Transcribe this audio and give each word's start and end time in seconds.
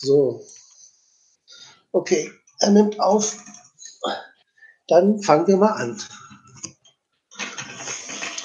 So. 0.00 0.44
Okay, 1.92 2.30
er 2.60 2.70
nimmt 2.70 3.00
auf. 3.00 3.36
Dann 4.86 5.20
fangen 5.22 5.46
wir 5.46 5.56
mal 5.56 5.72
an. 5.72 6.00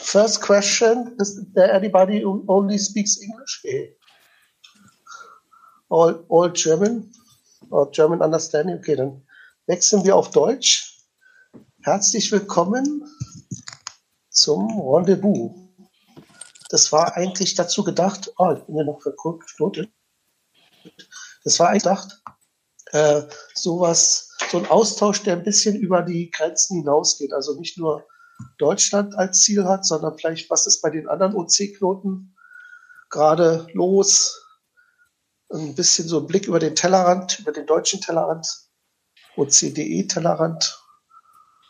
First 0.02 0.42
question, 0.42 1.16
is 1.20 1.44
there 1.54 1.72
anybody 1.72 2.22
who 2.22 2.44
only 2.48 2.78
speaks 2.78 3.18
English? 3.22 3.62
Okay. 3.64 3.96
All, 5.90 6.26
all 6.30 6.50
German? 6.52 7.12
Or 7.70 7.90
German 7.92 8.22
understanding? 8.22 8.78
Okay, 8.78 8.96
dann 8.96 9.26
wechseln 9.68 10.04
wir 10.04 10.16
auf 10.16 10.32
Deutsch. 10.32 11.00
Herzlich 11.84 12.32
willkommen 12.32 13.04
zum 14.30 14.80
Rendezvous. 14.82 15.52
Das 16.70 16.92
war 16.92 17.16
eigentlich 17.16 17.56
dazu 17.56 17.84
gedacht, 17.84 18.32
oh, 18.38 18.52
ich 18.52 18.64
bin 18.66 18.78
ja 18.78 18.84
noch 18.84 19.02
verknotet. 19.02 19.90
Das 21.44 21.60
war 21.60 21.70
eigentlich 21.70 21.84
gedacht, 21.84 22.22
äh, 22.92 23.24
sowas, 23.56 24.30
so 24.52 24.58
ein 24.60 24.68
Austausch, 24.68 25.24
der 25.24 25.34
ein 25.34 25.44
bisschen 25.44 25.76
über 25.76 26.02
die 26.02 26.32
Grenzen 26.32 26.78
hinausgeht. 26.78 27.34
Also 27.34 27.60
nicht 27.60 27.78
nur 27.78 28.06
Deutschland 28.58 29.16
als 29.18 29.42
Ziel 29.42 29.66
hat, 29.66 29.86
sondern 29.86 30.18
vielleicht, 30.18 30.50
was 30.50 30.68
ist 30.68 30.82
bei 30.82 30.90
den 30.90 31.08
anderen 31.08 31.36
OC-Knoten 31.36 32.36
gerade 33.10 33.68
los? 33.74 34.40
Ein 35.52 35.76
bisschen 35.76 36.08
so 36.08 36.20
ein 36.20 36.28
Blick 36.28 36.48
über 36.48 36.60
den 36.60 36.76
Tellerrand, 36.76 37.40
über 37.40 37.52
den 37.52 37.66
deutschen 37.66 38.02
Tellerrand, 38.02 38.48
OCDE-Tellerrand. 39.36 40.80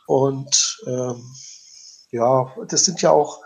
Und 0.08 0.82
ähm, 0.86 1.24
ja, 2.12 2.54
das 2.68 2.86
sind 2.86 3.02
ja 3.02 3.12
auch, 3.12 3.42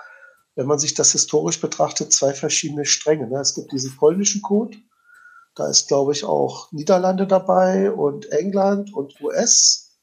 wenn 0.55 0.67
man 0.67 0.79
sich 0.79 0.93
das 0.93 1.11
historisch 1.11 1.61
betrachtet, 1.61 2.11
zwei 2.11 2.33
verschiedene 2.33 2.85
Stränge. 2.85 3.27
Ne? 3.27 3.39
Es 3.39 3.55
gibt 3.55 3.71
diesen 3.71 3.95
polnischen 3.95 4.41
Code, 4.41 4.77
da 5.57 5.67
ist, 5.69 5.87
glaube 5.87 6.13
ich, 6.13 6.23
auch 6.23 6.71
Niederlande 6.71 7.27
dabei 7.27 7.91
und 7.91 8.31
England 8.31 8.93
und 8.93 9.19
US 9.21 9.97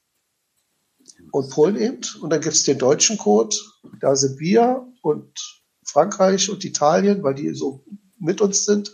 und 1.31 1.51
Polen 1.51 1.77
eben. 1.77 2.03
Und 2.21 2.31
dann 2.31 2.41
gibt 2.41 2.55
es 2.55 2.65
den 2.65 2.79
deutschen 2.79 3.19
Code, 3.19 3.57
da 4.01 4.17
sind 4.17 4.39
wir 4.41 4.87
und 5.03 5.33
Frankreich 5.85 6.51
und 6.51 6.65
Italien, 6.65 7.23
weil 7.23 7.35
die 7.35 7.55
so 7.55 7.85
mit 8.19 8.41
uns 8.41 8.65
sind, 8.65 8.93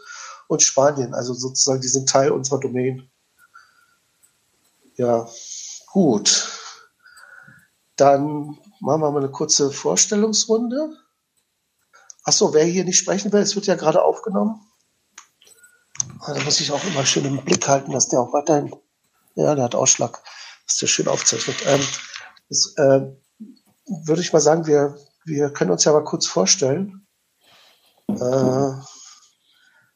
und 0.50 0.62
Spanien, 0.62 1.14
also 1.14 1.32
sozusagen, 1.32 1.80
die 1.80 1.86
sind 1.86 2.08
Teil 2.08 2.32
unserer 2.32 2.58
Domain. 2.58 3.08
Ja, 4.96 5.28
gut. 5.86 6.48
Dann 7.94 8.58
machen 8.80 9.00
wir 9.00 9.12
mal 9.12 9.18
eine 9.18 9.30
kurze 9.30 9.70
Vorstellungsrunde. 9.70 10.96
Achso, 12.24 12.52
wer 12.52 12.64
hier 12.64 12.84
nicht 12.84 12.98
sprechen 12.98 13.32
will, 13.32 13.40
es 13.40 13.54
wird 13.54 13.66
ja 13.66 13.76
gerade 13.76 14.02
aufgenommen. 14.02 14.60
Da 16.26 16.38
muss 16.44 16.60
ich 16.60 16.70
auch 16.70 16.84
immer 16.84 17.06
schön 17.06 17.24
im 17.24 17.42
Blick 17.44 17.66
halten, 17.66 17.92
dass 17.92 18.08
der 18.08 18.20
auch 18.20 18.32
weiterhin, 18.32 18.74
ja, 19.34 19.54
der 19.54 19.64
hat 19.64 19.74
Ausschlag, 19.74 20.22
dass 20.66 20.78
der 20.78 20.86
schön 20.86 21.08
aufzeichnet. 21.08 21.56
Ähm, 21.66 21.80
das, 22.48 22.74
äh, 22.76 23.00
würde 24.04 24.20
ich 24.20 24.32
mal 24.32 24.40
sagen, 24.40 24.66
wir, 24.66 24.98
wir 25.24 25.50
können 25.52 25.70
uns 25.70 25.84
ja 25.84 25.92
mal 25.92 26.04
kurz 26.04 26.26
vorstellen. 26.26 27.06
Äh, 28.08 28.72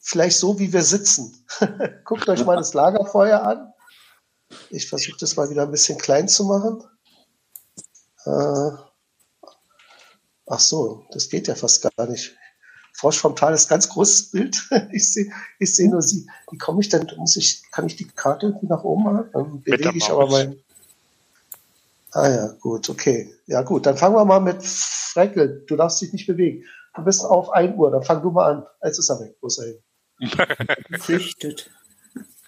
vielleicht 0.00 0.38
so, 0.38 0.58
wie 0.58 0.72
wir 0.72 0.82
sitzen. 0.82 1.46
Guckt 2.04 2.28
euch 2.28 2.44
mal 2.44 2.56
das 2.56 2.74
Lagerfeuer 2.74 3.42
an. 3.42 3.72
Ich 4.70 4.88
versuche 4.88 5.16
das 5.18 5.36
mal 5.36 5.50
wieder 5.50 5.62
ein 5.62 5.70
bisschen 5.70 5.98
klein 5.98 6.28
zu 6.28 6.44
machen. 6.44 6.84
Äh, 8.24 8.70
ach 10.46 10.60
so, 10.60 11.06
das 11.12 11.28
geht 11.28 11.48
ja 11.48 11.54
fast 11.54 11.82
gar 11.82 12.06
nicht. 12.06 12.36
Frosch 12.96 13.18
vom 13.18 13.34
Tal 13.34 13.52
ist 13.52 13.68
ganz 13.68 13.88
großes 13.88 14.30
Bild. 14.30 14.68
Ich 14.92 15.08
sehe 15.12 15.30
ich 15.58 15.74
seh 15.74 15.88
nur 15.88 16.00
sie. 16.00 16.26
Wie 16.50 16.58
komme 16.58 16.80
ich 16.80 16.88
denn? 16.88 17.10
Muss 17.16 17.36
ich, 17.36 17.62
kann 17.72 17.86
ich 17.86 17.96
die 17.96 18.06
Karte 18.06 18.46
irgendwie 18.46 18.66
nach 18.66 18.84
oben 18.84 19.04
machen? 19.04 19.28
Dann 19.32 19.60
bewege 19.62 19.96
ich 19.96 20.10
aber 20.10 20.30
mein. 20.30 20.60
Ah 22.12 22.28
ja, 22.28 22.48
gut, 22.60 22.88
okay. 22.88 23.34
Ja 23.46 23.62
gut, 23.62 23.86
dann 23.86 23.96
fangen 23.96 24.14
wir 24.14 24.24
mal 24.24 24.40
mit 24.40 24.64
Freckel. 24.64 25.64
Du 25.66 25.74
darfst 25.74 26.00
dich 26.00 26.12
nicht 26.12 26.28
bewegen. 26.28 26.64
Du 26.94 27.02
bist 27.02 27.24
auf 27.24 27.50
1 27.50 27.76
Uhr, 27.76 27.90
dann 27.90 28.04
fang 28.04 28.22
du 28.22 28.30
mal 28.30 28.52
an. 28.52 28.66
Jetzt 28.84 29.00
ist 29.00 29.10
er 29.10 29.18
weg. 29.18 29.36
Wo 29.40 29.48
ist 29.48 29.58
er 29.58 29.66
hin? 29.66 29.80
Flüchtet. 31.00 31.70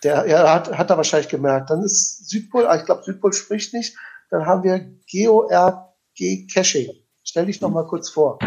Der 0.04 0.24
er 0.24 0.52
hat, 0.54 0.78
hat 0.78 0.90
er 0.90 0.96
wahrscheinlich 0.96 1.28
gemerkt. 1.28 1.70
Dann 1.70 1.82
ist 1.82 2.28
Südpol, 2.28 2.66
ah, 2.66 2.76
ich 2.76 2.84
glaube, 2.84 3.02
Südpol 3.02 3.32
spricht 3.32 3.74
nicht. 3.74 3.96
Dann 4.30 4.46
haben 4.46 4.62
wir 4.62 4.78
GeoRG 5.10 6.46
Caching. 6.52 6.92
Stell 7.24 7.46
dich 7.46 7.60
noch 7.60 7.70
mal 7.70 7.86
kurz 7.86 8.08
vor. 8.08 8.38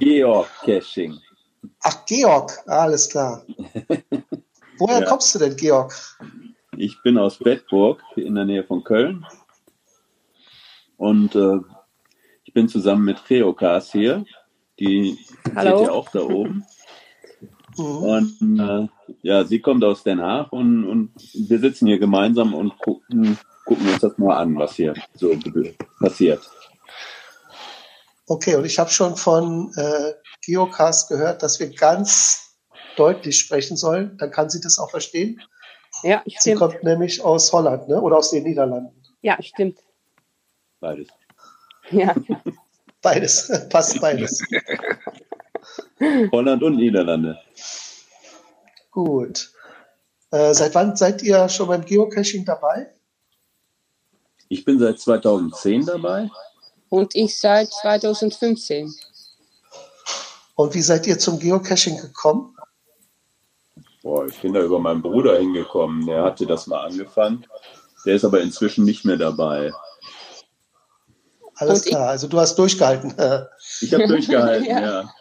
Georg 0.00 0.48
Caching. 0.64 1.20
Ach, 1.82 2.04
Georg, 2.06 2.52
alles 2.66 3.08
klar. 3.08 3.44
Woher 4.78 5.00
ja. 5.00 5.06
kommst 5.06 5.34
du 5.34 5.38
denn, 5.38 5.56
Georg? 5.56 5.94
Ich 6.76 7.00
bin 7.02 7.18
aus 7.18 7.38
Bedburg 7.38 8.02
in 8.16 8.34
der 8.34 8.44
Nähe 8.44 8.64
von 8.64 8.82
Köln. 8.82 9.24
Und 10.96 11.34
äh, 11.34 11.58
ich 12.44 12.52
bin 12.52 12.68
zusammen 12.68 13.04
mit 13.04 13.24
Geokas 13.26 13.92
hier. 13.92 14.24
Die 14.78 15.18
Hallo. 15.54 15.78
seht 15.78 15.86
ihr 15.86 15.92
auch 15.92 16.08
da 16.10 16.20
oben. 16.20 16.64
Mhm. 17.76 17.84
Und 17.84 18.60
äh, 18.60 18.88
ja, 19.22 19.44
sie 19.44 19.60
kommt 19.60 19.84
aus 19.84 20.02
Den 20.02 20.20
Haag 20.20 20.52
und, 20.52 20.84
und 20.84 21.10
wir 21.34 21.58
sitzen 21.58 21.86
hier 21.86 21.98
gemeinsam 21.98 22.54
und 22.54 22.78
gucken, 22.78 23.38
gucken 23.64 23.88
uns 23.88 24.00
das 24.00 24.18
mal 24.18 24.36
an, 24.36 24.56
was 24.56 24.74
hier 24.74 24.94
so 25.14 25.36
passiert. 26.00 26.40
Okay, 28.26 28.56
und 28.56 28.64
ich 28.64 28.78
habe 28.78 28.90
schon 28.90 29.16
von 29.16 29.72
äh, 29.76 30.12
Geocast 30.46 31.08
gehört, 31.08 31.42
dass 31.42 31.60
wir 31.60 31.70
ganz 31.70 32.56
deutlich 32.96 33.38
sprechen 33.38 33.76
sollen. 33.76 34.16
Dann 34.18 34.30
kann 34.30 34.50
sie 34.50 34.60
das 34.60 34.78
auch 34.78 34.90
verstehen. 34.90 35.40
Ja, 36.02 36.20
stimmt. 36.20 36.42
Sie 36.42 36.54
kommt 36.54 36.82
nämlich 36.82 37.22
aus 37.22 37.52
Holland, 37.52 37.88
ne? 37.88 38.00
Oder 38.00 38.18
aus 38.18 38.30
den 38.30 38.44
Niederlanden. 38.44 39.02
Ja, 39.22 39.40
stimmt. 39.42 39.78
Beides. 40.80 41.08
Ja. 41.90 42.14
Beides, 43.00 43.50
passt 43.68 44.00
beides. 44.00 44.42
Holland 46.32 46.62
und 46.62 46.76
Niederlande. 46.76 47.38
Gut. 48.90 49.52
Äh, 50.30 50.52
seit 50.54 50.74
wann 50.74 50.96
seid 50.96 51.22
ihr 51.22 51.48
schon 51.48 51.68
beim 51.68 51.84
Geocaching 51.84 52.44
dabei? 52.44 52.92
Ich 54.48 54.64
bin 54.64 54.78
seit 54.78 54.98
2010 54.98 55.86
dabei. 55.86 56.30
Und 56.88 57.14
ich 57.14 57.38
seit 57.38 57.72
2015. 57.72 58.92
Und 60.54 60.74
wie 60.74 60.82
seid 60.82 61.06
ihr 61.06 61.18
zum 61.18 61.38
Geocaching 61.38 62.00
gekommen? 62.00 62.56
Boah, 64.02 64.26
ich 64.26 64.38
bin 64.40 64.52
da 64.52 64.60
über 64.60 64.78
meinen 64.78 65.02
Bruder 65.02 65.38
hingekommen. 65.38 66.06
Der 66.06 66.22
hatte 66.22 66.46
das 66.46 66.66
mal 66.66 66.84
angefangen. 66.84 67.46
Der 68.04 68.14
ist 68.14 68.24
aber 68.24 68.40
inzwischen 68.40 68.84
nicht 68.84 69.04
mehr 69.04 69.16
dabei. 69.16 69.72
Alles 71.56 71.82
Und 71.82 71.88
klar, 71.88 72.10
also 72.10 72.28
du 72.28 72.38
hast 72.38 72.56
durchgehalten. 72.56 73.14
ich 73.80 73.94
habe 73.94 74.06
durchgehalten, 74.06 74.66
ja. 74.68 74.80
ja. 74.80 75.14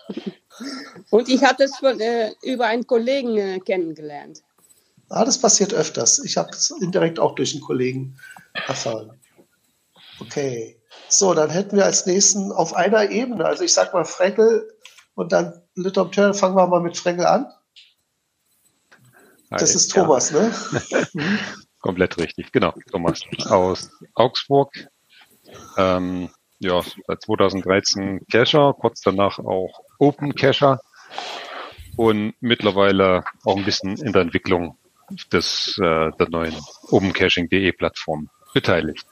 Und 1.10 1.30
ich 1.30 1.44
habe 1.44 1.56
das 1.60 1.78
von, 1.78 2.00
äh, 2.00 2.32
über 2.44 2.66
einen 2.66 2.86
Kollegen 2.86 3.38
äh, 3.38 3.60
kennengelernt. 3.60 4.42
Ah, 5.10 5.26
das 5.26 5.38
passiert 5.38 5.74
öfters. 5.74 6.20
Ich 6.20 6.38
habe 6.38 6.50
es 6.52 6.72
indirekt 6.82 7.20
auch 7.20 7.36
durch 7.36 7.54
einen 7.54 7.64
Kollegen 7.64 8.18
erfahren. 8.68 9.12
Okay. 10.20 10.80
So, 11.08 11.34
dann 11.34 11.50
hätten 11.50 11.78
wir 11.78 11.86
als 11.86 12.06
nächsten 12.06 12.52
auf 12.52 12.74
einer 12.76 13.10
Ebene, 13.12 13.46
also 13.46 13.64
ich 13.64 13.74
sag 13.74 13.94
mal 13.94 14.06
Freckel 14.06 14.73
und 15.16 15.31
dann 15.31 15.62
Little 15.75 16.09
fangen 16.34 16.56
wir 16.56 16.68
mal 16.68 16.81
mit 16.81 16.97
Freckel 16.97 17.25
an. 17.25 17.47
Das 19.50 19.75
ist 19.75 19.91
Thomas, 19.91 20.31
ja. 20.31 20.41
ne? 20.41 21.40
Komplett 21.79 22.18
richtig, 22.18 22.51
genau. 22.51 22.74
Thomas 22.91 23.22
aus 23.46 23.91
Augsburg. 24.16 24.72
Ähm, 25.78 26.29
ja, 26.59 26.81
seit 27.07 27.22
2013 27.22 28.22
Cacher, 28.31 28.74
kurz 28.74 29.01
danach 29.01 29.38
auch 29.40 29.81
Open 30.00 30.34
Cacher 30.34 30.79
und 31.97 32.34
mittlerweile 32.40 33.24
auch 33.44 33.57
ein 33.57 33.66
bisschen 33.66 33.97
in 33.97 34.13
der 34.13 34.24
Entwicklung 34.24 34.78
des, 35.31 35.78
äh, 35.78 36.12
der 36.12 36.30
neuen 36.30 36.56
OpenCaching.de 36.89 37.71
Plattform 37.74 38.30
beteiligt. 38.54 39.06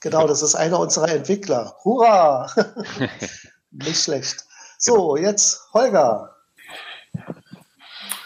Genau, 0.00 0.26
das 0.26 0.42
ist 0.42 0.54
einer 0.54 0.78
unserer 0.78 1.08
Entwickler. 1.08 1.76
Hurra! 1.82 2.50
Nicht 3.74 4.02
schlecht. 4.02 4.44
So, 4.78 5.14
genau. 5.14 5.28
jetzt 5.28 5.68
Holger. 5.72 6.30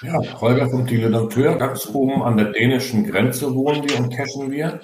Ja, 0.02 0.40
Holger 0.40 0.68
vom 0.68 0.86
Dilettanteur, 0.86 1.56
ganz 1.56 1.86
oben 1.86 2.22
an 2.22 2.36
der 2.36 2.52
dänischen 2.52 3.04
Grenze 3.10 3.52
wohnen 3.54 3.88
wir 3.88 3.98
und 3.98 4.14
cachen 4.14 4.50
wir. 4.50 4.80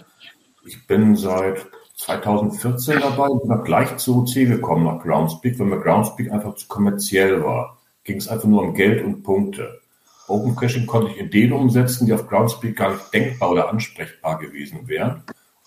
Ich 0.66 0.86
bin 0.86 1.14
seit 1.14 1.64
2014 1.98 3.00
dabei 3.00 3.28
und 3.28 3.46
bin 3.46 3.62
gleich 3.62 3.96
zu 3.98 4.22
OC 4.22 4.34
gekommen 4.34 4.84
nach 4.84 5.02
Groundspeak, 5.02 5.58
weil 5.58 5.66
mir 5.66 5.80
Groundspeak 5.80 6.32
einfach 6.32 6.56
zu 6.56 6.66
kommerziell 6.66 7.44
war. 7.44 7.78
Ging 8.02 8.16
es 8.16 8.28
einfach 8.28 8.48
nur 8.48 8.62
um 8.62 8.74
Geld 8.74 9.04
und 9.04 9.22
Punkte. 9.22 9.80
Open 10.26 10.56
Caching 10.56 10.86
konnte 10.86 11.12
ich 11.12 11.20
Ideen 11.20 11.52
umsetzen, 11.52 12.06
die 12.06 12.12
auf 12.12 12.26
Groundspeak 12.26 12.76
gar 12.76 12.92
nicht 12.92 13.12
denkbar 13.12 13.50
oder 13.50 13.68
ansprechbar 13.68 14.38
gewesen 14.38 14.88
wären. 14.88 15.22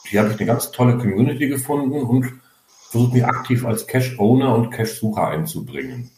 Hier 0.05 0.21
habe 0.21 0.31
ich 0.31 0.39
eine 0.39 0.47
ganz 0.47 0.71
tolle 0.71 0.97
Community 0.97 1.47
gefunden 1.47 1.91
und 1.91 2.41
versuche 2.89 3.13
mich 3.13 3.25
aktiv 3.25 3.65
als 3.65 3.87
Cache-Owner 3.87 4.55
und 4.55 4.71
Cache-Sucher 4.71 5.27
einzubringen. 5.27 6.11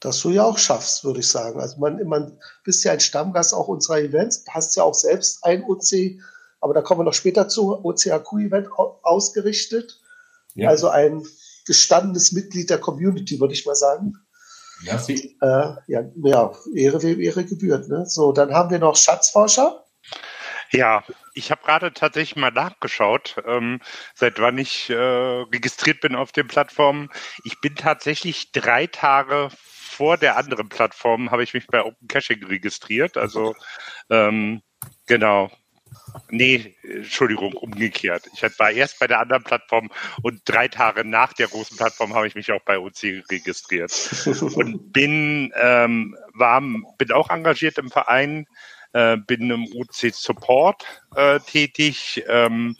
dass 0.00 0.20
du 0.20 0.30
ja 0.30 0.44
auch 0.44 0.56
schaffst, 0.56 1.04
würde 1.04 1.20
ich 1.20 1.28
sagen. 1.28 1.60
Also 1.60 1.78
man, 1.78 2.02
man 2.06 2.38
bist 2.64 2.82
ja 2.84 2.92
ein 2.92 3.00
Stammgast 3.00 3.52
auch 3.52 3.68
unserer 3.68 4.00
Events, 4.00 4.44
hast 4.48 4.74
ja 4.76 4.82
auch 4.82 4.94
selbst 4.94 5.44
ein 5.44 5.62
OC, 5.64 6.18
aber 6.60 6.72
da 6.72 6.80
kommen 6.80 7.00
wir 7.00 7.04
noch 7.04 7.14
später 7.14 7.48
zu, 7.48 7.84
OCAQ-Event 7.84 8.68
ausgerichtet. 9.02 10.00
Ja. 10.54 10.70
Also 10.70 10.88
ein 10.88 11.22
gestandenes 11.66 12.32
Mitglied 12.32 12.70
der 12.70 12.78
Community, 12.78 13.40
würde 13.40 13.54
ich 13.54 13.66
mal 13.66 13.74
sagen. 13.74 14.14
Ja. 14.84 15.02
Äh, 15.06 15.76
ja, 15.86 16.04
ja, 16.24 16.52
Ehre 16.74 17.02
wem 17.02 17.20
Ehre 17.20 17.44
gebührt. 17.44 17.88
Ne? 17.88 18.06
So, 18.06 18.32
dann 18.32 18.52
haben 18.54 18.70
wir 18.70 18.78
noch 18.78 18.96
Schatzforscher. 18.96 19.84
Ja, 20.72 21.02
ich 21.34 21.50
habe 21.50 21.62
gerade 21.64 21.92
tatsächlich 21.92 22.36
mal 22.36 22.52
nachgeschaut, 22.52 23.36
ähm, 23.46 23.80
seit 24.14 24.38
wann 24.38 24.58
ich 24.58 24.88
äh, 24.90 24.94
registriert 24.94 26.00
bin 26.00 26.14
auf 26.14 26.32
den 26.32 26.46
Plattformen. 26.46 27.10
Ich 27.44 27.60
bin 27.60 27.74
tatsächlich 27.74 28.52
drei 28.52 28.86
Tage 28.86 29.48
vor 29.50 30.16
der 30.16 30.36
anderen 30.36 30.68
Plattform, 30.68 31.30
habe 31.30 31.42
ich 31.42 31.54
mich 31.54 31.66
bei 31.66 31.82
Open 31.82 32.06
Caching 32.08 32.44
registriert. 32.44 33.16
Also 33.16 33.54
ähm, 34.10 34.62
genau, 35.06 35.50
Nee, 36.28 36.76
Entschuldigung, 36.82 37.52
umgekehrt. 37.54 38.28
Ich 38.32 38.42
war 38.58 38.70
erst 38.70 38.98
bei 38.98 39.06
der 39.06 39.20
anderen 39.20 39.42
Plattform 39.42 39.90
und 40.22 40.40
drei 40.44 40.68
Tage 40.68 41.04
nach 41.04 41.32
der 41.32 41.48
großen 41.48 41.76
Plattform 41.76 42.14
habe 42.14 42.26
ich 42.26 42.34
mich 42.34 42.52
auch 42.52 42.62
bei 42.62 42.78
OC 42.78 43.24
registriert. 43.30 43.92
Und 44.54 44.92
bin, 44.92 45.52
ähm, 45.56 46.16
war, 46.32 46.60
bin 46.60 47.12
auch 47.12 47.30
engagiert 47.30 47.78
im 47.78 47.90
Verein, 47.90 48.46
äh, 48.92 49.16
bin 49.16 49.50
im 49.50 49.66
OC 49.74 50.12
Support 50.12 50.84
äh, 51.14 51.40
tätig, 51.40 52.24
ähm, 52.28 52.76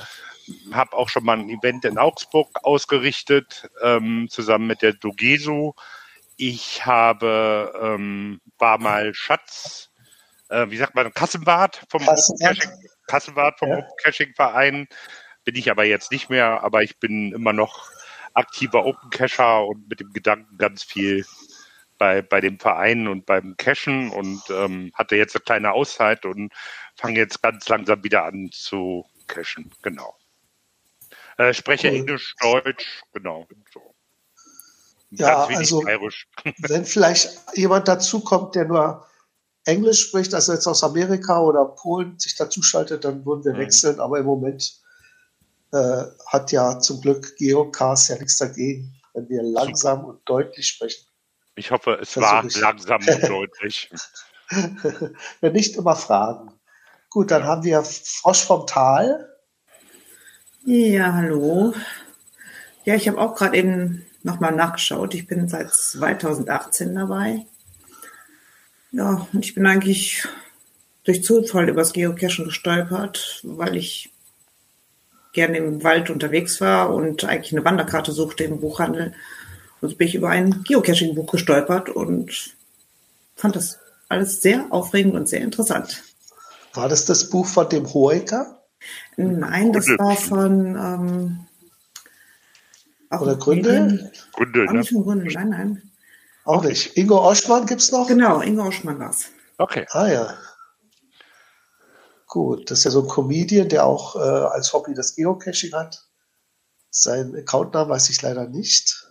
habe 0.73 0.97
auch 0.97 1.09
schon 1.09 1.25
mal 1.25 1.39
ein 1.39 1.49
Event 1.49 1.85
in 1.85 1.99
Augsburg 1.99 2.49
ausgerichtet, 2.63 3.71
ähm, 3.83 4.29
zusammen 4.31 4.67
mit 4.67 4.83
der 4.83 4.95
Dogeso. 4.95 5.75
Ich 6.37 6.85
habe, 6.87 7.73
ähm, 7.81 8.41
war 8.59 8.79
mal 8.79 9.15
Schatz, 9.15 9.91
äh, 10.49 10.67
wie 10.71 10.77
sagt 10.77 10.95
man, 10.95 11.13
Kassenwart 11.13 11.85
vom 11.89 12.05
Kassenwart. 12.05 12.59
Kassenwart 13.07 13.59
vom 13.59 13.71
ja. 13.71 13.87
Caching-Verein. 14.03 14.87
Bin 15.45 15.57
ich 15.57 15.71
aber 15.71 15.85
jetzt 15.85 16.13
nicht 16.13 16.31
mehr, 16.31 16.63
aber 16.63 16.83
ich 16.83 16.99
bin 16.99 17.33
immer 17.33 17.53
noch 17.53 17.91
aktiver 18.35 18.85
Open 18.85 19.11
Cacher 19.11 19.67
und 19.67 19.89
mit 19.89 20.01
dem 20.01 20.13
Gedanken 20.13 20.57
ganz 20.57 20.83
viel 20.83 21.25
bei, 22.01 22.23
bei 22.23 22.41
dem 22.41 22.59
Verein 22.59 23.07
und 23.07 23.27
beim 23.27 23.59
Cashen 23.59 24.11
und 24.11 24.43
ähm, 24.49 24.91
hatte 24.95 25.17
jetzt 25.17 25.37
eine 25.37 25.43
kleine 25.43 25.73
Auszeit 25.73 26.25
und 26.25 26.51
fange 26.97 27.19
jetzt 27.19 27.43
ganz 27.43 27.69
langsam 27.69 28.03
wieder 28.03 28.25
an 28.25 28.49
zu 28.53 29.05
cashen. 29.27 29.71
Genau. 29.83 30.17
Äh, 31.37 31.53
spreche 31.53 31.89
cool. 31.89 31.97
Englisch, 31.97 32.35
Deutsch, 32.41 33.03
genau. 33.13 33.47
So. 33.71 33.95
Ja, 35.11 35.45
also 35.45 35.83
wenn 36.59 36.87
vielleicht 36.87 37.39
jemand 37.55 37.87
dazukommt, 37.87 38.55
der 38.55 38.65
nur 38.65 39.07
Englisch 39.67 40.01
spricht, 40.09 40.33
also 40.33 40.55
jetzt 40.55 40.67
aus 40.67 40.83
Amerika 40.83 41.39
oder 41.43 41.67
Polen 41.67 42.19
sich 42.19 42.35
dazuschaltet, 42.35 43.05
dann 43.05 43.27
würden 43.27 43.45
wir 43.45 43.53
mhm. 43.53 43.59
wechseln. 43.59 44.01
Aber 44.01 44.19
im 44.19 44.25
Moment 44.25 44.81
äh, 45.73 46.05
hat 46.29 46.51
ja 46.51 46.81
zum 46.81 47.03
Glück 47.03 47.37
Geocast 47.37 48.09
ja 48.09 48.17
nichts 48.17 48.39
dagegen, 48.39 48.95
wenn 49.13 49.29
wir 49.29 49.43
langsam 49.43 50.07
und 50.07 50.21
deutlich 50.25 50.67
sprechen. 50.67 51.10
Ich 51.55 51.71
hoffe, 51.71 51.99
es 52.01 52.17
war 52.17 52.45
langsam 52.61 53.01
und 53.07 53.29
deutlich. 53.29 53.91
wenn 55.41 55.53
nicht 55.53 55.77
immer 55.77 55.97
fragen. 55.97 56.53
Gut, 57.09 57.31
dann 57.31 57.45
haben 57.45 57.65
wir 57.65 57.83
Frosch 57.83 58.45
vom 58.45 58.67
Tal. 58.67 59.29
Ja, 60.65 61.13
hallo. 61.15 61.75
Ja, 62.85 62.95
ich 62.95 63.09
habe 63.09 63.19
auch 63.19 63.35
gerade 63.35 63.57
eben 63.57 64.07
nochmal 64.23 64.55
nachgeschaut. 64.55 65.15
Ich 65.15 65.27
bin 65.27 65.49
seit 65.49 65.73
2018 65.73 66.95
dabei. 66.95 67.47
Ja, 68.93 69.27
und 69.33 69.45
ich 69.45 69.55
bin 69.55 69.67
eigentlich 69.67 70.27
durch 71.05 71.25
Zufall 71.25 71.69
übers 71.69 71.93
Geocachen 71.93 72.45
gestolpert, 72.45 73.41
weil 73.45 73.77
ich 73.77 74.13
gerne 75.33 75.59
im 75.59 75.83
Wald 75.85 76.11
unterwegs 76.11 76.61
war 76.61 76.93
und 76.93 77.25
eigentlich 77.25 77.53
eine 77.53 77.65
Wanderkarte 77.65 78.13
suchte 78.13 78.45
im 78.45 78.61
Buchhandel. 78.61 79.15
Und 79.81 79.89
so 79.91 79.97
bin 79.97 80.09
ich 80.09 80.15
über 80.15 80.29
ein 80.29 80.63
Geocaching-Buch 80.63 81.31
gestolpert 81.31 81.89
und 81.89 82.55
fand 83.35 83.57
das 83.57 83.79
alles 84.09 84.41
sehr 84.43 84.67
aufregend 84.71 85.15
und 85.15 85.29
sehr 85.29 85.41
interessant. 85.41 86.03
War 86.75 86.89
das 86.89 87.05
das 87.05 87.31
Buch 87.31 87.47
von 87.47 87.69
dem 87.69 87.93
Hoeker? 87.93 88.63
Nein, 89.17 89.73
das 89.73 89.87
war 89.87 90.17
von 90.17 90.77
ähm, 90.77 91.47
Oder 93.11 93.37
Gründe? 93.37 94.11
Gründe, 94.33 94.65
ne? 94.67 94.73
Nicht 94.79 94.93
von 94.93 95.03
Gründe, 95.03 95.33
nein, 95.33 95.49
nein. 95.51 95.91
Auch 96.45 96.65
nicht. 96.65 96.97
Ingo 96.97 97.19
Oschmann 97.19 97.67
gibt 97.67 97.83
es 97.83 97.93
noch? 97.93 98.07
Genau, 98.09 98.41
Ingo 98.41 98.67
Oschmann 98.67 98.99
war 98.99 99.11
es. 99.11 99.27
Okay. 99.59 99.87
Ah 99.91 100.09
ja. 100.09 100.35
Gut, 102.27 102.71
das 102.71 102.79
ist 102.79 102.85
ja 102.85 102.91
so 102.93 103.03
ein 103.03 103.09
Comedian, 103.09 103.69
der 103.69 103.85
auch 103.85 104.17
äh, 104.17 104.19
als 104.19 104.73
Hobby 104.73 104.95
das 104.95 105.17
Geocaching 105.17 105.73
hat. 105.73 106.07
Sein 106.91 107.35
Accountnamen 107.37 107.91
weiß 107.91 108.09
ich 108.11 108.23
leider 108.23 108.47
nicht. 108.47 109.10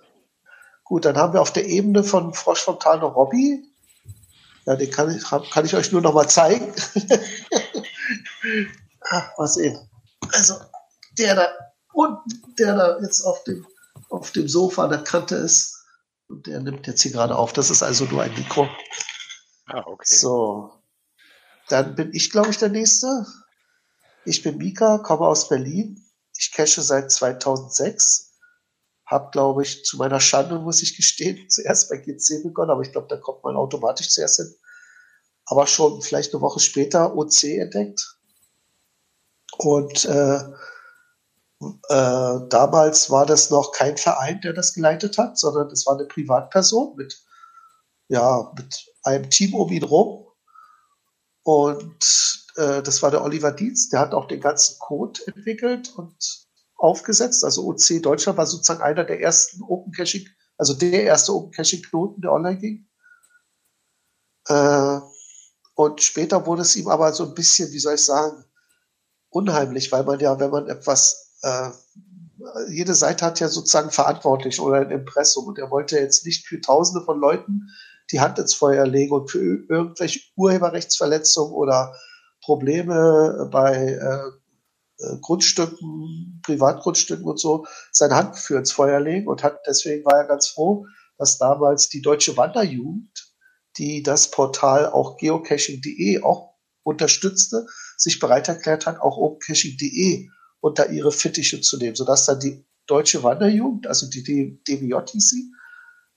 Gut, 0.90 1.06
dann 1.06 1.18
haben 1.18 1.34
wir 1.34 1.42
auf 1.42 1.54
der 1.54 1.68
Ebene 1.68 2.04
von 2.04 2.34
Frosch 2.34 2.66
noch 2.66 3.16
Robby. 3.16 3.64
Ja, 4.66 4.76
den 4.76 4.90
kann 4.90 5.16
ich, 5.16 5.24
kann 5.24 5.66
ich 5.66 5.76
euch 5.76 5.92
nur 5.92 6.02
noch 6.02 6.16
mal 6.16 6.28
zeigen. 6.28 6.74
ah, 9.02 9.24
mal 9.38 9.48
sehen. 9.48 9.88
Also, 10.34 10.56
der 11.20 11.36
da 11.36 11.48
unten, 11.94 12.56
der 12.58 12.76
da 12.76 13.00
jetzt 13.02 13.22
auf 13.22 13.44
dem, 13.44 13.68
auf 14.10 14.32
dem 14.32 14.48
Sofa 14.48 14.86
an 14.86 14.90
der 14.90 15.04
Kante 15.04 15.36
ist, 15.36 15.76
und 16.28 16.48
der 16.48 16.60
nimmt 16.60 16.88
jetzt 16.88 17.04
hier 17.04 17.12
gerade 17.12 17.36
auf. 17.36 17.54
Das 17.54 17.70
ist 17.70 17.84
also 17.84 18.06
nur 18.06 18.24
ein 18.24 18.34
Mikro. 18.34 18.68
Ah, 19.68 19.84
okay. 19.86 20.06
So. 20.08 20.72
Dann 21.68 21.94
bin 21.94 22.10
ich, 22.14 22.32
glaube 22.32 22.50
ich, 22.50 22.58
der 22.58 22.70
Nächste. 22.70 23.28
Ich 24.26 24.42
bin 24.42 24.58
Mika, 24.58 24.98
komme 24.98 25.28
aus 25.28 25.50
Berlin. 25.50 26.04
Ich 26.36 26.52
cache 26.52 26.82
seit 26.82 27.12
2006. 27.12 28.29
Hab, 29.10 29.32
glaube 29.32 29.64
ich, 29.64 29.84
zu 29.86 29.98
meiner 29.98 30.20
Schande, 30.20 30.60
muss 30.60 30.84
ich 30.84 30.96
gestehen, 30.96 31.50
zuerst 31.50 31.90
bei 31.90 31.98
GC 31.98 32.44
begonnen, 32.44 32.70
aber 32.70 32.82
ich 32.82 32.92
glaube, 32.92 33.08
da 33.08 33.18
kommt 33.18 33.44
man 33.44 33.56
automatisch 33.56 34.10
zuerst 34.10 34.38
hin. 34.38 34.54
Aber 35.46 35.66
schon 35.66 36.02
vielleicht 36.04 36.32
eine 36.34 36.42
Woche 36.42 36.60
später 36.60 37.16
OC 37.16 37.44
entdeckt. 37.46 38.18
Und 39.58 40.06
äh, 40.06 40.40
äh, 41.90 42.40
damals 42.50 43.10
war 43.10 43.26
das 43.26 43.50
noch 43.50 43.72
kein 43.72 43.98
Verein, 43.98 44.40
der 44.42 44.54
das 44.54 44.74
geleitet 44.74 45.18
hat, 45.18 45.40
sondern 45.40 45.70
das 45.70 45.88
war 45.88 45.96
eine 45.96 46.06
Privatperson 46.06 46.96
mit, 46.96 47.20
ja, 48.10 48.54
mit 48.56 48.94
einem 49.02 49.30
Team 49.32 49.56
um 49.56 49.72
ihn 49.72 49.84
rum. 49.84 50.28
Und 51.42 52.46
äh, 52.58 52.84
das 52.84 53.02
war 53.02 53.10
der 53.10 53.24
Oliver 53.24 53.52
Dietz, 53.52 53.90
der 53.90 54.02
hat 54.02 54.14
auch 54.14 54.28
den 54.28 54.40
ganzen 54.40 54.78
Code 54.78 55.20
entwickelt 55.26 55.98
und 55.98 56.48
aufgesetzt. 56.80 57.44
Also 57.44 57.68
OC 57.68 58.02
Deutschland 58.02 58.38
war 58.38 58.48
sozusagen 58.48 58.82
einer 58.82 59.04
der 59.04 59.22
ersten 59.22 59.62
Open 59.64 59.92
Caching, 59.94 60.28
also 60.58 60.74
der 60.74 61.04
erste 61.04 61.34
Open 61.34 61.52
Caching 61.52 61.84
Knoten, 61.84 62.22
der 62.22 62.32
online 62.32 62.58
ging. 62.58 62.88
Äh, 64.48 65.00
und 65.76 66.02
später 66.02 66.46
wurde 66.46 66.64
es 66.64 66.76
ihm 66.76 66.88
aber 66.88 67.14
so 67.14 67.26
ein 67.26 67.34
bisschen, 67.34 67.72
wie 67.72 67.80
soll 67.80 67.96
ich 67.96 68.06
sagen, 68.06 68.44
unheimlich, 69.30 69.92
weil 69.92 70.04
man 70.04 70.20
ja, 70.20 70.40
wenn 70.40 70.50
man 70.50 70.68
etwas 70.68 71.38
äh, 71.44 71.70
jede 72.70 72.96
Seite 72.96 73.26
hat 73.26 73.40
ja 73.40 73.50
sozusagen 73.50 73.92
verantwortlich 73.92 74.60
oder 74.60 74.78
ein 74.78 74.92
Impressum 74.92 75.48
und 75.48 75.60
er 75.60 75.72
wollte 75.72 76.00
jetzt 76.00 76.26
nicht 76.26 76.48
für 76.48 76.62
Tausende 76.62 77.06
von 77.06 77.20
Leuten 77.20 77.70
die 78.12 78.20
Hand 78.20 78.40
ins 78.40 78.54
Feuer 78.54 78.88
legen 78.88 79.14
und 79.14 79.30
für 79.30 79.40
irgendwelche 79.40 80.22
Urheberrechtsverletzungen 80.36 81.54
oder 81.54 81.94
Probleme 82.42 83.50
bei 83.52 83.76
äh, 83.76 84.32
Grundstücken, 85.22 86.42
Privatgrundstücken 86.44 87.26
und 87.26 87.40
so 87.40 87.66
seine 87.92 88.16
Hand 88.16 88.38
für 88.38 88.58
ins 88.58 88.72
Feuer 88.72 89.00
legen 89.00 89.28
und 89.28 89.44
hat 89.44 89.60
deswegen 89.66 90.04
war 90.06 90.18
er 90.18 90.28
ganz 90.28 90.48
froh, 90.50 90.86
dass 91.18 91.38
damals 91.38 91.90
die 91.90 92.02
Deutsche 92.02 92.36
Wanderjugend, 92.38 93.34
die 93.78 94.04
das 94.04 94.32
Portal 94.32 94.88
auch 94.88 95.18
geocaching.de 95.18 96.24
auch 96.24 96.56
unterstützte, 96.84 97.66
sich 97.98 98.20
bereit 98.20 98.48
erklärt 98.48 98.86
hat, 98.86 99.00
auch 99.00 99.18
opencaching.de 99.18 100.30
unter 100.60 100.90
ihre 100.90 101.12
Fittiche 101.12 101.62
zu 101.62 101.78
nehmen, 101.78 101.96
sodass 101.96 102.26
dann 102.26 102.40
die 102.40 102.66
Deutsche 102.86 103.24
Wanderjugend, 103.24 103.88
also 103.88 104.10
die 104.10 104.24
DWJTC, 104.68 105.54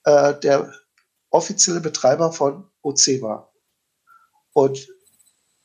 äh, 0.04 0.40
der 0.40 0.72
offizielle 1.30 1.80
Betreiber 1.80 2.32
von 2.32 2.70
OC 2.82 3.20
war. 3.20 3.52
Und 4.52 4.88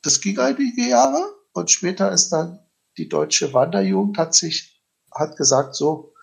das 0.04 0.22
ging 0.22 0.38
einige 0.40 0.88
Jahre 0.88 1.24
und 1.54 1.72
später 1.72 2.12
ist 2.12 2.30
dann 2.30 2.60
die 2.98 3.10
Deutsche 3.10 3.54
Wanderjugend 3.54 4.18
hat 4.18 4.34
sich, 4.34 4.82
hat 5.14 5.38
gesagt, 5.38 5.76
so, 5.76 6.14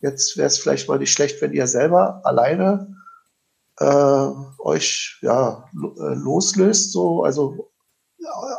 jetzt 0.00 0.36
wäre 0.36 0.48
es 0.48 0.58
vielleicht 0.58 0.88
mal 0.88 0.98
nicht 0.98 1.12
schlecht, 1.12 1.40
wenn 1.40 1.52
ihr 1.52 1.66
selber 1.66 2.20
alleine 2.24 2.96
äh, 3.78 4.28
euch 4.58 5.18
ja 5.22 5.68
äh, 5.72 6.14
loslöst, 6.14 6.92
so, 6.92 7.22
also 7.22 7.72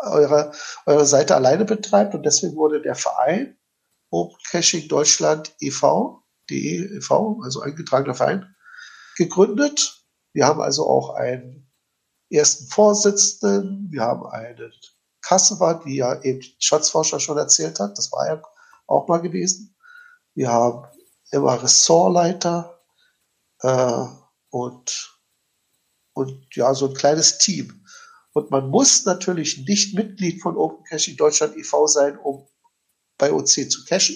eure, 0.04 0.52
eure 0.86 1.06
Seite 1.06 1.36
alleine 1.36 1.66
betreibt 1.66 2.14
und 2.16 2.24
deswegen 2.24 2.56
wurde 2.56 2.82
der 2.82 2.96
Verein 2.96 3.58
Open 4.12 4.38
Caching 4.50 4.88
Deutschland 4.88 5.56
e.V., 5.60 6.24
DE 6.50 6.98
e.V., 6.98 7.42
also 7.44 7.62
eingetragener 7.62 8.14
Verein, 8.14 8.56
gegründet 9.18 10.06
Wir 10.34 10.46
haben 10.46 10.62
also 10.62 10.88
auch 10.88 11.16
einen 11.16 11.72
ersten 12.30 12.68
Vorsitzenden, 12.68 13.88
wir 13.90 14.02
haben 14.02 14.26
einen 14.28 14.72
Kassenwart, 15.26 15.86
wie 15.86 15.98
ja 15.98 16.22
eben 16.22 16.42
Schatzforscher 16.60 17.20
schon 17.20 17.38
erzählt 17.38 17.80
hat, 17.80 17.98
das 17.98 18.12
war 18.12 18.28
ja 18.28 18.42
auch 18.88 19.08
mal 19.08 19.18
gewesen. 19.18 19.76
Wir 20.36 20.52
haben 20.52 20.88
immer 21.32 21.62
Ressortleiter 21.62 22.80
äh, 23.62 24.06
und, 24.50 25.20
und 26.14 26.56
ja, 26.56 26.74
so 26.74 26.90
ein 26.90 26.94
kleines 26.94 27.40
Team. 27.40 27.86
Und 28.34 28.52
man 28.52 28.70
muss 28.70 29.06
natürlich 29.06 29.66
nicht 29.66 29.96
Mitglied 29.96 30.42
von 30.42 30.58
Open 30.58 30.84
Caching 30.86 31.18
Deutschland 31.18 31.58
e.V. 31.58 31.88
sein, 31.88 32.18
um 32.20 32.48
bei 33.18 33.32
OC 33.32 33.72
zu 33.72 33.86
cachen. 33.86 34.16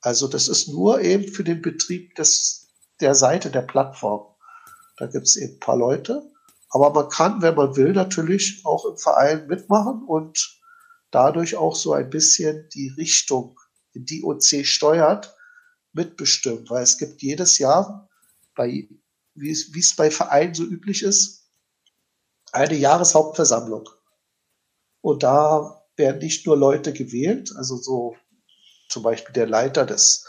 Also 0.00 0.26
das 0.26 0.48
ist 0.48 0.68
nur 0.68 1.00
eben 1.02 1.28
für 1.28 1.44
den 1.44 1.62
Betrieb 1.62 2.14
des, 2.16 2.68
der 3.00 3.14
Seite 3.14 3.50
der 3.50 3.62
Plattform. 3.62 4.34
Da 4.96 5.06
gibt 5.06 5.26
es 5.26 5.36
eben 5.36 5.54
ein 5.54 5.60
paar 5.60 5.76
Leute. 5.76 6.33
Aber 6.74 6.92
man 6.92 7.08
kann, 7.08 7.40
wenn 7.40 7.54
man 7.54 7.76
will, 7.76 7.92
natürlich 7.92 8.62
auch 8.64 8.84
im 8.84 8.98
Verein 8.98 9.46
mitmachen 9.46 10.02
und 10.02 10.60
dadurch 11.12 11.54
auch 11.54 11.76
so 11.76 11.92
ein 11.92 12.10
bisschen 12.10 12.68
die 12.74 12.88
Richtung, 12.88 13.60
in 13.92 14.04
die 14.04 14.24
OC 14.24 14.66
steuert, 14.66 15.36
mitbestimmen. 15.92 16.68
Weil 16.68 16.82
es 16.82 16.98
gibt 16.98 17.22
jedes 17.22 17.58
Jahr, 17.58 18.10
bei, 18.56 18.88
wie 19.34 19.50
es 19.52 19.94
bei 19.94 20.10
Vereinen 20.10 20.54
so 20.54 20.64
üblich 20.64 21.04
ist, 21.04 21.48
eine 22.50 22.74
Jahreshauptversammlung. 22.74 23.88
Und 25.00 25.22
da 25.22 25.80
werden 25.94 26.18
nicht 26.18 26.44
nur 26.44 26.56
Leute 26.56 26.92
gewählt, 26.92 27.52
also 27.56 27.76
so 27.76 28.16
zum 28.88 29.04
Beispiel 29.04 29.32
der 29.32 29.46
Leiter 29.46 29.86
des 29.86 30.26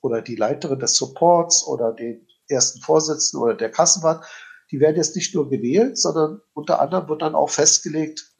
oder 0.00 0.22
die 0.22 0.36
Leiterin 0.36 0.78
des 0.78 0.96
Supports 0.96 1.66
oder 1.66 1.92
den 1.92 2.26
ersten 2.48 2.80
Vorsitzenden 2.80 3.44
oder 3.44 3.54
der 3.54 3.70
Kassenwart, 3.70 4.24
die 4.70 4.80
werden 4.80 4.96
jetzt 4.96 5.16
nicht 5.16 5.34
nur 5.34 5.48
gewählt, 5.48 5.98
sondern 5.98 6.40
unter 6.52 6.80
anderem 6.80 7.08
wird 7.08 7.22
dann 7.22 7.34
auch 7.34 7.50
festgelegt, 7.50 8.32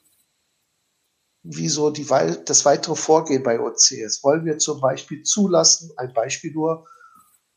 wie 1.42 1.68
so 1.68 1.90
die, 1.90 2.06
das 2.06 2.64
weitere 2.64 2.96
Vorgehen 2.96 3.42
bei 3.42 3.60
OCS. 3.60 4.24
Wollen 4.24 4.46
wir 4.46 4.58
zum 4.58 4.80
Beispiel 4.80 5.22
zulassen, 5.22 5.92
ein 5.96 6.12
Beispiel 6.14 6.52
nur, 6.52 6.86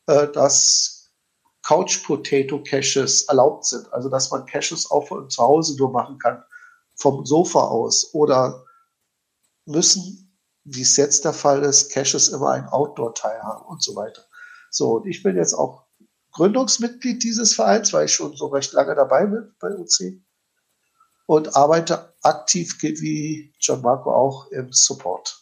äh, 0.06 0.28
dass 0.28 1.10
Couch 1.62 2.04
Potato 2.04 2.62
Caches 2.62 3.24
erlaubt 3.24 3.66
sind, 3.66 3.92
also 3.92 4.08
dass 4.08 4.30
man 4.30 4.46
Caches 4.46 4.90
auch 4.90 5.08
von 5.08 5.28
zu 5.28 5.42
Hause 5.42 5.76
nur 5.76 5.90
machen 5.90 6.18
kann, 6.18 6.42
vom 6.96 7.24
Sofa 7.24 7.60
aus 7.60 8.12
oder 8.14 8.64
müssen, 9.64 10.38
wie 10.64 10.82
es 10.82 10.96
jetzt 10.96 11.24
der 11.24 11.32
Fall 11.32 11.62
ist, 11.62 11.90
Caches 11.92 12.28
immer 12.28 12.50
einen 12.50 12.68
Outdoor-Teil 12.68 13.42
haben 13.42 13.64
und 13.66 13.82
so 13.82 13.96
weiter. 13.96 14.22
So, 14.70 14.96
und 14.96 15.06
ich 15.06 15.22
bin 15.22 15.36
jetzt 15.36 15.54
auch 15.54 15.87
Gründungsmitglied 16.32 17.22
dieses 17.22 17.54
Vereins, 17.54 17.92
weil 17.92 18.06
ich 18.06 18.12
schon 18.12 18.36
so 18.36 18.46
recht 18.46 18.72
lange 18.72 18.94
dabei 18.94 19.26
bin 19.26 19.52
bei 19.60 19.70
UC 19.76 20.20
und 21.26 21.56
arbeite 21.56 22.14
aktiv 22.22 22.76
wie 22.82 23.52
John 23.58 23.82
Marco 23.82 24.12
auch 24.12 24.50
im 24.50 24.72
Support. 24.72 25.40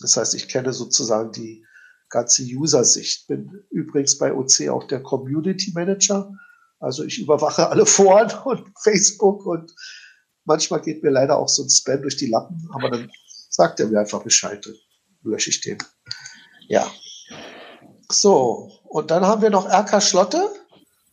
Das 0.00 0.16
heißt, 0.16 0.34
ich 0.34 0.48
kenne 0.48 0.72
sozusagen 0.72 1.32
die 1.32 1.64
ganze 2.08 2.42
User-Sicht. 2.42 3.26
Bin 3.26 3.64
übrigens 3.70 4.18
bei 4.18 4.32
OC 4.32 4.68
auch 4.70 4.84
der 4.84 5.02
Community 5.02 5.72
Manager. 5.74 6.32
Also 6.78 7.04
ich 7.04 7.18
überwache 7.20 7.68
alle 7.68 7.86
Foren 7.86 8.30
und 8.44 8.72
Facebook 8.80 9.44
und 9.44 9.74
manchmal 10.44 10.80
geht 10.80 11.02
mir 11.02 11.10
leider 11.10 11.36
auch 11.36 11.48
so 11.48 11.62
ein 11.62 11.70
Spam 11.70 12.02
durch 12.02 12.16
die 12.16 12.28
Lappen, 12.28 12.68
aber 12.72 12.90
dann 12.90 13.10
sagt 13.50 13.80
er 13.80 13.88
mir 13.88 14.00
einfach 14.00 14.22
Bescheid, 14.22 14.66
lösche 15.22 15.50
ich 15.50 15.60
den. 15.60 15.78
Ja. 16.68 16.90
So, 18.10 18.77
und 18.88 19.10
dann 19.10 19.26
haben 19.26 19.42
wir 19.42 19.50
noch 19.50 19.66
RK 19.66 20.02
Schlotte 20.02 20.48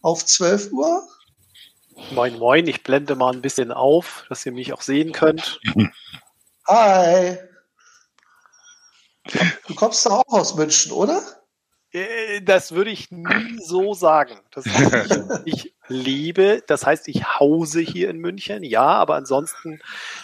auf 0.01 0.25
12 0.25 0.71
Uhr. 0.71 1.07
Moin, 2.11 2.37
moin, 2.37 2.67
ich 2.67 2.83
blende 2.83 3.15
mal 3.15 3.33
ein 3.33 3.41
bisschen 3.41 3.71
auf, 3.71 4.25
dass 4.29 4.45
ihr 4.45 4.51
mich 4.51 4.73
auch 4.73 4.81
sehen 4.81 5.11
könnt. 5.11 5.59
Hi. 6.67 7.37
Du 9.67 9.75
kommst 9.75 10.05
doch 10.05 10.23
auch 10.27 10.33
aus 10.33 10.55
München, 10.55 10.91
oder? 10.91 11.21
Äh, 11.91 12.41
das 12.41 12.73
würde 12.73 12.91
ich 12.91 13.09
nie 13.11 13.59
so 13.63 13.93
sagen. 13.93 14.39
Das 14.51 14.65
heißt, 14.65 15.41
ich, 15.45 15.65
ich 15.65 15.73
lebe, 15.87 16.61
das 16.67 16.85
heißt, 16.85 17.07
ich 17.07 17.39
hause 17.39 17.79
hier 17.79 18.09
in 18.09 18.17
München, 18.17 18.63
ja, 18.63 18.85
aber 18.85 19.15
ansonsten 19.15 19.79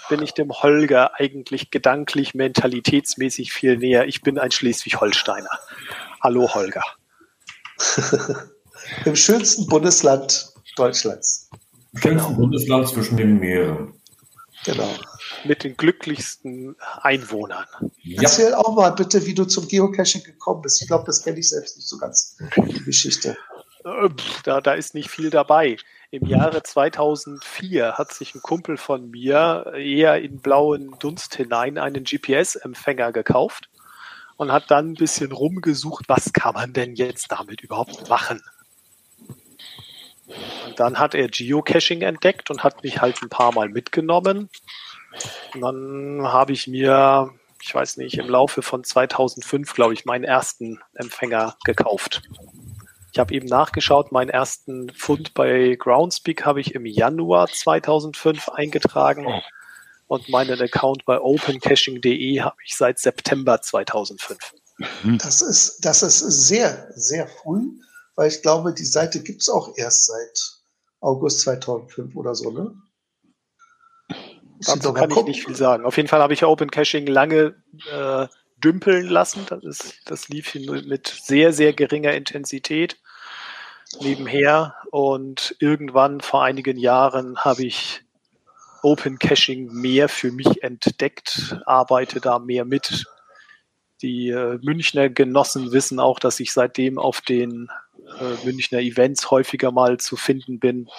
bin 0.10 0.22
ich 0.22 0.34
dem 0.34 0.51
Holger 0.51 1.20
eigentlich 1.20 1.72
gedanklich, 1.72 2.34
mentalitätsmäßig 2.34 3.53
viel 3.53 3.77
näher. 3.77 4.08
Ich 4.08 4.22
bin 4.22 4.38
ein 4.38 4.51
Schleswig-Holsteiner. 4.51 5.60
Hallo 6.22 6.53
Holger. 6.53 6.84
Im 9.06 9.16
schönsten 9.16 9.68
Bundesland 9.68 10.54
Deutschlands. 10.76 11.50
Im 11.94 12.00
schönsten 12.00 12.28
genau. 12.28 12.40
Bundesland 12.40 12.88
zwischen 12.90 13.18
den 13.18 13.40
Meeren. 13.40 13.94
Genau 14.66 14.90
mit 15.46 15.64
den 15.64 15.76
glücklichsten 15.78 16.76
Einwohnern. 17.02 17.66
Ja. 18.04 18.24
Erzähl 18.24 18.54
auch 18.54 18.76
mal 18.76 18.92
bitte, 18.92 19.26
wie 19.26 19.34
du 19.34 19.46
zum 19.46 19.68
Geocaching 19.68 20.24
gekommen 20.24 20.62
bist. 20.62 20.82
Ich 20.82 20.88
glaube, 20.88 21.06
das 21.06 21.24
kenne 21.24 21.40
ich 21.40 21.50
selbst 21.50 21.78
nicht 21.78 21.88
so 21.88 21.98
ganz, 21.98 22.38
die 22.56 22.84
Geschichte. 22.84 23.38
Äh, 23.84 24.10
da, 24.44 24.62
da 24.62 24.74
ist 24.74 24.94
nicht 24.94 25.10
viel 25.10 25.30
dabei. 25.30 25.78
Im 26.12 26.26
Jahre 26.26 26.62
2004 26.62 27.94
hat 27.94 28.14
sich 28.14 28.36
ein 28.36 28.42
Kumpel 28.42 28.78
von 28.78 29.10
mir 29.10 29.72
eher 29.76 30.22
in 30.22 30.40
blauen 30.40 30.96
Dunst 31.00 31.36
hinein 31.36 31.78
einen 31.78 32.04
GPS-Empfänger 32.04 33.14
gekauft 33.14 33.70
und 34.42 34.52
hat 34.52 34.72
dann 34.72 34.94
ein 34.94 34.94
bisschen 34.96 35.32
rumgesucht, 35.32 36.06
was 36.10 36.34
kann 36.34 36.56
man 36.56 36.74
denn 36.74 36.96
jetzt 36.96 37.32
damit 37.32 37.62
überhaupt 37.62 38.10
machen. 38.10 38.42
Und 40.66 40.80
dann 40.80 40.98
hat 40.98 41.14
er 41.14 41.28
Geocaching 41.28 42.02
entdeckt 42.02 42.50
und 42.50 42.64
hat 42.64 42.82
mich 42.84 43.00
halt 43.02 43.22
ein 43.22 43.30
paar 43.30 43.54
Mal 43.54 43.70
mitgenommen. 43.70 44.50
Und 45.54 45.62
dann 45.62 46.24
habe 46.24 46.54
ich 46.54 46.66
mir, 46.66 47.30
ich 47.62 47.76
weiß 47.76 47.98
nicht, 47.98 48.18
im 48.18 48.30
Laufe 48.30 48.64
von 48.64 48.84
2005, 48.84 49.76
glaube 49.76 49.94
ich, 49.94 50.06
meinen 50.06 50.24
ersten 50.24 50.80
Empfänger 50.96 51.56
gekauft. 51.64 52.24
Ich 53.14 53.20
habe 53.20 53.36
eben 53.36 53.46
nachgeschaut, 53.46 54.12
meinen 54.12 54.30
ersten 54.30 54.90
Fund 54.90 55.36
bei 55.36 55.76
Groundspeak 55.78 56.48
habe 56.48 56.62
ich 56.62 56.74
im 56.74 56.88
Januar 56.88 57.48
2005 57.48 58.50
eingetragen 58.50 59.28
oh. 59.28 59.42
Und 60.12 60.27
meinen 60.27 60.62
Account 60.62 61.06
bei 61.06 61.22
opencaching.de 61.22 62.41
habe 62.41 62.58
ich 62.65 62.75
seit 62.75 63.00
September 63.00 63.62
2005. 63.62 64.38
Mhm. 65.03 65.18
Das 65.20 65.41
ist, 65.41 65.86
das 65.86 66.03
ist 66.03 66.18
sehr, 66.20 66.89
sehr 66.94 67.30
früh, 67.30 67.80
weil 68.15 68.27
ich 68.27 68.41
glaube, 68.41 68.74
die 68.74 68.84
Seite 68.84 69.24
gibt 69.24 69.41
es 69.41 69.48
auch 69.48 69.77
erst 69.77 70.08
seit 70.08 70.58
August 71.00 71.39
2005 71.39 72.13
oder 72.18 72.36
so, 72.36 72.51
ne? 72.51 72.75
Dazu 74.60 74.91
kann 74.91 75.12
ich 75.12 75.24
nicht 75.24 75.46
viel 75.46 75.56
sagen. 75.56 75.86
Auf 75.86 75.96
jeden 75.96 76.10
Fall 76.10 76.20
habe 76.20 76.34
ich 76.34 76.44
Open 76.44 76.70
Caching 76.70 77.08
lange 77.08 77.56
äh, 77.89 78.27
dümpeln 78.58 79.08
lassen. 79.08 79.46
Das, 79.48 79.63
ist, 79.63 79.96
das 80.06 80.27
lief 80.27 80.53
mit 80.56 81.08
sehr, 81.08 81.53
sehr 81.53 81.72
geringer 81.72 82.12
Intensität 82.12 83.00
nebenher. 84.01 84.75
Und 84.91 85.56
irgendwann 85.60 86.20
vor 86.20 86.44
einigen 86.44 86.77
Jahren 86.77 87.38
habe 87.38 87.63
ich 87.63 88.03
Open 88.84 89.20
Caching 89.20 89.72
mehr 89.72 90.10
für 90.10 90.32
mich 90.32 90.64
entdeckt, 90.64 91.58
arbeite 91.66 92.20
da 92.20 92.40
mehr 92.40 92.66
mit. 92.66 93.06
Die 94.02 94.30
äh, 94.30 94.58
Münchner 94.62 95.10
Genossen 95.10 95.72
wissen 95.72 96.00
auch, 96.00 96.20
dass 96.20 96.40
ich 96.40 96.54
seitdem 96.54 96.98
auf 96.98 97.22
den 97.22 97.70
äh, 98.20 98.46
Münchner 98.46 98.80
Events 98.80 99.30
häufiger 99.30 99.72
mal 99.72 99.98
zu 99.98 100.16
finden 100.16 100.60
bin 100.60 100.90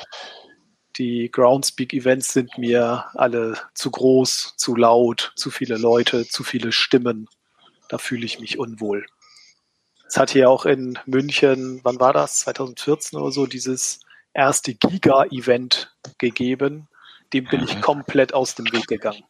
die 0.99 1.31
Groundspeak-Events 1.31 2.33
sind 2.33 2.59
mir 2.59 3.07
alle 3.15 3.59
zu 3.75 3.91
groß, 3.91 4.55
zu 4.57 4.77
laut, 4.77 5.33
zu 5.37 5.51
viele 5.51 5.77
Leute, 5.77 6.27
zu 6.29 6.45
viele 6.45 6.73
Stimmen. 6.73 7.29
Da 7.89 7.99
fühle 7.99 8.27
ich 8.27 8.41
mich 8.41 8.59
unwohl. 8.59 9.07
Es 10.07 10.19
hat 10.19 10.31
hier 10.31 10.51
auch 10.51 10.67
in 10.67 10.99
München, 11.07 11.81
wann 11.83 11.99
war 11.99 12.13
das? 12.13 12.41
2014 12.41 13.19
oder 13.19 13.33
so, 13.33 13.47
dieses 13.47 14.01
erste 14.35 14.75
Giga-Event 14.75 15.95
gegeben. 16.19 16.89
Dem 17.33 17.45
bin 17.45 17.63
ich 17.65 17.81
komplett 17.81 18.35
aus 18.35 18.55
dem 18.55 18.67
Weg 18.73 18.87
gegangen. 18.87 19.25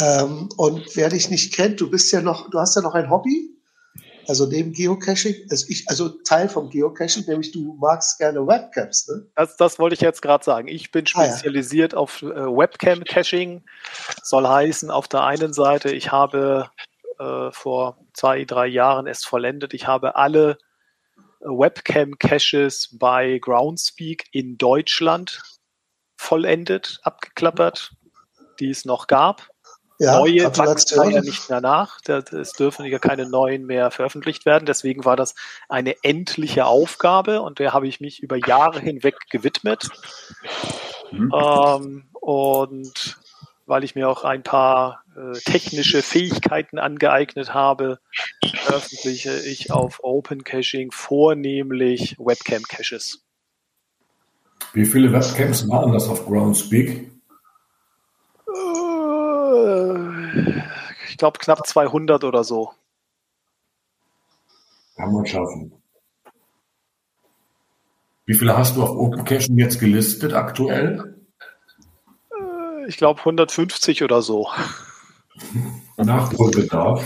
Ähm, 0.00 0.48
und 0.56 0.96
wer 0.96 1.10
dich 1.10 1.28
nicht 1.30 1.54
kennt, 1.54 1.80
du 1.80 1.90
bist 1.90 2.12
ja 2.12 2.22
noch, 2.22 2.50
du 2.50 2.58
hast 2.58 2.76
ja 2.76 2.82
noch 2.82 2.94
ein 2.94 3.10
Hobby. 3.10 3.50
Also 4.28 4.46
neben 4.46 4.72
Geocaching, 4.72 5.34
also 5.50 5.66
ich, 5.68 5.84
also 5.88 6.08
Teil 6.08 6.48
vom 6.48 6.70
Geocaching, 6.70 7.24
nämlich 7.26 7.50
du 7.50 7.76
magst 7.80 8.18
gerne 8.18 8.46
Webcams, 8.46 9.08
ne? 9.08 9.26
Das, 9.34 9.56
das 9.56 9.80
wollte 9.80 9.94
ich 9.94 10.00
jetzt 10.00 10.22
gerade 10.22 10.44
sagen. 10.44 10.68
Ich 10.68 10.92
bin 10.92 11.06
spezialisiert 11.06 11.92
ah, 11.92 11.96
ja. 11.96 12.00
auf 12.00 12.22
äh, 12.22 12.26
Webcam-Caching. 12.26 13.64
Soll 14.22 14.46
heißen, 14.46 14.90
auf 14.90 15.08
der 15.08 15.24
einen 15.24 15.52
Seite, 15.52 15.90
ich 15.90 16.12
habe 16.12 16.70
äh, 17.18 17.50
vor 17.50 17.98
zwei, 18.14 18.44
drei 18.44 18.68
Jahren 18.68 19.08
es 19.08 19.24
vollendet, 19.24 19.74
ich 19.74 19.88
habe 19.88 20.14
alle 20.14 20.56
Webcam-Caches 21.42 22.96
bei 22.98 23.38
Groundspeak 23.38 24.26
in 24.32 24.58
Deutschland 24.58 25.40
vollendet, 26.16 27.00
abgeklappert, 27.02 27.92
die 28.60 28.70
es 28.70 28.84
noch 28.84 29.06
gab. 29.06 29.48
Ja, 29.98 30.18
Neue 30.18 30.44
wachsen 30.56 31.10
ja 31.12 31.20
nicht 31.20 31.48
mehr 31.48 31.60
nach. 31.60 32.00
Es 32.08 32.52
dürfen 32.54 32.86
ja 32.86 32.98
keine 32.98 33.28
neuen 33.28 33.66
mehr 33.66 33.90
veröffentlicht 33.90 34.46
werden. 34.46 34.66
Deswegen 34.66 35.04
war 35.04 35.16
das 35.16 35.34
eine 35.68 35.94
endliche 36.02 36.66
Aufgabe 36.66 37.40
und 37.40 37.60
der 37.60 37.72
habe 37.72 37.86
ich 37.86 38.00
mich 38.00 38.20
über 38.20 38.36
Jahre 38.36 38.80
hinweg 38.80 39.14
gewidmet. 39.30 39.88
Mhm. 41.12 41.32
Ähm, 41.32 42.08
und 42.14 43.18
weil 43.66 43.84
ich 43.84 43.94
mir 43.94 44.08
auch 44.08 44.24
ein 44.24 44.42
paar 44.42 45.04
äh, 45.16 45.38
technische 45.38 46.02
Fähigkeiten 46.02 46.78
angeeignet 46.78 47.54
habe, 47.54 47.98
veröffentliche 48.54 49.38
ich 49.40 49.70
auf 49.70 50.00
Open 50.02 50.44
Caching 50.44 50.90
vornehmlich 50.90 52.16
Webcam 52.18 52.62
Caches. 52.62 53.24
Wie 54.72 54.86
viele 54.86 55.12
Webcams 55.12 55.68
waren 55.68 55.92
das 55.92 56.08
auf 56.08 56.24
Groundspeak? 56.26 57.10
Äh, 58.48 59.92
ich 61.08 61.16
glaube 61.18 61.38
knapp 61.38 61.66
200 61.66 62.24
oder 62.24 62.42
so. 62.44 62.72
Kann 64.96 65.12
man 65.12 65.26
schaffen. 65.26 65.72
Wie 68.24 68.34
viele 68.34 68.56
hast 68.56 68.76
du 68.76 68.82
auf 68.82 68.90
Open 68.90 69.24
Caching 69.24 69.58
jetzt 69.58 69.80
gelistet 69.80 70.32
aktuell? 70.32 71.21
Ich 72.88 72.96
glaube 72.96 73.20
150 73.20 74.02
oder 74.02 74.22
so. 74.22 74.48
Nachholbedarf. 75.96 77.04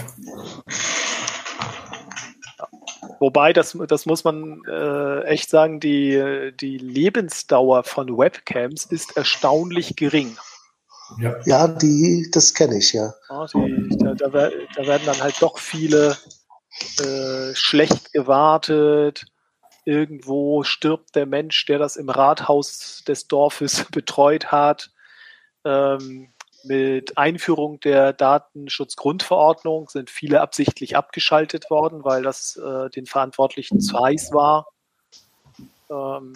Wobei, 3.19 3.53
das, 3.53 3.77
das 3.89 4.07
muss 4.07 4.25
man 4.25 4.63
äh, 4.69 5.23
echt 5.25 5.49
sagen, 5.51 5.81
die, 5.81 6.53
die 6.61 6.79
Lebensdauer 6.79 7.85
von 7.85 8.17
Webcams 8.19 8.85
ist 8.85 9.17
erstaunlich 9.17 9.97
gering. 9.97 10.37
Ja, 11.19 11.37
ja 11.45 11.69
die, 11.69 12.29
das 12.33 12.53
kenne 12.53 12.79
ich, 12.79 12.93
ja. 12.93 13.15
ja 13.31 13.47
die, 13.55 13.97
da, 13.99 14.15
da, 14.15 14.29
da, 14.29 14.87
werden 14.87 15.07
dann 15.07 15.21
halt 15.21 15.41
doch 15.41 15.59
viele 15.59 16.17
äh, 16.99 17.55
schlecht 17.55 18.13
gewartet. 18.13 19.27
Irgendwo 19.85 20.65
stirbt 20.65 21.15
der 21.15 21.27
Mensch, 21.27 21.65
der 21.67 21.79
das 21.79 21.97
im 21.97 22.11
Rathaus 22.11 23.05
des 23.07 23.29
Dorfes 23.29 23.87
betreut 23.93 24.51
hat. 24.51 24.91
Ähm, 25.67 26.29
mit 26.65 27.19
Einführung 27.19 27.81
der 27.81 28.13
Datenschutzgrundverordnung 28.13 29.89
sind 29.89 30.11
viele 30.11 30.41
absichtlich 30.41 30.97
abgeschaltet 30.97 31.71
worden, 31.71 32.05
weil 32.05 32.23
das 32.23 32.57
äh, 32.57 32.91
den 32.91 33.07
Verantwortlichen 33.07 33.81
zu 33.81 33.99
heiß 33.99 34.33
war. 34.33 34.69
Ähm, 35.91 36.35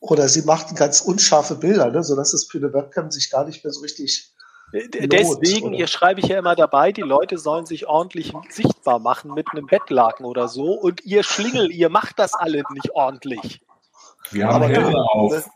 Oder 0.00 0.28
sie 0.28 0.42
machten 0.42 0.74
ganz 0.74 1.00
unscharfe 1.00 1.56
Bilder, 1.56 1.90
ne, 1.90 2.02
sodass 2.02 2.32
es 2.32 2.46
für 2.50 2.58
eine 2.58 2.72
Webcam 2.72 3.10
sich 3.10 3.30
gar 3.30 3.44
nicht 3.44 3.64
mehr 3.64 3.72
so 3.72 3.80
richtig. 3.80 4.30
Lohnt, 4.72 5.12
Deswegen, 5.12 5.68
oder? 5.68 5.76
hier 5.76 5.86
schreibe 5.86 6.20
ich 6.20 6.26
ja 6.26 6.38
immer 6.38 6.56
dabei, 6.56 6.90
die 6.90 7.02
Leute 7.02 7.38
sollen 7.38 7.64
sich 7.64 7.86
ordentlich 7.86 8.32
sichtbar 8.48 8.98
machen 8.98 9.32
mit 9.32 9.46
einem 9.52 9.66
Bettlaken 9.66 10.26
oder 10.26 10.48
so. 10.48 10.72
Und 10.72 11.04
ihr 11.04 11.22
Schlingel, 11.22 11.70
ihr 11.70 11.90
macht 11.90 12.18
das 12.18 12.34
alle 12.34 12.64
nicht 12.72 12.90
ordentlich. 12.92 13.60
Wir 14.30 14.48
haben 14.48 14.64
Helme 14.64 14.96
auf. 15.12 15.48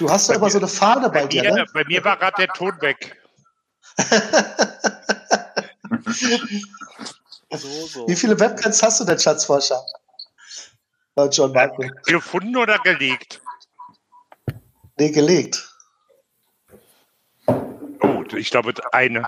Du 0.00 0.10
hast 0.10 0.30
doch 0.30 0.36
immer 0.36 0.48
so 0.48 0.56
eine 0.56 0.66
Fahne 0.66 1.10
bei, 1.10 1.20
bei 1.20 1.26
dir, 1.26 1.42
mir, 1.42 1.52
ne? 1.52 1.66
Bei 1.74 1.84
mir 1.84 2.02
war 2.02 2.16
gerade 2.16 2.36
der 2.38 2.48
Ton 2.48 2.72
weg. 2.80 3.22
so, 7.50 7.68
so. 7.86 8.08
Wie 8.08 8.16
viele 8.16 8.40
Webcams 8.40 8.82
hast 8.82 9.00
du 9.00 9.04
denn, 9.04 9.18
Schatzforscher? 9.18 9.84
John 11.30 11.52
Marco. 11.52 11.84
Gefunden 12.06 12.56
oder 12.56 12.78
gelegt? 12.78 13.42
Nee, 14.96 15.10
gelegt. 15.10 15.68
Oh, 17.46 18.24
ich 18.34 18.50
glaube 18.50 18.72
eine. 18.92 19.26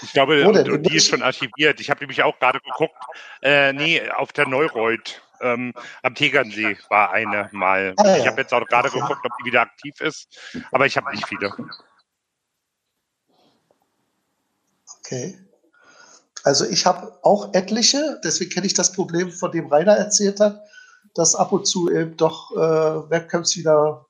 Ich 0.00 0.14
glaube, 0.14 0.48
und, 0.48 0.86
die 0.86 0.96
ist 0.96 1.08
schon 1.08 1.20
archiviert. 1.20 1.78
Ich 1.78 1.90
habe 1.90 2.00
nämlich 2.00 2.22
auch 2.22 2.38
gerade 2.38 2.58
geguckt. 2.60 2.96
Äh, 3.42 3.74
nee, 3.74 4.00
auf 4.12 4.32
der 4.32 4.48
Neureuth 4.48 5.20
ähm, 5.40 5.72
am 6.02 6.14
Tegernsee 6.14 6.76
war 6.88 7.10
eine 7.10 7.48
mal. 7.52 7.94
Ich 8.18 8.26
habe 8.26 8.40
jetzt 8.40 8.52
auch 8.52 8.64
gerade 8.66 8.90
geguckt, 8.90 9.20
ob 9.24 9.32
die 9.40 9.46
wieder 9.46 9.62
aktiv 9.62 10.00
ist, 10.00 10.38
aber 10.70 10.86
ich 10.86 10.96
habe 10.96 11.10
nicht 11.10 11.26
viele. 11.26 11.52
Okay. 14.98 15.38
Also 16.42 16.64
ich 16.64 16.86
habe 16.86 17.18
auch 17.22 17.52
etliche, 17.52 18.20
deswegen 18.24 18.50
kenne 18.50 18.66
ich 18.66 18.74
das 18.74 18.92
Problem, 18.92 19.30
von 19.30 19.52
dem 19.52 19.66
Rainer 19.66 19.96
erzählt 19.96 20.40
hat, 20.40 20.62
dass 21.14 21.34
ab 21.34 21.52
und 21.52 21.66
zu 21.66 21.90
eben 21.90 22.16
doch 22.16 22.52
äh, 22.52 23.10
Webcams 23.10 23.56
wieder 23.56 24.06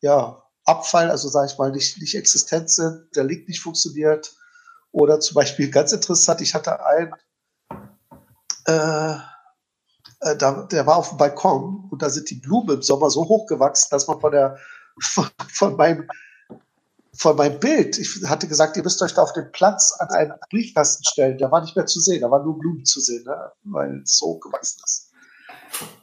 ja, 0.00 0.42
abfallen, 0.64 1.10
also 1.10 1.28
sage 1.28 1.50
ich 1.50 1.58
mal, 1.58 1.70
nicht, 1.70 1.98
nicht 1.98 2.14
existent 2.14 2.70
sind, 2.70 3.14
der 3.14 3.24
Link 3.24 3.48
nicht 3.48 3.60
funktioniert. 3.60 4.34
Oder 4.92 5.20
zum 5.20 5.34
Beispiel 5.34 5.70
ganz 5.70 5.92
interessant, 5.92 6.40
ich 6.40 6.54
hatte 6.54 6.84
einen, 6.84 7.12
äh, 8.66 9.16
äh, 10.20 10.36
da, 10.36 10.62
der 10.70 10.86
war 10.86 10.96
auf 10.96 11.10
dem 11.10 11.18
Balkon 11.18 11.88
und 11.90 12.02
da 12.02 12.10
sind 12.10 12.30
die 12.30 12.36
Blumen 12.36 12.76
im 12.76 12.82
Sommer 12.82 13.10
so 13.10 13.28
hoch 13.28 13.46
gewachsen, 13.46 13.88
dass 13.90 14.06
man 14.06 14.20
von 14.20 14.32
der 14.32 14.58
von, 15.00 15.28
von 15.52 15.76
meinem 15.76 16.08
von 17.12 17.36
meinem 17.36 17.58
Bild, 17.58 17.98
ich 17.98 18.22
hatte 18.26 18.46
gesagt, 18.46 18.76
ihr 18.76 18.82
müsst 18.82 19.02
euch 19.02 19.12
da 19.12 19.22
auf 19.22 19.32
den 19.32 19.50
Platz 19.52 19.94
an 19.98 20.08
einen 20.10 20.32
Briefkasten 20.48 21.04
stellen. 21.04 21.38
Der 21.38 21.50
war 21.50 21.60
nicht 21.60 21.76
mehr 21.76 21.86
zu 21.86 22.00
sehen, 22.00 22.22
da 22.22 22.30
waren 22.30 22.44
nur 22.44 22.58
Blumen 22.58 22.84
zu 22.84 23.00
sehen, 23.00 23.24
ne? 23.24 23.52
weil 23.64 24.00
es 24.02 24.16
so 24.16 24.26
hoch 24.26 24.40
gewachsen 24.40 24.80
ist. 24.84 25.10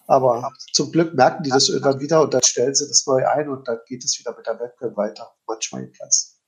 Aber 0.06 0.52
zum 0.74 0.92
Glück 0.92 1.14
merken 1.14 1.44
die 1.44 1.50
das 1.50 1.70
irgendwann 1.70 2.00
wieder 2.00 2.22
und 2.22 2.34
dann 2.34 2.44
stellen 2.44 2.76
sie 2.76 2.88
das 2.88 3.06
neu 3.08 3.26
ein 3.26 3.50
und 3.50 3.68
dann 3.68 3.80
geht 3.88 4.04
es 4.04 4.20
wieder 4.20 4.36
mit 4.36 4.46
der 4.46 4.60
Webcam 4.60 4.96
weiter, 4.96 5.34
manchmal 5.48 5.84
im 5.84 5.92
Platz. 5.92 6.40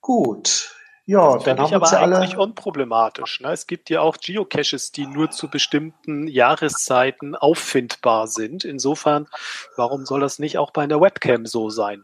Gut, 0.00 0.74
ja, 1.06 1.34
das 1.34 1.44
dann 1.44 1.58
haben 1.58 1.66
ich 1.68 1.74
aber 1.74 1.92
eigentlich 1.92 2.34
alle... 2.34 2.42
unproblematisch. 2.42 3.40
Ne? 3.40 3.52
Es 3.52 3.68
gibt 3.68 3.90
ja 3.90 4.00
auch 4.00 4.16
Geocaches, 4.16 4.90
die 4.90 5.06
nur 5.06 5.30
zu 5.30 5.48
bestimmten 5.48 6.26
Jahreszeiten 6.26 7.36
auffindbar 7.36 8.26
sind. 8.26 8.64
Insofern, 8.64 9.28
warum 9.76 10.04
soll 10.04 10.20
das 10.20 10.40
nicht 10.40 10.58
auch 10.58 10.72
bei 10.72 10.82
einer 10.82 11.00
Webcam 11.00 11.46
so 11.46 11.70
sein? 11.70 12.02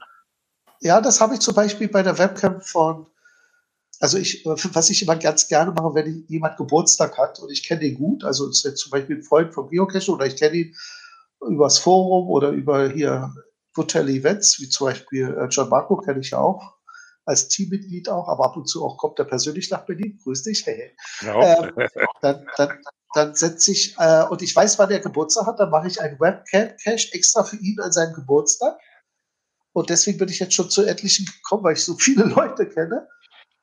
Ja, 0.80 1.00
das 1.00 1.20
habe 1.20 1.34
ich 1.34 1.40
zum 1.40 1.54
Beispiel 1.54 1.88
bei 1.88 2.04
der 2.04 2.16
Webcam 2.16 2.60
von, 2.60 3.06
also 3.98 4.18
ich, 4.18 4.44
was 4.44 4.90
ich 4.90 5.02
immer 5.02 5.16
ganz 5.16 5.48
gerne 5.48 5.72
mache, 5.72 5.94
wenn 5.94 6.24
jemand 6.28 6.56
Geburtstag 6.56 7.18
hat 7.18 7.40
und 7.40 7.50
ich 7.50 7.66
kenne 7.66 7.80
den 7.80 7.96
gut, 7.96 8.22
also 8.22 8.48
ist 8.48 8.64
jetzt 8.64 8.80
zum 8.80 8.90
Beispiel 8.90 9.16
ein 9.16 9.22
Freund 9.24 9.52
vom 9.52 9.68
Geocache 9.68 10.12
oder 10.12 10.26
ich 10.26 10.36
kenne 10.36 10.56
ihn 10.56 10.76
übers 11.40 11.78
Forum 11.78 12.28
oder 12.30 12.50
über 12.50 12.88
hier 12.88 13.34
Hotel 13.76 14.08
Events, 14.08 14.60
wie 14.60 14.68
zum 14.68 14.86
Beispiel 14.88 15.36
äh, 15.36 15.46
John 15.46 15.68
Marco 15.68 15.96
kenne 15.96 16.20
ich 16.20 16.30
ja 16.30 16.38
auch 16.38 16.76
als 17.24 17.48
Teammitglied 17.48 18.08
auch, 18.08 18.28
aber 18.28 18.44
ab 18.46 18.56
und 18.56 18.68
zu 18.68 18.84
auch 18.84 18.96
kommt 18.98 19.18
er 19.18 19.24
persönlich 19.24 19.70
nach 19.70 19.86
Berlin. 19.86 20.18
Grüß 20.22 20.42
dich. 20.42 20.66
Hey. 20.66 20.94
Ja. 21.20 21.64
Ähm, 21.64 21.88
dann, 22.20 22.46
dann, 22.56 22.78
dann 23.14 23.34
setze 23.34 23.72
ich, 23.72 23.94
äh, 23.98 24.24
und 24.24 24.42
ich 24.42 24.54
weiß, 24.54 24.78
wann 24.78 24.90
er 24.90 25.00
Geburtstag 25.00 25.46
hat, 25.46 25.60
dann 25.60 25.70
mache 25.70 25.86
ich 25.86 26.00
einen 26.00 26.18
Webcam-Cache 26.18 27.12
extra 27.12 27.44
für 27.44 27.56
ihn 27.56 27.80
an 27.80 27.92
seinem 27.92 28.14
Geburtstag. 28.14 28.78
Und 29.72 29.90
deswegen 29.90 30.18
bin 30.18 30.28
ich 30.28 30.40
jetzt 30.40 30.54
schon 30.54 30.70
zu 30.70 30.84
etlichen 30.84 31.26
gekommen, 31.26 31.64
weil 31.64 31.74
ich 31.74 31.84
so 31.84 31.96
viele 31.96 32.24
Leute 32.36 32.68
kenne. 32.68 33.08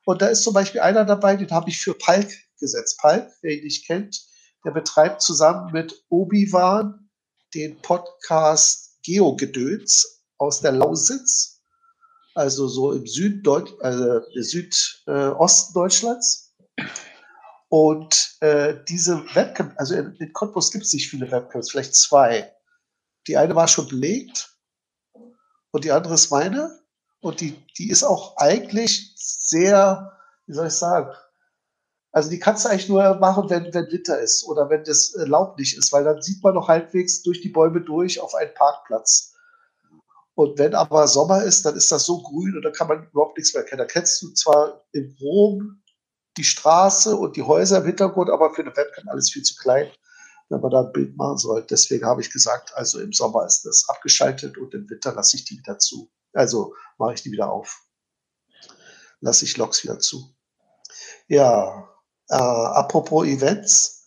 Und 0.06 0.22
da 0.22 0.28
ist 0.28 0.42
zum 0.42 0.54
Beispiel 0.54 0.80
einer 0.80 1.04
dabei, 1.04 1.36
den 1.36 1.50
habe 1.50 1.70
ich 1.70 1.78
für 1.78 1.94
Palk 1.94 2.30
gesetzt. 2.58 2.98
Palk, 3.00 3.30
wer 3.42 3.52
ihn 3.56 3.64
nicht 3.64 3.86
kennt, 3.86 4.20
der 4.64 4.72
betreibt 4.72 5.22
zusammen 5.22 5.72
mit 5.72 6.04
Obi-Wan 6.08 7.10
den 7.54 7.80
Podcast 7.80 8.98
Geogedöns 9.02 10.22
aus 10.38 10.60
der 10.60 10.72
Lausitz 10.72 11.59
also 12.34 12.68
so 12.68 12.92
im 12.92 13.06
Süddeut 13.06 13.76
also 13.80 14.20
Südosten 14.34 15.74
Deutschlands. 15.74 16.54
Und 17.68 18.36
äh, 18.40 18.74
diese 18.88 19.22
Webcam, 19.34 19.72
also 19.76 19.94
in, 19.94 20.14
in 20.16 20.32
Cottbus 20.32 20.72
gibt 20.72 20.84
es 20.84 20.92
nicht 20.92 21.08
viele 21.08 21.30
Webcams, 21.30 21.70
vielleicht 21.70 21.94
zwei. 21.94 22.52
Die 23.28 23.36
eine 23.36 23.54
war 23.54 23.68
schon 23.68 23.86
belegt 23.88 24.56
und 25.70 25.84
die 25.84 25.92
andere 25.92 26.14
ist 26.14 26.30
meine. 26.30 26.80
Und 27.20 27.40
die, 27.40 27.62
die 27.78 27.90
ist 27.90 28.02
auch 28.02 28.36
eigentlich 28.38 29.12
sehr, 29.16 30.18
wie 30.46 30.54
soll 30.54 30.68
ich 30.68 30.72
sagen, 30.72 31.14
also 32.12 32.28
die 32.28 32.40
kannst 32.40 32.64
du 32.64 32.70
eigentlich 32.70 32.88
nur 32.88 33.14
machen, 33.16 33.48
wenn, 33.50 33.72
wenn 33.72 33.92
Winter 33.92 34.18
ist 34.18 34.44
oder 34.44 34.68
wenn 34.68 34.82
das 34.82 35.12
Laub 35.16 35.58
nicht 35.58 35.76
ist, 35.76 35.92
weil 35.92 36.02
dann 36.02 36.22
sieht 36.22 36.42
man 36.42 36.54
noch 36.54 36.66
halbwegs 36.66 37.22
durch 37.22 37.40
die 37.40 37.50
Bäume 37.50 37.82
durch 37.82 38.20
auf 38.20 38.34
einen 38.34 38.52
Parkplatz. 38.54 39.34
Und 40.34 40.58
wenn 40.58 40.74
aber 40.74 41.06
Sommer 41.06 41.42
ist, 41.42 41.66
dann 41.66 41.76
ist 41.76 41.90
das 41.92 42.04
so 42.04 42.22
grün 42.22 42.56
und 42.56 42.62
da 42.62 42.70
kann 42.70 42.88
man 42.88 43.06
überhaupt 43.10 43.36
nichts 43.36 43.52
mehr 43.52 43.62
erkennen. 43.62 43.80
Da 43.80 43.86
kennst 43.86 44.22
du 44.22 44.32
zwar 44.32 44.84
in 44.92 45.16
Rom 45.20 45.82
die 46.36 46.44
Straße 46.44 47.16
und 47.16 47.36
die 47.36 47.42
Häuser 47.42 47.78
im 47.78 47.86
Hintergrund, 47.86 48.30
aber 48.30 48.54
für 48.54 48.62
eine 48.62 48.74
Webcam 48.76 49.08
alles 49.08 49.30
viel 49.30 49.42
zu 49.42 49.56
klein, 49.56 49.90
wenn 50.48 50.60
man 50.60 50.70
da 50.70 50.80
ein 50.82 50.92
Bild 50.92 51.16
machen 51.16 51.38
soll. 51.38 51.66
Deswegen 51.68 52.06
habe 52.06 52.20
ich 52.20 52.32
gesagt, 52.32 52.72
also 52.74 53.00
im 53.00 53.12
Sommer 53.12 53.44
ist 53.44 53.62
das 53.62 53.84
abgeschaltet 53.88 54.56
und 54.56 54.72
im 54.74 54.88
Winter 54.88 55.12
lasse 55.12 55.36
ich 55.36 55.44
die 55.44 55.58
wieder 55.58 55.78
zu. 55.78 56.10
Also 56.32 56.74
mache 56.98 57.14
ich 57.14 57.22
die 57.22 57.32
wieder 57.32 57.50
auf. 57.50 57.82
Lasse 59.20 59.44
ich 59.44 59.56
Logs 59.56 59.82
wieder 59.82 59.98
zu. 59.98 60.34
Ja, 61.28 61.88
äh, 62.28 62.34
apropos 62.34 63.26
Events. 63.26 64.06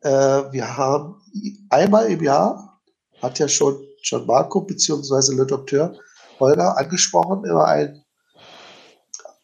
Äh, 0.00 0.10
wir 0.52 0.76
haben 0.76 1.22
einmal 1.68 2.10
im 2.10 2.22
Jahr, 2.22 2.80
hat 3.20 3.38
ja 3.38 3.46
schon 3.46 3.86
John 4.02 4.26
Marco 4.26 4.60
bzw. 4.60 5.34
Le 5.34 5.46
Docteur 5.46 5.98
Holger 6.38 6.78
angesprochen, 6.78 7.44
immer 7.44 7.66
ein 7.66 8.02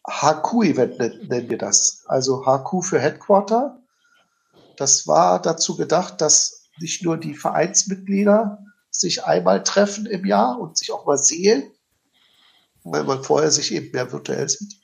HQ-Event 0.07 0.99
nennen 0.99 1.49
wir 1.49 1.57
das. 1.57 2.03
Also 2.07 2.45
HQ 2.45 2.83
für 2.83 2.99
Headquarter. 2.99 3.79
Das 4.77 5.05
war 5.05 5.41
dazu 5.41 5.75
gedacht, 5.75 6.21
dass 6.21 6.69
nicht 6.79 7.03
nur 7.03 7.17
die 7.17 7.35
Vereinsmitglieder 7.35 8.59
sich 8.89 9.25
einmal 9.25 9.63
treffen 9.63 10.05
im 10.05 10.25
Jahr 10.25 10.59
und 10.59 10.77
sich 10.77 10.91
auch 10.91 11.05
mal 11.05 11.17
sehen, 11.17 11.71
weil 12.83 13.03
man 13.03 13.23
vorher 13.23 13.51
sich 13.51 13.73
eben 13.73 13.91
mehr 13.91 14.11
virtuell 14.11 14.47
sieht, 14.47 14.75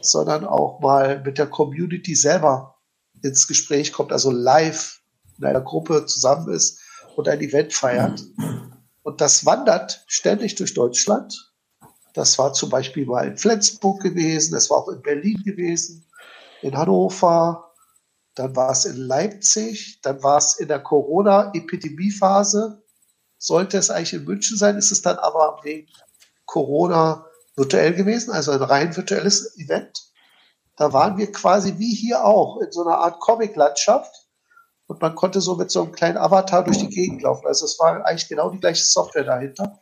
sondern 0.00 0.44
auch 0.44 0.80
mal 0.80 1.20
mit 1.22 1.38
der 1.38 1.46
Community 1.46 2.14
selber 2.14 2.76
ins 3.22 3.48
Gespräch 3.48 3.92
kommt, 3.92 4.12
also 4.12 4.30
live 4.30 5.00
in 5.38 5.44
einer 5.44 5.62
Gruppe 5.62 6.06
zusammen 6.06 6.52
ist 6.52 6.80
und 7.16 7.28
ein 7.28 7.40
Event 7.40 7.72
feiert. 7.72 8.22
Und 9.04 9.20
das 9.20 9.44
wandert 9.44 10.02
ständig 10.06 10.54
durch 10.56 10.74
Deutschland. 10.74 11.52
Das 12.14 12.38
war 12.38 12.54
zum 12.54 12.70
Beispiel 12.70 13.04
mal 13.04 13.28
in 13.28 13.36
Flensburg 13.36 14.02
gewesen, 14.02 14.54
das 14.54 14.70
war 14.70 14.78
auch 14.78 14.88
in 14.88 15.02
Berlin 15.02 15.42
gewesen, 15.44 16.06
in 16.62 16.76
Hannover, 16.76 17.70
dann 18.34 18.56
war 18.56 18.70
es 18.70 18.86
in 18.86 18.96
Leipzig, 18.96 20.00
dann 20.02 20.22
war 20.22 20.38
es 20.38 20.58
in 20.58 20.68
der 20.68 20.80
Corona-Epidemiephase. 20.80 22.82
Sollte 23.36 23.76
es 23.76 23.90
eigentlich 23.90 24.14
in 24.14 24.24
München 24.24 24.56
sein, 24.56 24.78
ist 24.78 24.90
es 24.90 25.02
dann 25.02 25.18
aber 25.18 25.60
wegen 25.62 25.86
Corona 26.46 27.26
virtuell 27.56 27.92
gewesen, 27.92 28.32
also 28.32 28.52
ein 28.52 28.62
rein 28.62 28.96
virtuelles 28.96 29.58
Event. 29.58 30.12
Da 30.76 30.94
waren 30.94 31.18
wir 31.18 31.30
quasi 31.30 31.78
wie 31.78 31.94
hier 31.94 32.24
auch 32.24 32.58
in 32.60 32.72
so 32.72 32.84
einer 32.84 32.98
Art 32.98 33.20
Comic-Landschaft 33.20 34.23
und 34.94 35.02
man 35.02 35.16
konnte 35.16 35.40
so 35.40 35.56
mit 35.56 35.72
so 35.72 35.82
einem 35.82 35.92
kleinen 35.92 36.16
Avatar 36.16 36.62
durch 36.62 36.78
die 36.78 36.88
Gegend 36.88 37.22
laufen. 37.22 37.48
Also 37.48 37.64
es 37.64 37.78
war 37.80 38.06
eigentlich 38.06 38.28
genau 38.28 38.50
die 38.50 38.60
gleiche 38.60 38.84
Software 38.84 39.24
dahinter. 39.24 39.80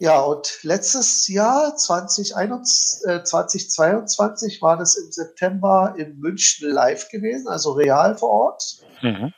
Ja, 0.00 0.20
und 0.20 0.58
letztes 0.64 1.28
Jahr, 1.28 1.76
2021, 1.76 3.08
äh, 3.08 3.22
2022, 3.22 4.62
war 4.62 4.76
das 4.76 4.96
im 4.96 5.12
September 5.12 5.94
in 5.96 6.18
München 6.18 6.70
live 6.70 7.08
gewesen, 7.10 7.46
also 7.46 7.72
real 7.72 8.18
vor 8.18 8.30
Ort. 8.30 8.78
Mhm. 9.02 9.32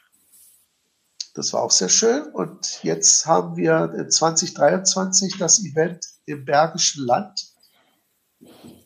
Das 1.35 1.53
war 1.53 1.63
auch 1.63 1.71
sehr 1.71 1.91
schön. 1.91 2.29
Und 2.33 2.83
jetzt 2.83 3.27
haben 3.27 3.57
wir 3.57 3.93
in 3.95 4.11
2023 4.11 5.37
das 5.37 5.63
Event 5.65 6.07
im 6.25 6.47
Bergischen 6.47 7.05
Land. 7.05 7.53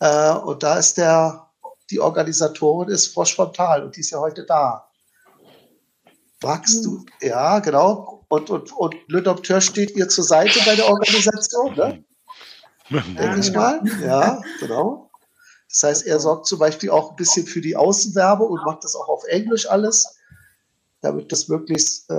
Äh, 0.01 0.33
und 0.33 0.65
da 0.65 0.79
ist 0.79 0.97
der, 0.97 1.49
die 1.91 2.01
Organisatorin 2.01 2.89
ist 2.89 3.15
Frosch 3.15 3.37
vom 3.37 3.53
Tal 3.53 3.85
und 3.85 3.95
die 3.95 4.01
ist 4.01 4.11
ja 4.11 4.19
heute 4.19 4.45
da. 4.45 4.86
Magst 6.43 6.85
du? 6.85 7.05
Ja, 7.21 7.61
genau. 7.61 8.25
Und, 8.29 8.51
und, 8.51 8.73
und 8.73 8.95
Le 9.09 9.23
Docteur 9.23 9.61
steht 9.61 9.97
ihr 9.97 10.09
zur 10.09 10.25
Seite 10.25 10.59
bei 10.67 10.75
der 10.75 10.89
Organisation, 10.89 11.75
ne? 11.75 12.05
Denke 12.91 13.41
ich 13.41 13.53
mal. 13.53 13.81
Ja, 14.03 14.41
genau. 14.61 15.11
Das 15.69 15.83
heißt, 15.83 16.07
er 16.07 16.21
sorgt 16.21 16.47
zum 16.47 16.59
Beispiel 16.59 16.91
auch 16.91 17.11
ein 17.11 17.17
bisschen 17.17 17.47
für 17.47 17.61
die 17.61 17.77
Außenwerbe 17.77 18.45
und 18.45 18.65
macht 18.65 18.85
das 18.85 18.95
auch 18.95 19.09
auf 19.09 19.25
Englisch 19.25 19.69
alles, 19.69 20.17
damit 21.01 21.33
das 21.33 21.49
möglichst 21.49 22.09
äh, 22.11 22.15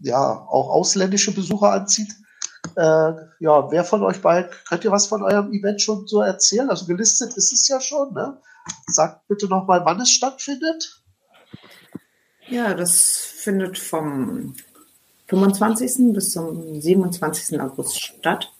ja 0.00 0.46
auch 0.48 0.68
ausländische 0.68 1.32
Besucher 1.32 1.72
anzieht. 1.72 2.12
Äh, 2.76 3.12
ja, 3.40 3.70
wer 3.70 3.84
von 3.84 4.02
euch 4.02 4.20
beiden, 4.20 4.50
könnt 4.68 4.84
ihr 4.84 4.92
was 4.92 5.06
von 5.06 5.22
eurem 5.22 5.52
Event 5.52 5.80
schon 5.80 6.06
so 6.06 6.20
erzählen? 6.20 6.70
Also 6.70 6.86
gelistet 6.86 7.36
ist 7.36 7.52
es 7.52 7.66
ja 7.68 7.80
schon, 7.80 8.12
ne? 8.12 8.40
Sagt 8.86 9.26
bitte 9.26 9.48
nochmal, 9.48 9.84
wann 9.84 10.00
es 10.00 10.10
stattfindet. 10.10 11.01
Ja, 12.52 12.74
das 12.74 13.16
findet 13.16 13.78
vom 13.78 14.54
25. 15.28 16.12
bis 16.12 16.32
zum 16.32 16.82
27. 16.82 17.58
August 17.58 17.98
statt. 17.98 18.52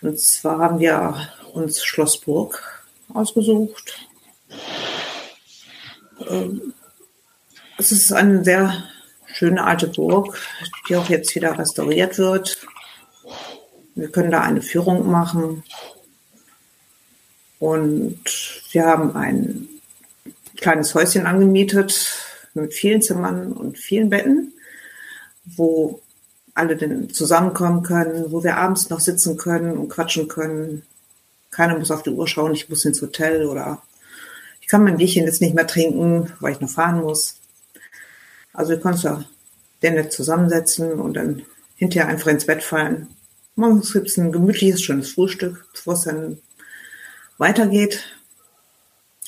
Und 0.00 0.20
zwar 0.20 0.60
haben 0.60 0.78
wir 0.78 1.28
uns 1.54 1.82
Schlossburg 1.82 2.84
ausgesucht. 3.12 4.06
Ähm, 6.30 6.72
es 7.78 7.90
ist 7.90 8.12
eine 8.12 8.44
sehr 8.44 8.84
schöne 9.26 9.64
alte 9.64 9.88
Burg, 9.88 10.38
die 10.88 10.94
auch 10.94 11.08
jetzt 11.08 11.34
wieder 11.34 11.58
restauriert 11.58 12.16
wird. 12.18 12.64
Wir 13.96 14.08
können 14.08 14.30
da 14.30 14.42
eine 14.42 14.62
Führung 14.62 15.10
machen. 15.10 15.64
Und 17.58 18.20
wir 18.70 18.86
haben 18.86 19.16
ein 19.16 19.68
kleines 20.54 20.94
Häuschen 20.94 21.26
angemietet 21.26 22.23
mit 22.54 22.74
vielen 22.74 23.02
Zimmern 23.02 23.52
und 23.52 23.78
vielen 23.78 24.10
Betten 24.10 24.54
wo 25.44 26.00
alle 26.54 26.76
denn 26.76 27.10
zusammenkommen 27.10 27.82
können, 27.82 28.30
wo 28.30 28.44
wir 28.44 28.56
abends 28.56 28.90
noch 28.90 29.00
sitzen 29.00 29.36
können 29.36 29.76
und 29.76 29.88
quatschen 29.88 30.28
können. 30.28 30.82
Keiner 31.50 31.78
muss 31.78 31.90
auf 31.90 32.02
die 32.02 32.10
Uhr 32.10 32.28
schauen, 32.28 32.54
ich 32.54 32.68
muss 32.68 32.84
ins 32.84 33.02
Hotel 33.02 33.46
oder 33.46 33.82
ich 34.60 34.68
kann 34.68 34.84
mein 34.84 34.96
Bierchen 34.96 35.24
jetzt 35.24 35.40
nicht 35.40 35.54
mehr 35.54 35.66
trinken, 35.66 36.32
weil 36.40 36.52
ich 36.52 36.60
noch 36.60 36.70
fahren 36.70 37.02
muss. 37.02 37.36
Also 38.52 38.70
wir 38.70 38.80
können 38.80 38.94
uns 38.94 39.02
ja 39.02 39.24
denn 39.82 39.94
nett 39.94 40.12
zusammensetzen 40.12 40.92
und 40.92 41.14
dann 41.14 41.42
hinterher 41.76 42.08
einfach 42.08 42.28
ins 42.28 42.46
Bett 42.46 42.62
fallen. 42.62 43.08
Morgens 43.56 43.92
gibt 43.92 44.08
es 44.08 44.16
ein 44.16 44.32
gemütliches, 44.32 44.82
schönes 44.82 45.12
Frühstück, 45.12 45.66
bevor 45.72 45.94
es 45.94 46.02
dann 46.02 46.38
weitergeht. 47.36 48.04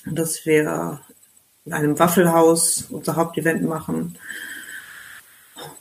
Dass 0.05 0.47
wir 0.47 1.01
in 1.67 1.73
einem 1.73 1.99
Waffelhaus 1.99 2.87
unser 2.91 3.17
Hauptevent 3.17 3.63
machen 3.63 4.17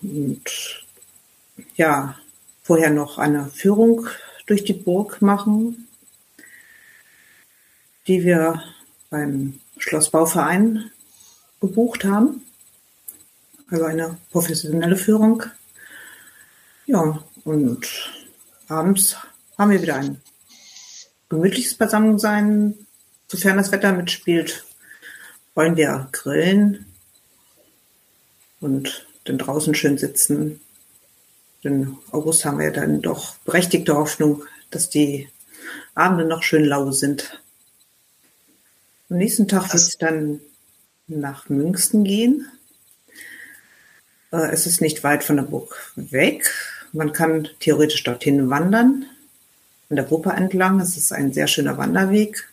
und 0.01 0.83
ja, 1.75 2.17
vorher 2.63 2.89
noch 2.89 3.17
eine 3.17 3.47
Führung 3.47 4.07
durch 4.47 4.63
die 4.63 4.73
Burg 4.73 5.21
machen, 5.21 5.87
die 8.07 8.23
wir 8.23 8.63
beim 9.09 9.59
Schlossbauverein 9.77 10.91
gebucht 11.61 12.03
haben. 12.03 12.41
Also 13.69 13.85
eine 13.85 14.17
professionelle 14.31 14.95
Führung. 14.95 15.43
Ja, 16.85 17.23
und 17.43 17.87
abends 18.67 19.17
haben 19.57 19.71
wir 19.71 19.81
wieder 19.81 19.95
ein 19.95 20.21
gemütliches 21.29 21.75
Beisammensein. 21.75 22.75
Sofern 23.27 23.57
das 23.57 23.71
Wetter 23.71 23.91
mitspielt, 23.91 24.65
wollen 25.55 25.77
wir 25.77 26.09
grillen 26.11 26.85
und 28.59 29.07
dann 29.23 29.37
draußen 29.37 29.73
schön 29.73 29.97
sitzen. 29.97 30.61
Im 31.63 31.97
August 32.11 32.45
haben 32.45 32.59
wir 32.59 32.71
dann 32.71 33.01
doch 33.01 33.37
berechtigte 33.37 33.95
Hoffnung, 33.95 34.43
dass 34.69 34.89
die 34.89 35.29
Abende 35.95 36.25
noch 36.25 36.43
schön 36.43 36.65
lau 36.65 36.91
sind. 36.91 37.41
Am 39.09 39.17
nächsten 39.17 39.47
Tag 39.47 39.63
wird 39.73 39.81
es 39.81 39.97
dann 39.97 40.41
nach 41.07 41.49
Münsten 41.49 42.03
gehen. 42.03 42.47
Äh, 44.31 44.51
es 44.51 44.67
ist 44.67 44.81
nicht 44.81 45.03
weit 45.03 45.23
von 45.23 45.37
der 45.37 45.43
Burg 45.43 45.93
weg. 45.95 46.51
Man 46.91 47.13
kann 47.13 47.49
theoretisch 47.59 48.03
dorthin 48.03 48.49
wandern, 48.49 49.05
an 49.89 49.95
der 49.95 50.09
Wupper 50.11 50.35
entlang. 50.35 50.79
Es 50.79 50.97
ist 50.97 51.11
ein 51.11 51.33
sehr 51.33 51.47
schöner 51.47 51.77
Wanderweg. 51.77 52.49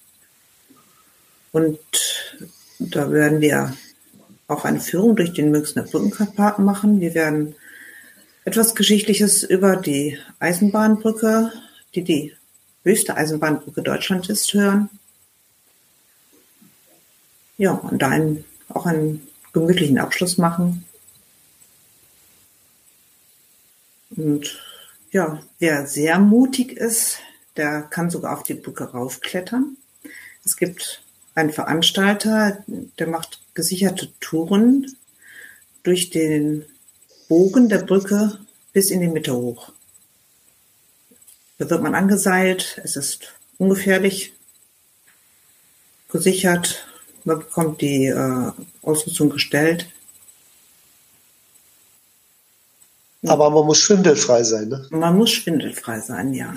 Und 1.53 1.79
da 2.91 3.11
werden 3.11 3.41
wir 3.41 3.75
auch 4.49 4.65
eine 4.65 4.81
Führung 4.81 5.17
durch 5.17 5.33
den 5.33 5.51
Münchner 5.51 5.83
Brückenpark 5.83 6.59
machen. 6.59 7.01
Wir 7.01 7.15
werden 7.15 7.55
etwas 8.45 8.75
Geschichtliches 8.75 9.43
über 9.43 9.77
die 9.77 10.19
Eisenbahnbrücke, 10.39 11.53
die 11.95 12.03
die 12.03 12.35
höchste 12.83 13.17
Eisenbahnbrücke 13.17 13.83
Deutschlands 13.83 14.29
ist, 14.29 14.53
hören. 14.53 14.91
Ja, 17.57 17.73
und 17.73 18.03
da 18.03 18.09
einen, 18.09 18.45
auch 18.69 18.87
einen 18.87 19.27
gemütlichen 19.53 19.99
Abschluss 19.99 20.39
machen. 20.39 20.85
Und 24.11 24.59
ja, 25.11 25.43
wer 25.59 25.87
sehr 25.87 26.19
mutig 26.19 26.73
ist, 26.73 27.19
der 27.57 27.83
kann 27.83 28.11
sogar 28.11 28.37
auf 28.37 28.43
die 28.43 28.55
Brücke 28.55 28.85
raufklettern. 28.85 29.77
Es 30.45 30.57
gibt 30.57 31.03
einen 31.35 31.53
Veranstalter, 31.53 32.65
der 32.67 33.07
macht 33.07 33.41
gesicherte 33.55 34.13
Touren 34.21 34.97
durch 35.83 36.11
den 36.11 36.65
Bogen 37.29 37.69
der 37.69 37.79
Brücke 37.79 38.39
bis 38.73 38.91
in 38.91 39.01
die 39.01 39.09
Mitte 39.09 39.35
hoch. 39.35 39.73
Da 41.59 41.71
wird 41.71 41.83
man 41.83 41.95
angeseilt, 41.95 42.81
es 42.83 42.97
ist 42.97 43.33
ungefährlich, 43.59 44.33
gesichert, 46.11 46.87
man 47.25 47.39
bekommt 47.39 47.81
die 47.81 48.07
äh, 48.07 48.53
Ausrüstung 48.83 49.31
gestellt. 49.31 49.89
Aber 53.25 53.51
man 53.51 53.65
muss 53.65 53.79
schwindelfrei 53.79 54.43
sein, 54.43 54.69
ne? 54.69 54.87
Man 54.91 55.17
muss 55.17 55.31
schwindelfrei 55.31 56.01
sein, 56.01 56.35
ja. 56.35 56.55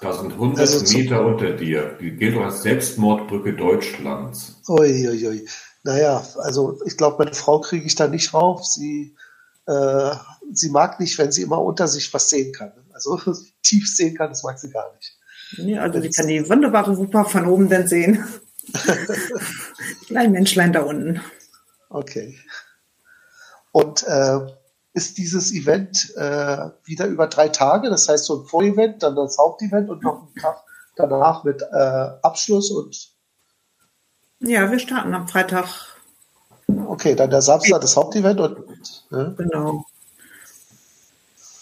Da 0.00 0.12
sind 0.12 0.32
100 0.32 0.60
also 0.60 0.96
Meter 0.96 1.24
unter 1.24 1.52
dir. 1.52 1.96
Die 2.00 2.12
gilt 2.12 2.36
als 2.36 2.62
Selbstmordbrücke 2.62 3.54
Deutschlands. 3.54 4.60
Uiuiui. 4.68 5.08
Ui, 5.08 5.26
ui. 5.26 5.48
Naja, 5.82 6.24
also 6.38 6.78
ich 6.84 6.96
glaube, 6.96 7.24
meine 7.24 7.34
Frau 7.34 7.60
kriege 7.60 7.86
ich 7.86 7.94
da 7.94 8.08
nicht 8.08 8.34
rauf. 8.34 8.64
Sie, 8.64 9.16
äh, 9.66 10.10
sie 10.52 10.70
mag 10.70 11.00
nicht, 11.00 11.18
wenn 11.18 11.32
sie 11.32 11.42
immer 11.42 11.62
unter 11.62 11.88
sich 11.88 12.12
was 12.12 12.30
sehen 12.30 12.52
kann. 12.52 12.72
Also 12.92 13.20
tief 13.62 13.88
sehen 13.88 14.16
kann, 14.16 14.30
das 14.30 14.42
mag 14.42 14.58
sie 14.58 14.70
gar 14.70 14.94
nicht. 14.94 15.16
Ja, 15.56 15.82
also 15.82 16.00
sie 16.00 16.10
kann 16.10 16.26
die 16.26 16.48
wunderbare 16.48 16.96
Wupper 16.96 17.24
von 17.24 17.46
oben 17.46 17.68
dann 17.68 17.88
sehen. 17.88 18.24
Klein 20.06 20.32
Menschlein 20.32 20.72
da 20.72 20.82
unten. 20.82 21.22
Okay. 21.88 22.38
Und 23.72 24.02
äh, 24.06 24.40
ist 24.92 25.18
dieses 25.18 25.52
Event 25.52 26.14
äh, 26.16 26.70
wieder 26.84 27.06
über 27.06 27.26
drei 27.26 27.48
Tage, 27.48 27.90
das 27.90 28.08
heißt 28.08 28.24
so 28.24 28.40
ein 28.40 28.46
Vorevent, 28.46 29.02
dann 29.02 29.16
das 29.16 29.38
Hauptevent 29.38 29.90
und 29.90 30.02
noch 30.02 30.22
ein 30.22 30.40
Tag 30.40 30.62
danach 30.96 31.44
mit 31.44 31.62
äh, 31.62 32.10
Abschluss 32.22 32.70
und 32.70 33.12
ja, 34.40 34.70
wir 34.70 34.78
starten 34.78 35.14
am 35.14 35.26
Freitag. 35.26 35.66
Okay, 36.68 37.16
dann 37.16 37.30
der 37.30 37.42
Samstag 37.42 37.80
das 37.80 37.96
Hauptevent 37.96 38.40
und 38.40 39.10
ne? 39.10 39.34
genau. 39.36 39.84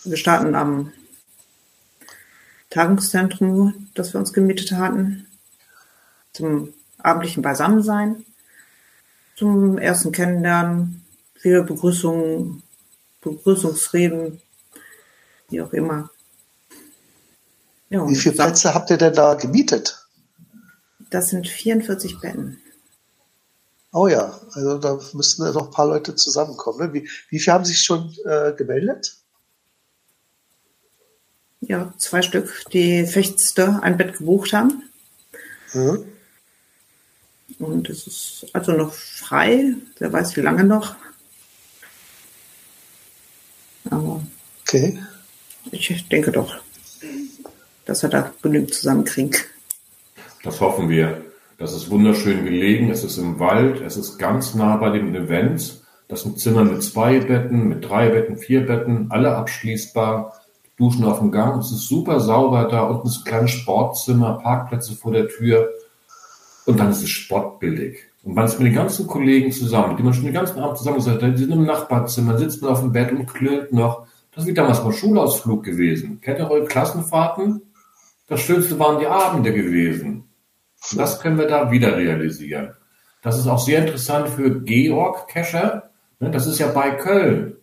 Wir 0.04 0.16
starten 0.16 0.54
am 0.54 0.92
Tagungszentrum, 2.70 3.88
das 3.94 4.12
wir 4.12 4.20
uns 4.20 4.32
gemietet 4.32 4.72
hatten, 4.72 5.26
zum 6.32 6.74
abendlichen 6.98 7.42
Beisammensein, 7.42 8.26
zum 9.36 9.78
ersten 9.78 10.12
Kennenlernen, 10.12 11.04
viele 11.34 11.62
Begrüßungen, 11.62 12.62
Begrüßungsreden, 13.26 14.40
wie 15.48 15.60
auch 15.60 15.72
immer. 15.72 16.10
Ja, 17.90 18.08
wie 18.08 18.16
viele 18.16 18.34
Plätze 18.34 18.74
habt 18.74 18.90
ihr 18.90 18.96
denn 18.96 19.14
da 19.14 19.34
gemietet? 19.34 20.06
Das 21.10 21.28
sind 21.28 21.46
44 21.46 22.20
Betten. 22.20 22.60
Oh 23.92 24.08
ja, 24.08 24.40
also 24.52 24.78
da 24.78 24.98
müssten 25.12 25.42
ja 25.42 25.52
noch 25.52 25.66
ein 25.66 25.70
paar 25.70 25.86
Leute 25.86 26.14
zusammenkommen. 26.14 26.78
Ne? 26.78 26.92
Wie, 26.92 27.08
wie 27.30 27.38
viele 27.38 27.54
haben 27.54 27.64
sich 27.64 27.80
schon 27.80 28.14
äh, 28.24 28.52
gemeldet? 28.52 29.16
Ja, 31.60 31.94
zwei 31.98 32.22
Stück, 32.22 32.64
die 32.72 33.06
festste 33.06 33.80
ein 33.82 33.96
Bett 33.96 34.18
gebucht 34.18 34.52
haben. 34.52 34.82
Mhm. 35.72 36.04
Und 37.58 37.88
es 37.88 38.06
ist 38.06 38.46
also 38.52 38.72
noch 38.72 38.92
frei. 38.92 39.74
Wer 39.98 40.12
weiß, 40.12 40.36
wie 40.36 40.42
lange 40.42 40.64
noch. 40.64 40.96
Aber 43.90 44.22
okay. 44.76 44.98
ich 45.72 46.08
denke 46.08 46.32
doch, 46.32 46.54
dass 47.84 48.02
wir 48.02 48.10
da 48.10 48.32
genügend 48.42 48.74
zusammenkriegen. 48.74 49.34
Das 50.42 50.60
hoffen 50.60 50.88
wir. 50.88 51.22
Das 51.58 51.72
ist 51.74 51.90
wunderschön 51.90 52.44
gelegen. 52.44 52.90
Es 52.90 53.02
ist 53.02 53.16
im 53.16 53.38
Wald. 53.38 53.80
Es 53.80 53.96
ist 53.96 54.18
ganz 54.18 54.54
nah 54.54 54.76
bei 54.76 54.90
den 54.90 55.14
Events. 55.14 55.82
Das 56.08 56.22
sind 56.22 56.38
Zimmer 56.38 56.64
mit 56.64 56.82
zwei 56.82 57.18
Betten, 57.18 57.68
mit 57.68 57.88
drei 57.88 58.10
Betten, 58.10 58.36
vier 58.36 58.66
Betten, 58.66 59.06
alle 59.10 59.34
abschließbar. 59.34 60.34
Duschen 60.76 61.04
auf 61.04 61.20
dem 61.20 61.32
Gang. 61.32 61.58
Es 61.58 61.72
ist 61.72 61.88
super 61.88 62.20
sauber 62.20 62.68
da. 62.70 62.82
Unten 62.82 63.08
ist 63.08 63.20
ein 63.20 63.24
kleines 63.24 63.52
Sportzimmer, 63.52 64.38
Parkplätze 64.42 64.94
vor 64.94 65.12
der 65.12 65.26
Tür. 65.26 65.70
Und 66.66 66.78
dann 66.78 66.90
ist 66.90 67.02
es 67.02 67.08
sportbillig. 67.08 67.98
Und 68.22 68.34
man 68.34 68.44
ist 68.44 68.58
mit 68.58 68.68
den 68.68 68.74
ganzen 68.74 69.06
Kollegen 69.06 69.52
zusammen, 69.52 69.90
mit 69.90 69.98
denen 69.98 70.06
man 70.06 70.14
schon 70.14 70.24
den 70.24 70.34
ganzen 70.34 70.58
Abend 70.58 70.76
zusammen 70.76 70.96
gesagt 70.96 71.22
hat, 71.22 71.32
die 71.32 71.38
sind 71.38 71.52
im 71.52 71.64
Nachbarzimmer, 71.64 72.36
sitzen 72.36 72.66
auf 72.66 72.80
dem 72.80 72.92
Bett 72.92 73.12
und 73.12 73.26
klönt 73.26 73.72
noch. 73.72 74.06
Das 74.37 74.44
ist 74.44 74.51
wie 74.51 74.55
damals 74.55 74.85
mal 74.85 74.92
Schulausflug 74.92 75.64
gewesen. 75.64 76.20
Kennt 76.20 76.38
ihr 76.40 76.51
eure 76.51 76.66
Klassenfahrten? 76.66 77.62
Das 78.27 78.42
Schönste 78.42 78.79
waren 78.79 79.01
die 79.01 79.07
Abende 79.07 79.51
gewesen. 79.51 80.29
Und 80.92 80.99
das 80.99 81.20
können 81.20 81.38
wir 81.38 81.46
da 81.46 81.70
wieder 81.70 81.96
realisieren. 81.96 82.75
Das 83.22 83.38
ist 83.38 83.46
auch 83.46 83.59
sehr 83.59 83.79
interessant 83.79 84.29
für 84.29 84.61
Georg 84.61 85.27
Kescher. 85.29 85.90
Ne, 86.20 86.31
das 86.31 86.46
ist 86.46 86.59
ja 86.59 86.66
bei 86.66 86.90
Köln. 86.90 87.57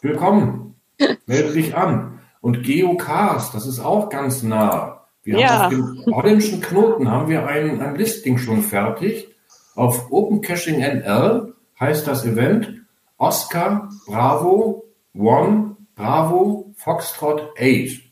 Willkommen. 0.00 0.74
Melde 1.26 1.52
dich 1.52 1.76
an. 1.76 2.18
Und 2.40 2.62
Geocast, 2.62 3.54
das 3.54 3.66
ist 3.66 3.80
auch 3.80 4.08
ganz 4.08 4.42
nah. 4.42 5.04
Wir 5.22 5.38
ja. 5.38 5.48
haben 5.48 5.82
auf 5.82 6.04
dem 6.04 6.14
holländischen 6.14 6.62
Knoten 6.62 7.10
haben 7.10 7.28
wir 7.28 7.46
ein, 7.46 7.82
ein 7.82 7.94
Listing 7.94 8.38
schon 8.38 8.62
fertig. 8.62 9.28
Auf 9.74 10.10
Open 10.10 10.40
Caching 10.40 10.78
NL 10.78 11.52
heißt 11.78 12.06
das 12.06 12.24
Event 12.24 12.86
Oscar 13.18 13.90
Bravo 14.06 14.87
One 15.18 15.76
Bravo 15.96 16.72
Foxtrot 16.76 17.50
8. 17.58 18.02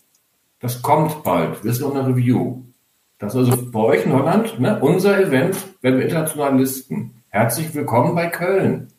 Das 0.58 0.82
kommt 0.82 1.22
bald. 1.22 1.62
Wir 1.62 1.72
sind 1.72 1.84
unter 1.84 2.04
Review. 2.04 2.64
Das 3.18 3.34
ist 3.34 3.48
also 3.48 3.70
bei 3.70 3.78
euch 3.78 4.04
in 4.04 4.12
Holland 4.12 4.58
ne, 4.58 4.80
unser 4.80 5.16
Event, 5.16 5.56
wenn 5.82 5.98
wir 5.98 6.04
international 6.04 6.58
listen. 6.58 7.22
Herzlich 7.28 7.72
willkommen 7.74 8.16
bei 8.16 8.26
Köln. 8.26 8.92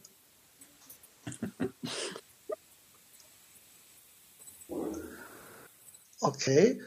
Okay. 6.21 6.81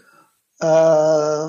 Äh, 0.61 1.48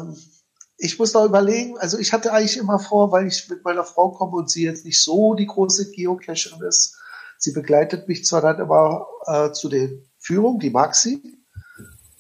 ich 0.78 1.00
muss 1.00 1.14
noch 1.14 1.24
überlegen, 1.24 1.78
also 1.78 1.98
ich 1.98 2.12
hatte 2.12 2.34
eigentlich 2.34 2.58
immer 2.58 2.80
vor, 2.80 3.14
weil 3.14 3.26
ich 3.26 3.48
mit 3.50 3.64
meiner 3.64 3.86
Frau 3.86 4.10
komme 4.10 4.36
und 4.36 4.52
sie 4.52 4.66
jetzt 4.66 4.84
nicht 4.84 5.02
so 5.02 5.34
die 5.34 5.48
große 5.48 5.92
Geocacherin 5.92 6.62
ist. 6.68 6.98
Sie 7.44 7.54
begleitet 7.54 8.08
mich 8.08 8.24
zwar 8.24 8.42
dann 8.42 8.60
immer 8.60 9.08
äh, 9.26 9.52
zu 9.52 9.68
den 9.68 10.08
Führungen, 10.20 10.60
die 10.60 10.70
mag 10.70 10.94
sie, 10.94 11.40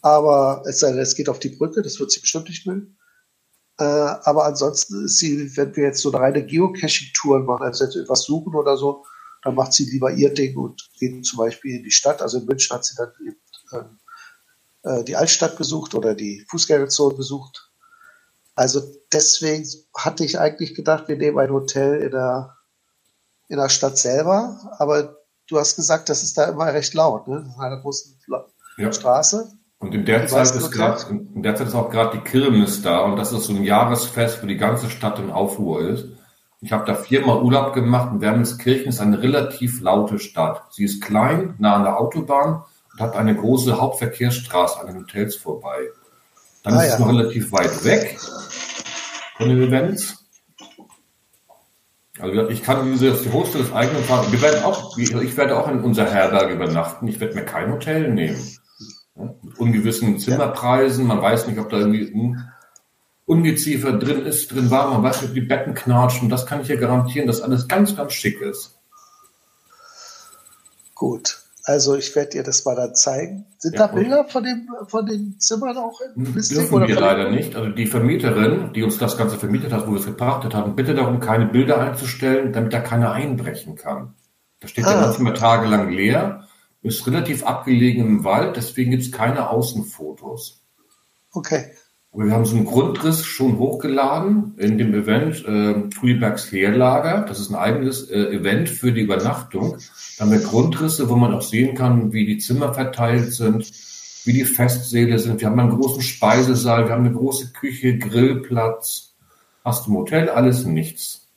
aber 0.01 0.63
es, 0.65 0.81
es 0.81 1.15
geht 1.15 1.29
auf 1.29 1.37
die 1.37 1.49
Brücke, 1.49 1.83
das 1.83 1.99
wird 1.99 2.11
sie 2.11 2.21
bestimmt 2.21 2.49
nicht 2.49 2.65
mögen. 2.65 2.97
Äh, 3.77 3.83
aber 3.83 4.45
ansonsten 4.45 5.05
ist 5.05 5.19
sie, 5.19 5.55
wenn 5.55 5.75
wir 5.75 5.83
jetzt 5.83 6.01
so 6.01 6.11
eine 6.11 6.21
reine 6.21 6.43
Geocaching-Tour 6.43 7.41
machen, 7.41 7.61
also 7.61 7.83
jetzt 7.83 7.95
etwas 7.95 8.23
suchen 8.23 8.55
oder 8.55 8.77
so, 8.77 9.05
dann 9.43 9.53
macht 9.53 9.73
sie 9.73 9.85
lieber 9.85 10.11
ihr 10.11 10.33
Ding 10.33 10.57
und 10.57 10.89
geht 10.97 11.23
zum 11.23 11.37
Beispiel 11.37 11.75
in 11.75 11.83
die 11.83 11.91
Stadt. 11.91 12.23
Also 12.23 12.39
in 12.39 12.45
München 12.45 12.75
hat 12.75 12.83
sie 12.83 12.95
dann 12.95 13.11
eben 13.23 13.41
ähm, 13.73 13.99
äh, 14.81 15.03
die 15.03 15.15
Altstadt 15.15 15.55
besucht 15.55 15.93
oder 15.93 16.15
die 16.15 16.43
Fußgängerzone 16.49 17.13
besucht. 17.13 17.71
Also 18.55 18.81
deswegen 19.13 19.67
hatte 19.95 20.25
ich 20.25 20.39
eigentlich 20.39 20.73
gedacht, 20.73 21.07
wir 21.07 21.17
nehmen 21.17 21.37
ein 21.37 21.51
Hotel 21.51 22.01
in 22.01 22.11
der, 22.11 22.57
in 23.51 23.57
der 23.57 23.69
Stadt 23.69 23.97
selber. 23.97 24.57
Aber 24.79 25.17
du 25.49 25.59
hast 25.59 25.75
gesagt, 25.75 26.07
das 26.09 26.23
ist 26.23 26.37
da 26.37 26.45
immer 26.45 26.73
recht 26.73 26.93
laut, 26.93 27.27
ne? 27.27 27.51
In 27.53 27.61
einer 27.61 27.81
großen 27.81 28.17
ja. 28.77 28.93
Straße. 28.93 29.51
Und 29.79 29.93
in 29.93 30.05
der 30.05 30.25
Zeit 30.27 30.55
ist 30.55 30.71
gerade, 30.71 31.03
in 31.09 31.43
der 31.43 31.55
Zeit 31.55 31.67
ist 31.67 31.75
auch 31.75 31.89
gerade 31.89 32.17
die 32.17 32.23
Kirmes 32.23 32.81
da 32.81 33.01
und 33.01 33.17
das 33.17 33.33
ist 33.33 33.45
so 33.45 33.53
ein 33.53 33.63
Jahresfest, 33.63 34.41
wo 34.41 34.47
die 34.47 34.57
ganze 34.57 34.89
Stadt 34.89 35.19
in 35.19 35.31
Aufruhr 35.31 35.81
ist. 35.81 36.05
Ich 36.61 36.71
habe 36.71 36.85
da 36.85 36.93
viermal 36.93 37.41
Urlaub 37.41 37.73
gemacht 37.73 38.11
und 38.11 38.21
Wermelskirchen 38.21 38.87
ist 38.87 39.01
eine 39.01 39.21
relativ 39.21 39.81
laute 39.81 40.19
Stadt. 40.19 40.61
Sie 40.69 40.83
ist 40.83 41.01
klein, 41.01 41.55
nah 41.57 41.75
an 41.75 41.83
der 41.83 41.99
Autobahn 41.99 42.63
und 42.93 43.01
hat 43.01 43.15
eine 43.15 43.35
große 43.35 43.81
Hauptverkehrsstraße 43.81 44.79
an 44.79 44.87
den 44.87 44.97
Hotels 44.97 45.35
vorbei. 45.35 45.89
Dann 46.63 46.75
ah, 46.75 46.83
ist 46.83 46.87
ja. 46.89 46.93
es 46.93 46.99
noch 46.99 47.09
relativ 47.09 47.51
weit 47.51 47.83
weg 47.83 48.19
von 49.37 49.49
den 49.49 49.63
Events. 49.63 50.20
Also 52.21 52.49
ich 52.49 52.61
kann 52.61 52.91
diese 52.91 53.11
die 53.13 53.33
Hostel 53.33 53.61
des 53.61 53.73
eigenen 53.73 54.03
fahren. 54.03 54.31
Wir 54.31 54.41
werden 54.41 54.63
auch, 54.63 54.97
ich 54.97 55.37
werde 55.37 55.57
auch 55.57 55.67
in 55.67 55.81
unserer 55.81 56.11
Herberge 56.11 56.53
übernachten. 56.53 57.07
Ich 57.07 57.19
werde 57.19 57.35
mir 57.35 57.45
kein 57.45 57.71
Hotel 57.71 58.11
nehmen. 58.11 58.39
Mit 59.15 59.57
ungewissen 59.57 60.19
Zimmerpreisen. 60.19 61.07
Man 61.07 61.21
weiß 61.21 61.47
nicht, 61.47 61.59
ob 61.59 61.69
da 61.69 61.77
irgendwie 61.77 62.37
Ungeziefer 63.25 63.93
drin 63.93 64.25
ist, 64.25 64.51
drin 64.51 64.69
war. 64.69 64.91
Man 64.91 65.03
weiß 65.03 65.21
nicht, 65.21 65.29
ob 65.29 65.35
die 65.35 65.41
Betten 65.41 65.73
knatschen. 65.73 66.29
Das 66.29 66.45
kann 66.45 66.61
ich 66.61 66.67
ja 66.67 66.75
garantieren, 66.75 67.27
dass 67.27 67.41
alles 67.41 67.67
ganz, 67.67 67.95
ganz 67.95 68.13
schick 68.13 68.39
ist. 68.39 68.79
Gut. 70.93 71.41
Also 71.63 71.95
ich 71.95 72.15
werde 72.15 72.31
dir 72.31 72.43
das 72.43 72.65
mal 72.65 72.75
dann 72.75 72.95
zeigen. 72.95 73.45
Sind 73.57 73.75
ja, 73.75 73.87
da 73.87 73.93
Bilder 73.93 74.25
von, 74.27 74.43
dem, 74.43 74.67
von 74.87 75.05
den 75.05 75.39
Zimmern 75.39 75.77
auch 75.77 76.01
im 76.15 76.33
Listing? 76.33 76.59
Dürfen 76.59 76.87
wir 76.87 76.99
leider 76.99 77.29
nicht. 77.29 77.55
Also 77.55 77.69
die 77.69 77.85
Vermieterin, 77.85 78.73
die 78.73 78.83
uns 78.83 78.97
das 78.97 79.17
Ganze 79.17 79.37
vermietet 79.37 79.71
hat, 79.71 79.87
wo 79.87 79.91
wir 79.91 79.99
es 79.99 80.05
gepachtet 80.05 80.55
haben, 80.55 80.75
bitte 80.75 80.95
darum, 80.95 81.19
keine 81.19 81.45
Bilder 81.45 81.79
einzustellen, 81.79 82.51
damit 82.51 82.73
da 82.73 82.79
keiner 82.79 83.11
einbrechen 83.11 83.75
kann. 83.75 84.15
Da 84.59 84.67
steht 84.67 84.85
ah. 84.85 84.93
ja 84.93 85.01
manchmal 85.01 85.33
tagelang 85.33 85.91
leer, 85.91 86.47
ist 86.81 87.05
relativ 87.05 87.45
abgelegen 87.45 88.05
im 88.05 88.23
Wald, 88.23 88.55
deswegen 88.55 88.91
gibt 88.91 89.03
es 89.03 89.11
keine 89.11 89.49
Außenfotos. 89.49 90.63
Okay. 91.31 91.71
Aber 92.13 92.25
wir 92.25 92.33
haben 92.33 92.45
so 92.45 92.57
einen 92.57 92.65
Grundriss 92.65 93.23
schon 93.23 93.57
hochgeladen 93.57 94.55
in 94.57 94.77
dem 94.77 94.93
Event 94.93 95.45
äh, 95.45 95.89
Tulibergs 95.89 96.51
Heerlager. 96.51 97.25
Das 97.25 97.39
ist 97.39 97.49
ein 97.51 97.55
eigenes 97.55 98.09
äh, 98.09 98.35
Event 98.35 98.69
für 98.69 98.91
die 98.91 99.01
Übernachtung. 99.01 99.77
Haben 100.21 100.31
wir 100.31 100.39
Grundrisse, 100.39 101.09
wo 101.09 101.15
man 101.15 101.33
auch 101.33 101.41
sehen 101.41 101.73
kann, 101.73 102.13
wie 102.13 102.27
die 102.27 102.37
Zimmer 102.37 102.75
verteilt 102.75 103.33
sind, 103.33 103.71
wie 104.23 104.33
die 104.33 104.45
Festsäle 104.45 105.17
sind. 105.17 105.41
Wir 105.41 105.49
haben 105.49 105.59
einen 105.59 105.71
großen 105.71 106.03
Speisesaal, 106.03 106.85
wir 106.85 106.93
haben 106.93 107.07
eine 107.07 107.15
große 107.15 107.53
Küche, 107.53 107.97
Grillplatz. 107.97 109.15
Hast 109.65 109.87
du 109.87 109.89
im 109.89 109.97
Hotel 109.97 110.29
alles 110.29 110.63
nichts. 110.63 111.27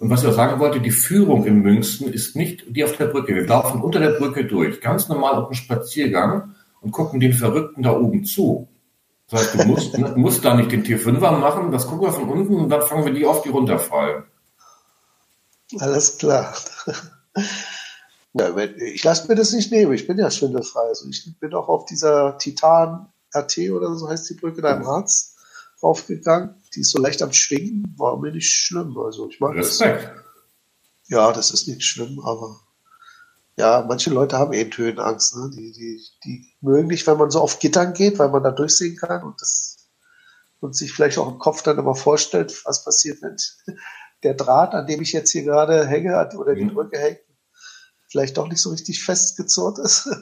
Und 0.00 0.10
was 0.10 0.24
ich 0.24 0.28
auch 0.28 0.34
sagen 0.34 0.58
wollte, 0.58 0.80
die 0.80 0.90
Führung 0.90 1.46
in 1.46 1.62
München 1.62 2.12
ist 2.12 2.34
nicht 2.34 2.64
die 2.68 2.82
auf 2.82 2.96
der 2.96 3.06
Brücke. 3.06 3.32
Wir 3.32 3.46
laufen 3.46 3.80
unter 3.80 4.00
der 4.00 4.18
Brücke 4.18 4.44
durch, 4.44 4.80
ganz 4.80 5.08
normal 5.08 5.34
auf 5.34 5.48
dem 5.48 5.54
Spaziergang 5.54 6.56
und 6.80 6.90
gucken 6.90 7.20
den 7.20 7.32
Verrückten 7.32 7.84
da 7.84 7.92
oben 7.92 8.24
zu. 8.24 8.66
Das 9.28 9.42
heißt, 9.42 9.54
du 9.54 9.68
musst, 9.68 9.96
du 9.96 10.00
musst 10.16 10.44
da 10.44 10.56
nicht 10.56 10.72
den 10.72 10.82
T5er 10.82 11.38
machen, 11.38 11.70
das 11.70 11.86
gucken 11.86 12.08
wir 12.08 12.12
von 12.12 12.28
unten 12.28 12.56
und 12.56 12.70
dann 12.70 12.82
fangen 12.82 13.04
wir 13.04 13.12
die 13.12 13.24
auf, 13.24 13.42
die 13.42 13.50
runterfallen. 13.50 14.24
Alles 15.78 16.18
klar. 16.18 16.52
Ja, 18.32 18.56
ich 18.56 19.02
lasse 19.02 19.26
mir 19.26 19.34
das 19.34 19.52
nicht 19.52 19.72
nehmen, 19.72 19.92
ich 19.92 20.06
bin 20.06 20.18
ja 20.18 20.30
schwindelfrei. 20.30 20.82
Also 20.82 21.08
ich 21.08 21.38
bin 21.40 21.52
auch 21.54 21.68
auf 21.68 21.84
dieser 21.86 22.38
Titan 22.38 23.12
RT 23.34 23.70
oder 23.70 23.94
so 23.94 24.08
heißt 24.08 24.30
die 24.30 24.34
Brücke 24.34 24.62
da 24.62 24.76
im 24.76 24.86
Harz 24.86 25.36
raufgegangen. 25.82 26.54
Die 26.74 26.80
ist 26.80 26.90
so 26.90 27.00
leicht 27.00 27.22
am 27.22 27.32
Schwingen, 27.32 27.94
war 27.96 28.16
mir 28.18 28.32
nicht 28.32 28.50
schlimm. 28.50 28.96
Also 28.98 29.28
ich 29.28 29.40
mag 29.40 29.56
Respekt. 29.56 30.04
Das. 30.04 30.24
Ja, 31.08 31.32
das 31.32 31.50
ist 31.50 31.66
nicht 31.66 31.82
schlimm, 31.82 32.20
aber 32.20 32.60
ja, 33.56 33.84
manche 33.86 34.10
Leute 34.10 34.38
haben 34.38 34.52
eh 34.52 34.64
Höhenangst. 34.64 35.36
Ne? 35.36 35.50
Die, 35.52 35.72
die, 35.72 36.00
die 36.24 36.46
mögen 36.60 36.88
nicht, 36.88 37.06
wenn 37.06 37.18
man 37.18 37.30
so 37.30 37.40
auf 37.40 37.58
Gittern 37.58 37.94
geht, 37.94 38.18
weil 38.18 38.30
man 38.30 38.44
da 38.44 38.52
durchsehen 38.52 38.96
kann 38.96 39.24
und 39.24 39.40
das 39.40 39.76
und 40.60 40.76
sich 40.76 40.92
vielleicht 40.92 41.18
auch 41.18 41.28
im 41.28 41.38
Kopf 41.38 41.62
dann 41.62 41.78
immer 41.78 41.94
vorstellt, 41.94 42.64
was 42.64 42.84
passiert, 42.84 43.22
wenn 43.22 43.36
der 44.22 44.34
Draht, 44.34 44.74
an 44.74 44.86
dem 44.86 45.00
ich 45.00 45.12
jetzt 45.12 45.30
hier 45.30 45.42
gerade 45.42 45.86
hänge 45.86 46.28
oder 46.36 46.54
die 46.54 46.64
mhm. 46.64 46.74
Brücke 46.74 46.98
hängt, 46.98 47.20
vielleicht 48.10 48.36
doch 48.36 48.48
nicht 48.48 48.60
so 48.60 48.70
richtig 48.70 49.02
festgezurrt 49.02 49.78
ist. 49.78 50.08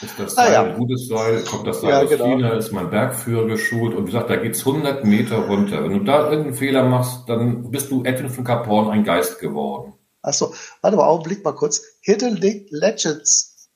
Ist 0.00 0.16
das 0.16 0.34
Seil 0.36 0.54
ah, 0.54 0.68
ja. 0.68 0.76
gutes 0.76 1.08
Seil, 1.08 1.42
kommt 1.42 1.66
das 1.66 1.80
Seil 1.80 1.90
ja, 1.90 2.02
aus 2.02 2.08
genau. 2.08 2.26
China, 2.26 2.52
ist 2.52 2.70
mein 2.70 2.88
Bergführer 2.88 3.46
geschult 3.46 3.96
und 3.96 4.02
wie 4.02 4.12
gesagt, 4.12 4.30
da 4.30 4.36
geht's 4.36 4.60
100 4.60 5.04
Meter 5.04 5.38
runter. 5.38 5.82
Wenn 5.82 5.92
du 5.92 6.04
da 6.04 6.30
irgendeinen 6.30 6.54
Fehler 6.54 6.84
machst, 6.84 7.28
dann 7.28 7.68
bist 7.72 7.90
du 7.90 8.04
Edwin 8.04 8.30
von 8.30 8.44
Caporn 8.44 8.90
ein 8.90 9.02
Geist 9.02 9.40
geworden. 9.40 9.94
Achso, 10.22 10.54
warte 10.82 10.96
mal, 10.96 11.06
Augenblick 11.06 11.44
mal 11.44 11.52
kurz. 11.52 11.82
Hidden 12.02 12.36
Legends. 12.70 13.68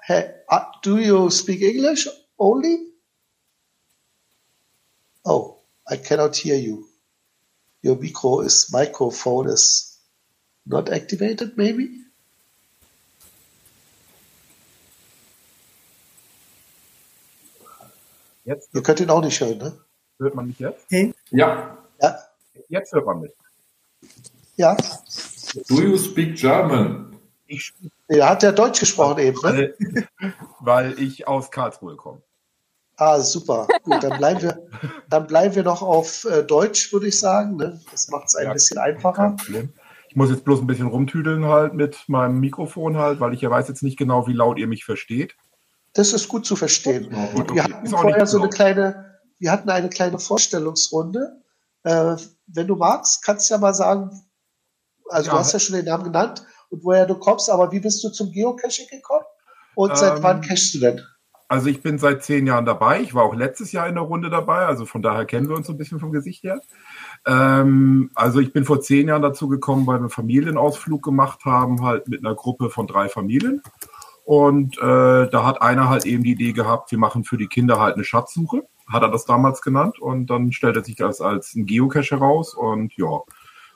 Hey, 0.00 0.24
uh, 0.50 0.60
do 0.82 0.98
you 0.98 1.30
speak 1.30 1.62
English 1.62 2.08
only? 2.36 2.92
Oh, 5.24 5.62
I 5.90 5.96
cannot 5.96 6.36
hear 6.36 6.56
you. 6.56 6.88
Your 7.82 7.96
micro 7.96 8.40
is 8.40 8.70
microphone 8.70 9.48
is 9.48 9.98
not 10.66 10.90
activated, 10.90 11.56
maybe? 11.56 11.88
Jetzt 18.48 18.74
Ihr 18.74 18.82
könnt 18.82 18.98
ihn 19.00 19.10
auch 19.10 19.20
nicht 19.20 19.38
hören, 19.42 19.58
ne? 19.58 19.78
Hört 20.18 20.34
man 20.34 20.46
mich 20.46 20.58
jetzt? 20.58 20.86
Hey. 20.88 21.12
Ja. 21.30 21.76
ja. 22.00 22.18
Jetzt 22.68 22.94
hört 22.94 23.04
man 23.04 23.20
mich. 23.20 23.32
Ja. 24.56 24.74
Do 25.68 25.82
you 25.82 25.98
speak 25.98 26.34
German? 26.36 27.14
Ich, 27.46 27.74
er 28.06 28.30
hat 28.30 28.42
ja 28.42 28.52
Deutsch 28.52 28.80
gesprochen 28.80 29.18
eben, 29.18 29.38
ne? 29.42 29.74
Weil 30.60 30.98
ich 30.98 31.28
aus 31.28 31.50
Karlsruhe 31.50 31.96
komme. 31.96 32.22
Ah, 32.96 33.20
super. 33.20 33.68
Gut, 33.82 34.02
dann 34.02 34.16
bleiben 34.16 34.40
wir, 34.40 34.66
dann 35.10 35.26
bleiben 35.26 35.54
wir 35.54 35.62
noch 35.62 35.82
auf 35.82 36.24
äh, 36.24 36.42
Deutsch, 36.42 36.90
würde 36.90 37.08
ich 37.08 37.18
sagen. 37.18 37.56
Ne? 37.56 37.78
Das 37.90 38.08
macht 38.08 38.28
es 38.28 38.34
ein 38.34 38.46
ja, 38.46 38.52
bisschen 38.54 38.78
einfacher. 38.78 39.36
Ich 40.08 40.16
muss 40.16 40.30
jetzt 40.30 40.44
bloß 40.44 40.62
ein 40.62 40.66
bisschen 40.66 40.88
rumtüdeln 40.88 41.44
halt 41.44 41.74
mit 41.74 42.08
meinem 42.08 42.40
Mikrofon 42.40 42.96
halt, 42.96 43.20
weil 43.20 43.34
ich 43.34 43.42
ja 43.42 43.50
weiß 43.50 43.68
jetzt 43.68 43.82
nicht 43.82 43.98
genau, 43.98 44.26
wie 44.26 44.32
laut 44.32 44.58
ihr 44.58 44.66
mich 44.66 44.86
versteht. 44.86 45.36
Das 45.98 46.12
ist 46.12 46.28
gut 46.28 46.46
zu 46.46 46.54
verstehen. 46.54 47.10
Gut, 47.34 47.50
okay. 47.50 47.54
Wir 47.56 47.64
hatten 47.64 47.86
vorher 47.88 48.24
so 48.24 48.38
eine 48.38 48.48
kleine, 48.48 49.18
wir 49.40 49.50
hatten 49.50 49.68
eine 49.68 49.88
kleine 49.88 50.20
Vorstellungsrunde. 50.20 51.42
Äh, 51.82 52.14
wenn 52.46 52.68
du 52.68 52.76
magst, 52.76 53.24
kannst 53.24 53.50
du 53.50 53.54
ja 53.54 53.58
mal 53.58 53.74
sagen, 53.74 54.12
also 55.08 55.26
ja. 55.26 55.32
du 55.32 55.38
hast 55.40 55.52
ja 55.52 55.58
schon 55.58 55.74
den 55.74 55.86
Namen 55.86 56.04
genannt 56.04 56.44
und 56.70 56.84
woher 56.84 57.04
du 57.04 57.16
kommst, 57.16 57.50
aber 57.50 57.72
wie 57.72 57.80
bist 57.80 58.04
du 58.04 58.10
zum 58.10 58.30
Geocaching 58.30 58.86
gekommen? 58.88 59.24
Und 59.74 59.98
seit 59.98 60.18
ähm, 60.18 60.22
wann 60.22 60.40
cachst 60.40 60.72
du 60.74 60.78
denn? 60.78 61.02
Also 61.48 61.66
ich 61.68 61.82
bin 61.82 61.98
seit 61.98 62.22
zehn 62.22 62.46
Jahren 62.46 62.64
dabei. 62.64 63.00
Ich 63.00 63.12
war 63.14 63.24
auch 63.24 63.34
letztes 63.34 63.72
Jahr 63.72 63.88
in 63.88 63.96
der 63.96 64.04
Runde 64.04 64.30
dabei, 64.30 64.66
also 64.66 64.86
von 64.86 65.02
daher 65.02 65.24
kennen 65.24 65.48
wir 65.48 65.56
uns 65.56 65.66
so 65.66 65.72
ein 65.72 65.78
bisschen 65.78 65.98
vom 65.98 66.12
Gesicht 66.12 66.44
her. 66.44 66.60
Ähm, 67.26 68.12
also 68.14 68.38
ich 68.38 68.52
bin 68.52 68.64
vor 68.64 68.80
zehn 68.80 69.08
Jahren 69.08 69.22
dazu 69.22 69.48
gekommen, 69.48 69.84
weil 69.88 69.96
wir 69.96 70.02
einen 70.02 70.10
Familienausflug 70.10 71.02
gemacht 71.02 71.44
haben, 71.44 71.82
halt 71.82 72.06
mit 72.06 72.24
einer 72.24 72.36
Gruppe 72.36 72.70
von 72.70 72.86
drei 72.86 73.08
Familien. 73.08 73.62
Und 74.28 74.76
äh, 74.76 75.30
da 75.30 75.46
hat 75.46 75.62
einer 75.62 75.88
halt 75.88 76.04
eben 76.04 76.22
die 76.22 76.32
Idee 76.32 76.52
gehabt, 76.52 76.90
wir 76.90 76.98
machen 76.98 77.24
für 77.24 77.38
die 77.38 77.46
Kinder 77.46 77.80
halt 77.80 77.94
eine 77.94 78.04
Schatzsuche, 78.04 78.62
hat 78.86 79.00
er 79.02 79.08
das 79.08 79.24
damals 79.24 79.62
genannt. 79.62 79.98
Und 79.98 80.26
dann 80.26 80.52
stellte 80.52 80.84
sich 80.84 80.96
das 80.96 81.22
als 81.22 81.54
ein 81.54 81.64
Geocache 81.64 82.10
heraus. 82.10 82.52
Und 82.52 82.94
ja, 82.98 83.22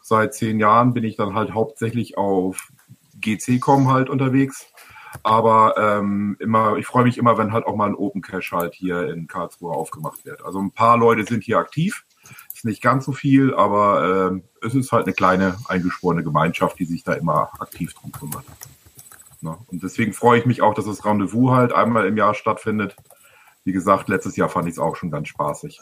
seit 0.02 0.34
zehn 0.34 0.60
Jahren 0.60 0.92
bin 0.92 1.04
ich 1.04 1.16
dann 1.16 1.34
halt 1.34 1.54
hauptsächlich 1.54 2.18
auf 2.18 2.68
GC.com 3.18 3.90
halt 3.90 4.10
unterwegs 4.10 4.66
aber 5.22 5.74
ähm, 5.76 6.36
immer, 6.40 6.76
ich 6.76 6.86
freue 6.86 7.04
mich 7.04 7.18
immer, 7.18 7.36
wenn 7.36 7.52
halt 7.52 7.66
auch 7.66 7.76
mal 7.76 7.88
ein 7.88 7.94
Open 7.94 8.22
Cache 8.22 8.56
halt 8.56 8.74
hier 8.74 9.12
in 9.12 9.26
Karlsruhe 9.26 9.72
aufgemacht 9.72 10.24
wird. 10.24 10.42
Also 10.42 10.58
ein 10.58 10.70
paar 10.70 10.96
Leute 10.96 11.24
sind 11.24 11.44
hier 11.44 11.58
aktiv. 11.58 12.04
Ist 12.54 12.64
nicht 12.64 12.80
ganz 12.80 13.04
so 13.04 13.12
viel, 13.12 13.54
aber 13.54 14.30
ähm, 14.30 14.44
es 14.62 14.74
ist 14.74 14.90
halt 14.90 15.04
eine 15.04 15.12
kleine 15.12 15.58
eingeschworene 15.68 16.24
Gemeinschaft, 16.24 16.78
die 16.78 16.86
sich 16.86 17.04
da 17.04 17.12
immer 17.12 17.50
aktiv 17.60 17.92
drum 17.92 18.10
kümmert. 18.10 18.44
Ne? 19.42 19.58
Und 19.66 19.82
deswegen 19.82 20.12
freue 20.12 20.40
ich 20.40 20.46
mich 20.46 20.62
auch, 20.62 20.74
dass 20.74 20.86
das 20.86 21.04
Rendezvous 21.04 21.50
halt 21.50 21.72
einmal 21.72 22.06
im 22.06 22.16
Jahr 22.16 22.34
stattfindet. 22.34 22.96
Wie 23.64 23.72
gesagt, 23.72 24.08
letztes 24.08 24.36
Jahr 24.36 24.48
fand 24.48 24.68
ich 24.68 24.72
es 24.72 24.78
auch 24.78 24.96
schon 24.96 25.10
ganz 25.10 25.28
spaßig. 25.28 25.80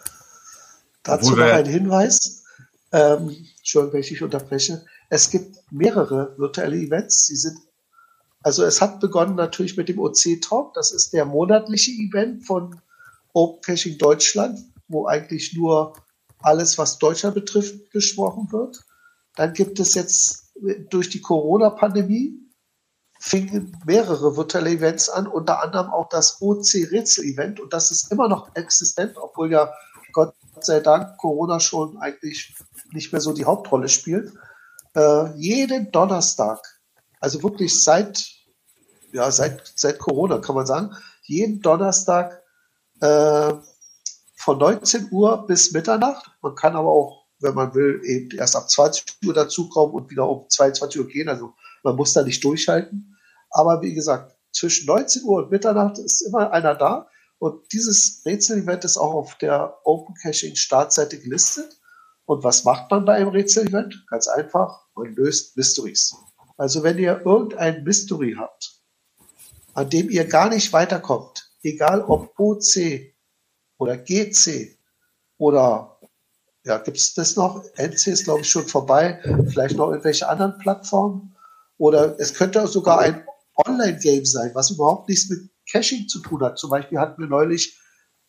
Dazu 1.02 1.34
noch 1.34 1.44
ein 1.44 1.66
Hinweis. 1.66 2.44
Ähm, 2.92 3.34
Entschuldigung, 3.58 3.94
wenn 3.94 4.00
ich 4.00 4.08
dich 4.08 4.22
unterbreche. 4.22 4.84
Es 5.08 5.30
gibt 5.30 5.56
mehrere 5.70 6.34
virtuelle 6.36 6.76
Events. 6.76 7.26
Sie 7.26 7.36
sind 7.36 7.58
also 8.42 8.64
es 8.64 8.80
hat 8.80 9.00
begonnen 9.00 9.34
natürlich 9.34 9.76
mit 9.76 9.88
dem 9.88 9.98
OC 9.98 10.40
Talk. 10.40 10.74
Das 10.74 10.92
ist 10.92 11.12
der 11.12 11.24
monatliche 11.24 11.90
Event 11.90 12.46
von 12.46 12.80
Open 13.32 13.60
Caching 13.62 13.98
Deutschland, 13.98 14.58
wo 14.88 15.06
eigentlich 15.06 15.54
nur 15.54 15.92
alles, 16.38 16.78
was 16.78 16.98
Deutschland 16.98 17.34
betrifft, 17.34 17.90
gesprochen 17.90 18.50
wird. 18.50 18.82
Dann 19.36 19.52
gibt 19.52 19.78
es 19.78 19.94
jetzt 19.94 20.52
durch 20.88 21.10
die 21.10 21.20
Corona-Pandemie 21.20 22.38
fingen 23.20 23.76
mehrere 23.86 24.36
virtuelle 24.36 24.70
Events 24.70 25.08
an, 25.08 25.26
unter 25.26 25.62
anderem 25.62 25.90
auch 25.90 26.08
das 26.08 26.40
OC 26.40 26.90
Rätsel-Event. 26.90 27.60
Und 27.60 27.72
das 27.72 27.90
ist 27.90 28.10
immer 28.10 28.28
noch 28.28 28.54
existent, 28.56 29.16
obwohl 29.16 29.52
ja 29.52 29.72
Gott 30.12 30.34
sei 30.60 30.80
Dank 30.80 31.16
Corona 31.18 31.60
schon 31.60 31.98
eigentlich 31.98 32.54
nicht 32.92 33.12
mehr 33.12 33.20
so 33.20 33.32
die 33.32 33.44
Hauptrolle 33.44 33.88
spielt. 33.88 34.32
Äh, 34.94 35.32
jeden 35.36 35.92
Donnerstag 35.92 36.60
also 37.20 37.42
wirklich 37.42 37.82
seit, 37.82 38.26
ja, 39.12 39.30
seit, 39.30 39.72
seit 39.76 39.98
Corona 39.98 40.38
kann 40.38 40.54
man 40.54 40.66
sagen, 40.66 40.96
jeden 41.22 41.60
Donnerstag 41.60 42.42
äh, 43.00 43.52
von 44.36 44.58
19 44.58 45.08
Uhr 45.10 45.46
bis 45.46 45.72
Mitternacht. 45.72 46.30
Man 46.40 46.54
kann 46.54 46.74
aber 46.74 46.88
auch, 46.88 47.26
wenn 47.40 47.54
man 47.54 47.74
will, 47.74 48.00
eben 48.04 48.30
erst 48.36 48.56
ab 48.56 48.70
20 48.70 49.04
Uhr 49.26 49.34
dazukommen 49.34 49.94
und 49.94 50.10
wieder 50.10 50.28
um 50.28 50.48
22 50.48 51.00
Uhr 51.00 51.06
gehen. 51.06 51.28
Also 51.28 51.52
man 51.82 51.94
muss 51.94 52.14
da 52.14 52.22
nicht 52.22 52.42
durchhalten. 52.42 53.09
Aber 53.50 53.82
wie 53.82 53.94
gesagt, 53.94 54.36
zwischen 54.52 54.86
19 54.86 55.24
Uhr 55.24 55.44
und 55.44 55.50
Mitternacht 55.50 55.98
ist 55.98 56.22
immer 56.22 56.52
einer 56.52 56.74
da. 56.74 57.08
Und 57.38 57.72
dieses 57.72 58.22
Rätsel-Event 58.24 58.84
ist 58.84 58.96
auch 58.96 59.14
auf 59.14 59.36
der 59.36 59.78
Open 59.84 60.14
Caching 60.14 60.56
Startseite 60.56 61.18
gelistet. 61.18 61.80
Und 62.26 62.44
was 62.44 62.64
macht 62.64 62.90
man 62.90 63.04
bei 63.04 63.14
einem 63.14 63.28
Rätsel-Event? 63.28 64.06
Ganz 64.08 64.28
einfach, 64.28 64.86
man 64.94 65.14
löst 65.14 65.56
Mysteries. 65.56 66.14
Also 66.56 66.82
wenn 66.82 66.98
ihr 66.98 67.22
irgendein 67.24 67.82
Mystery 67.84 68.36
habt, 68.38 68.80
an 69.72 69.88
dem 69.88 70.10
ihr 70.10 70.26
gar 70.26 70.48
nicht 70.50 70.72
weiterkommt, 70.72 71.50
egal 71.62 72.02
ob 72.02 72.38
OC 72.38 73.14
oder 73.78 73.96
GC 73.96 74.78
oder 75.38 75.98
ja, 76.64 76.76
gibt 76.76 76.98
es 76.98 77.14
das 77.14 77.36
noch? 77.36 77.64
NC 77.76 78.08
ist, 78.08 78.24
glaube 78.24 78.42
ich, 78.42 78.50
schon 78.50 78.66
vorbei. 78.66 79.20
Vielleicht 79.48 79.76
noch 79.76 79.88
irgendwelche 79.88 80.28
anderen 80.28 80.58
Plattformen. 80.58 81.34
Oder 81.78 82.20
es 82.20 82.34
könnte 82.34 82.66
sogar 82.66 82.98
ein 82.98 83.24
Online-Game 83.66 84.24
sein, 84.24 84.50
was 84.54 84.70
überhaupt 84.70 85.08
nichts 85.08 85.28
mit 85.28 85.50
Caching 85.70 86.08
zu 86.08 86.20
tun 86.20 86.42
hat. 86.42 86.58
Zum 86.58 86.70
Beispiel 86.70 86.98
hatten 86.98 87.20
wir 87.20 87.28
neulich 87.28 87.78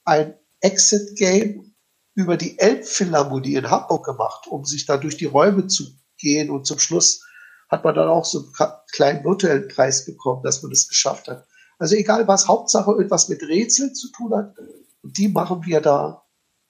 ein 0.04 0.36
Exit-Game 0.62 1.74
über 2.14 2.38
die 2.38 2.60
Elbphilharmonie 2.60 3.56
in 3.56 3.70
Hamburg 3.70 4.06
gemacht, 4.06 4.48
um 4.48 4.66
sich 4.66 4.86
da 4.86 4.98
durch 4.98 5.18
die 5.18 5.26
Räume 5.26 5.68
zu 5.68 5.86
gehen 6.18 6.50
und 6.50 6.68
zum 6.68 6.80
Schluss 6.80 7.26
hat 7.70 7.84
man 7.84 7.96
dann 7.96 8.10
auch 8.10 8.26
so 8.26 8.40
einen 8.60 8.72
kleinen 8.92 9.24
virtuellen 9.24 9.68
Preis 9.70 10.06
bekommen, 10.06 10.44
dass 10.44 10.62
man 10.62 10.72
das 10.72 10.88
geschafft 10.88 11.28
hat. 11.30 11.48
Also 11.80 11.96
egal 11.96 12.28
was, 12.28 12.48
Hauptsache 12.48 12.92
irgendwas 12.92 13.30
mit 13.30 13.42
Rätseln 13.42 13.96
zu 13.96 14.12
tun 14.12 14.36
hat. 14.36 14.56
Und 15.02 15.18
die 15.18 15.30
machen 15.30 15.66
wir 15.66 15.82
da 15.82 16.24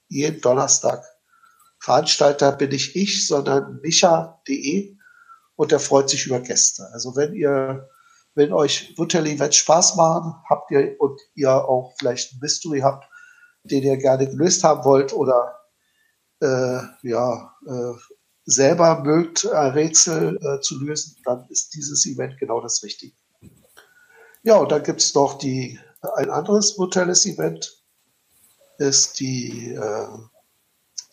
jeden 0.08 0.40
Donnerstag. 0.42 1.04
Veranstalter 1.80 2.52
bin 2.52 2.70
nicht 2.70 2.96
ich, 2.96 3.28
sondern 3.28 3.82
micha.de 3.82 4.96
und 5.56 5.72
der 5.72 5.80
freut 5.80 6.10
sich 6.10 6.28
über 6.28 6.40
Gäste. 6.40 6.88
Also 6.94 7.16
wenn 7.16 7.34
ihr, 7.34 7.90
wenn 8.36 8.54
euch 8.54 8.94
virtuelle 8.98 9.30
Events 9.30 9.58
Spaß 9.58 9.96
machen, 9.96 10.36
habt 10.50 10.72
ihr 10.72 10.96
und 11.00 11.20
ihr 11.36 11.52
auch 11.52 11.94
vielleicht 11.98 12.34
ein 12.34 12.40
Mystery 12.42 12.80
habt, 12.80 13.06
den 13.64 13.84
ihr 13.84 13.98
gerne 13.98 14.28
gelöst 14.30 14.64
haben 14.64 14.84
wollt 14.84 15.14
oder 15.14 15.60
äh, 16.42 16.80
ja, 17.04 17.56
äh, 17.68 17.94
selber 18.46 19.02
mögt, 19.04 19.46
äh, 19.46 19.56
Rätsel 19.56 20.38
äh, 20.42 20.60
zu 20.62 20.80
lösen, 20.80 21.18
dann 21.26 21.46
ist 21.50 21.74
dieses 21.76 22.06
Event 22.06 22.38
genau 22.40 22.62
das 22.62 22.84
Richtige. 22.84 23.16
Ja, 24.44 24.58
und 24.58 24.72
dann 24.72 24.84
gibt 24.84 25.02
es 25.02 25.14
noch 25.14 25.38
die, 25.38 25.80
ein 26.16 26.32
anderes 26.32 26.80
virtuelles 26.80 27.26
Event, 27.26 27.84
ist 28.80 29.20
die, 29.20 29.74
äh, 29.74 30.08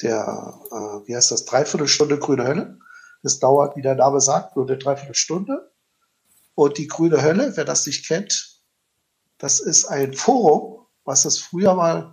der, 0.01 0.61
äh, 0.71 1.07
wie 1.07 1.15
heißt 1.15 1.31
das, 1.31 1.45
Dreiviertelstunde 1.45 2.19
Grüne 2.19 2.47
Hölle. 2.47 2.79
Das 3.23 3.39
dauert, 3.39 3.77
wie 3.77 3.83
der 3.83 3.97
Name 3.97 4.21
sagt, 4.21 4.57
nur 4.57 4.67
eine 4.67 4.79
Dreiviertelstunde. 4.79 5.71
Und 6.59 6.79
die 6.79 6.89
Grüne 6.89 7.23
Hölle, 7.23 7.53
wer 7.57 7.65
das 7.65 7.87
nicht 7.87 8.07
kennt, 8.07 8.61
das 9.39 9.61
ist 9.61 9.85
ein 9.85 10.15
Forum 10.15 10.79
was 11.09 11.23
das 11.23 11.39
früher 11.39 11.75
mal, 11.75 12.13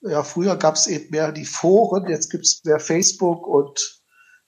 ja, 0.00 0.22
früher 0.22 0.56
gab 0.56 0.76
es 0.76 0.86
eben 0.86 1.10
mehr 1.10 1.32
die 1.32 1.44
Foren, 1.44 2.08
jetzt 2.08 2.30
gibt 2.30 2.46
es 2.46 2.62
mehr 2.64 2.78
Facebook 2.78 3.48
und 3.48 4.00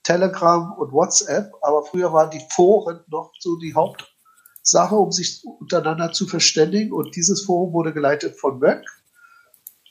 Telegram 0.03 0.71
und 0.77 0.93
WhatsApp, 0.93 1.51
aber 1.61 1.83
früher 1.83 2.13
waren 2.13 2.31
die 2.31 2.43
Foren 2.51 3.01
noch 3.07 3.33
so 3.39 3.57
die 3.57 3.73
Hauptsache, 3.73 4.95
um 4.95 5.11
sich 5.11 5.43
untereinander 5.59 6.13
zu 6.13 6.25
verständigen. 6.25 6.93
Und 6.93 7.17
dieses 7.17 7.43
Forum 7.43 7.73
wurde 7.73 7.91
geleitet 7.91 8.39
von 8.39 8.59
Möck, 8.59 8.85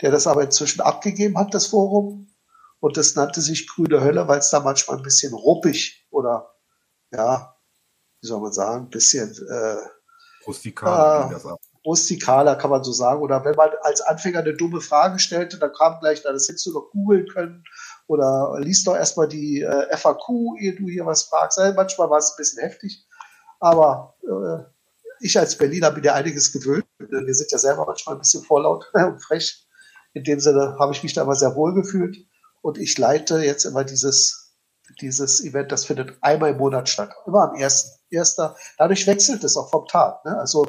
der 0.00 0.10
das 0.10 0.26
aber 0.26 0.44
inzwischen 0.44 0.80
abgegeben 0.80 1.36
hat, 1.36 1.52
das 1.52 1.66
Forum. 1.66 2.28
Und 2.80 2.96
das 2.96 3.14
nannte 3.16 3.42
sich 3.42 3.68
Grüne 3.68 4.00
Hölle, 4.00 4.28
weil 4.28 4.38
es 4.38 4.48
da 4.48 4.60
manchmal 4.60 4.96
ein 4.96 5.02
bisschen 5.02 5.34
ruppig 5.34 6.06
oder, 6.10 6.54
ja, 7.10 7.53
wie 8.24 8.28
soll 8.28 8.40
man 8.40 8.54
sagen, 8.54 8.86
ein 8.86 8.90
bisschen 8.90 9.30
äh, 9.50 9.76
rustikaler, 10.46 11.30
äh, 11.30 11.86
rustikaler 11.86 12.56
kann 12.56 12.70
man 12.70 12.82
so 12.82 12.90
sagen. 12.90 13.20
Oder 13.20 13.44
wenn 13.44 13.54
man 13.54 13.68
als 13.82 14.00
Anfänger 14.00 14.38
eine 14.38 14.54
dumme 14.54 14.80
Frage 14.80 15.18
stellte, 15.18 15.58
dann 15.58 15.74
kam 15.74 16.00
gleich, 16.00 16.22
das 16.22 16.48
hättest 16.48 16.64
du 16.64 16.72
doch 16.72 16.90
googeln 16.90 17.28
können 17.28 17.64
oder 18.06 18.56
liest 18.60 18.86
doch 18.86 18.96
erstmal 18.96 19.28
die 19.28 19.60
äh, 19.60 19.94
FAQ, 19.94 20.58
ehe 20.58 20.74
du 20.74 20.88
hier 20.88 21.04
was 21.04 21.24
fragst. 21.24 21.58
Also 21.58 21.74
manchmal 21.74 22.08
war 22.08 22.16
es 22.16 22.30
ein 22.30 22.38
bisschen 22.38 22.62
heftig, 22.62 23.06
aber 23.60 24.14
äh, 24.22 24.64
ich 25.20 25.38
als 25.38 25.58
Berliner 25.58 25.90
bin 25.90 26.04
ja 26.04 26.14
einiges 26.14 26.50
gewöhnt. 26.50 26.86
Wir 26.98 27.34
sind 27.34 27.52
ja 27.52 27.58
selber 27.58 27.84
manchmal 27.84 28.14
ein 28.14 28.20
bisschen 28.20 28.42
vorlaut 28.42 28.90
und 28.94 29.22
frech. 29.22 29.68
In 30.14 30.24
dem 30.24 30.40
Sinne 30.40 30.76
habe 30.78 30.94
ich 30.94 31.02
mich 31.02 31.12
da 31.12 31.24
immer 31.24 31.34
sehr 31.34 31.54
wohl 31.56 31.74
gefühlt 31.74 32.16
und 32.62 32.78
ich 32.78 32.96
leite 32.96 33.40
jetzt 33.40 33.66
immer 33.66 33.84
dieses, 33.84 34.43
dieses 35.00 35.44
Event, 35.44 35.72
das 35.72 35.84
findet 35.84 36.16
einmal 36.20 36.50
im 36.50 36.58
Monat 36.58 36.88
statt, 36.88 37.10
immer 37.26 37.50
am 37.50 37.54
ersten. 37.56 37.98
Erster. 38.10 38.56
Dadurch 38.78 39.06
wechselt 39.08 39.42
es 39.42 39.56
auch 39.56 39.70
vom 39.70 39.88
Tag. 39.88 40.24
Ne? 40.24 40.38
Also 40.38 40.66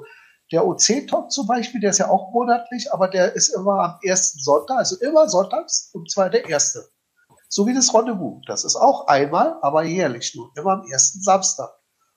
der 0.51 0.65
OC-Talk 0.65 1.31
zum 1.31 1.47
Beispiel, 1.47 1.79
der 1.79 1.91
ist 1.91 1.99
ja 1.99 2.09
auch 2.09 2.31
monatlich, 2.31 2.91
aber 2.91 3.07
der 3.07 3.35
ist 3.35 3.49
immer 3.49 3.79
am 3.79 3.99
ersten 4.01 4.39
Sonntag, 4.39 4.77
also 4.77 4.95
immer 5.01 5.29
sonntags 5.29 5.89
und 5.93 6.09
zwar 6.09 6.29
der 6.29 6.47
erste. 6.47 6.87
So 7.49 7.67
wie 7.67 7.73
das 7.73 7.93
Rendezvous. 7.93 8.41
Das 8.47 8.63
ist 8.63 8.75
auch 8.75 9.07
einmal, 9.07 9.57
aber 9.61 9.83
jährlich 9.83 10.35
nur, 10.35 10.51
immer 10.55 10.73
am 10.73 10.87
ersten 10.87 11.21
Samstag. 11.21 11.69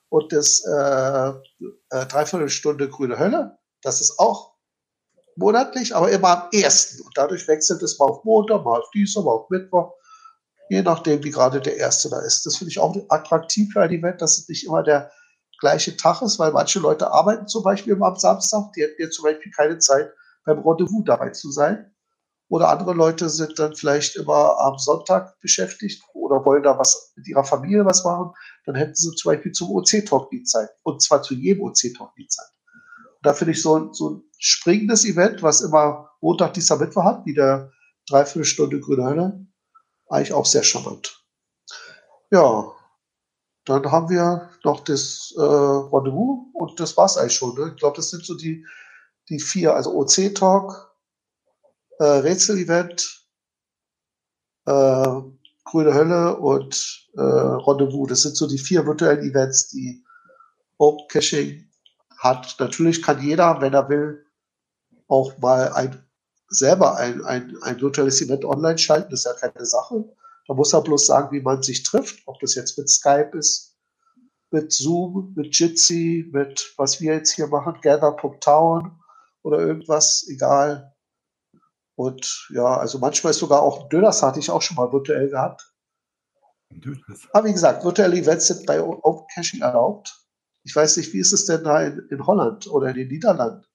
Und 0.09 0.33
das 0.33 0.63
äh, 0.65 1.29
äh, 1.91 2.05
Dreiviertelstunde 2.07 2.89
Grüne 2.89 3.19
Hölle, 3.19 3.57
das 3.83 4.01
ist 4.01 4.17
auch 4.17 4.53
monatlich, 5.35 5.95
aber 5.95 6.11
immer 6.11 6.43
am 6.43 6.49
ersten. 6.51 7.01
Und 7.03 7.17
dadurch 7.17 7.47
wechselt 7.47 7.81
es 7.83 7.97
mal 7.99 8.05
auf 8.05 8.23
Montag, 8.23 8.63
mal 8.63 8.79
auf 8.79 8.89
Dienstag, 8.91 9.23
mal 9.23 9.31
auf 9.31 9.49
Mittwoch, 9.49 9.93
je 10.69 10.83
nachdem, 10.83 11.23
wie 11.23 11.31
gerade 11.31 11.59
der 11.59 11.77
erste 11.77 12.09
da 12.09 12.19
ist. 12.19 12.45
Das 12.45 12.57
finde 12.57 12.71
ich 12.71 12.79
auch 12.79 12.95
attraktiv 13.09 13.73
für 13.73 13.81
ein 13.81 13.91
Event, 13.91 14.21
dass 14.21 14.37
es 14.37 14.47
nicht 14.47 14.65
immer 14.65 14.83
der 14.83 15.11
gleiche 15.59 15.97
Tag 15.97 16.21
ist, 16.21 16.39
weil 16.39 16.51
manche 16.51 16.79
Leute 16.79 17.11
arbeiten 17.11 17.47
zum 17.47 17.63
Beispiel 17.63 17.93
immer 17.93 18.07
am 18.07 18.15
Samstag, 18.15 18.71
die 18.73 18.83
hätten 18.83 19.01
jetzt 19.01 19.15
zum 19.15 19.23
Beispiel 19.23 19.51
keine 19.51 19.79
Zeit, 19.79 20.13
beim 20.45 20.59
Rendezvous 20.59 21.03
dabei 21.05 21.31
zu 21.31 21.51
sein. 21.51 21.93
Oder 22.49 22.69
andere 22.69 22.93
Leute 22.93 23.29
sind 23.29 23.59
dann 23.59 23.75
vielleicht 23.75 24.15
immer 24.15 24.57
am 24.59 24.77
Sonntag 24.79 25.39
beschäftigt 25.39 26.03
oder 26.13 26.43
wollen 26.45 26.63
da 26.63 26.79
was 26.79 27.13
mit 27.15 27.27
ihrer 27.27 27.43
Familie 27.43 27.85
was 27.85 28.03
machen. 28.03 28.31
Dann 28.65 28.75
hätten 28.75 28.95
sie 28.95 29.11
zum 29.11 29.31
Beispiel 29.31 29.51
zum 29.51 29.69
OC-Talk 29.69 30.29
die 30.31 30.43
Zeit. 30.43 30.69
Und 30.83 31.01
zwar 31.01 31.21
zu 31.21 31.35
jedem 31.35 31.63
OC-Talk 31.63 32.15
die 32.15 32.27
Zeit. 32.27 32.47
Und 33.05 33.25
da 33.25 33.33
finde 33.33 33.51
ich 33.51 33.61
so, 33.61 33.77
ein, 33.77 33.93
so 33.93 34.09
ein 34.09 34.23
springendes 34.39 35.05
Event, 35.05 35.43
was 35.43 35.61
immer 35.61 36.09
Montag, 36.21 36.53
Dienstag, 36.53 36.79
Mittwoch 36.79 37.03
hat, 37.03 37.25
wie 37.25 37.35
der 37.35 37.71
Dreiviertelstunde 38.07 38.79
Grüne 38.79 39.05
Hölle, 39.05 39.45
eigentlich 40.09 40.33
auch 40.33 40.45
sehr 40.45 40.63
charmant. 40.63 41.23
Ja, 42.31 42.71
dann 43.65 43.91
haben 43.91 44.09
wir 44.09 44.49
noch 44.63 44.83
das 44.83 45.33
äh, 45.37 45.41
Rendezvous 45.41 46.47
und 46.53 46.79
das 46.79 46.97
war's 46.97 47.17
eigentlich 47.17 47.35
schon. 47.35 47.55
Ne? 47.55 47.71
Ich 47.73 47.79
glaube, 47.79 47.95
das 47.95 48.09
sind 48.09 48.25
so 48.25 48.35
die, 48.35 48.65
die 49.29 49.39
vier, 49.39 49.75
also 49.75 49.93
OC-Talk, 49.95 50.91
äh, 51.99 52.03
Rätsel-Event, 52.03 53.27
äh, 54.65 55.21
Grüne 55.65 55.93
Hölle 55.93 56.37
und 56.37 57.09
äh, 57.13 57.21
Rendezvous. 57.21 58.09
Das 58.09 58.21
sind 58.23 58.35
so 58.35 58.47
die 58.47 58.57
vier 58.57 58.85
virtuellen 58.87 59.23
Events, 59.23 59.69
die 59.69 60.03
Open 60.77 61.07
Caching 61.07 61.69
hat. 62.17 62.55
Natürlich 62.59 63.03
kann 63.03 63.21
jeder, 63.21 63.61
wenn 63.61 63.73
er 63.73 63.89
will, 63.89 64.25
auch 65.07 65.37
mal 65.37 65.73
ein, 65.73 66.03
selber 66.49 66.97
ein, 66.97 67.23
ein, 67.23 67.55
ein 67.61 67.79
virtuelles 67.79 68.21
Event 68.21 68.45
online 68.45 68.77
schalten. 68.77 69.11
Das 69.11 69.21
ist 69.21 69.25
ja 69.25 69.33
keine 69.33 69.65
Sache. 69.65 70.03
Da 70.47 70.53
muss 70.53 70.73
er 70.73 70.81
bloß 70.81 71.05
sagen, 71.05 71.31
wie 71.31 71.41
man 71.41 71.61
sich 71.61 71.83
trifft, 71.83 72.23
ob 72.25 72.39
das 72.39 72.55
jetzt 72.55 72.77
mit 72.77 72.89
Skype 72.89 73.37
ist, 73.37 73.77
mit 74.51 74.71
Zoom, 74.71 75.33
mit 75.35 75.57
Jitsi, 75.57 76.27
mit 76.33 76.73
was 76.77 76.99
wir 76.99 77.13
jetzt 77.13 77.31
hier 77.31 77.47
machen, 77.47 77.77
Gather.town 77.81 78.99
oder 79.43 79.59
irgendwas, 79.59 80.25
egal. 80.27 80.95
Und 81.95 82.47
ja, 82.51 82.77
also 82.77 82.97
manchmal 82.97 83.31
ist 83.31 83.39
sogar 83.39 83.61
auch 83.61 83.89
Döners 83.89 84.23
hatte 84.23 84.39
ich 84.39 84.49
auch 84.49 84.61
schon 84.61 84.77
mal 84.77 84.91
virtuell 84.91 85.29
gehabt. 85.29 85.71
Aber 87.33 87.47
wie 87.47 87.53
gesagt, 87.53 87.83
virtuelle 87.83 88.17
Events 88.17 88.47
sind 88.47 88.65
bei 88.65 88.81
Open 88.81 89.27
Caching 89.33 89.61
erlaubt. 89.61 90.25
Ich 90.63 90.75
weiß 90.75 90.97
nicht, 90.97 91.13
wie 91.13 91.19
ist 91.19 91.33
es 91.33 91.45
denn 91.45 91.63
da 91.63 91.81
in, 91.83 92.07
in 92.09 92.25
Holland 92.25 92.67
oder 92.67 92.89
in 92.89 92.95
den 92.95 93.07
Niederlanden? 93.07 93.65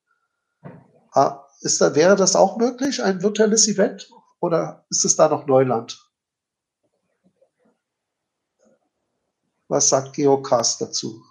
Ist 1.65 1.81
da, 1.81 1.95
wäre 1.95 2.15
das 2.15 2.37
auch 2.37 2.59
möglich, 2.59 3.03
ein 3.03 3.23
virtuelles 3.23 3.67
Event? 3.69 4.11
Oder 4.39 4.85
ist 4.91 5.03
es 5.07 5.17
da 5.17 5.31
noch 5.31 5.47
Neuland? 5.47 5.99
Was 9.69 9.89
sagt 9.89 10.13
Geocast 10.13 10.83
dazu? 10.83 11.25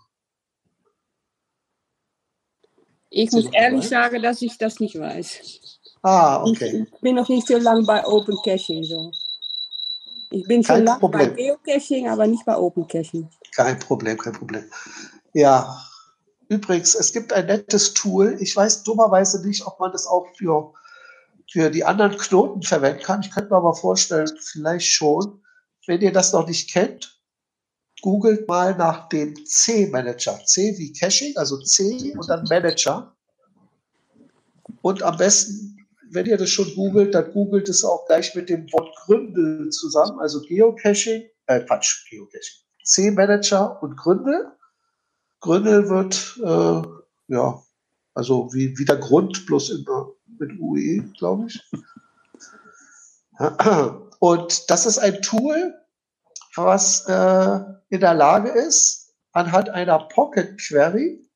Ich 3.12 3.32
muss 3.32 3.46
ehrlich 3.54 3.88
sagen, 3.88 4.24
dass 4.24 4.42
ich 4.42 4.58
das 4.58 4.80
nicht 4.80 5.00
weiß. 5.00 5.80
Ah, 6.02 6.44
okay. 6.44 6.88
Ich 6.92 7.02
bin 7.02 7.14
noch 7.14 7.30
nicht 7.30 7.46
so 7.48 7.58
lange 7.60 7.84
bei 7.84 8.04
Open 8.04 8.36
Caching. 8.44 8.84
So. 8.84 9.12
Ich 10.32 10.48
bin 10.48 10.64
schon 10.64 10.84
lange 10.84 11.10
bei 11.10 11.28
Geocaching, 11.28 12.10
aber 12.10 12.26
nicht 12.26 12.44
bei 12.44 12.58
Open 12.58 12.88
Caching. 12.88 13.30
Kein 13.56 13.78
Problem, 13.78 14.18
kein 14.18 14.34
Problem. 14.34 14.68
Ja, 15.34 15.80
übrigens, 16.54 16.96
es 16.96 17.12
gibt 17.14 17.34
ein 17.34 17.46
nettes 17.48 17.94
Tool. 17.94 18.38
Ich 18.40 18.56
weiß 18.56 18.84
dummerweise 18.84 19.46
nicht, 19.46 19.66
ob 19.66 19.80
man 19.80 19.92
das 19.92 20.08
auch 20.08 20.28
für, 20.38 20.74
für 21.52 21.70
die 21.70 21.84
anderen 21.84 22.18
Knoten 22.18 22.62
verwenden 22.62 23.04
kann. 23.04 23.22
Ich 23.22 23.32
könnte 23.32 23.50
mir 23.50 23.58
aber 23.58 23.76
vorstellen, 23.76 24.30
vielleicht 24.40 24.88
schon. 24.88 25.42
Wenn 25.86 26.02
ihr 26.02 26.14
das 26.14 26.32
noch 26.32 26.48
nicht 26.48 26.72
kennt, 26.72 27.20
googelt 28.02 28.48
mal 28.48 28.76
nach 28.76 29.10
dem 29.10 29.36
C-Manager. 29.46 30.40
C 30.46 30.78
wie 30.78 30.94
Caching, 30.94 31.36
also 31.36 31.58
C 31.62 32.14
und 32.18 32.30
dann 32.30 32.46
Manager. 32.50 33.16
Und 34.82 35.04
am 35.04 35.18
besten 35.18 35.74
wenn 36.14 36.26
ihr 36.28 36.38
das 36.38 36.50
schon 36.50 36.74
googelt, 36.76 37.16
dann 37.16 37.32
googelt 37.32 37.68
es 37.70 37.84
auch 37.84 38.06
gleich 38.06 38.36
mit 38.36 38.50
dem 38.50 38.72
Wort 38.72 38.96
Gründel 38.98 39.70
zusammen, 39.70 40.20
also 40.20 40.42
Geocaching, 40.42 41.24
äh 41.48 41.60
Quatsch, 41.62 42.08
Geocaching, 42.10 42.62
C-Manager 42.84 43.82
und 43.82 43.98
Gründel. 43.98 44.52
Gründel 45.44 45.90
wird, 45.90 46.40
äh, 46.42 46.88
ja, 47.28 47.62
also 48.14 48.54
wie, 48.54 48.78
wie 48.78 48.86
der 48.86 48.96
Grund, 48.96 49.46
bloß 49.46 49.72
in, 49.72 49.86
mit 50.40 50.58
UE, 50.58 51.04
glaube 51.18 51.48
ich. 51.48 51.62
Und 54.20 54.70
das 54.70 54.86
ist 54.86 55.00
ein 55.00 55.22
Tool, 55.22 55.74
was 56.56 57.06
äh, 57.10 57.60
in 57.90 58.00
der 58.00 58.14
Lage 58.14 58.52
ist, 58.52 59.14
anhand 59.34 59.70
einer 59.70 60.00
Pocket 60.08 60.58
Query 60.58 61.30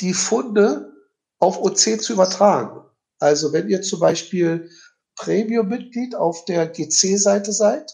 die 0.00 0.14
Funde 0.14 0.92
auf 1.40 1.58
OC 1.58 2.00
zu 2.00 2.12
übertragen. 2.12 2.82
Also 3.18 3.52
wenn 3.52 3.68
ihr 3.68 3.82
zum 3.82 3.98
Beispiel 3.98 4.70
Premium-Mitglied 5.16 6.14
auf 6.14 6.44
der 6.44 6.68
GC-Seite 6.68 7.50
seid, 7.52 7.90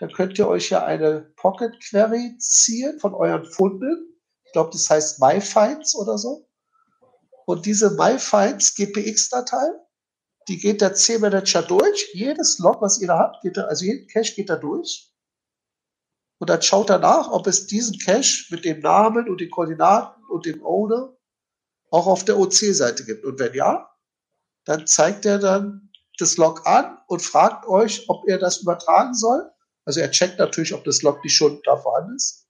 dann 0.00 0.10
könnt 0.10 0.36
ihr 0.36 0.48
euch 0.48 0.70
ja 0.70 0.84
eine 0.84 1.32
Pocket 1.36 1.78
Query 1.88 2.36
ziehen 2.38 2.98
von 2.98 3.14
euren 3.14 3.44
Funden. 3.44 4.11
Ich 4.52 4.54
glaube, 4.54 4.68
das 4.70 4.90
heißt 4.90 5.18
MyFinds 5.18 5.94
oder 5.94 6.18
so. 6.18 6.46
Und 7.46 7.64
diese 7.64 7.92
MyFinds 7.92 8.74
GPX-Datei, 8.74 9.66
die 10.46 10.58
geht 10.58 10.82
der 10.82 10.92
C-Manager 10.92 11.62
durch. 11.62 12.10
Jedes 12.12 12.58
Log, 12.58 12.82
was 12.82 13.00
ihr 13.00 13.06
da 13.06 13.18
habt, 13.18 13.40
geht 13.40 13.56
da, 13.56 13.62
also 13.62 13.86
jeden 13.86 14.06
Cache 14.08 14.34
geht 14.34 14.50
da 14.50 14.56
durch. 14.56 15.10
Und 16.38 16.50
dann 16.50 16.60
schaut 16.60 16.90
er 16.90 16.98
nach, 16.98 17.30
ob 17.30 17.46
es 17.46 17.66
diesen 17.66 17.98
Cache 17.98 18.44
mit 18.50 18.66
dem 18.66 18.80
Namen 18.80 19.26
und 19.26 19.40
den 19.40 19.50
Koordinaten 19.50 20.22
und 20.26 20.44
dem 20.44 20.62
Owner 20.62 21.16
auch 21.90 22.06
auf 22.06 22.22
der 22.26 22.38
OC-Seite 22.38 23.06
gibt. 23.06 23.24
Und 23.24 23.38
wenn 23.38 23.54
ja, 23.54 23.88
dann 24.66 24.86
zeigt 24.86 25.24
er 25.24 25.38
dann 25.38 25.90
das 26.18 26.36
Log 26.36 26.66
an 26.66 26.98
und 27.06 27.22
fragt 27.22 27.66
euch, 27.66 28.04
ob 28.10 28.28
er 28.28 28.36
das 28.36 28.58
übertragen 28.58 29.14
soll. 29.14 29.50
Also 29.86 30.00
er 30.00 30.10
checkt 30.10 30.38
natürlich, 30.38 30.74
ob 30.74 30.84
das 30.84 31.00
Log 31.00 31.24
nicht 31.24 31.34
schon 31.34 31.58
da 31.64 31.74
vorhanden 31.78 32.16
ist. 32.16 32.42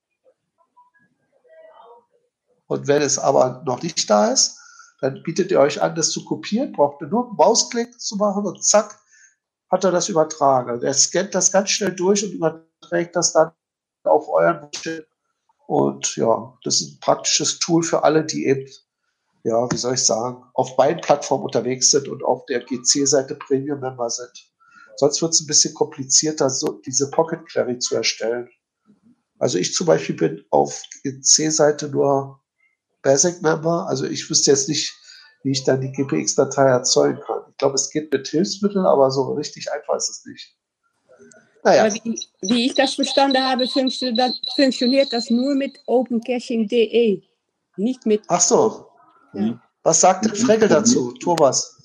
Und 2.72 2.88
wenn 2.88 3.02
es 3.02 3.18
aber 3.18 3.62
noch 3.66 3.82
nicht 3.82 4.08
da 4.08 4.32
ist, 4.32 4.58
dann 5.02 5.22
bietet 5.22 5.52
er 5.52 5.60
euch 5.60 5.82
an, 5.82 5.94
das 5.94 6.10
zu 6.10 6.24
kopieren, 6.24 6.72
braucht 6.72 7.02
ihr 7.02 7.08
nur 7.08 7.26
einen 7.26 7.36
Mausklick 7.36 8.00
zu 8.00 8.16
machen 8.16 8.46
und 8.46 8.64
zack, 8.64 8.98
hat 9.70 9.84
er 9.84 9.90
das 9.90 10.08
übertragen. 10.08 10.70
Also 10.70 10.86
er 10.86 10.94
scannt 10.94 11.34
das 11.34 11.52
ganz 11.52 11.68
schnell 11.68 11.94
durch 11.94 12.24
und 12.24 12.32
überträgt 12.32 13.14
das 13.14 13.34
dann 13.34 13.52
auf 14.04 14.26
euren 14.30 14.60
Bildschirm. 14.60 15.04
Und 15.66 16.16
ja, 16.16 16.54
das 16.64 16.80
ist 16.80 16.94
ein 16.94 17.00
praktisches 17.00 17.58
Tool 17.58 17.82
für 17.82 18.04
alle, 18.04 18.24
die 18.24 18.46
eben 18.46 18.66
ja, 19.44 19.70
wie 19.70 19.76
soll 19.76 19.94
ich 19.94 20.06
sagen, 20.06 20.42
auf 20.54 20.74
beiden 20.76 21.02
Plattformen 21.02 21.44
unterwegs 21.44 21.90
sind 21.90 22.08
und 22.08 22.24
auf 22.24 22.46
der 22.46 22.60
GC-Seite 22.60 23.34
Premium-Member 23.34 24.08
sind. 24.08 24.50
Sonst 24.96 25.20
wird 25.20 25.34
es 25.34 25.42
ein 25.42 25.46
bisschen 25.46 25.74
komplizierter, 25.74 26.48
so 26.48 26.80
diese 26.86 27.10
Pocket 27.10 27.44
Query 27.50 27.78
zu 27.80 27.96
erstellen. 27.96 28.48
Also 29.38 29.58
ich 29.58 29.74
zum 29.74 29.88
Beispiel 29.88 30.14
bin 30.14 30.44
auf 30.50 30.82
GC-Seite 31.02 31.88
nur 31.88 32.41
Basic-Member. 33.02 33.86
Also 33.88 34.06
ich 34.06 34.28
wüsste 34.28 34.50
jetzt 34.50 34.68
nicht, 34.68 34.94
wie 35.42 35.52
ich 35.52 35.64
dann 35.64 35.80
die 35.80 35.92
GPX-Datei 35.92 36.66
erzeugen 36.68 37.20
kann. 37.20 37.42
Ich 37.50 37.56
glaube, 37.56 37.74
es 37.74 37.90
geht 37.90 38.12
mit 38.12 38.28
Hilfsmitteln, 38.28 38.86
aber 38.86 39.10
so 39.10 39.32
richtig 39.32 39.70
einfach 39.72 39.96
ist 39.96 40.08
es 40.08 40.24
nicht. 40.24 40.56
Naja. 41.64 41.92
Wie, 41.94 42.18
wie, 42.42 42.66
ich 42.66 42.74
das 42.74 42.94
verstanden 42.94 43.42
habe, 43.42 43.68
funktioniert 43.68 45.12
das 45.12 45.30
nur 45.30 45.54
mit 45.54 45.78
opencaching.de, 45.86 47.22
nicht 47.76 48.04
mit. 48.04 48.22
Ach 48.28 48.40
so. 48.40 48.88
Ja. 49.32 49.62
Was 49.84 50.00
sagt 50.00 50.24
denn 50.24 50.34
Fregel 50.34 50.68
dazu, 50.68 51.12
Thomas? 51.12 51.78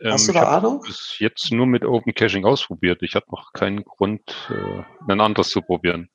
Ähm, 0.00 0.12
Hast 0.12 0.28
du 0.28 0.32
da 0.32 0.42
Ahnung? 0.42 0.80
Ich 0.84 0.88
bis 0.88 1.18
jetzt 1.18 1.52
nur 1.52 1.66
mit 1.66 1.84
Open 1.84 2.14
Caching 2.14 2.44
ausprobiert. 2.44 3.02
Ich 3.02 3.14
hatte 3.14 3.30
noch 3.30 3.52
keinen 3.52 3.84
Grund, 3.84 4.22
äh, 4.50 5.10
ein 5.10 5.20
anderes 5.20 5.48
zu 5.50 5.60
probieren. 5.60 6.08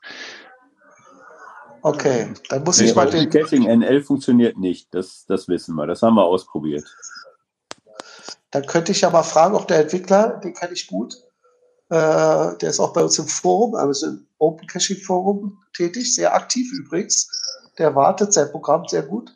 Okay, 1.86 2.34
dann 2.47 2.63
muss 2.63 2.79
nee, 2.79 2.86
ich 2.86 2.95
mal 2.95 3.09
den. 3.09 3.29
Caching 3.29 3.63
NL 3.63 4.01
funktioniert 4.01 4.57
nicht. 4.57 4.93
Das, 4.93 5.25
das 5.27 5.49
wissen 5.49 5.75
wir. 5.75 5.86
Das 5.86 6.01
haben 6.01 6.15
wir 6.15 6.23
ausprobiert. 6.23 6.86
Dann 8.51 8.65
könnte 8.65 8.93
ich 8.93 9.01
ja 9.01 9.09
mal 9.09 9.23
fragen, 9.23 9.53
ob 9.53 9.67
der 9.67 9.81
Entwickler, 9.81 10.39
den 10.41 10.53
kenne 10.53 10.71
ich 10.71 10.88
gut, 10.88 11.15
äh, 11.89 12.57
der 12.57 12.69
ist 12.69 12.79
auch 12.79 12.93
bei 12.93 13.03
uns 13.03 13.19
im 13.19 13.27
Forum, 13.27 13.75
also 13.75 14.07
im 14.07 14.27
Open 14.38 14.65
Caching 14.65 14.97
Forum 14.97 15.61
tätig, 15.75 16.15
sehr 16.15 16.34
aktiv 16.34 16.71
übrigens. 16.71 17.29
Der 17.77 17.93
wartet 17.95 18.31
sein 18.31 18.49
Programm 18.49 18.88
sehr 18.88 19.03
gut. 19.03 19.31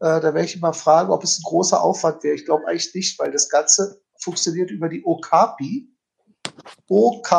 Äh, 0.00 0.20
da 0.20 0.22
werde 0.22 0.44
ich 0.44 0.56
ihn 0.56 0.60
mal 0.60 0.72
fragen, 0.72 1.12
ob 1.12 1.22
es 1.22 1.38
ein 1.38 1.44
großer 1.44 1.80
Aufwand 1.80 2.24
wäre. 2.24 2.34
Ich 2.34 2.46
glaube 2.46 2.66
eigentlich 2.66 2.92
nicht, 2.94 3.16
weil 3.20 3.30
das 3.30 3.48
Ganze 3.48 4.02
funktioniert 4.18 4.72
über 4.72 4.88
die 4.88 5.04
OKAPI. 5.04 5.88
OK, 6.88 7.32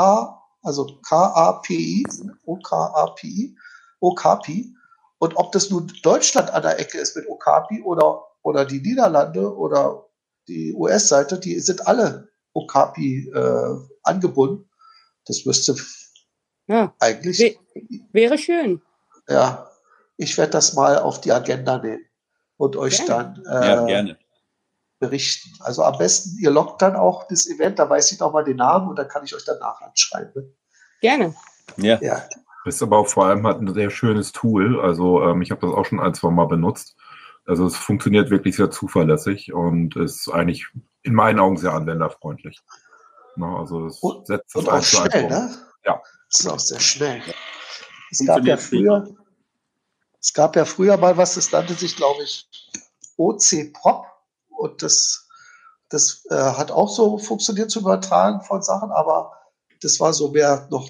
also 0.61 0.87
K-A-P-I, 1.05 2.05
OKAPI, 2.45 3.57
OKAPI. 4.03 4.75
Und 5.17 5.37
ob 5.37 5.51
das 5.53 5.69
nun 5.69 5.91
Deutschland 6.03 6.51
an 6.51 6.63
der 6.63 6.79
Ecke 6.79 6.97
ist 6.97 7.15
mit 7.15 7.27
OKAPI 7.27 7.81
oder, 7.83 8.23
oder 8.41 8.65
die 8.65 8.81
Niederlande 8.81 9.55
oder 9.55 10.09
die 10.47 10.73
US-Seite, 10.73 11.39
die 11.39 11.59
sind 11.59 11.87
alle 11.87 12.29
OKAPI 12.53 13.31
äh, 13.33 13.75
angebunden. 14.03 14.69
Das 15.25 15.45
müsste 15.45 15.75
ja, 16.67 16.93
eigentlich. 16.99 17.57
Wäre 18.11 18.37
schön. 18.37 18.81
Ja, 19.27 19.69
ich 20.17 20.37
werde 20.37 20.51
das 20.51 20.73
mal 20.73 20.97
auf 20.97 21.21
die 21.21 21.31
Agenda 21.31 21.77
nehmen 21.77 22.05
und 22.57 22.75
euch 22.75 23.05
gerne. 23.05 23.41
dann 23.45 23.63
äh, 23.63 23.67
ja, 23.67 23.85
gerne. 23.85 24.17
berichten. 24.99 25.49
Also 25.61 25.83
am 25.83 25.97
besten, 25.97 26.37
ihr 26.39 26.51
lockt 26.51 26.81
dann 26.81 26.95
auch 26.95 27.27
das 27.27 27.47
Event, 27.47 27.79
da 27.79 27.89
weiß 27.89 28.11
ich 28.11 28.19
noch 28.19 28.33
mal 28.33 28.43
den 28.43 28.57
Namen 28.57 28.89
und 28.89 28.97
dann 28.97 29.07
kann 29.07 29.23
ich 29.23 29.33
euch 29.35 29.45
danach 29.45 29.81
anschreiben. 29.81 30.55
Gerne. 31.01 31.35
Ja. 31.77 31.99
ja. 32.01 32.23
Ist 32.65 32.81
aber 32.81 32.97
auch 32.97 33.07
vor 33.07 33.25
allem 33.25 33.45
halt 33.45 33.61
ein 33.61 33.73
sehr 33.73 33.89
schönes 33.89 34.31
Tool. 34.31 34.79
Also 34.79 35.21
ähm, 35.23 35.41
ich 35.41 35.51
habe 35.51 35.61
das 35.65 35.75
auch 35.75 35.85
schon 35.85 35.99
ein, 35.99 36.13
zwei 36.13 36.29
Mal 36.29 36.47
benutzt. 36.47 36.95
Also 37.45 37.65
es 37.65 37.75
funktioniert 37.75 38.29
wirklich 38.29 38.55
sehr 38.55 38.71
zuverlässig 38.71 39.53
und 39.53 39.97
ist 39.97 40.29
eigentlich 40.29 40.67
in 41.01 41.13
meinen 41.13 41.39
Augen 41.39 41.57
sehr 41.57 41.73
anwenderfreundlich. 41.73 42.61
Na, 43.35 43.59
also 43.59 43.87
es 43.87 43.99
und, 43.99 44.25
setzt 44.27 44.55
und 44.55 44.69
auch 44.69 44.83
schnell, 44.83 45.27
ne? 45.27 45.53
Ja. 45.85 46.01
Das 46.29 46.39
ist 46.39 46.47
auch 46.47 46.59
sehr 46.59 46.79
schnell. 46.79 47.21
Es 48.11 48.25
gab 48.25 48.45
ja 48.45 48.55
früher, 48.57 49.07
es 50.21 50.33
gab 50.33 50.55
ja 50.55 50.65
früher 50.65 50.95
mal 50.97 51.17
was, 51.17 51.35
das 51.35 51.51
nannte 51.51 51.73
sich, 51.73 51.95
glaube 51.97 52.23
ich, 52.23 52.47
OC 53.17 53.73
Pop 53.73 54.05
und 54.49 54.81
das, 54.81 55.27
das 55.89 56.25
äh, 56.29 56.35
hat 56.35 56.71
auch 56.71 56.89
so 56.89 57.17
funktioniert 57.17 57.71
zu 57.71 57.79
übertragen 57.79 58.41
von 58.41 58.61
Sachen, 58.61 58.91
aber 58.91 59.33
das 59.81 59.99
war 59.99 60.13
so 60.13 60.29
mehr 60.29 60.67
noch 60.69 60.89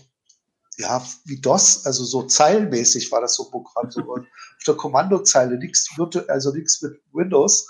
ja, 0.78 1.04
wie 1.26 1.40
DOS, 1.40 1.86
also 1.86 2.04
so 2.04 2.24
zeilenmäßig 2.24 3.12
war 3.12 3.22
das 3.22 3.36
so 3.36 3.46
ein 3.46 3.52
Programm, 3.52 3.92
so 3.92 4.02
auf 4.12 4.64
der 4.66 4.76
Kommandozeile, 4.76 5.58
nichts, 5.58 5.90
also 6.28 6.52
nichts 6.52 6.82
mit 6.82 7.02
Windows. 7.12 7.68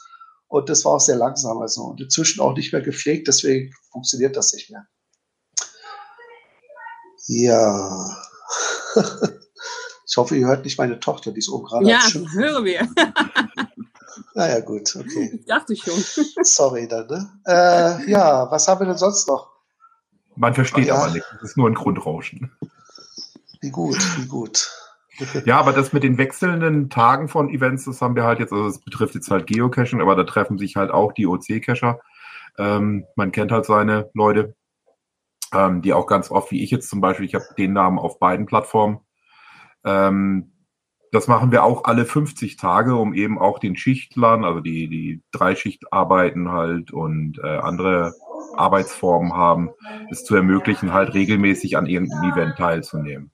Und 0.47 0.70
das 0.70 0.86
war 0.86 0.93
auch 0.93 0.99
sehr 0.99 1.16
langsam, 1.16 1.60
also 1.60 1.82
und 1.84 2.01
inzwischen 2.01 2.39
auch 2.39 2.56
nicht 2.56 2.72
mehr 2.72 2.82
gepflegt, 2.82 3.28
deswegen 3.28 3.74
funktioniert 3.91 4.36
das 4.36 4.54
nicht 4.54 4.70
mehr. 4.70 4.88
Ja. 7.28 8.18
Ich 10.06 10.18
hoffe, 10.18 10.36
ihr 10.36 10.45
hört 10.45 10.64
nicht 10.64 10.78
meine 10.78 10.99
Tochter, 10.99 11.32
die 11.32 11.39
ist 11.39 11.49
oben 11.49 11.66
gerade. 11.66 11.88
Ja, 11.88 11.99
hören 12.34 12.66
wir. 12.66 12.88
naja, 14.36 14.60
gut, 14.60 14.95
okay. 14.95 15.39
Ich 15.39 15.45
dachte 15.47 15.76
schon. 15.76 15.95
Sorry 16.43 16.88
dann, 16.88 17.08
ne? 17.08 17.32
Äh, 17.47 18.12
ja, 18.12 18.51
was 18.51 18.68
haben 18.68 18.82
wir 18.82 18.86
denn 18.86 18.97
sonst 18.97 19.28
noch? 19.28 19.49
Man 20.36 20.54
versteht 20.54 20.86
ja. 20.86 20.95
aber 20.95 21.12
nichts, 21.12 21.28
es 21.38 21.49
ist 21.49 21.58
nur 21.58 21.68
ein 21.68 21.74
Grundrauschen. 21.74 22.51
Wie 23.64 23.72
gut, 23.72 23.95
wie 24.18 24.28
gut. 24.28 24.70
Ja, 25.45 25.57
aber 25.57 25.72
das 25.72 25.93
mit 25.93 26.03
den 26.03 26.18
wechselnden 26.18 26.89
Tagen 26.89 27.30
von 27.30 27.49
Events, 27.49 27.86
das 27.86 28.01
haben 28.01 28.18
wir 28.18 28.26
halt 28.26 28.39
jetzt, 28.39 28.51
also 28.51 28.66
das 28.66 28.80
betrifft 28.80 29.16
jetzt 29.16 29.32
halt 29.32 29.47
Geocaching, 29.47 30.01
aber 30.01 30.18
da 30.18 30.26
treffen 30.26 30.57
sich 30.57 30.76
halt 30.76 30.91
auch 30.91 31.14
die 31.14 31.28
OC-Cacher. 31.28 32.01
Ähm, 32.57 33.05
man 33.16 33.32
kennt 33.32 33.53
halt 33.53 33.64
seine 33.66 34.09
Leute, 34.14 34.53
ähm, 35.53 35.82
die 35.82 35.93
auch 35.93 36.07
ganz 36.07 36.30
oft, 36.30 36.51
wie 36.51 36.61
ich 36.61 36.72
jetzt 36.72 36.89
zum 36.89 36.99
Beispiel, 36.99 37.26
ich 37.26 37.36
habe 37.36 37.45
den 37.57 37.72
Namen 37.72 37.99
auf 37.99 38.20
beiden 38.20 38.47
Plattformen, 38.47 38.99
ähm, 39.86 40.51
das 41.14 41.30
machen 41.30 41.51
wir 41.53 41.64
auch 41.64 41.86
alle 41.86 42.05
50 42.05 42.57
Tage, 42.57 42.95
um 42.95 43.14
eben 43.14 43.39
auch 43.39 43.59
den 43.59 43.78
Schichtlern, 43.78 44.43
also 44.43 44.59
die, 44.59 44.89
die 44.89 45.22
Dreischichtarbeiten 45.32 46.51
halt 46.51 46.91
und 46.91 47.39
äh, 47.41 47.59
andere 47.59 48.14
Arbeitsformen 48.57 49.34
haben, 49.34 49.70
es 50.09 50.26
zu 50.26 50.36
ermöglichen, 50.36 50.91
halt 50.91 51.14
regelmäßig 51.14 51.78
an 51.78 51.86
irgendeinem 51.86 52.32
Event 52.34 52.57
teilzunehmen. 52.57 53.33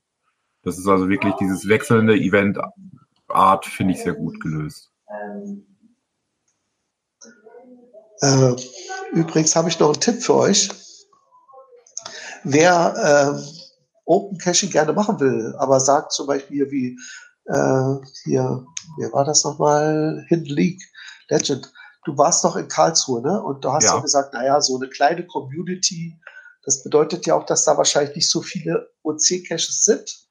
Das 0.69 0.77
ist 0.77 0.87
also 0.87 1.09
wirklich 1.09 1.33
dieses 1.41 1.67
wechselnde 1.67 2.13
Event-Art, 2.13 3.65
finde 3.65 3.95
ich 3.95 4.03
sehr 4.03 4.13
gut 4.13 4.39
gelöst. 4.39 4.91
Äh, 8.21 8.53
übrigens 9.11 9.55
habe 9.55 9.69
ich 9.69 9.79
noch 9.79 9.87
einen 9.87 9.99
Tipp 9.99 10.21
für 10.21 10.35
euch. 10.35 10.69
Wer 12.43 12.93
äh, 12.95 13.41
Open 14.05 14.37
Caching 14.37 14.69
gerne 14.69 14.93
machen 14.93 15.19
will, 15.19 15.55
aber 15.57 15.79
sagt 15.79 16.11
zum 16.11 16.27
Beispiel 16.27 16.69
wie 16.69 16.99
äh, 17.45 17.95
hier, 18.25 18.63
wer 18.99 19.11
war 19.11 19.25
das 19.25 19.43
nochmal? 19.43 20.23
Hidden 20.27 20.45
League 20.45 20.83
Legend. 21.29 21.73
Du 22.05 22.15
warst 22.15 22.43
doch 22.43 22.55
in 22.55 22.67
Karlsruhe, 22.67 23.23
ne? 23.23 23.41
Und 23.41 23.65
du 23.65 23.71
hast 23.71 23.85
ja, 23.85 23.95
ja 23.95 24.01
gesagt, 24.01 24.35
naja, 24.35 24.61
so 24.61 24.77
eine 24.77 24.87
kleine 24.87 25.25
Community, 25.25 26.19
das 26.63 26.83
bedeutet 26.83 27.25
ja 27.25 27.33
auch, 27.33 27.47
dass 27.47 27.65
da 27.65 27.75
wahrscheinlich 27.75 28.15
nicht 28.15 28.29
so 28.29 28.43
viele 28.43 28.91
OC-Caches 29.01 29.83
sind. 29.83 30.28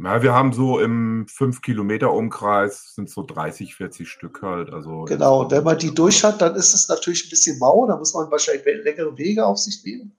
Na, 0.00 0.22
wir 0.22 0.32
haben 0.32 0.52
so 0.52 0.78
im 0.78 1.26
5 1.26 1.60
Kilometer 1.60 2.12
Umkreis 2.12 2.94
sind 2.94 3.10
so 3.10 3.24
30, 3.24 3.74
40 3.74 4.08
Stück 4.08 4.42
halt. 4.42 4.72
Also 4.72 5.02
genau, 5.06 5.42
und 5.42 5.50
wenn 5.50 5.64
man 5.64 5.76
die 5.76 5.92
durch 5.92 6.22
hat, 6.22 6.40
dann 6.40 6.54
ist 6.54 6.72
es 6.72 6.88
natürlich 6.88 7.26
ein 7.26 7.30
bisschen 7.30 7.58
mau, 7.58 7.84
da 7.84 7.96
muss 7.96 8.14
man 8.14 8.30
wahrscheinlich 8.30 8.64
längere 8.64 9.18
Wege 9.18 9.44
auf 9.44 9.58
sich 9.58 9.82
nehmen. 9.84 10.16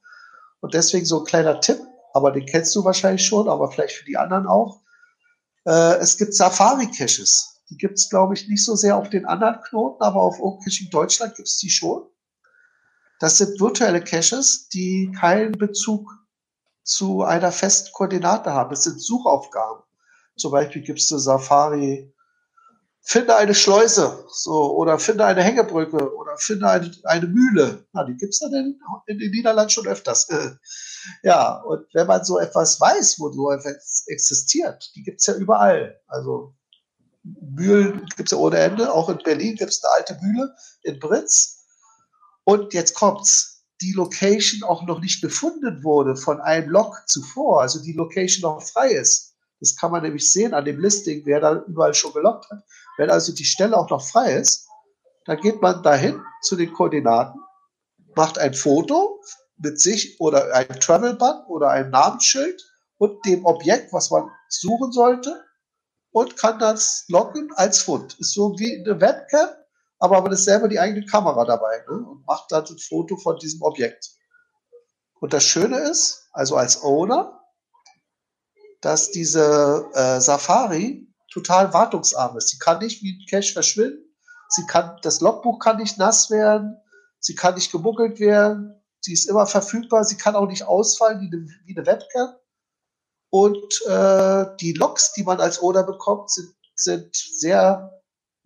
Und 0.60 0.74
deswegen 0.74 1.06
so 1.06 1.20
ein 1.20 1.26
kleiner 1.26 1.62
Tipp, 1.62 1.80
aber 2.14 2.34
den 2.34 2.46
kennst 2.46 2.76
du 2.76 2.84
wahrscheinlich 2.84 3.26
schon, 3.26 3.48
aber 3.48 3.72
vielleicht 3.72 3.96
für 3.96 4.04
die 4.04 4.18
anderen 4.18 4.48
auch. 4.48 4.82
Äh, 5.66 5.96
es 6.00 6.18
gibt 6.18 6.36
Safari-Caches. 6.36 7.64
Die 7.70 7.78
gibt 7.78 8.00
es, 8.00 8.10
glaube 8.10 8.34
ich, 8.34 8.50
nicht 8.50 8.66
so 8.66 8.76
sehr 8.76 8.98
auf 8.98 9.10
den 9.10 9.26
anderen 9.26 9.62
Knoten, 9.62 10.04
aber 10.04 10.22
auf 10.22 10.42
OpenCaching 10.42 10.90
Deutschland 10.90 11.36
gibt 11.36 11.48
es 11.48 11.58
die 11.58 11.70
schon. 11.70 12.04
Das 13.22 13.38
sind 13.38 13.62
virtuelle 13.62 14.02
Caches, 14.02 14.68
die 14.68 15.10
keinen 15.18 15.54
Bezug 15.54 16.12
zu 16.90 17.24
einer 17.24 17.52
festen 17.52 17.92
Koordinate 17.94 18.52
haben. 18.52 18.72
Das 18.72 18.84
sind 18.84 19.02
Suchaufgaben. 19.02 19.84
Zum 20.38 20.52
Beispiel 20.52 20.82
gibt 20.82 21.00
es 21.00 21.12
eine 21.12 21.20
Safari 21.20 22.14
finde 23.10 23.36
eine 23.36 23.56
Schleuse 23.56 24.24
so, 24.32 24.76
oder 24.76 25.00
finde 25.00 25.26
eine 25.26 25.42
Hängebrücke 25.42 26.16
oder 26.16 26.38
finde 26.38 26.70
eine, 26.70 26.92
eine 27.06 27.28
Mühle. 27.28 27.86
Na, 27.94 28.04
die 28.04 28.16
gibt 28.16 28.34
es 28.34 28.40
dann 28.40 28.54
in, 28.54 28.80
in, 29.08 29.18
den 29.18 29.32
Niederlanden 29.32 29.72
schon 29.72 29.88
öfters. 29.88 30.28
ja, 31.24 31.62
und 31.62 31.88
wenn 31.94 32.08
man 32.08 32.24
so 32.24 32.40
etwas 32.40 32.80
weiß, 32.80 33.20
wo 33.20 33.32
so 33.32 33.52
etwas 33.52 34.04
existiert, 34.08 34.92
die 34.96 35.04
gibt 35.04 35.22
es 35.22 35.28
ja 35.28 35.34
überall. 35.36 36.00
Also 36.08 36.54
Mühlen 37.24 38.06
gibt 38.16 38.30
es 38.30 38.32
ja 38.32 38.38
ohne 38.38 38.60
Ende. 38.60 38.94
Auch 38.94 39.10
in 39.10 39.18
Berlin 39.18 39.56
gibt 39.56 39.72
es 39.72 39.84
eine 39.84 39.94
alte 39.94 40.20
Mühle 40.22 40.54
in 40.84 41.00
Britz. 41.00 41.66
Und 42.44 42.74
jetzt 42.74 42.94
kommt's. 42.94 43.59
Die 43.82 43.94
Location 43.94 44.64
auch 44.68 44.86
noch 44.86 45.00
nicht 45.00 45.22
gefunden 45.22 45.84
wurde 45.84 46.16
von 46.16 46.42
einem 46.42 46.70
Log 46.70 46.96
zuvor, 47.08 47.62
also 47.62 47.82
die 47.82 47.94
Location 47.94 48.42
noch 48.42 48.62
frei 48.62 48.92
ist. 48.92 49.36
Das 49.60 49.76
kann 49.76 49.92
man 49.92 50.04
nämlich 50.04 50.32
sehen 50.32 50.54
an 50.54 50.66
dem 50.66 50.80
Listing, 50.80 51.24
wer 51.26 51.40
da 51.40 51.64
überall 51.68 51.94
schon 51.94 52.14
gelockt 52.14 52.50
hat. 52.50 52.64
Wenn 52.98 53.10
also 53.10 53.34
die 53.34 53.46
Stelle 53.46 53.78
auch 53.78 53.90
noch 53.90 54.06
frei 54.06 54.34
ist, 54.36 54.68
dann 55.26 55.40
geht 55.42 55.62
man 55.62 55.84
dahin 55.84 56.22
zu 56.42 56.56
den 56.56 56.74
Koordinaten, 56.74 57.40
macht 58.16 58.38
ein 58.38 58.54
Foto 58.54 59.22
mit 59.58 59.80
sich 59.80 60.20
oder 60.20 60.54
ein 60.54 60.80
Travel 60.80 61.16
Button 61.16 61.46
oder 61.48 61.70
ein 61.70 61.90
Namensschild 61.90 62.62
und 62.98 63.26
dem 63.26 63.46
Objekt, 63.46 63.94
was 63.94 64.10
man 64.12 64.30
suchen 64.50 64.92
sollte. 64.92 65.44
und 66.12 66.38
kann 66.38 66.60
das 66.60 67.06
loggen 67.08 67.50
als 67.56 67.82
Fund. 67.82 68.18
Ist 68.20 68.34
so 68.34 68.58
wie 68.58 68.84
eine 68.84 69.00
Webcam, 69.00 69.50
aber 70.00 70.22
man 70.22 70.32
ist 70.32 70.46
selber 70.46 70.68
die 70.68 70.80
eigene 70.80 71.06
Kamera 71.06 71.46
dabei 71.46 71.84
ne? 71.90 71.98
und 71.98 72.26
macht 72.26 72.52
dann 72.52 72.66
ein 72.66 72.78
Foto 72.78 73.18
von 73.18 73.38
diesem 73.38 73.62
Objekt. 73.62 74.12
Und 75.20 75.34
das 75.34 75.44
Schöne 75.44 75.78
ist, 75.80 76.30
also 76.32 76.56
als 76.56 76.82
Owner, 76.82 77.40
dass 78.82 79.12
diese 79.12 79.86
äh, 79.94 80.22
Safari 80.22 81.06
total 81.32 81.74
wartungsarm 81.74 82.38
ist. 82.38 82.50
Sie 82.50 82.58
kann 82.58 82.80
nicht 82.80 83.04
wie 83.04 83.20
ein 83.20 83.26
Cache 83.30 83.54
verschwinden. 83.54 84.06
Sie 84.48 84.66
kann, 84.66 84.98
das 85.04 85.20
Logbuch 85.20 85.60
kann 85.60 85.78
nicht 85.78 85.98
nass 85.98 86.32
werden. 86.32 86.78
Sie 87.20 87.36
kann 87.36 87.56
nicht 87.56 87.72
gemuggelt 87.72 88.20
werden. 88.20 88.82
Sie 89.02 89.14
ist 89.14 89.30
immer 89.30 89.46
verfügbar. 89.46 90.06
Sie 90.06 90.18
kann 90.18 90.36
auch 90.36 90.48
nicht 90.48 90.64
ausfallen 90.64 91.22
wie 91.22 91.28
eine, 91.28 91.48
wie 91.66 91.78
eine 91.78 91.86
Webcam. 91.86 92.36
Und 93.30 93.82
äh, 93.86 94.46
die 94.60 94.74
Logs, 94.74 95.14
die 95.14 95.24
man 95.24 95.40
als 95.40 95.62
Owner 95.62 95.84
bekommt, 95.84 96.32
sind, 96.32 96.56
sind 96.74 97.16
sehr, 97.16 97.99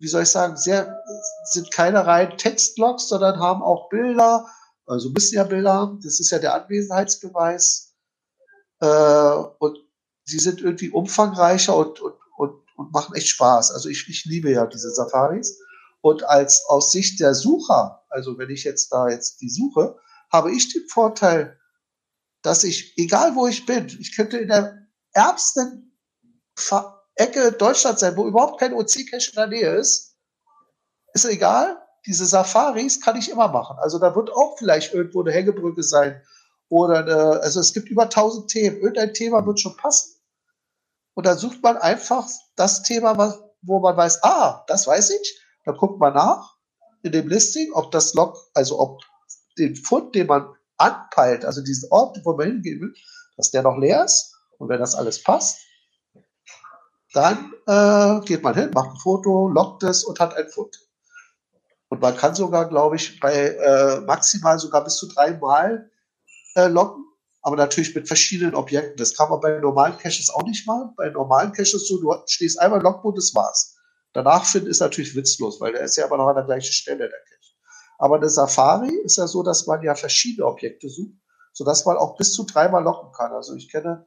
wie 0.04 0.08
soll 0.08 0.24
ich 0.24 0.28
sagen, 0.28 0.54
sehr, 0.58 1.02
sind 1.44 1.70
keine 1.70 2.06
reinen 2.06 2.36
Textlogs, 2.36 3.08
sondern 3.08 3.40
haben 3.40 3.62
auch 3.62 3.88
Bilder, 3.88 4.46
also 4.86 5.08
müssen 5.08 5.36
ja 5.36 5.44
Bilder 5.44 5.72
haben. 5.72 6.00
Das 6.02 6.20
ist 6.20 6.30
ja 6.30 6.38
der 6.38 6.54
Anwesenheitsbeweis. 6.54 7.94
Äh, 8.80 8.86
und 9.58 9.78
sie 10.24 10.38
sind 10.38 10.60
irgendwie 10.60 10.90
umfangreicher 10.90 11.74
und, 11.74 12.00
und, 12.00 12.16
und, 12.36 12.62
und 12.76 12.92
machen 12.92 13.14
echt 13.14 13.28
Spaß. 13.28 13.70
Also 13.70 13.88
ich, 13.88 14.06
ich 14.10 14.26
liebe 14.26 14.50
ja 14.50 14.66
diese 14.66 14.90
Safaris. 14.90 15.58
Und 16.02 16.22
als 16.24 16.66
aus 16.68 16.92
Sicht 16.92 17.18
der 17.18 17.34
Sucher, 17.34 18.04
also 18.10 18.36
wenn 18.36 18.50
ich 18.50 18.64
jetzt 18.64 18.92
da 18.92 19.08
jetzt 19.08 19.40
die 19.40 19.48
suche, 19.48 19.96
habe 20.30 20.52
ich 20.52 20.70
den 20.70 20.86
Vorteil, 20.88 21.58
dass 22.42 22.62
ich, 22.62 22.92
egal 22.98 23.34
wo 23.36 23.46
ich 23.46 23.64
bin, 23.64 23.86
ich 23.86 24.14
könnte 24.14 24.36
in 24.36 24.48
der 24.48 24.86
ärmsten 25.14 25.96
Ecke 27.16 27.52
Deutschlands 27.52 28.00
sein, 28.00 28.16
wo 28.16 28.26
überhaupt 28.26 28.58
kein 28.58 28.74
OC-Cache 28.74 29.30
in 29.30 29.36
der 29.36 29.46
Nähe 29.46 29.74
ist, 29.76 30.16
ist 31.12 31.24
egal. 31.24 31.78
Diese 32.06 32.26
Safaris 32.26 33.00
kann 33.00 33.16
ich 33.16 33.30
immer 33.30 33.48
machen. 33.48 33.76
Also 33.78 33.98
da 33.98 34.14
wird 34.14 34.30
auch 34.30 34.58
vielleicht 34.58 34.92
irgendwo 34.92 35.22
eine 35.22 35.32
Hängebrücke 35.32 35.82
sein 35.82 36.20
oder 36.68 36.98
eine, 36.98 37.40
also 37.40 37.60
es 37.60 37.72
gibt 37.72 37.88
über 37.88 38.04
1000 38.04 38.50
Themen. 38.50 38.76
Irgendein 38.78 39.14
Thema 39.14 39.46
wird 39.46 39.60
schon 39.60 39.76
passen. 39.76 40.14
Und 41.14 41.26
dann 41.26 41.38
sucht 41.38 41.62
man 41.62 41.76
einfach 41.76 42.26
das 42.56 42.82
Thema, 42.82 43.38
wo 43.62 43.78
man 43.78 43.96
weiß, 43.96 44.22
ah, 44.24 44.64
das 44.66 44.86
weiß 44.86 45.10
ich. 45.10 45.40
Dann 45.64 45.76
guckt 45.76 46.00
man 46.00 46.14
nach 46.14 46.56
in 47.02 47.12
dem 47.12 47.28
Listing, 47.28 47.72
ob 47.72 47.90
das 47.92 48.14
Log, 48.14 48.36
also 48.54 48.80
ob 48.80 49.00
den 49.58 49.76
Fund, 49.76 50.14
den 50.14 50.26
man 50.26 50.48
anpeilt, 50.78 51.44
also 51.44 51.62
diesen 51.62 51.90
Ort, 51.92 52.18
wo 52.24 52.34
man 52.34 52.48
hingehen 52.48 52.80
will, 52.80 52.94
dass 53.36 53.50
der 53.50 53.62
noch 53.62 53.78
leer 53.78 54.04
ist. 54.04 54.34
Und 54.58 54.68
wenn 54.68 54.80
das 54.80 54.94
alles 54.94 55.22
passt, 55.22 55.60
dann 57.14 57.52
äh, 57.66 58.20
geht 58.26 58.42
man 58.42 58.54
hin, 58.54 58.70
macht 58.74 58.90
ein 58.90 58.96
Foto, 58.96 59.48
lockt 59.48 59.82
es 59.84 60.04
und 60.04 60.20
hat 60.20 60.36
ein 60.36 60.48
Fund. 60.48 60.78
Und 61.88 62.00
man 62.00 62.16
kann 62.16 62.34
sogar, 62.34 62.68
glaube 62.68 62.96
ich, 62.96 63.20
bei 63.20 63.32
äh, 63.32 64.00
maximal 64.00 64.58
sogar 64.58 64.82
bis 64.82 64.96
zu 64.96 65.06
dreimal 65.06 65.90
äh, 66.56 66.66
locken, 66.66 67.04
aber 67.40 67.56
natürlich 67.56 67.94
mit 67.94 68.08
verschiedenen 68.08 68.54
Objekten. 68.54 68.96
Das 68.96 69.16
kann 69.16 69.30
man 69.30 69.40
bei 69.40 69.58
normalen 69.60 69.96
Caches 69.98 70.30
auch 70.30 70.42
nicht 70.42 70.66
machen. 70.66 70.92
Bei 70.96 71.08
normalen 71.10 71.52
Caches 71.52 71.86
so, 71.86 72.00
du 72.00 72.12
stehst 72.26 72.60
einmal 72.60 72.82
Logbuch, 72.82 73.14
das 73.14 73.34
war's. 73.34 73.76
Danach 74.12 74.44
finden 74.44 74.68
ist 74.68 74.80
natürlich 74.80 75.14
witzlos, 75.14 75.60
weil 75.60 75.72
der 75.72 75.82
ist 75.82 75.96
ja 75.96 76.04
aber 76.04 76.16
noch 76.16 76.28
an 76.28 76.36
der 76.36 76.44
gleichen 76.44 76.72
Stelle, 76.72 77.08
der 77.08 77.08
Cache. 77.10 77.34
Aber 77.98 78.16
eine 78.16 78.28
Safari 78.28 78.94
ist 79.04 79.16
ja 79.16 79.26
so, 79.26 79.42
dass 79.42 79.66
man 79.66 79.82
ja 79.82 79.94
verschiedene 79.94 80.46
Objekte 80.46 80.88
sucht, 80.88 81.14
sodass 81.52 81.84
man 81.84 81.96
auch 81.96 82.16
bis 82.16 82.32
zu 82.32 82.44
dreimal 82.44 82.82
locken 82.82 83.12
kann. 83.12 83.32
Also 83.32 83.54
ich 83.54 83.70
kenne 83.70 84.06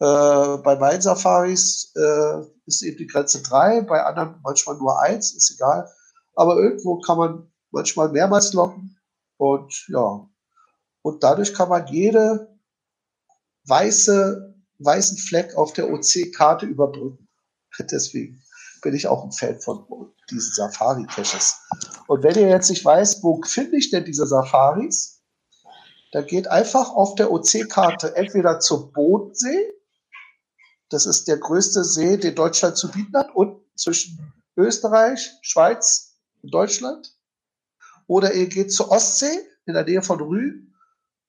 äh, 0.00 0.56
bei 0.62 0.76
meinen 0.76 1.02
Safaris 1.02 1.92
äh, 1.94 2.42
ist 2.64 2.82
eben 2.82 2.96
die 2.96 3.06
Grenze 3.06 3.42
drei, 3.42 3.82
bei 3.82 4.02
anderen 4.02 4.40
manchmal 4.42 4.76
nur 4.76 4.98
eins, 5.00 5.34
ist 5.34 5.50
egal. 5.50 5.90
Aber 6.34 6.56
irgendwo 6.56 7.00
kann 7.00 7.18
man 7.18 7.52
manchmal 7.70 8.08
mehrmals 8.08 8.54
locken 8.54 8.98
und 9.36 9.86
ja. 9.88 10.26
Und 11.02 11.22
dadurch 11.22 11.52
kann 11.52 11.68
man 11.68 11.86
jede 11.88 12.58
weiße, 13.66 14.54
weißen 14.78 15.18
Fleck 15.18 15.54
auf 15.56 15.74
der 15.74 15.90
OC-Karte 15.90 16.64
überbrücken. 16.64 17.28
Deswegen 17.78 18.42
bin 18.82 18.94
ich 18.94 19.06
auch 19.06 19.24
ein 19.24 19.32
Fan 19.32 19.60
von 19.60 19.84
diesen 20.30 20.54
Safari-Caches. 20.54 21.56
Und 22.06 22.22
wenn 22.22 22.36
ihr 22.36 22.48
jetzt 22.48 22.70
nicht 22.70 22.84
weißt, 22.84 23.22
wo 23.22 23.40
finde 23.42 23.76
ich 23.76 23.90
denn 23.90 24.06
diese 24.06 24.26
Safaris, 24.26 25.20
dann 26.12 26.26
geht 26.26 26.48
einfach 26.48 26.90
auf 26.90 27.14
der 27.16 27.30
OC-Karte 27.30 28.16
entweder 28.16 28.60
zum 28.60 28.92
Bodensee, 28.92 29.72
das 30.90 31.06
ist 31.06 31.28
der 31.28 31.38
größte 31.38 31.84
See, 31.84 32.16
den 32.16 32.34
Deutschland 32.34 32.76
zu 32.76 32.90
bieten 32.90 33.16
hat, 33.16 33.34
und 33.34 33.60
zwischen 33.76 34.32
Österreich, 34.56 35.30
Schweiz 35.40 36.16
und 36.42 36.52
Deutschland. 36.52 37.16
Oder 38.06 38.34
ihr 38.34 38.48
geht 38.48 38.72
zur 38.72 38.90
Ostsee 38.90 39.46
in 39.66 39.74
der 39.74 39.84
Nähe 39.84 40.02
von 40.02 40.20
Rügen. 40.20 40.74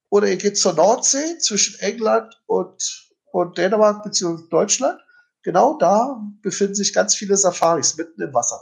Oder 0.10 0.28
ihr 0.28 0.38
geht 0.38 0.58
zur 0.58 0.74
Nordsee 0.74 1.38
zwischen 1.38 1.80
England 1.80 2.42
und, 2.48 3.12
und 3.32 3.58
Dänemark 3.58 4.04
bzw. 4.04 4.48
Deutschland. 4.50 5.00
Genau 5.44 5.78
da 5.78 6.22
befinden 6.42 6.76
sich 6.76 6.94
ganz 6.94 7.16
viele 7.16 7.38
Safaris 7.38 7.98
mitten 7.98 8.22
im 8.22 8.34
Wasser. 8.34 8.62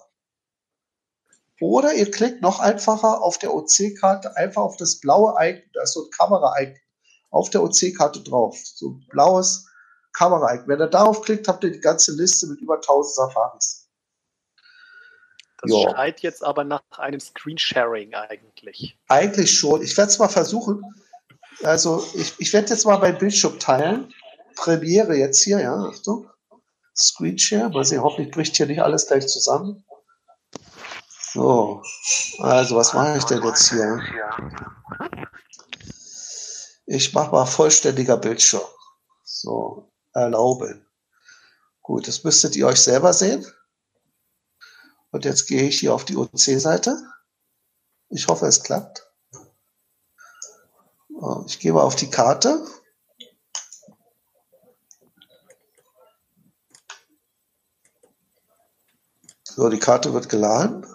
Oder 1.62 1.94
ihr 1.94 2.12
klickt 2.12 2.42
noch 2.42 2.60
einfacher 2.60 3.22
auf 3.22 3.38
der 3.38 3.54
OC-Karte 3.54 4.36
einfach 4.38 4.62
auf 4.62 4.78
das 4.78 5.00
blaue 5.00 5.34
Icon, 5.40 5.70
da 5.74 5.84
ist 5.84 5.94
so 5.94 6.06
ein 6.06 6.12
Kamera-Icon 6.12 6.80
auf 7.32 7.50
der 7.50 7.64
OC-Karte 7.64 8.22
drauf. 8.22 8.58
So 8.64 8.92
ein 8.92 9.06
blaues 9.10 9.69
Kamera-Icon. 10.14 10.68
Wenn 10.68 10.80
ihr 10.80 10.88
darauf 10.88 11.22
klickt, 11.22 11.48
habt 11.48 11.64
ihr 11.64 11.72
die 11.72 11.80
ganze 11.80 12.14
Liste 12.14 12.48
mit 12.48 12.60
über 12.62 12.76
1000 12.76 13.16
Safaris. 13.16 13.88
Das 15.62 15.72
jo. 15.72 15.90
schreit 15.90 16.22
jetzt 16.22 16.44
aber 16.44 16.64
nach 16.64 16.82
einem 16.98 17.20
Screensharing 17.20 18.14
eigentlich. 18.14 18.98
Eigentlich 19.08 19.58
schon. 19.58 19.82
Ich 19.82 19.98
werde 19.98 20.10
es 20.10 20.20
mal 20.20 20.30
versuchen. 20.30 20.84
Also 21.64 22.06
ich, 22.14 22.34
ich 22.40 22.54
werde 22.54 22.70
jetzt 22.70 22.86
mal 22.86 23.00
mein 23.00 23.18
Bildschirm 23.18 23.60
teilen. 23.60 24.14
Premiere 24.56 25.16
jetzt 25.16 25.44
hier, 25.44 25.60
ja, 25.60 25.76
Achtung. 25.76 26.30
Screenshare. 26.96 27.70
Mal 27.70 27.84
sehen, 27.84 28.02
hoffentlich 28.02 28.34
bricht 28.34 28.56
hier 28.56 28.66
nicht 28.66 28.82
alles 28.82 29.08
gleich 29.08 29.28
zusammen. 29.28 29.84
So, 31.34 31.84
also 32.40 32.76
was 32.76 32.94
mache 32.94 33.18
ich 33.18 33.24
denn 33.26 33.44
jetzt 33.44 33.70
hier? 33.70 34.02
Ich 36.88 37.14
mache 37.14 37.32
mal 37.32 37.46
vollständiger 37.46 38.18
Bildschirm. 38.18 38.64
So, 39.24 39.89
erlauben. 40.14 40.86
Gut, 41.82 42.08
das 42.08 42.24
müsstet 42.24 42.56
ihr 42.56 42.68
euch 42.68 42.82
selber 42.82 43.14
sehen. 43.14 43.46
Und 45.12 45.26
jetzt 45.26 45.48
gehe 45.48 45.64
ich 45.64 45.80
hier 45.80 45.94
auf 45.94 46.06
die 46.06 46.18
OC-Seite. 46.18 47.02
Ich 48.10 48.28
hoffe, 48.28 48.46
es 48.46 48.64
klappt. 48.64 49.12
Ich 51.48 51.60
gehe 51.60 51.74
mal 51.74 51.84
auf 51.84 51.96
die 51.96 52.10
Karte. 52.10 52.66
So, 59.44 59.68
die 59.70 59.80
Karte 59.80 60.14
wird 60.14 60.30
geladen. 60.30 60.86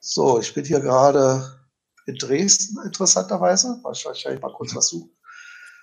So, 0.00 0.40
ich 0.40 0.54
bin 0.54 0.64
hier 0.64 0.80
gerade 0.80 1.60
in 2.06 2.16
Dresden, 2.16 2.82
interessanterweise. 2.84 3.78
Wahrscheinlich 3.82 4.40
mal 4.40 4.52
kurz 4.54 4.74
was 4.74 4.88
suchen. 4.88 5.17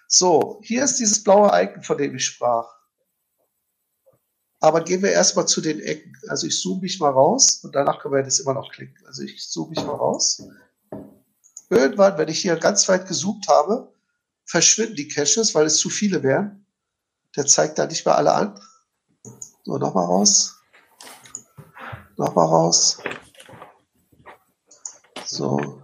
So, 0.08 0.60
hier 0.64 0.84
ist 0.84 1.00
dieses 1.00 1.24
blaue 1.24 1.52
Icon, 1.54 1.84
von 1.84 1.98
dem 1.98 2.16
ich 2.16 2.26
sprach. 2.26 2.68
Aber 4.60 4.82
gehen 4.84 5.04
wir 5.04 5.12
erstmal 5.12 5.48
zu 5.48 5.62
den 5.62 5.80
Ecken. 5.80 6.14
Also 6.28 6.48
ich 6.48 6.60
zoome 6.60 6.82
mich 6.82 7.00
mal 7.00 7.12
raus 7.12 7.60
und 7.64 7.76
danach 7.76 8.00
können 8.00 8.16
wir 8.16 8.24
das 8.24 8.40
immer 8.40 8.54
noch 8.54 8.72
klicken. 8.72 9.06
Also 9.06 9.22
ich 9.24 9.50
zoome 9.50 9.70
mich 9.70 9.84
mal 9.84 9.96
raus. 9.96 10.44
Irgendwann, 11.70 12.18
wenn 12.18 12.30
ich 12.30 12.42
hier 12.42 12.56
ganz 12.56 12.88
weit 12.88 13.08
gezoomt 13.08 13.48
habe, 13.48 13.94
verschwinden 14.46 14.96
die 14.96 15.08
Caches, 15.08 15.54
weil 15.56 15.66
es 15.66 15.78
zu 15.78 15.90
viele 15.90 16.24
wären. 16.24 16.66
Der 17.36 17.46
zeigt 17.46 17.78
da 17.78 17.86
nicht 17.86 18.06
mehr 18.06 18.18
alle 18.18 18.34
an. 18.34 18.60
So, 19.64 19.78
nochmal 19.78 20.06
raus. 20.06 20.56
Nochmal 22.18 22.48
raus. 22.48 23.00
So. 25.26 25.82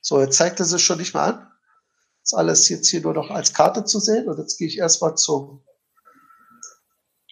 So, 0.00 0.20
jetzt 0.20 0.36
zeigt 0.36 0.60
er 0.60 0.66
sich 0.66 0.84
schon 0.84 0.98
nicht 0.98 1.14
mehr 1.14 1.22
an. 1.22 1.53
Alles 2.34 2.68
jetzt 2.68 2.88
hier 2.88 3.00
nur 3.00 3.14
noch 3.14 3.30
als 3.30 3.52
Karte 3.52 3.84
zu 3.84 4.00
sehen. 4.00 4.28
Und 4.28 4.38
jetzt 4.38 4.58
gehe 4.58 4.68
ich 4.68 4.78
erstmal 4.78 5.16
zum 5.16 5.62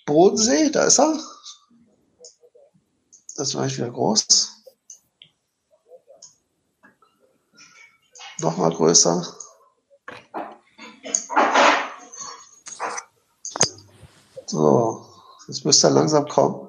Bodensee. 0.07 0.70
Da 0.70 0.84
ist 0.84 0.98
er. 0.98 1.18
Das 3.36 3.55
war 3.55 3.66
ich 3.66 3.76
wieder 3.76 3.90
groß. 3.90 4.50
Nochmal 8.40 8.74
größer. 8.74 9.38
So, 14.46 15.07
jetzt 15.48 15.64
müsste 15.64 15.86
er 15.86 15.92
langsam 15.92 16.28
kommen. 16.28 16.68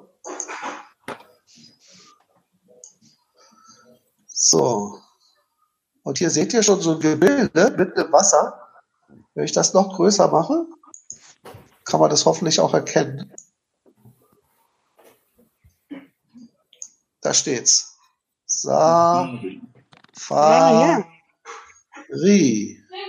So. 4.27 5.02
Hier 6.23 6.29
seht 6.29 6.53
ihr 6.53 6.63
schon 6.63 6.79
so 6.79 6.93
ein 6.93 7.01
Gebilde 7.01 7.75
mitten 7.77 7.99
im 7.99 8.13
Wasser. 8.13 8.57
Wenn 9.33 9.43
ich 9.43 9.51
das 9.51 9.73
noch 9.73 9.93
größer 9.93 10.29
mache, 10.29 10.67
kann 11.83 11.99
man 11.99 12.09
das 12.09 12.25
hoffentlich 12.25 12.61
auch 12.61 12.73
erkennen. 12.73 13.29
Da 17.19 17.33
steht's. 17.33 17.97
Safari. 18.45 19.61
Ja, 20.29 21.05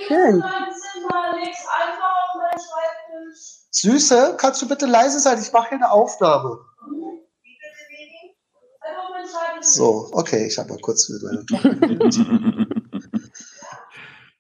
Schön. 0.09 0.43
Süße, 3.71 4.35
kannst 4.39 4.61
du 4.61 4.67
bitte 4.67 4.87
leise 4.87 5.21
sein? 5.21 5.41
Ich 5.41 5.53
mache 5.53 5.69
hier 5.69 5.79
eine 5.79 5.93
Aufnahme. 5.93 6.59
So, 9.61 10.11
okay, 10.13 10.47
ich 10.49 10.59
habe 10.59 10.71
mal 10.71 10.81
kurz 10.81 11.09
mit 11.09 11.23
meiner 11.23 11.45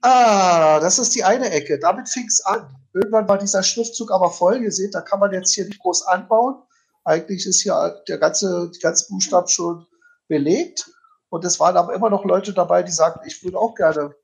Ah, 0.06 0.80
das 0.80 0.98
ist 0.98 1.14
die 1.14 1.24
eine 1.24 1.48
Ecke. 1.50 1.78
Damit 1.78 2.10
fing 2.10 2.26
es 2.26 2.44
an. 2.44 2.76
Irgendwann 2.92 3.26
war 3.26 3.38
dieser 3.38 3.62
Schriftzug 3.62 4.12
aber 4.12 4.30
voll. 4.30 4.62
Ihr 4.62 4.70
seht, 4.70 4.94
da 4.94 5.00
kann 5.00 5.18
man 5.18 5.32
jetzt 5.32 5.54
hier 5.54 5.64
nicht 5.64 5.80
groß 5.80 6.06
anbauen. 6.08 6.56
Eigentlich 7.04 7.46
ist 7.46 7.62
hier 7.62 8.02
der 8.06 8.18
ganze, 8.18 8.70
die 8.74 8.80
ganzen 8.80 9.08
Buchstaben 9.08 9.48
schon 9.48 9.86
belegt. 10.28 10.90
Und 11.30 11.42
es 11.46 11.58
waren 11.58 11.78
aber 11.78 11.94
immer 11.94 12.10
noch 12.10 12.26
Leute 12.26 12.52
dabei, 12.52 12.82
die 12.82 12.92
sagten, 12.92 13.26
ich 13.26 13.42
würde 13.42 13.58
auch 13.58 13.74
gerne 13.74 14.14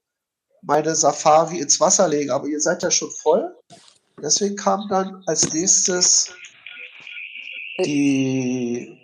meine 0.61 0.95
Safari 0.95 1.61
ins 1.61 1.81
Wasser 1.81 2.09
legen, 2.09 2.31
aber 2.31 2.47
ihr 2.47 2.61
seid 2.61 2.83
ja 2.83 2.91
schon 2.91 3.11
voll. 3.11 3.57
Deswegen 4.22 4.57
kam 4.57 4.87
dann 4.91 5.22
als 5.24 5.51
nächstes 5.55 6.35
die 7.78 8.99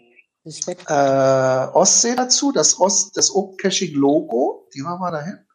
äh, 0.45 1.67
Ostsee 1.73 2.15
dazu, 2.15 2.53
das, 2.53 2.79
Ost, 2.79 3.17
das 3.17 3.35
Open 3.35 3.57
Caching 3.57 3.95
Logo. 3.95 4.69
Die 4.75 4.81
wir 4.81 4.99
mal 4.99 5.11
dahin. 5.11 5.46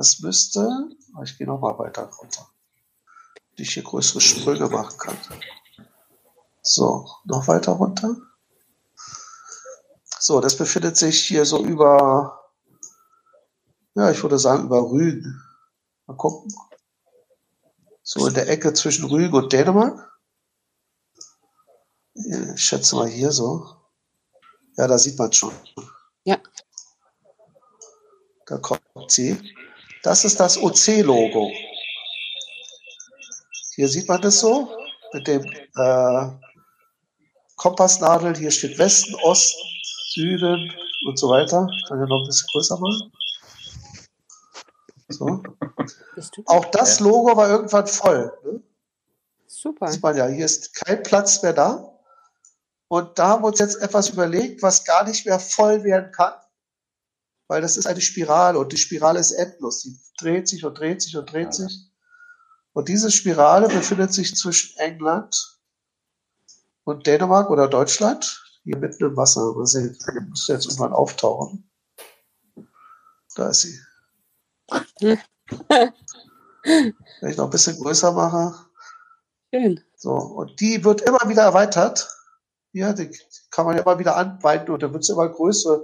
Das 0.00 0.20
müsste, 0.20 0.88
ich 1.22 1.36
gehe 1.36 1.46
noch 1.46 1.60
mal 1.60 1.78
weiter 1.78 2.04
runter, 2.04 2.48
die 3.58 3.64
ich 3.64 3.74
hier 3.74 3.82
größere 3.82 4.22
Sprünge 4.22 4.66
machen 4.70 4.96
kann. 4.96 5.18
So, 6.62 7.06
noch 7.24 7.46
weiter 7.48 7.72
runter. 7.72 8.16
So, 10.18 10.40
das 10.40 10.56
befindet 10.56 10.96
sich 10.96 11.22
hier 11.26 11.44
so 11.44 11.62
über, 11.62 12.50
ja, 13.94 14.10
ich 14.10 14.22
würde 14.22 14.38
sagen 14.38 14.64
über 14.64 14.90
Rügen. 14.90 15.44
Mal 16.06 16.16
gucken. 16.16 16.50
So 18.02 18.26
in 18.26 18.32
der 18.32 18.48
Ecke 18.48 18.72
zwischen 18.72 19.04
Rügen 19.04 19.34
und 19.34 19.52
Dänemark. 19.52 20.18
Ich 22.14 22.64
schätze 22.64 22.96
mal 22.96 23.06
hier 23.06 23.32
so. 23.32 23.76
Ja, 24.78 24.86
da 24.86 24.96
sieht 24.96 25.18
man 25.18 25.30
schon. 25.30 25.52
Ja. 26.24 26.38
Da 28.46 28.56
kommt 28.56 29.10
sie. 29.10 29.38
Das 30.02 30.24
ist 30.24 30.40
das 30.40 30.56
OC-Logo. 30.56 31.52
Hier 33.74 33.88
sieht 33.88 34.08
man 34.08 34.20
das 34.20 34.40
so 34.40 34.68
mit 35.12 35.26
dem 35.26 35.44
äh, 35.44 36.28
Kompassnadel. 37.56 38.36
Hier 38.36 38.50
steht 38.50 38.78
Westen, 38.78 39.14
Osten, 39.22 39.60
Süden 40.12 40.72
und 41.06 41.18
so 41.18 41.28
weiter. 41.28 41.66
Ich 41.76 41.84
kann 41.86 42.00
ja 42.00 42.06
noch 42.06 42.22
ein 42.22 42.26
bisschen 42.26 42.48
größer 42.52 42.78
machen. 42.78 43.12
So. 45.08 45.42
Auch 46.46 46.64
das 46.66 47.00
Logo 47.00 47.36
war 47.36 47.48
irgendwann 47.50 47.86
voll. 47.86 48.32
Ne? 48.44 48.62
Super. 49.46 49.88
Sieht 49.88 50.02
man 50.02 50.16
ja, 50.16 50.26
hier 50.26 50.46
ist 50.46 50.74
kein 50.74 51.02
Platz 51.02 51.42
mehr 51.42 51.52
da. 51.52 51.92
Und 52.88 53.18
da 53.18 53.28
haben 53.28 53.42
wir 53.42 53.48
uns 53.48 53.58
jetzt 53.58 53.80
etwas 53.82 54.08
überlegt, 54.08 54.62
was 54.62 54.84
gar 54.84 55.04
nicht 55.04 55.26
mehr 55.26 55.38
voll 55.38 55.84
werden 55.84 56.10
kann 56.12 56.32
weil 57.50 57.60
das 57.60 57.76
ist 57.76 57.86
eine 57.86 58.00
Spirale 58.00 58.60
und 58.60 58.70
die 58.70 58.76
Spirale 58.76 59.18
ist 59.18 59.32
endlos. 59.32 59.82
Die 59.82 59.98
dreht 60.18 60.46
sich 60.46 60.64
und 60.64 60.78
dreht 60.78 61.02
sich 61.02 61.16
und 61.16 61.32
dreht 61.32 61.52
sich. 61.52 61.90
Und 62.72 62.86
diese 62.86 63.10
Spirale 63.10 63.66
befindet 63.66 64.14
sich 64.14 64.36
zwischen 64.36 64.78
England 64.78 65.58
und 66.84 67.08
Dänemark 67.08 67.50
oder 67.50 67.66
Deutschland. 67.66 68.40
Hier 68.62 68.76
mitten 68.76 69.04
im 69.04 69.16
Wasser. 69.16 69.52
Mal 69.52 69.66
sehen, 69.66 69.98
die 69.98 70.20
muss 70.28 70.46
jetzt 70.46 70.66
irgendwann 70.66 70.92
auftauchen. 70.92 71.68
Da 73.34 73.48
ist 73.48 73.62
sie. 73.62 73.80
Wenn 76.62 77.30
ich 77.30 77.36
noch 77.36 77.46
ein 77.46 77.50
bisschen 77.50 77.78
größer 77.78 78.12
mache. 78.12 78.64
Schön. 79.52 79.80
So, 79.96 80.12
und 80.12 80.60
die 80.60 80.84
wird 80.84 81.00
immer 81.00 81.28
wieder 81.28 81.42
erweitert. 81.42 82.16
Ja, 82.70 82.92
die 82.92 83.10
kann 83.50 83.66
man 83.66 83.74
ja 83.74 83.82
immer 83.82 83.98
wieder 83.98 84.14
anbinden 84.16 84.70
und 84.70 84.84
dann 84.84 84.92
wird 84.92 85.02
sie 85.02 85.14
immer 85.14 85.28
größer 85.28 85.82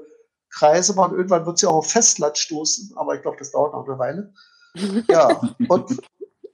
Kreise 0.57 0.95
machen. 0.95 1.17
Irgendwann 1.17 1.47
wird 1.47 1.59
sie 1.59 1.67
auch 1.67 1.77
auf 1.77 1.91
Festland 1.91 2.39
stoßen, 2.39 2.97
aber 2.97 3.15
ich 3.15 3.23
glaube, 3.23 3.37
das 3.39 3.53
dauert 3.53 3.73
noch 3.73 3.87
eine 3.87 3.99
Weile. 3.99 4.35
Ja, 5.09 5.29
und, 5.69 6.01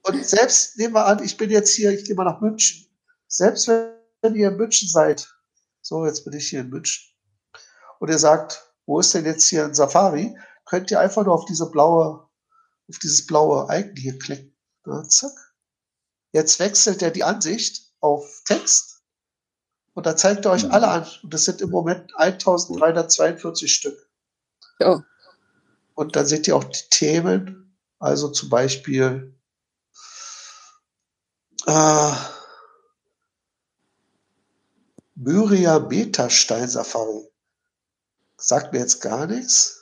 und 0.03 0.25
selbst, 0.25 0.77
nehmen 0.77 0.93
wir 0.93 1.05
an, 1.05 1.23
ich 1.23 1.37
bin 1.37 1.49
jetzt 1.49 1.73
hier, 1.73 1.91
ich 1.91 2.05
gehe 2.05 2.15
mal 2.15 2.23
nach 2.23 2.41
München. 2.41 2.87
Selbst 3.27 3.67
wenn 3.67 4.35
ihr 4.35 4.49
in 4.49 4.57
München 4.57 4.87
seid, 4.87 5.29
so, 5.81 6.05
jetzt 6.05 6.23
bin 6.23 6.33
ich 6.33 6.49
hier 6.49 6.61
in 6.61 6.69
München, 6.69 7.13
und 7.99 8.09
ihr 8.09 8.19
sagt, 8.19 8.73
wo 8.85 8.99
ist 8.99 9.13
denn 9.13 9.25
jetzt 9.25 9.47
hier 9.47 9.65
ein 9.65 9.73
Safari, 9.73 10.37
könnt 10.65 10.91
ihr 10.91 10.99
einfach 10.99 11.23
nur 11.23 11.33
auf 11.33 11.45
diese 11.45 11.69
blaue, 11.69 12.27
auf 12.89 12.99
dieses 13.01 13.25
blaue 13.25 13.67
Icon 13.69 13.95
hier 13.95 14.19
klicken. 14.19 14.55
Ja, 14.85 15.03
zack. 15.07 15.31
Jetzt 16.33 16.59
wechselt 16.59 17.01
er 17.01 17.11
die 17.11 17.23
Ansicht 17.23 17.93
auf 18.01 18.41
Text 18.45 18.92
und 19.93 20.05
da 20.05 20.15
zeigt 20.15 20.45
er 20.45 20.51
euch 20.51 20.71
alle 20.71 20.87
an. 20.87 21.07
Und 21.21 21.33
das 21.33 21.45
sind 21.45 21.61
im 21.61 21.69
Moment 21.69 22.11
1342 22.17 23.73
Stück. 23.73 24.09
Oh. 24.79 24.99
Und 25.95 26.15
dann 26.15 26.25
seht 26.25 26.47
ihr 26.47 26.55
auch 26.55 26.63
die 26.63 26.89
Themen. 26.89 27.77
Also 27.99 28.29
zum 28.29 28.49
Beispiel 28.49 29.33
äh, 31.67 32.11
Myria 35.15 35.79
Betastein 35.79 36.67
Safari. 36.67 37.29
Sagt 38.37 38.73
mir 38.73 38.79
jetzt 38.79 38.99
gar 38.99 39.27
nichts. 39.27 39.79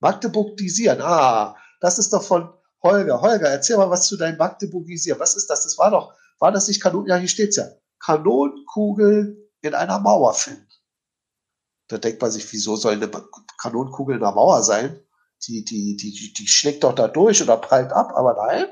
Magdeburg 0.00 0.56
Disieren. 0.56 1.00
Ah, 1.00 1.56
das 1.80 1.98
ist 1.98 2.12
doch 2.12 2.22
von 2.22 2.52
Holger. 2.82 3.20
Holger, 3.20 3.48
erzähl 3.48 3.76
mal 3.76 3.90
was 3.90 4.06
zu 4.06 4.16
deinem 4.16 4.36
Magdeburg 4.36 4.86
Disieren. 4.86 5.18
Was 5.18 5.34
ist 5.34 5.48
das? 5.48 5.64
Das 5.64 5.78
war 5.78 5.90
doch, 5.90 6.14
war 6.38 6.52
das 6.52 6.68
nicht 6.68 6.80
Kanon? 6.80 7.06
Ja, 7.06 7.16
hier 7.16 7.28
steht's 7.28 7.56
ja. 7.56 7.68
Kanonenkugel 8.00 9.48
in 9.60 9.74
einer 9.74 9.98
Mauer 9.98 10.34
finden. 10.34 10.66
Da 11.88 11.98
denkt 11.98 12.20
man 12.20 12.30
sich, 12.30 12.52
wieso 12.52 12.76
soll 12.76 12.92
eine 12.92 13.10
Kanonenkugel 13.58 14.16
in 14.16 14.22
einer 14.22 14.34
Mauer 14.34 14.62
sein? 14.62 15.00
Die, 15.46 15.64
die, 15.64 15.96
die, 15.96 16.32
die 16.32 16.48
schlägt 16.48 16.84
doch 16.84 16.94
da 16.94 17.08
durch 17.08 17.42
oder 17.42 17.56
prallt 17.56 17.92
ab, 17.92 18.12
aber 18.14 18.34
nein, 18.34 18.66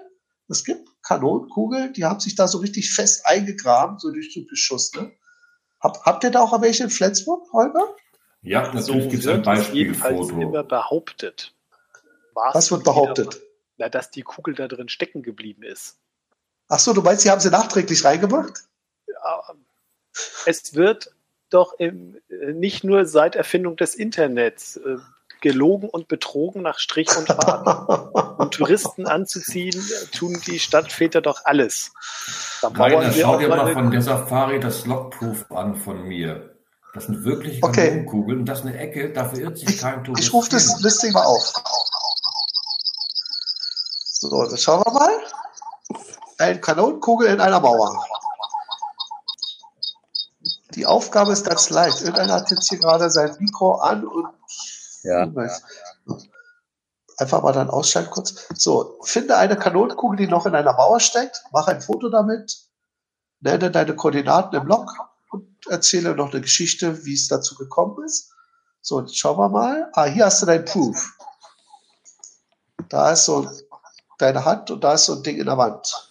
es 0.49 0.65
gibt 0.65 0.89
Kanonenkugeln, 1.03 1.93
die 1.93 2.05
haben 2.05 2.21
sich 2.21 2.35
da 2.35 2.49
so 2.49 2.59
richtig 2.59 2.93
fest 2.93 3.25
eingegraben, 3.27 3.99
so 3.99 4.11
durch 4.11 4.35
den 4.35 4.47
Beschuss. 4.47 4.93
Ne? 4.95 5.13
Hab, 5.81 6.05
habt 6.05 6.25
ihr 6.25 6.31
da 6.31 6.41
auch 6.41 6.61
welche 6.61 6.85
in 6.85 6.91
Flensburg, 6.91 7.53
Holger? 7.53 7.95
Ja, 8.43 8.73
natürlich 8.73 9.05
so 9.05 9.11
gibt 9.11 9.25
es 9.25 9.29
ein 9.29 9.43
Beispielfoto. 9.43 10.41
immer 10.41 10.65
behauptet. 10.65 11.55
War's 12.35 12.55
Was 12.55 12.71
wird 12.71 12.85
behauptet? 12.85 13.41
Na, 13.77 13.89
dass 13.89 14.11
die 14.11 14.23
Kugel 14.23 14.55
da 14.55 14.69
drin 14.69 14.89
stecken 14.89 15.23
geblieben 15.23 15.63
ist. 15.63 15.99
Ach 16.69 16.79
so, 16.79 16.93
du 16.93 17.03
meinst, 17.03 17.23
sie 17.23 17.31
haben 17.31 17.41
sie 17.41 17.51
nachträglich 17.51 18.05
reingemacht? 18.05 18.65
Ja, 19.27 19.55
es 20.47 20.75
wird 20.75 21.11
doch 21.51 21.75
im, 21.79 22.19
äh, 22.29 22.53
nicht 22.53 22.85
nur 22.85 23.07
seit 23.07 23.37
Erfindung 23.37 23.77
des 23.77 23.95
Internets 23.95 24.77
äh, 24.77 24.97
gelogen 25.41 25.89
und 25.89 26.09
betrogen 26.09 26.63
nach 26.63 26.79
Strich 26.79 27.15
und 27.17 27.27
Faden. 27.27 28.09
um 28.39 28.51
Touristen 28.51 29.07
anzuziehen, 29.07 29.81
tun 30.13 30.41
die 30.47 30.59
Stadtväter 30.59 31.21
doch 31.21 31.45
alles. 31.45 31.93
Da 32.63 32.69
Rainer, 32.69 33.13
schau 33.13 33.39
dir 33.39 33.49
mal 33.49 33.73
von 33.73 33.91
der 33.91 34.03
Safari 34.03 34.61
das 34.61 34.87
Logproof 34.87 35.51
an 35.51 35.77
von 35.77 36.05
mir. 36.05 36.55
Das 36.95 37.05
sind 37.05 37.25
wirklich 37.25 37.63
okay. 37.63 37.89
Kanonenkugeln 37.89 38.41
und 38.41 38.47
das 38.47 38.61
ist 38.61 38.67
eine 38.67 38.79
Ecke, 38.79 39.13
dafür 39.13 39.41
irrt 39.41 39.59
sich 39.59 39.79
kein 39.79 40.03
Tourist. 40.03 40.27
Ich 40.27 40.33
rufe 40.33 40.51
das 40.51 40.81
Listing 40.81 41.13
mal 41.13 41.25
auf. 41.25 41.53
So, 44.05 44.45
das 44.45 44.63
schauen 44.63 44.83
wir 44.85 44.93
mal. 44.93 45.11
Ein 46.39 46.61
Kanonenkugel 46.61 47.29
in 47.29 47.41
einer 47.41 47.61
Mauer. 47.61 48.03
Die 50.77 50.85
Aufgabe 50.85 51.33
ist 51.33 51.47
ganz 51.47 51.71
leicht. 51.71 52.03
Irgendeiner 52.03 52.35
hat 52.35 52.51
jetzt 52.51 52.69
hier 52.69 52.79
gerade 52.79 53.11
sein 53.11 53.35
Mikro 53.41 53.77
an 53.77 54.07
und 54.07 54.29
ja. 55.03 55.27
einfach 57.17 57.43
mal 57.43 57.53
dann 57.53 57.71
ausschalten 57.71 58.11
kurz. 58.11 58.47
So, 58.55 58.99
finde 59.03 59.39
eine 59.39 59.57
Kanonenkugel, 59.57 60.19
die 60.19 60.27
noch 60.27 60.45
in 60.45 60.55
einer 60.55 60.75
Mauer 60.75 61.01
steckt, 61.01 61.43
mach 61.51 61.67
ein 61.67 61.81
Foto 61.81 62.11
damit, 62.11 62.59
nenne 63.41 63.71
deine 63.71 63.97
Koordinaten 63.97 64.55
im 64.55 64.67
Log 64.67 64.93
und 65.31 65.49
erzähle 65.69 66.15
noch 66.15 66.33
eine 66.33 66.43
Geschichte, 66.43 67.05
wie 67.07 67.15
es 67.15 67.29
dazu 67.29 67.55
gekommen 67.55 68.05
ist. 68.05 68.33
So, 68.83 69.01
jetzt 69.01 69.19
schauen 69.19 69.39
wir 69.39 69.49
mal. 69.49 69.91
Ah, 69.95 70.05
hier 70.05 70.27
hast 70.27 70.43
du 70.43 70.47
dein 70.47 70.65
Proof. 70.65 71.17
Da 72.91 73.13
ist 73.13 73.25
so 73.25 73.51
deine 74.19 74.45
Hand 74.45 74.71
und 74.71 74.85
da 74.85 74.93
ist 74.93 75.07
so 75.07 75.15
ein 75.15 75.23
Ding 75.23 75.39
in 75.39 75.47
der 75.47 75.57
Wand. 75.57 76.06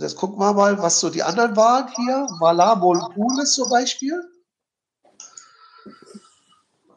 Und 0.00 0.04
jetzt 0.04 0.16
gucken 0.16 0.38
wir 0.38 0.54
mal, 0.54 0.78
was 0.80 0.98
so 0.98 1.10
die 1.10 1.22
anderen 1.22 1.54
waren 1.56 1.86
hier. 1.94 2.26
Vala 2.38 2.74
Molbulis 2.74 3.52
zum 3.52 3.68
Beispiel. 3.68 4.18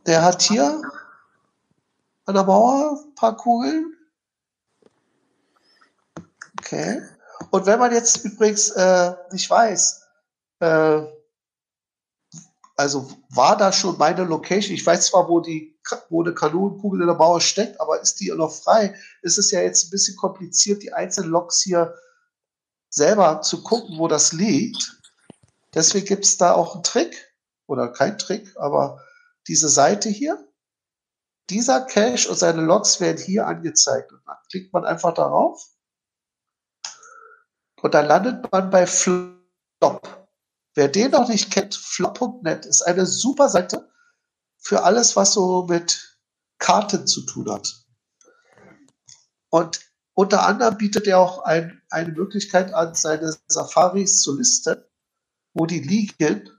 Der 0.06 0.22
hat 0.22 0.42
hier 0.42 0.82
an 2.24 2.34
der 2.34 2.46
Mauer, 2.46 3.04
ein 3.04 3.16
paar 3.16 3.36
Kugeln. 3.36 3.94
Okay. 6.58 7.02
Und 7.52 7.66
wenn 7.66 7.78
man 7.78 7.92
jetzt 7.92 8.24
übrigens 8.24 8.70
äh, 8.70 9.14
nicht 9.34 9.50
weiß, 9.50 10.08
äh, 10.62 11.02
also 12.78 13.12
war 13.32 13.58
da 13.58 13.74
schon 13.74 13.98
meine 13.98 14.24
Location, 14.24 14.76
ich 14.76 14.86
weiß 14.86 15.08
zwar, 15.08 15.28
wo 15.28 15.42
die 15.42 15.78
wo 16.08 16.24
eine 16.24 16.34
Kanonenkugel 16.34 17.02
in 17.02 17.08
der 17.08 17.18
Mauer 17.18 17.42
steckt, 17.42 17.82
aber 17.82 18.00
ist 18.00 18.22
die 18.22 18.30
noch 18.30 18.54
frei? 18.54 18.96
Ist 19.24 19.38
es 19.38 19.52
ja 19.52 19.60
jetzt 19.60 19.88
ein 19.88 19.90
bisschen 19.90 20.16
kompliziert, 20.16 20.82
die 20.82 20.94
einzelnen 20.94 21.32
Loks 21.32 21.60
hier 21.62 21.94
selber 22.94 23.42
zu 23.42 23.64
gucken, 23.64 23.98
wo 23.98 24.08
das 24.08 24.34
liegt. 24.34 25.02
Deswegen 25.74 26.06
gibt 26.06 26.26
es 26.26 26.38
da 26.38 26.54
auch 26.54 26.76
einen 26.76 26.84
Trick, 26.84 27.34
oder 27.66 27.92
kein 27.92 28.18
Trick, 28.18 28.56
aber 28.58 29.02
diese 29.48 29.70
Seite 29.70 30.10
hier, 30.10 30.48
dieser 31.50 31.82
Cache 31.82 32.30
und 32.30 32.38
seine 32.38 32.62
Logs 32.62 33.00
werden 33.00 33.22
hier 33.22 33.48
angezeigt. 33.48 34.12
Und 34.12 34.22
dann 34.26 34.38
klickt 34.50 34.74
man 34.74 34.86
einfach 34.86 35.14
darauf 35.14 35.66
und 37.82 37.94
dann 37.94 38.06
landet 38.06 38.52
man 38.52 38.70
bei 38.70 38.86
Flop. 38.86 40.28
Wer 40.76 40.88
den 40.88 41.12
noch 41.12 41.28
nicht 41.28 41.52
kennt, 41.52 41.76
flop.net 41.76 42.66
ist 42.66 42.82
eine 42.82 43.06
super 43.06 43.50
Seite 43.50 43.92
für 44.58 44.84
alles, 44.84 45.16
was 45.16 45.34
so 45.34 45.66
mit 45.68 46.18
Karten 46.60 47.06
zu 47.06 47.26
tun 47.26 47.52
hat. 47.52 47.86
Und 49.50 49.82
unter 50.14 50.46
anderem 50.46 50.78
bietet 50.78 51.08
er 51.08 51.20
auch 51.20 51.40
ein, 51.40 51.82
eine 51.90 52.12
Möglichkeit 52.12 52.74
an, 52.74 52.96
seine 52.96 53.34
Safaris 53.48 54.22
zu 54.22 54.38
listen, 54.38 54.76
wo 55.54 55.66
die 55.66 55.80
liegen. 55.80 56.50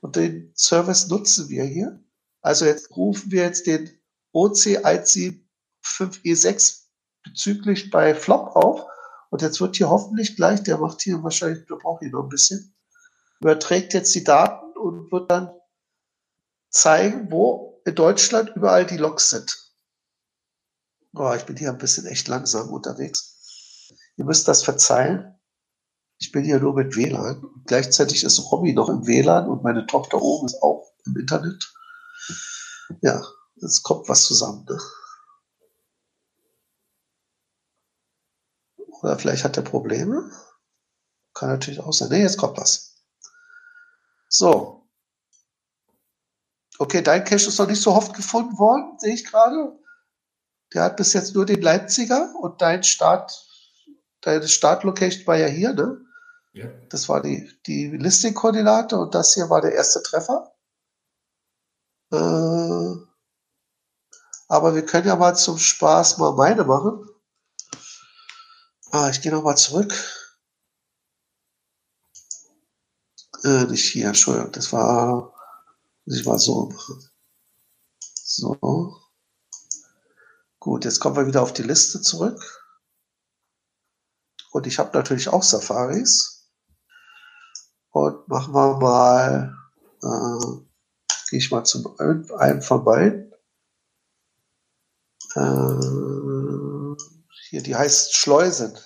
Und 0.00 0.16
den 0.16 0.52
Service 0.56 1.08
nutzen 1.08 1.48
wir 1.48 1.64
hier. 1.64 1.98
Also 2.42 2.64
jetzt 2.64 2.96
rufen 2.96 3.32
wir 3.32 3.42
jetzt 3.42 3.66
den 3.66 3.90
OC175E6 4.34 6.84
bezüglich 7.22 7.90
bei 7.90 8.14
Flop 8.14 8.56
auf 8.56 8.86
und 9.30 9.42
jetzt 9.42 9.60
wird 9.60 9.76
hier 9.76 9.90
hoffentlich 9.90 10.36
gleich, 10.36 10.62
der 10.62 10.78
macht 10.78 11.02
hier 11.02 11.22
wahrscheinlich, 11.22 11.66
der 11.66 11.76
braucht 11.76 12.00
hier 12.00 12.10
noch 12.10 12.22
ein 12.24 12.28
bisschen, 12.28 12.74
überträgt 13.40 13.94
jetzt 13.94 14.14
die 14.14 14.24
Daten 14.24 14.76
und 14.76 15.12
wird 15.12 15.30
dann 15.30 15.50
zeigen, 16.70 17.30
wo 17.30 17.80
in 17.84 17.94
Deutschland 17.94 18.50
überall 18.56 18.86
die 18.86 18.96
Loks 18.96 19.30
sind. 19.30 19.69
Oh, 21.12 21.32
ich 21.34 21.44
bin 21.44 21.56
hier 21.56 21.70
ein 21.70 21.78
bisschen 21.78 22.06
echt 22.06 22.28
langsam 22.28 22.70
unterwegs. 22.70 23.92
Ihr 24.16 24.24
müsst 24.24 24.46
das 24.46 24.62
verzeihen. 24.62 25.34
Ich 26.18 26.30
bin 26.32 26.44
hier 26.44 26.60
nur 26.60 26.74
mit 26.74 26.96
WLAN. 26.96 27.44
Gleichzeitig 27.66 28.22
ist 28.22 28.38
Robby 28.52 28.72
noch 28.72 28.88
im 28.88 29.06
WLAN 29.06 29.48
und 29.48 29.64
meine 29.64 29.86
Tochter 29.86 30.20
oben 30.20 30.46
ist 30.46 30.62
auch 30.62 30.92
im 31.06 31.16
Internet. 31.16 31.72
Ja, 33.00 33.24
es 33.62 33.82
kommt 33.82 34.08
was 34.08 34.24
zusammen. 34.24 34.66
Ne? 34.68 34.78
Oder 39.00 39.18
vielleicht 39.18 39.44
hat 39.44 39.56
er 39.56 39.62
Probleme. 39.62 40.30
Kann 41.34 41.48
natürlich 41.48 41.80
auch 41.80 41.92
sein. 41.92 42.10
Nee, 42.10 42.22
jetzt 42.22 42.36
kommt 42.36 42.58
was. 42.58 43.02
So. 44.28 44.88
Okay, 46.78 47.02
dein 47.02 47.24
Cache 47.24 47.48
ist 47.48 47.58
noch 47.58 47.66
nicht 47.66 47.82
so 47.82 47.92
oft 47.92 48.14
gefunden 48.14 48.58
worden, 48.58 48.98
sehe 48.98 49.14
ich 49.14 49.24
gerade. 49.24 49.79
Der 50.72 50.84
hat 50.84 50.96
bis 50.96 51.12
jetzt 51.12 51.34
nur 51.34 51.46
den 51.46 51.62
Leipziger 51.62 52.32
und 52.40 52.62
dein 52.62 52.82
Start, 52.84 53.46
deine 54.20 54.46
Startlocation 54.48 55.26
war 55.26 55.36
ja 55.36 55.46
hier, 55.46 55.72
ne? 55.72 56.00
Ja. 56.52 56.66
Das 56.88 57.08
war 57.08 57.22
die, 57.22 57.50
die 57.66 57.88
Listing-Koordinate 57.88 58.96
und 58.96 59.14
das 59.14 59.34
hier 59.34 59.50
war 59.50 59.60
der 59.60 59.72
erste 59.72 60.02
Treffer. 60.02 60.52
Äh, 62.12 62.96
aber 64.48 64.74
wir 64.74 64.84
können 64.84 65.06
ja 65.06 65.16
mal 65.16 65.36
zum 65.36 65.58
Spaß 65.58 66.18
mal 66.18 66.34
meine 66.34 66.64
machen. 66.64 67.08
Ah, 68.90 69.08
ich 69.10 69.22
gehe 69.22 69.30
nochmal 69.30 69.56
zurück. 69.56 69.94
Äh, 73.44 73.64
nicht 73.66 73.84
hier, 73.84 74.08
Entschuldigung, 74.08 74.52
das 74.52 74.72
war, 74.72 75.32
ich 76.04 76.26
war 76.26 76.38
so 76.38 76.72
So. 78.30 79.09
Gut, 80.60 80.84
jetzt 80.84 81.00
kommen 81.00 81.16
wir 81.16 81.26
wieder 81.26 81.40
auf 81.40 81.54
die 81.54 81.62
Liste 81.62 82.02
zurück. 82.02 82.38
Und 84.52 84.66
ich 84.66 84.78
habe 84.78 84.96
natürlich 84.96 85.28
auch 85.28 85.42
Safaris. 85.42 86.50
Und 87.92 88.28
machen 88.28 88.52
wir 88.52 88.78
mal, 88.78 89.56
äh, 90.02 90.56
gehe 91.30 91.38
ich 91.38 91.50
mal 91.50 91.64
zum 91.64 91.98
einen 91.98 92.60
von 92.60 92.84
beiden. 92.84 93.32
Äh, 95.34 96.96
hier, 97.48 97.62
die 97.62 97.74
heißt 97.74 98.14
Schleusen. 98.14 98.76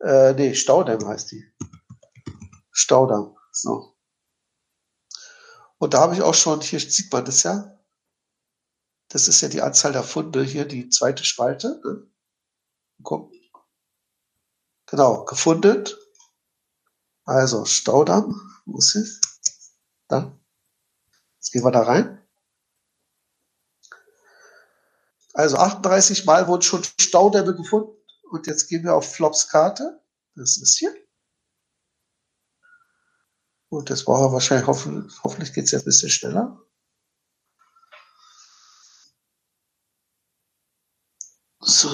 Äh, 0.00 0.32
nee, 0.32 0.54
Staudamm 0.54 1.06
heißt 1.06 1.30
die. 1.30 1.44
Staudamm. 2.70 3.36
So. 3.52 3.98
Und 5.76 5.92
da 5.92 6.00
habe 6.00 6.14
ich 6.14 6.22
auch 6.22 6.34
schon, 6.34 6.62
hier 6.62 6.80
sieht 6.80 7.12
man 7.12 7.24
das 7.26 7.42
ja. 7.42 7.71
Das 9.12 9.28
ist 9.28 9.42
ja 9.42 9.48
die 9.48 9.60
Anzahl 9.60 9.92
der 9.92 10.04
Funde, 10.04 10.42
hier 10.42 10.64
die 10.64 10.88
zweite 10.88 11.22
Spalte. 11.22 11.82
Ne? 11.84 12.10
Genau, 14.86 15.26
gefunden. 15.26 15.86
Also 17.24 17.66
Staudamm, 17.66 18.40
wo 18.64 18.78
ist 18.78 18.94
es? 18.94 19.20
Da. 20.08 20.34
Jetzt 21.34 21.52
gehen 21.52 21.62
wir 21.62 21.70
da 21.70 21.82
rein. 21.82 22.26
Also 25.34 25.58
38 25.58 26.24
Mal 26.24 26.48
wurden 26.48 26.62
schon 26.62 26.82
Staudämme 26.82 27.54
gefunden. 27.54 27.94
Und 28.30 28.46
jetzt 28.46 28.68
gehen 28.68 28.82
wir 28.82 28.94
auf 28.94 29.12
Flops 29.14 29.48
Karte. 29.48 30.02
Das 30.36 30.56
ist 30.56 30.78
hier. 30.78 30.94
Und 33.68 33.90
das 33.90 34.06
brauchen 34.06 34.24
wir 34.24 34.32
wahrscheinlich, 34.32 34.66
hoffen, 34.66 35.12
hoffentlich 35.22 35.52
geht 35.52 35.64
es 35.64 35.72
jetzt 35.72 35.82
ein 35.82 35.86
bisschen 35.86 36.08
schneller. 36.08 36.61
So. 41.62 41.88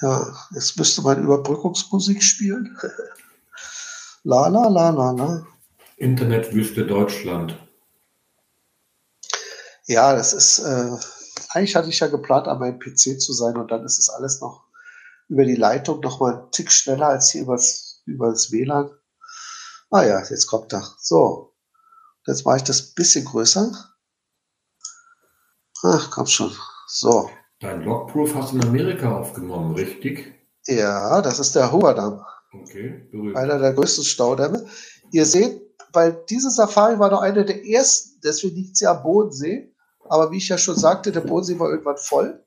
Ja, 0.00 0.36
jetzt 0.52 0.76
müsste 0.78 1.02
man 1.02 1.22
Überbrückungsmusik 1.22 2.22
spielen. 2.22 2.78
la 4.22 4.46
la 4.46 4.68
la 4.68 4.90
la 4.90 5.10
la. 5.10 5.46
Internetwüste 5.96 6.86
Deutschland. 6.86 7.56
Ja, 9.86 10.14
das 10.14 10.32
ist, 10.32 10.60
äh, 10.60 10.96
eigentlich 11.50 11.74
hatte 11.74 11.88
ich 11.88 11.98
ja 11.98 12.06
geplant, 12.06 12.46
an 12.46 12.60
meinem 12.60 12.78
PC 12.78 13.20
zu 13.20 13.32
sein 13.32 13.56
und 13.56 13.70
dann 13.72 13.84
ist 13.84 13.98
es 13.98 14.08
alles 14.08 14.40
noch 14.40 14.64
über 15.28 15.44
die 15.44 15.56
Leitung 15.56 16.00
noch 16.00 16.20
mal 16.20 16.34
einen 16.34 16.50
Tick 16.52 16.70
schneller 16.70 17.08
als 17.08 17.30
hier 17.30 17.42
übers, 17.42 18.02
über 18.06 18.30
das 18.30 18.52
WLAN. 18.52 18.90
Ah 19.90 20.04
ja, 20.04 20.20
jetzt 20.20 20.46
kommt 20.46 20.72
er. 20.72 20.94
So, 20.98 21.54
jetzt 22.26 22.46
mache 22.46 22.58
ich 22.58 22.62
das 22.64 22.82
ein 22.82 22.94
bisschen 22.94 23.24
größer. 23.24 23.91
Ach, 25.82 26.10
komm 26.10 26.26
schon. 26.26 26.52
So. 26.86 27.28
Dein 27.60 27.82
Logproof 27.82 28.34
hast 28.34 28.52
du 28.52 28.56
in 28.56 28.64
Amerika 28.64 29.18
aufgenommen, 29.18 29.74
richtig? 29.74 30.34
Ja, 30.66 31.20
das 31.22 31.38
ist 31.38 31.54
der 31.54 31.72
Hoherdamm. 31.72 32.24
Okay, 32.52 33.08
berühmt. 33.10 33.36
Einer 33.36 33.58
der 33.58 33.72
größten 33.72 34.04
Staudämme. 34.04 34.66
Ihr 35.10 35.26
seht, 35.26 35.60
weil 35.92 36.24
diese 36.28 36.50
Safari 36.50 36.98
war 36.98 37.10
noch 37.10 37.22
eine 37.22 37.44
der 37.44 37.64
ersten, 37.66 38.20
deswegen 38.22 38.56
liegt 38.56 38.76
sie 38.76 38.86
am 38.86 39.02
Bodensee. 39.02 39.74
Aber 40.08 40.30
wie 40.30 40.36
ich 40.36 40.48
ja 40.48 40.58
schon 40.58 40.76
sagte, 40.76 41.12
der 41.12 41.20
Bodensee 41.20 41.58
war 41.58 41.70
irgendwann 41.70 41.96
voll. 41.96 42.44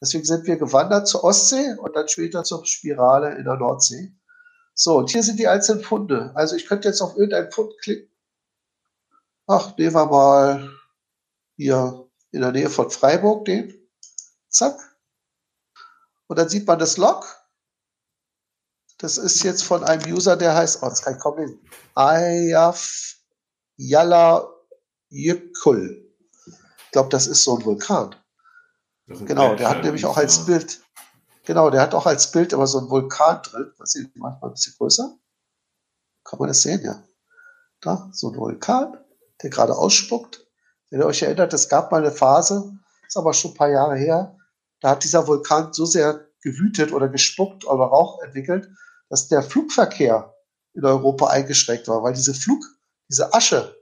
Deswegen 0.00 0.24
sind 0.24 0.46
wir 0.46 0.56
gewandert 0.56 1.08
zur 1.08 1.24
Ostsee 1.24 1.74
und 1.78 1.96
dann 1.96 2.08
später 2.08 2.44
zur 2.44 2.64
Spirale 2.66 3.36
in 3.36 3.44
der 3.44 3.56
Nordsee. 3.56 4.12
So, 4.74 4.98
und 4.98 5.10
hier 5.10 5.22
sind 5.22 5.38
die 5.38 5.48
einzelnen 5.48 5.82
Funde. 5.82 6.32
Also 6.34 6.54
ich 6.54 6.66
könnte 6.66 6.88
jetzt 6.88 7.00
auf 7.00 7.16
irgendeinen 7.16 7.50
Fund 7.50 7.72
klicken. 7.82 8.08
Ach, 9.46 9.76
nehmen 9.76 9.94
wir 9.94 10.06
mal 10.06 10.70
hier 11.56 12.07
in 12.30 12.40
der 12.40 12.52
Nähe 12.52 12.70
von 12.70 12.90
Freiburg 12.90 13.44
den. 13.44 13.74
Zack. 14.48 14.78
Und 16.26 16.38
dann 16.38 16.48
sieht 16.48 16.66
man 16.66 16.78
das 16.78 16.96
Log. 16.96 17.26
Das 18.98 19.16
ist 19.16 19.42
jetzt 19.44 19.62
von 19.62 19.84
einem 19.84 20.12
User, 20.12 20.36
der 20.36 20.54
heißt, 20.54 20.82
oh, 20.82 20.88
das 20.88 21.02
kann 21.02 21.14
ich 21.14 21.20
kaum 21.20 21.38
lesen. 21.38 21.60
Ayaf 21.94 23.16
Yalla 23.76 24.52
Yükul. 25.08 26.04
Ich 26.46 26.90
glaube, 26.90 27.08
das 27.10 27.26
ist 27.26 27.44
so 27.44 27.56
ein 27.56 27.64
Vulkan. 27.64 28.16
Genau, 29.06 29.54
der 29.54 29.70
hat 29.70 29.84
nämlich 29.84 30.04
auch 30.04 30.16
als 30.16 30.44
Bild, 30.44 30.82
genau, 31.44 31.70
der 31.70 31.80
hat 31.80 31.94
auch 31.94 32.06
als 32.06 32.30
Bild 32.30 32.52
immer 32.52 32.66
so 32.66 32.78
ein 32.78 32.90
Vulkan 32.90 33.40
drin. 33.42 33.72
Das 33.78 33.92
sieht 33.92 34.14
manchmal 34.16 34.50
ein 34.50 34.54
bisschen 34.54 34.74
größer. 34.76 35.16
Kann 36.24 36.38
man 36.38 36.48
das 36.48 36.60
sehen, 36.60 36.82
ja. 36.82 37.02
Da, 37.80 38.10
so 38.12 38.30
ein 38.30 38.36
Vulkan, 38.36 38.98
der 39.42 39.50
gerade 39.50 39.76
ausspuckt. 39.76 40.47
Wenn 40.90 41.00
ihr 41.00 41.06
euch 41.06 41.22
erinnert, 41.22 41.52
es 41.52 41.68
gab 41.68 41.92
mal 41.92 42.02
eine 42.02 42.12
Phase, 42.12 42.72
ist 43.06 43.16
aber 43.16 43.34
schon 43.34 43.52
ein 43.52 43.56
paar 43.56 43.70
Jahre 43.70 43.96
her, 43.96 44.36
da 44.80 44.90
hat 44.90 45.04
dieser 45.04 45.26
Vulkan 45.26 45.72
so 45.72 45.84
sehr 45.84 46.28
gewütet 46.42 46.92
oder 46.92 47.08
gespuckt 47.08 47.64
oder 47.66 47.84
Rauch 47.84 48.22
entwickelt, 48.22 48.68
dass 49.08 49.28
der 49.28 49.42
Flugverkehr 49.42 50.34
in 50.74 50.84
Europa 50.84 51.28
eingeschränkt 51.28 51.88
war, 51.88 52.02
weil 52.02 52.12
diese 52.12 52.34
Flug, 52.34 52.64
diese 53.08 53.34
Asche, 53.34 53.74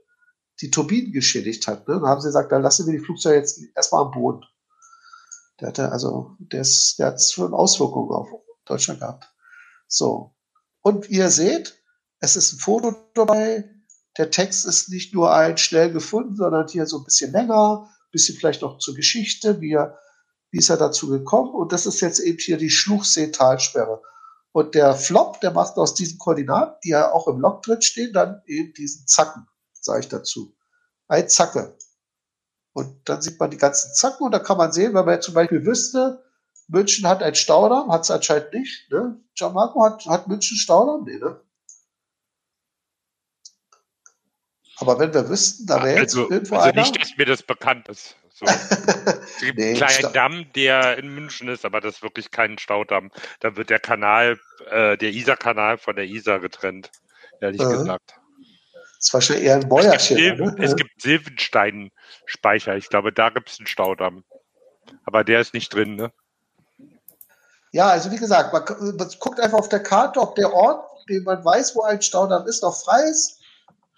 die 0.61 0.71
Turbinen 0.71 1.11
geschädigt 1.11 1.67
hat. 1.67 1.87
Ne? 1.87 1.95
Dann 1.95 2.07
haben 2.07 2.21
sie 2.21 2.29
gesagt, 2.29 2.51
dann 2.51 2.63
lassen 2.63 2.87
wir 2.87 2.97
die 2.97 3.03
Flugzeuge 3.03 3.37
jetzt 3.37 3.61
erstmal 3.75 4.05
am 4.05 4.11
Boden. 4.11 4.43
Der 5.59 5.69
hatte 5.69 5.91
also, 5.91 6.35
der, 6.39 6.61
ist, 6.61 6.97
der 6.97 7.07
hat 7.07 7.21
schon 7.21 7.53
Auswirkungen 7.53 8.11
auf 8.11 8.27
Deutschland 8.65 8.99
gehabt. 8.99 9.31
So. 9.87 10.35
Und 10.81 11.09
wie 11.09 11.17
ihr 11.17 11.29
seht, 11.29 11.81
es 12.19 12.35
ist 12.35 12.53
ein 12.53 12.59
Foto 12.59 12.95
dabei. 13.13 13.69
Der 14.17 14.31
Text 14.31 14.65
ist 14.65 14.89
nicht 14.89 15.13
nur 15.13 15.33
ein 15.33 15.57
schnell 15.57 15.91
gefunden, 15.91 16.35
sondern 16.35 16.67
hier 16.67 16.85
so 16.85 16.97
ein 16.97 17.03
bisschen 17.03 17.31
länger, 17.31 17.87
ein 17.87 18.11
bisschen 18.11 18.37
vielleicht 18.37 18.63
auch 18.63 18.79
zur 18.79 18.95
Geschichte, 18.95 19.61
wie, 19.61 19.73
er, 19.73 19.99
wie 20.51 20.57
ist 20.57 20.69
er 20.69 20.77
dazu 20.77 21.07
gekommen. 21.09 21.53
Und 21.53 21.71
das 21.71 21.85
ist 21.85 22.01
jetzt 22.01 22.19
eben 22.19 22.39
hier 22.39 22.57
die 22.57 22.71
Schluchsee-Talsperre. 22.71 24.01
Und 24.51 24.73
der 24.73 24.95
Flop, 24.95 25.39
der 25.41 25.51
macht 25.51 25.77
aus 25.77 25.93
diesen 25.93 26.17
Koordinaten, 26.17 26.77
die 26.83 26.89
ja 26.89 27.11
auch 27.11 27.27
im 27.27 27.39
Log 27.39 27.61
drin 27.61 27.81
stehen, 27.81 28.11
dann 28.11 28.41
eben 28.47 28.73
diesen 28.73 29.05
Zacken, 29.05 29.47
sage 29.79 29.99
ich 29.99 30.07
dazu. 30.07 30.55
Ein 31.07 31.29
Zacke. 31.29 31.77
Und 32.73 33.07
dann 33.07 33.21
sieht 33.21 33.39
man 33.39 33.51
die 33.51 33.57
ganzen 33.57 33.93
Zacken 33.93 34.25
und 34.25 34.31
da 34.31 34.39
kann 34.39 34.57
man 34.57 34.71
sehen, 34.71 34.93
wenn 34.93 35.05
man 35.05 35.15
jetzt 35.15 35.25
zum 35.25 35.35
Beispiel 35.35 35.65
wüsste, 35.65 36.23
München 36.67 37.07
hat 37.07 37.23
einen 37.23 37.35
Staudamm, 37.35 37.91
hat 37.91 38.03
es 38.03 38.11
anscheinend 38.11 38.53
nicht. 38.53 38.91
Ne? 38.91 39.19
Gianmarco 39.35 39.83
hat, 39.83 40.05
hat 40.05 40.27
München 40.27 40.57
Staudamm? 40.57 41.03
Nee, 41.05 41.17
ne? 41.17 41.39
Aber 44.79 44.99
wenn 44.99 45.13
wir 45.13 45.27
wüssten, 45.27 45.65
da 45.65 45.83
wäre 45.83 45.99
also, 45.99 46.23
jetzt 46.23 46.31
irgendwo 46.31 46.55
also 46.55 46.69
einer. 46.69 46.81
nicht, 46.81 47.01
dass 47.01 47.17
mir 47.17 47.25
das 47.25 47.43
bekannt 47.43 47.87
ist. 47.89 48.15
So. 48.33 48.45
es 48.45 49.39
gibt 49.39 49.57
nee, 49.57 49.69
einen 49.69 49.77
kleinen 49.77 49.93
Sta 49.93 50.09
Damm, 50.09 50.45
der 50.53 50.97
in 50.99 51.13
München 51.13 51.47
ist, 51.47 51.65
aber 51.65 51.81
das 51.81 51.95
ist 51.95 52.03
wirklich 52.03 52.29
kein 52.29 52.59
Staudamm. 52.59 53.11
Da 53.39 53.55
wird 53.55 53.71
der 53.71 53.79
Kanal, 53.79 54.39
äh, 54.69 54.95
der 54.97 55.09
Isar-Kanal 55.09 55.79
von 55.79 55.95
der 55.95 56.05
Isar 56.05 56.39
getrennt, 56.39 56.91
ehrlich 57.41 57.61
äh. 57.61 57.65
gesagt. 57.65 58.13
Das 58.97 59.07
ist 59.07 59.13
wahrscheinlich 59.13 59.45
eher 59.45 59.55
ein 59.55 59.69
Bäuerchen. 59.69 60.17
Es 60.17 60.37
gibt, 60.37 60.39
ne? 60.39 60.65
es 60.65 60.75
gibt 60.75 61.01
Silvenstein-Speicher. 61.01 62.75
Ich 62.75 62.89
glaube, 62.89 63.11
da 63.11 63.29
gibt 63.29 63.49
es 63.49 63.59
einen 63.59 63.67
Staudamm. 63.67 64.23
Aber 65.05 65.23
der 65.23 65.41
ist 65.41 65.53
nicht 65.53 65.73
drin, 65.73 65.95
ne? 65.95 66.11
Ja, 67.71 67.89
also 67.89 68.11
wie 68.11 68.17
gesagt, 68.17 68.53
man, 68.53 68.63
man, 68.97 69.09
guckt 69.19 69.39
einfach 69.39 69.57
auf 69.57 69.69
der 69.69 69.83
Karte, 69.83 70.19
ob 70.19 70.35
der 70.35 70.53
Ort, 70.53 70.83
den 71.09 71.23
man 71.23 71.43
weiß, 71.43 71.75
wo 71.75 71.83
ein 71.83 72.01
Staudamm 72.01 72.47
ist, 72.47 72.63
noch 72.63 72.75
frei 72.75 73.01
ist. 73.09 73.36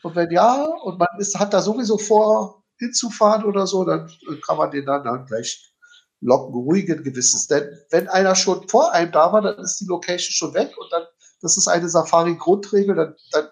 Und 0.04 0.16
wenn 0.16 0.32
ja, 0.32 0.64
und 0.64 0.98
man 0.98 1.08
ist, 1.18 1.38
hat 1.38 1.54
da 1.54 1.62
sowieso 1.62 1.98
vor, 1.98 2.64
hinzufahren 2.78 3.44
oder 3.44 3.68
so, 3.68 3.84
dann 3.84 4.10
kann 4.46 4.58
man 4.58 4.72
den 4.72 4.86
dann, 4.86 5.04
dann 5.04 5.26
gleich 5.26 5.74
locken, 6.22 6.54
ruhigen 6.54 7.04
Gewissens. 7.04 7.48
Denn 7.48 7.70
wenn 7.90 8.08
einer 8.08 8.36
schon 8.36 8.68
vor 8.70 8.94
einem 8.94 9.12
da 9.12 9.32
war, 9.32 9.42
dann 9.42 9.60
ist 9.60 9.80
die 9.80 9.86
Location 9.86 10.32
schon 10.32 10.54
weg 10.54 10.74
und 10.78 10.92
dann, 10.92 11.04
das 11.42 11.58
ist 11.58 11.68
eine 11.68 11.90
Safari-Grundregel, 11.90 12.96
dann, 12.96 13.16
dann 13.32 13.50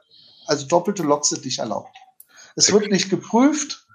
also 0.47 0.65
doppelte 0.67 1.03
Loks 1.03 1.29
sind 1.29 1.43
nicht 1.43 1.59
erlaubt. 1.59 1.95
Es 2.55 2.71
wird 2.71 2.89
nicht 2.89 3.09
geprüft, 3.09 3.85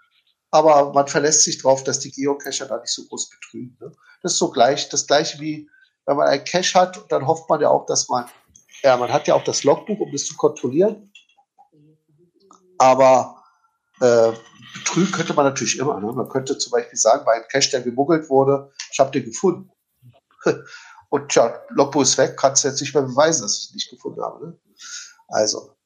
aber 0.51 0.93
man 0.93 1.09
verlässt 1.09 1.45
sich 1.45 1.63
darauf, 1.63 1.83
dass 1.83 2.01
die 2.01 2.13
Geocacher 2.13 2.67
da 2.67 2.79
nicht 2.79 2.93
so 2.93 3.05
groß 3.07 3.31
betrügen. 3.31 3.77
Ne? 3.81 3.93
Das 4.23 4.33
ist 4.33 4.39
so 4.39 4.51
gleich, 4.51 4.89
das 4.91 5.07
gleiche 5.07 5.41
wie 5.41 5.69
wenn 6.07 6.17
man 6.17 6.29
ein 6.29 6.45
Cache 6.45 6.79
hat, 6.79 7.01
dann 7.11 7.27
hofft 7.27 7.49
man 7.49 7.61
ja 7.61 7.69
auch, 7.69 7.87
dass 7.87 8.09
man, 8.09 8.27
ja, 8.83 8.97
man 8.97 9.13
hat 9.13 9.29
ja 9.29 9.35
auch 9.35 9.45
das 9.45 9.65
Logbuch, 9.65 10.01
um 10.01 10.11
das 10.11 10.25
zu 10.25 10.37
kontrollieren. 10.37 11.12
Aber 12.79 13.43
äh, 14.01 14.33
betrügen 14.75 15.13
könnte 15.13 15.35
man 15.35 15.47
natürlich 15.47 15.79
immer. 15.79 16.01
Ne? 16.01 16.13
Man 16.13 16.29
könnte 16.29 16.59
zum 16.59 16.73
Beispiel 16.73 16.99
sagen, 16.99 17.25
bei 17.25 17.33
einem 17.33 17.49
Cache, 17.49 17.71
der 17.71 17.83
gemuggelt 17.83 18.29
wurde, 18.29 18.73
ich 18.91 18.99
habe 18.99 19.11
den 19.11 19.25
gefunden. 19.25 19.71
Und 21.11 21.29
tja, 21.31 21.63
Logbuch 21.71 22.03
ist 22.03 22.17
weg, 22.19 22.37
kannst 22.37 22.65
du 22.65 22.69
jetzt 22.69 22.81
nicht 22.81 22.95
mehr 22.95 23.03
beweisen, 23.03 23.43
dass 23.43 23.59
ich 23.59 23.71
ihn 23.71 23.75
nicht 23.75 23.91
gefunden 23.91 24.23
habe. 24.23 24.47
Ne? 24.47 24.59
Also, 25.29 25.77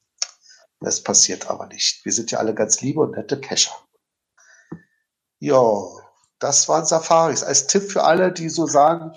das 0.81 1.03
passiert 1.03 1.51
aber 1.51 1.67
nicht. 1.67 2.05
Wir 2.05 2.13
sind 2.13 2.31
ja 2.31 2.39
alle 2.39 2.55
ganz 2.55 2.81
liebe 2.81 3.01
und 3.01 3.13
nette 3.13 3.41
Cacher. 3.41 3.75
Ja, 5.39 5.83
das 6.39 6.69
waren 6.69 6.87
Safaris. 6.87 7.43
Als 7.43 7.67
Tipp 7.67 7.91
für 7.91 8.05
alle, 8.05 8.33
die 8.33 8.49
so 8.49 8.67
sagen, 8.67 9.13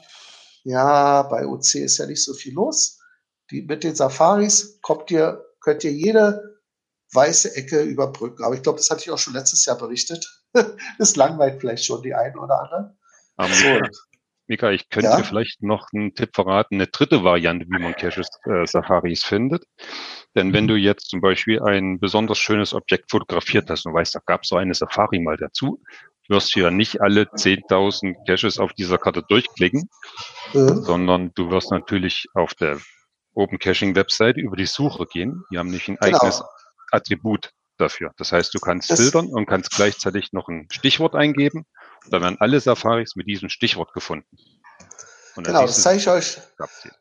ja, 0.63 1.23
bei 1.23 1.45
OC 1.45 1.75
ist 1.75 1.97
ja 1.97 2.05
nicht 2.05 2.23
so 2.23 2.33
viel 2.33 2.53
los. 2.53 2.99
Die, 3.51 3.61
mit 3.61 3.83
den 3.83 3.95
Safaris 3.95 4.79
kommt 4.81 5.11
ihr, 5.11 5.45
könnt 5.61 5.83
ihr 5.83 5.93
jede 5.93 6.48
weiße 7.13 7.55
Ecke 7.55 7.81
überbrücken. 7.81 8.43
Aber 8.43 8.55
ich 8.55 8.63
glaube, 8.63 8.77
das 8.77 8.89
hatte 8.89 9.01
ich 9.01 9.11
auch 9.11 9.17
schon 9.17 9.33
letztes 9.33 9.65
Jahr 9.65 9.77
berichtet. 9.77 10.43
das 10.97 11.15
langweilt 11.15 11.59
vielleicht 11.59 11.85
schon 11.85 12.01
die 12.01 12.13
einen 12.13 12.37
oder 12.37 12.61
anderen. 12.61 12.97
Aber 13.37 13.53
so. 13.53 13.79
Mika, 14.47 14.71
ich 14.71 14.89
könnte 14.89 15.09
ja? 15.09 15.17
dir 15.17 15.23
vielleicht 15.23 15.61
noch 15.61 15.89
einen 15.93 16.15
Tipp 16.15 16.31
verraten, 16.33 16.75
eine 16.75 16.87
dritte 16.87 17.23
Variante, 17.23 17.67
wie 17.69 17.79
man 17.79 17.93
Caches 17.93 18.29
äh, 18.45 18.65
Safaris 18.65 19.23
findet. 19.23 19.63
Denn 20.35 20.53
wenn 20.53 20.67
du 20.67 20.75
jetzt 20.75 21.09
zum 21.09 21.21
Beispiel 21.21 21.61
ein 21.61 21.99
besonders 21.99 22.39
schönes 22.39 22.73
Objekt 22.73 23.11
fotografiert 23.11 23.69
hast 23.69 23.85
und 23.85 23.93
weißt, 23.93 24.15
da 24.15 24.19
gab 24.25 24.41
es 24.41 24.49
so 24.49 24.55
eine 24.55 24.73
Safari 24.73 25.19
mal 25.19 25.37
dazu, 25.37 25.79
wirst 26.29 26.55
du 26.55 26.61
ja 26.61 26.71
nicht 26.71 26.99
alle 27.01 27.23
10.000 27.23 28.25
Caches 28.25 28.57
auf 28.57 28.73
dieser 28.73 28.97
Karte 28.97 29.23
durchklicken, 29.27 29.87
mhm. 30.53 30.83
sondern 30.83 31.31
du 31.35 31.51
wirst 31.51 31.71
natürlich 31.71 32.25
auf 32.33 32.55
der 32.55 32.79
Open 33.35 33.59
Caching 33.59 33.95
Webseite 33.95 34.39
über 34.39 34.55
die 34.55 34.65
Suche 34.65 35.05
gehen. 35.05 35.43
Die 35.51 35.57
haben 35.57 35.69
nicht 35.69 35.87
ein 35.87 35.95
genau. 35.95 36.17
eigenes 36.17 36.43
Attribut 36.91 37.51
dafür. 37.77 38.11
Das 38.17 38.31
heißt, 38.31 38.53
du 38.53 38.59
kannst 38.59 38.89
das 38.89 38.99
filtern 38.99 39.27
und 39.27 39.45
kannst 39.45 39.71
gleichzeitig 39.71 40.33
noch 40.33 40.47
ein 40.49 40.67
Stichwort 40.71 41.15
eingeben. 41.15 41.65
Und 42.03 42.13
dann 42.13 42.21
werden 42.21 42.37
alle 42.39 42.59
Safaris 42.59 43.15
mit 43.15 43.27
diesem 43.27 43.49
Stichwort 43.49 43.93
gefunden. 43.93 44.37
genau, 45.35 45.65
das 45.65 45.81
zeige 45.81 45.99
ich 45.99 46.09
euch. 46.09 46.39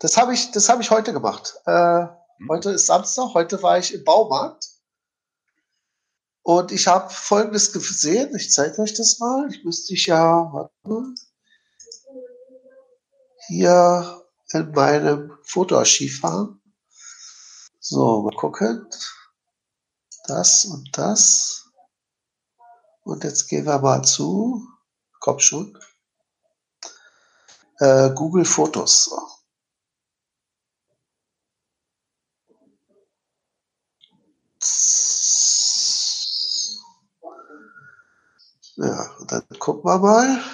Das 0.01 0.17
habe 0.17 0.35
ich, 0.35 0.51
das 0.53 0.69
habe 0.69 0.83
ich 0.83 0.91
heute 0.91 1.13
gemacht. 1.13 1.55
Äh, 1.67 1.73
hm. 1.73 2.49
Heute 2.49 2.71
ist 2.71 2.87
Samstag. 2.87 3.35
Heute 3.35 3.63
war 3.63 3.79
ich 3.79 3.95
im 3.95 4.05
Baumarkt 4.05 4.65
und 6.43 6.73
ich 6.73 6.87
habe 6.87 7.11
Folgendes 7.11 7.73
gesehen. 7.73 8.35
Ich 8.37 8.51
zeige 8.53 8.81
euch 8.81 8.95
das 8.95 9.19
mal. 9.19 9.49
Ich 9.51 9.65
müsste 9.65 9.95
ich 9.95 10.07
ja, 10.07 10.51
warte 10.53 11.15
hier 13.49 14.23
in 14.53 14.71
meinem 14.71 15.33
Fotoarchiv 15.43 16.23
haben. 16.23 16.63
So, 17.81 18.23
mal 18.23 18.37
gucken. 18.37 18.87
Das 20.29 20.67
und 20.67 20.97
das. 20.97 21.71
Und 23.03 23.25
jetzt 23.25 23.49
gehen 23.49 23.65
wir 23.65 23.79
mal 23.79 24.05
zu, 24.05 24.69
komm 25.21 25.39
schon, 25.39 25.79
äh, 27.79 28.11
Google 28.11 28.45
Fotos. 28.45 29.11
Ja, 38.77 39.17
dann 39.29 39.49
gucken 39.59 39.85
wir 39.85 39.99
mal. 39.99 40.45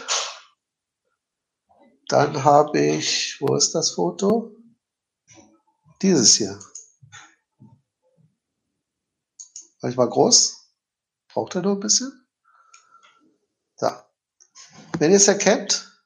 Dann 2.08 2.44
habe 2.44 2.78
ich, 2.78 3.40
wo 3.40 3.56
ist 3.56 3.74
das 3.74 3.90
Foto? 3.90 4.54
Dieses 6.00 6.36
hier. 6.36 6.60
Manchmal 9.84 10.08
groß. 10.08 10.70
Braucht 11.28 11.56
er 11.56 11.60
noch 11.60 11.72
ein 11.72 11.80
bisschen? 11.80 12.26
Da. 13.76 14.08
Wenn 14.98 15.10
ihr 15.10 15.18
es 15.18 15.28
erkennt, 15.28 16.02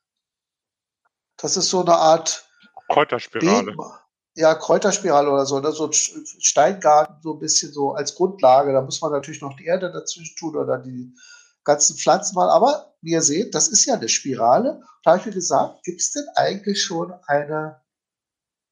das 1.37 1.57
ist 1.57 1.69
so 1.69 1.83
eine 1.83 1.95
Art 1.95 2.45
Kräuterspirale. 2.89 3.67
Beben, 3.67 3.79
ja, 4.35 4.57
Kräuterspirale 4.57 5.31
oder 5.31 5.47
so, 5.47 5.61
ne? 5.61 5.71
so 5.71 5.87
ein 5.87 5.93
Steingarten, 5.93 7.23
so 7.23 7.35
ein 7.35 7.39
bisschen 7.39 7.73
so 7.73 7.93
als 7.93 8.17
Grundlage. 8.17 8.73
Da 8.73 8.83
muss 8.83 9.01
man 9.01 9.13
natürlich 9.13 9.43
noch 9.43 9.55
die 9.55 9.67
Erde 9.67 9.93
dazwischen 9.93 10.35
tun 10.37 10.57
oder 10.57 10.79
die 10.79 11.15
ganzen 11.63 11.97
Pflanzen 11.97 12.35
mal. 12.35 12.51
Aber 12.51 12.97
wie 13.01 13.13
ihr 13.13 13.23
seht, 13.23 13.55
das 13.55 13.69
ist 13.69 13.85
ja 13.85 13.95
eine 13.95 14.09
Spirale. 14.09 14.83
Da 15.05 15.13
habe 15.13 15.21
ich 15.21 15.27
mir 15.27 15.35
gesagt, 15.35 15.85
gibt 15.85 16.01
es 16.01 16.11
denn 16.11 16.27
eigentlich 16.35 16.83
schon 16.83 17.15
eine 17.29 17.81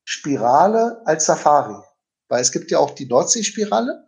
Spirale 0.03 1.01
als 1.05 1.27
Safari? 1.27 1.81
Weil 2.27 2.43
es 2.43 2.51
gibt 2.51 2.73
ja 2.73 2.81
auch 2.81 2.91
die 2.91 3.07
Nordseespirale. 3.07 4.06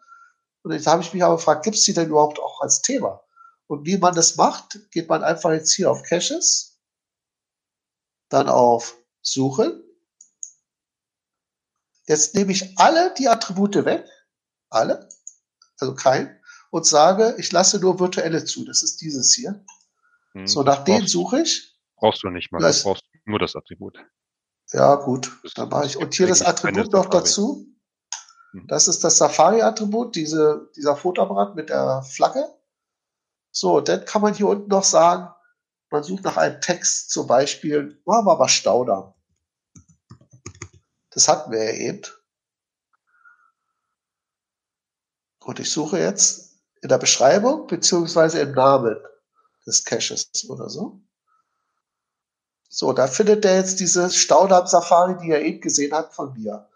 Und 0.68 0.74
jetzt 0.74 0.86
habe 0.86 1.00
ich 1.00 1.14
mich 1.14 1.24
aber 1.24 1.36
gefragt, 1.36 1.64
gibt 1.64 1.78
es 1.78 1.84
die 1.84 1.94
denn 1.94 2.10
überhaupt 2.10 2.38
auch 2.38 2.60
als 2.60 2.82
Thema? 2.82 3.22
Und 3.68 3.86
wie 3.86 3.96
man 3.96 4.14
das 4.14 4.36
macht, 4.36 4.78
geht 4.90 5.08
man 5.08 5.24
einfach 5.24 5.50
jetzt 5.50 5.72
hier 5.72 5.90
auf 5.90 6.02
Caches, 6.02 6.78
dann 8.28 8.50
auf 8.50 8.94
Suchen. 9.22 9.82
Jetzt 12.06 12.34
nehme 12.34 12.52
ich 12.52 12.78
alle 12.78 13.14
die 13.14 13.28
Attribute 13.28 13.82
weg, 13.86 14.06
alle, 14.68 15.08
also 15.78 15.94
kein, 15.94 16.38
und 16.68 16.84
sage, 16.84 17.34
ich 17.38 17.50
lasse 17.50 17.80
nur 17.80 17.98
virtuelle 17.98 18.44
zu. 18.44 18.66
Das 18.66 18.82
ist 18.82 19.00
dieses 19.00 19.32
hier. 19.32 19.64
Hm, 20.32 20.46
so, 20.46 20.62
nach 20.62 20.84
denen 20.84 21.06
suche 21.06 21.40
ich. 21.40 21.80
Brauchst 21.96 22.22
du 22.22 22.28
nicht 22.28 22.52
mal, 22.52 22.58
du 22.58 22.82
brauchst 22.82 23.04
nur 23.24 23.38
das 23.38 23.56
Attribut. 23.56 23.96
Ja, 24.74 24.96
gut, 24.96 25.32
dann 25.54 25.70
mache 25.70 25.86
ich. 25.86 25.96
Und 25.96 26.12
hier 26.12 26.26
das 26.26 26.42
Attribut 26.42 26.92
noch 26.92 27.06
dazu. 27.06 27.74
Hm. 28.52 28.66
Das 28.66 28.88
ist 28.88 29.04
das 29.04 29.18
Safari-Attribut, 29.18 30.16
diese, 30.16 30.70
dieser 30.76 30.96
Fotoapparat 30.96 31.54
mit 31.54 31.68
der 31.70 32.02
Flagge. 32.02 32.46
So, 33.50 33.80
dann 33.80 34.04
kann 34.04 34.22
man 34.22 34.34
hier 34.34 34.48
unten 34.48 34.68
noch 34.68 34.84
sagen, 34.84 35.32
man 35.90 36.02
sucht 36.02 36.24
nach 36.24 36.36
einem 36.36 36.60
Text, 36.60 37.10
zum 37.10 37.26
Beispiel, 37.26 38.00
machen 38.04 38.26
wir 38.26 38.36
mal 38.36 38.48
Staudamm. 38.48 39.14
Das 41.10 41.28
hatten 41.28 41.50
wir 41.50 41.64
ja 41.64 41.72
eben. 41.72 42.02
Und 45.40 45.60
ich 45.60 45.70
suche 45.70 45.98
jetzt 45.98 46.60
in 46.82 46.90
der 46.90 46.98
Beschreibung 46.98 47.66
beziehungsweise 47.66 48.40
im 48.40 48.52
Namen 48.52 48.96
des 49.66 49.84
Caches 49.84 50.30
oder 50.48 50.68
so. 50.68 51.00
So, 52.68 52.92
da 52.92 53.06
findet 53.06 53.44
er 53.46 53.56
jetzt 53.56 53.80
diese 53.80 54.10
Staudamm-Safari, 54.10 55.16
die 55.22 55.30
er 55.30 55.42
eben 55.42 55.60
gesehen 55.60 55.94
hat 55.94 56.14
von 56.14 56.34
mir. 56.34 56.68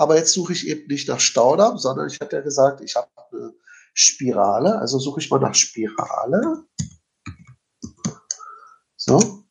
Aber 0.00 0.16
jetzt 0.16 0.32
suche 0.32 0.54
ich 0.54 0.66
eben 0.66 0.86
nicht 0.86 1.08
nach 1.08 1.20
Staudamm, 1.20 1.76
sondern 1.76 2.06
ich 2.06 2.18
hatte 2.20 2.36
ja 2.36 2.40
gesagt, 2.40 2.80
ich 2.80 2.96
habe 2.96 3.08
eine 3.32 3.52
Spirale. 3.92 4.78
Also 4.78 4.98
suche 4.98 5.20
ich 5.20 5.30
mal 5.30 5.40
nach 5.40 5.54
Spirale. 5.54 6.64
So. 8.96 9.44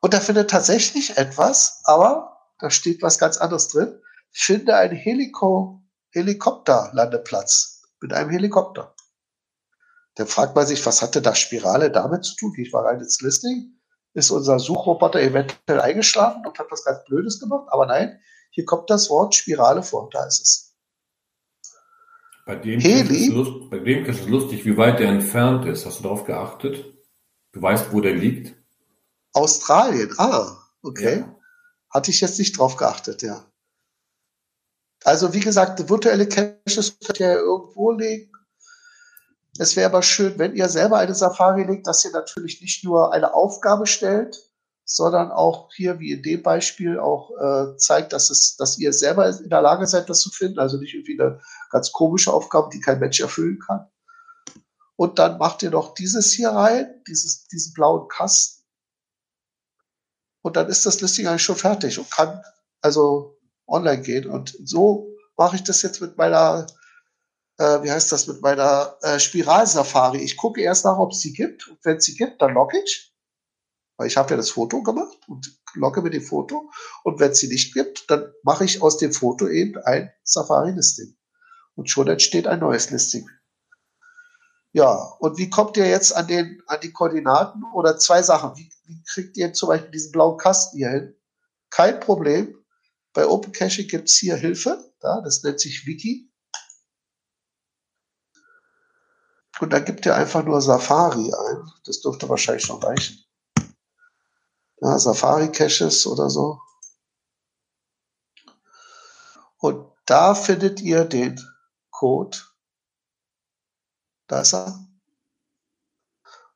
Und 0.00 0.12
da 0.12 0.18
findet 0.18 0.50
tatsächlich 0.50 1.18
etwas, 1.18 1.82
aber 1.84 2.36
da 2.58 2.68
steht 2.68 3.00
was 3.00 3.16
ganz 3.16 3.36
anderes 3.36 3.68
drin. 3.68 4.02
Finde 4.32 4.74
einen 4.74 4.96
Heliko 4.96 5.84
Helikopterlandeplatz 6.10 7.82
mit 8.00 8.12
einem 8.12 8.30
Helikopter. 8.30 8.92
Dann 10.16 10.26
fragt 10.26 10.56
man 10.56 10.66
sich, 10.66 10.84
was 10.84 11.00
hatte 11.00 11.22
das 11.22 11.38
Spirale 11.38 11.92
damit 11.92 12.24
zu 12.24 12.34
tun? 12.34 12.54
Ich 12.56 12.72
war 12.72 12.86
rein 12.86 12.98
ins 12.98 13.20
Listing. 13.20 13.75
Ist 14.16 14.30
unser 14.30 14.58
Suchroboter 14.58 15.20
eventuell 15.20 15.78
eingeschlafen 15.78 16.46
und 16.46 16.58
hat 16.58 16.68
was 16.70 16.84
ganz 16.84 17.04
Blödes 17.04 17.38
gemacht? 17.38 17.66
Aber 17.68 17.84
nein, 17.84 18.18
hier 18.48 18.64
kommt 18.64 18.88
das 18.88 19.10
Wort 19.10 19.34
Spirale 19.34 19.82
vor. 19.82 20.08
Da 20.10 20.24
ist 20.24 20.40
es. 20.40 20.76
Bei 22.46 22.56
dem, 22.56 22.80
Heli, 22.80 23.26
ist 23.26 23.34
lust, 23.34 23.70
bei 23.70 23.78
dem 23.78 24.06
ist 24.06 24.20
es 24.22 24.26
lustig, 24.26 24.64
wie 24.64 24.78
weit 24.78 25.00
der 25.00 25.10
entfernt 25.10 25.66
ist. 25.66 25.84
Hast 25.84 25.98
du 25.98 26.04
darauf 26.04 26.24
geachtet? 26.24 26.96
Du 27.52 27.60
weißt, 27.60 27.92
wo 27.92 28.00
der 28.00 28.14
liegt? 28.14 28.56
Australien, 29.34 30.10
ah, 30.16 30.56
okay. 30.80 31.18
Ja. 31.18 31.36
Hatte 31.90 32.10
ich 32.10 32.22
jetzt 32.22 32.38
nicht 32.38 32.56
drauf 32.56 32.76
geachtet, 32.78 33.20
ja. 33.20 33.44
Also 35.04 35.34
wie 35.34 35.40
gesagt, 35.40 35.90
virtuelle 35.90 36.26
Caches 36.26 36.98
könnt 37.04 37.20
ihr 37.20 37.26
ja 37.26 37.34
irgendwo 37.34 37.90
legen. 37.90 38.32
Es 39.58 39.76
wäre 39.76 39.90
aber 39.90 40.02
schön, 40.02 40.38
wenn 40.38 40.54
ihr 40.54 40.68
selber 40.68 40.98
eine 40.98 41.14
Safari 41.14 41.64
legt, 41.64 41.86
dass 41.86 42.04
ihr 42.04 42.12
natürlich 42.12 42.60
nicht 42.60 42.84
nur 42.84 43.12
eine 43.12 43.34
Aufgabe 43.34 43.86
stellt, 43.86 44.36
sondern 44.84 45.32
auch 45.32 45.72
hier, 45.74 45.98
wie 45.98 46.12
in 46.12 46.22
dem 46.22 46.42
Beispiel, 46.42 46.98
auch 46.98 47.30
äh, 47.40 47.76
zeigt, 47.76 48.12
dass, 48.12 48.30
es, 48.30 48.56
dass 48.56 48.78
ihr 48.78 48.92
selber 48.92 49.28
in 49.28 49.50
der 49.50 49.60
Lage 49.60 49.86
seid, 49.86 50.08
das 50.08 50.20
zu 50.20 50.30
finden. 50.30 50.60
Also 50.60 50.78
nicht 50.78 50.94
irgendwie 50.94 51.20
eine 51.20 51.40
ganz 51.70 51.90
komische 51.90 52.32
Aufgabe, 52.32 52.70
die 52.72 52.80
kein 52.80 53.00
Mensch 53.00 53.20
erfüllen 53.20 53.58
kann. 53.58 53.88
Und 54.94 55.18
dann 55.18 55.38
macht 55.38 55.62
ihr 55.62 55.70
noch 55.70 55.94
dieses 55.94 56.32
hier 56.32 56.50
rein, 56.50 57.02
dieses, 57.08 57.46
diesen 57.48 57.74
blauen 57.74 58.08
Kasten. 58.08 58.64
Und 60.42 60.56
dann 60.56 60.68
ist 60.68 60.86
das 60.86 61.00
Listing 61.00 61.26
eigentlich 61.26 61.42
schon 61.42 61.56
fertig 61.56 61.98
und 61.98 62.10
kann 62.10 62.42
also 62.80 63.36
online 63.66 64.02
gehen. 64.02 64.30
Und 64.30 64.56
so 64.64 65.08
mache 65.36 65.56
ich 65.56 65.64
das 65.64 65.82
jetzt 65.82 66.00
mit 66.00 66.16
meiner, 66.16 66.66
äh, 67.58 67.82
wie 67.82 67.90
heißt 67.90 68.12
das, 68.12 68.26
mit 68.26 68.42
meiner 68.42 68.96
äh, 69.02 69.18
Spiralsafari. 69.18 70.18
Ich 70.18 70.36
gucke 70.36 70.60
erst 70.60 70.84
nach, 70.84 70.98
ob 70.98 71.12
es 71.12 71.20
sie 71.20 71.32
gibt. 71.32 71.68
Und 71.68 71.78
wenn 71.84 71.96
es 71.96 72.04
sie 72.04 72.16
gibt, 72.16 72.42
dann 72.42 72.54
logge 72.54 72.78
ich. 72.78 73.14
Weil 73.96 74.08
ich 74.08 74.16
habe 74.16 74.30
ja 74.30 74.36
das 74.36 74.50
Foto 74.50 74.82
gemacht 74.82 75.18
und 75.26 75.58
logge 75.74 76.02
mit 76.02 76.12
dem 76.12 76.22
Foto. 76.22 76.70
Und 77.02 77.18
wenn 77.18 77.32
es 77.32 77.38
sie 77.38 77.48
nicht 77.48 77.72
gibt, 77.72 78.10
dann 78.10 78.32
mache 78.42 78.64
ich 78.64 78.82
aus 78.82 78.98
dem 78.98 79.12
Foto 79.12 79.48
eben 79.48 79.78
ein 79.78 80.12
Safari-Listing. 80.22 81.16
Und 81.74 81.90
schon 81.90 82.08
entsteht 82.08 82.46
ein 82.46 82.60
neues 82.60 82.90
Listing. 82.90 83.28
Ja, 84.72 84.92
und 85.20 85.38
wie 85.38 85.48
kommt 85.48 85.78
ihr 85.78 85.88
jetzt 85.88 86.14
an, 86.14 86.26
den, 86.26 86.62
an 86.66 86.80
die 86.82 86.92
Koordinaten? 86.92 87.62
Oder 87.72 87.96
zwei 87.96 88.22
Sachen. 88.22 88.54
Wie, 88.56 88.70
wie 88.84 89.02
kriegt 89.04 89.38
ihr 89.38 89.54
zum 89.54 89.70
Beispiel 89.70 89.90
diesen 89.90 90.12
blauen 90.12 90.36
Kasten 90.36 90.76
hier 90.76 90.90
hin? 90.90 91.14
Kein 91.70 91.98
Problem. 91.98 92.54
Bei 93.14 93.26
OpenCaching 93.26 93.88
gibt 93.88 94.10
es 94.10 94.16
hier 94.16 94.36
Hilfe. 94.36 94.92
Da, 95.00 95.22
das 95.22 95.42
nennt 95.42 95.60
sich 95.60 95.86
Wiki. 95.86 96.30
Und 99.60 99.72
dann 99.72 99.84
gibt 99.84 100.04
ihr 100.06 100.14
einfach 100.14 100.44
nur 100.44 100.60
Safari 100.60 101.32
ein. 101.32 101.70
Das 101.84 102.00
dürfte 102.00 102.28
wahrscheinlich 102.28 102.66
schon 102.66 102.82
reichen 102.82 103.26
ja, 104.80 104.98
Safari-Caches 104.98 106.06
oder 106.06 106.30
so. 106.30 106.60
Und 109.58 109.90
da 110.04 110.34
findet 110.34 110.80
ihr 110.80 111.04
den 111.04 111.40
Code. 111.90 112.38
Da 114.26 114.40
ist 114.40 114.54
er. 114.54 114.86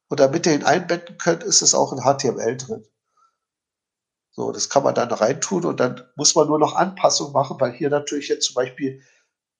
Und 0.09 0.21
damit 0.21 0.47
ihr 0.47 0.55
ihn 0.55 0.65
einbetten 0.65 1.19
könnt, 1.19 1.45
ist 1.45 1.63
es 1.63 1.75
auch 1.75 1.93
in 1.93 2.01
HTML 2.01 2.57
drin. 2.57 2.87
So, 4.33 4.53
das 4.53 4.69
kann 4.69 4.83
man 4.83 4.95
dann 4.95 5.11
reintun 5.11 5.65
und 5.65 5.81
dann 5.81 6.09
muss 6.17 6.35
man 6.35 6.47
nur 6.47 6.59
noch 6.59 6.75
Anpassungen 6.75 7.33
machen, 7.33 7.61
weil 7.61 7.73
hier 7.73 7.91
natürlich 7.91 8.29
jetzt 8.29 8.47
zum 8.47 8.55
Beispiel 8.55 9.03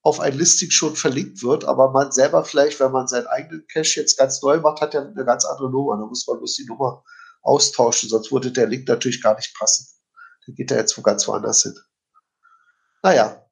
auf 0.03 0.21
ein 0.21 0.37
Listing 0.37 0.71
schon 0.71 0.97
verlinkt 0.97 1.43
wird, 1.43 1.65
aber 1.65 1.91
man 1.91 2.11
selber 2.11 2.45
vielleicht, 2.45 2.81
wenn 2.81 2.93
man 2.93 3.07
seinen 3.07 3.27
eigenen 3.27 3.67
Cache 3.67 4.01
jetzt 4.01 4.17
ganz 4.17 4.41
neu 4.43 4.59
macht, 4.59 4.81
hat 4.81 4.95
ja 4.95 5.03
eine 5.03 5.25
ganz 5.25 5.45
andere 5.45 5.71
Nummer. 5.71 5.99
Da 5.99 6.07
muss 6.07 6.27
man 6.27 6.39
bloß 6.39 6.57
die 6.57 6.67
Nummer 6.67 7.05
austauschen, 7.43 8.09
sonst 8.09 8.33
würde 8.33 8.51
der 8.51 8.67
Link 8.67 8.89
natürlich 8.89 9.23
gar 9.23 9.37
nicht 9.37 9.55
passen. 9.59 9.87
Dann 10.47 10.55
geht 10.55 10.71
er 10.71 10.79
jetzt 10.79 10.97
wo 10.97 11.03
ganz 11.03 11.29
woanders 11.29 11.63
hin. 11.63 11.75
Naja. 13.03 13.47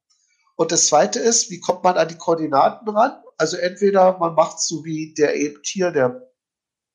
Und 0.55 0.71
das 0.71 0.87
zweite 0.87 1.19
ist, 1.19 1.49
wie 1.49 1.59
kommt 1.59 1.83
man 1.83 1.97
an 1.97 2.07
die 2.07 2.17
Koordinaten 2.17 2.89
ran? 2.89 3.21
Also 3.37 3.55
entweder 3.55 4.17
man 4.17 4.33
macht 4.33 4.59
so 4.59 4.83
wie 4.83 5.13
der 5.13 5.35
eben 5.35 5.61
hier, 5.63 5.91
der 5.91 6.29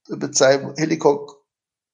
mit 0.09 0.37
seinem 0.37 0.75
Heliko 0.77 1.43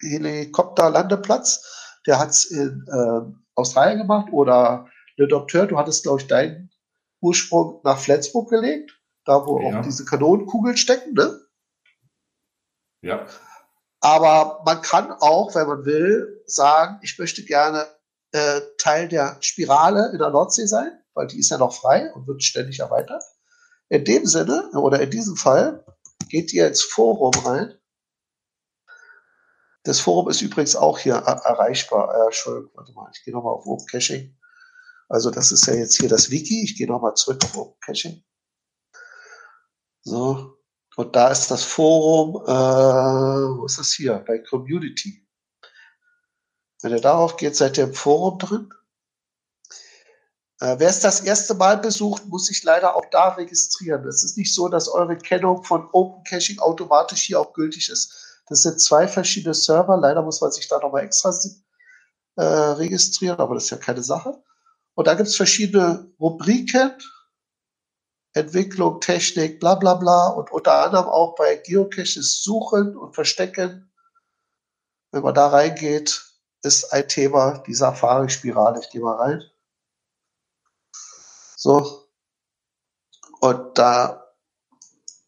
Helikopterlandeplatz, 0.02 1.62
der 2.06 2.18
hat 2.18 2.30
es 2.30 2.46
in 2.46 2.84
äh, 2.90 3.20
Australien 3.54 3.98
gemacht 3.98 4.32
oder 4.32 4.86
Le 5.16 5.28
Docteur, 5.28 5.66
du 5.66 5.76
hattest, 5.76 6.02
glaube 6.04 6.22
ich, 6.22 6.26
deinen 6.26 6.70
Ursprung 7.20 7.80
nach 7.84 7.98
Flensburg 7.98 8.50
gelegt, 8.50 8.98
da 9.24 9.46
wo 9.46 9.60
ja. 9.60 9.78
auch 9.78 9.84
diese 9.84 10.04
Kanonenkugeln 10.04 10.76
stecken, 10.76 11.14
ne? 11.14 11.40
Ja. 13.02 13.26
Aber 14.00 14.62
man 14.64 14.80
kann 14.82 15.12
auch, 15.12 15.54
wenn 15.54 15.66
man 15.66 15.84
will, 15.84 16.42
sagen, 16.46 16.98
ich 17.02 17.18
möchte 17.18 17.44
gerne 17.44 17.86
äh, 18.32 18.60
Teil 18.78 19.08
der 19.08 19.36
Spirale 19.40 20.10
in 20.12 20.18
der 20.18 20.30
Nordsee 20.30 20.66
sein, 20.66 20.92
weil 21.14 21.26
die 21.26 21.38
ist 21.38 21.50
ja 21.50 21.58
noch 21.58 21.74
frei 21.74 22.12
und 22.14 22.26
wird 22.26 22.42
ständig 22.42 22.80
erweitert. 22.80 23.22
In 23.88 24.04
dem 24.04 24.24
Sinne, 24.24 24.70
oder 24.72 25.00
in 25.00 25.10
diesem 25.10 25.36
Fall, 25.36 25.84
geht 26.28 26.52
ihr 26.52 26.68
ins 26.68 26.82
Forum 26.82 27.34
rein. 27.44 27.74
Das 29.82 30.00
Forum 30.00 30.28
ist 30.28 30.42
übrigens 30.42 30.76
auch 30.76 30.98
hier 30.98 31.14
erreichbar. 31.14 32.14
Äh, 32.14 32.26
Entschuldigung, 32.26 32.70
warte 32.74 32.92
mal, 32.92 33.10
ich 33.14 33.24
gehe 33.24 33.34
nochmal 33.34 33.54
auf 33.54 33.66
Open 33.66 33.86
Caching. 33.86 34.38
Also 35.11 35.30
das 35.32 35.50
ist 35.50 35.66
ja 35.66 35.74
jetzt 35.74 35.96
hier 35.96 36.08
das 36.08 36.30
Wiki. 36.30 36.62
Ich 36.62 36.76
gehe 36.76 36.86
nochmal 36.86 37.14
zurück 37.14 37.44
auf 37.44 37.56
Open 37.56 37.80
Caching. 37.80 38.22
So, 40.02 40.56
und 40.96 41.16
da 41.16 41.28
ist 41.28 41.50
das 41.50 41.64
Forum, 41.64 42.36
äh, 42.46 43.58
wo 43.58 43.66
ist 43.66 43.78
das 43.78 43.92
hier? 43.92 44.24
Bei 44.26 44.38
Community. 44.38 45.26
Wenn 46.80 46.92
ihr 46.92 47.00
darauf 47.00 47.36
geht, 47.36 47.56
seid 47.56 47.76
ihr 47.76 47.84
im 47.84 47.95
Forum 47.95 48.38
drin. 48.38 48.72
Äh, 50.61 50.76
wer 50.78 50.88
es 50.88 51.00
das 51.00 51.20
erste 51.20 51.54
Mal 51.54 51.78
besucht, 51.78 52.26
muss 52.26 52.46
sich 52.46 52.62
leider 52.62 52.95
auch 52.95 53.07
da 53.11 53.30
registrieren. 53.30 54.07
Es 54.07 54.22
ist 54.22 54.38
nicht 54.38 54.54
so, 54.54 54.68
dass 54.68 54.88
eure 54.88 55.18
Kennung 55.18 55.64
von 55.64 55.88
Open 55.92 56.22
Caching 56.22 56.61
automatisch 56.61 57.22
hier 57.22 57.41
auch 57.41 57.53
gültig 57.53 57.88
ist. 57.91 58.42
Das 58.46 58.62
sind 58.62 58.80
zwei 58.80 59.08
verschiedene 59.08 59.54
Server. 59.54 59.96
Leider 59.96 60.22
muss 60.22 60.41
man 60.41 60.53
sich 60.53 60.68
da 60.68 60.78
nochmal 60.78 61.03
extra 61.03 61.34
äh, 62.37 62.42
registrieren, 62.42 63.41
aber 63.41 63.54
das 63.54 63.64
ist 63.64 63.70
ja 63.70 63.76
keine 63.76 64.04
Sache. 64.04 64.41
Und 64.95 65.07
da 65.07 65.14
gibt 65.14 65.29
es 65.29 65.37
verschiedene 65.37 66.12
Rubriken 66.21 66.92
Entwicklung, 68.33 69.00
Technik, 69.00 69.58
bla 69.58 69.75
bla 69.75 69.95
bla 69.95 70.29
und 70.29 70.53
unter 70.53 70.84
anderem 70.84 71.07
auch 71.07 71.34
bei 71.34 71.57
Geocaches 71.57 72.42
suchen 72.42 72.96
und 72.96 73.14
verstecken. 73.14 73.92
Wenn 75.12 75.22
man 75.22 75.34
da 75.34 75.49
reingeht, 75.49 76.25
ist 76.62 76.92
ein 76.92 77.08
Thema 77.08 77.58
die 77.67 77.75
Safari-Spirale. 77.75 78.80
Ich 78.80 78.91
gehe 78.91 79.00
mal 79.00 79.17
rein. 79.17 79.42
So. 81.57 82.08
Und 83.41 83.76
da 83.79 84.33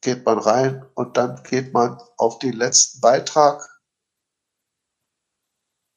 geht 0.01 0.25
man 0.25 0.39
rein 0.39 0.89
und 0.95 1.17
dann 1.17 1.43
geht 1.43 1.73
man 1.73 2.01
auf 2.19 2.39
den 2.39 2.53
letzten 2.53 3.01
Beitrag 3.01 3.69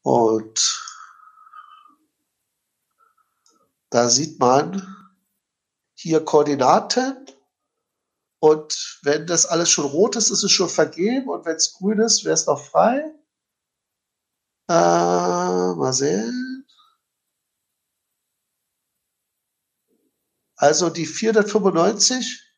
und 0.04 0.95
da 3.96 4.10
sieht 4.10 4.40
man, 4.40 4.86
hier 5.94 6.26
Koordinaten. 6.26 7.26
Und 8.40 9.00
wenn 9.04 9.26
das 9.26 9.46
alles 9.46 9.70
schon 9.70 9.86
rot 9.86 10.18
ist, 10.18 10.32
ist 10.32 10.44
es 10.44 10.52
schon 10.52 10.68
vergeben. 10.68 11.30
Und 11.30 11.46
wenn 11.46 11.56
es 11.56 11.72
grün 11.72 12.00
ist, 12.00 12.26
wäre 12.26 12.34
es 12.34 12.46
noch 12.46 12.62
frei. 12.62 13.16
Äh, 14.68 14.74
mal 14.74 15.94
sehen. 15.94 16.68
Also 20.58 20.90
die 20.90 21.06
495, 21.06 22.54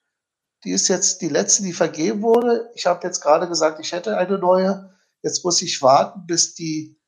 die 0.64 0.72
ist 0.72 0.88
jetzt 0.88 1.22
die 1.22 1.30
letzte, 1.30 1.62
die 1.62 1.74
vergeben 1.74 2.24
wurde. 2.24 2.72
Ich 2.74 2.88
habe 2.88 3.06
jetzt 3.06 3.22
gerade 3.22 3.48
gesagt, 3.48 3.80
ich 3.80 3.92
hätte 3.92 4.18
eine 4.18 4.40
neue. 4.40 4.92
Jetzt 5.22 5.46
muss 5.46 5.62
ich 5.62 5.84
warten, 5.84 6.26
bis 6.26 6.56
die 6.56 7.00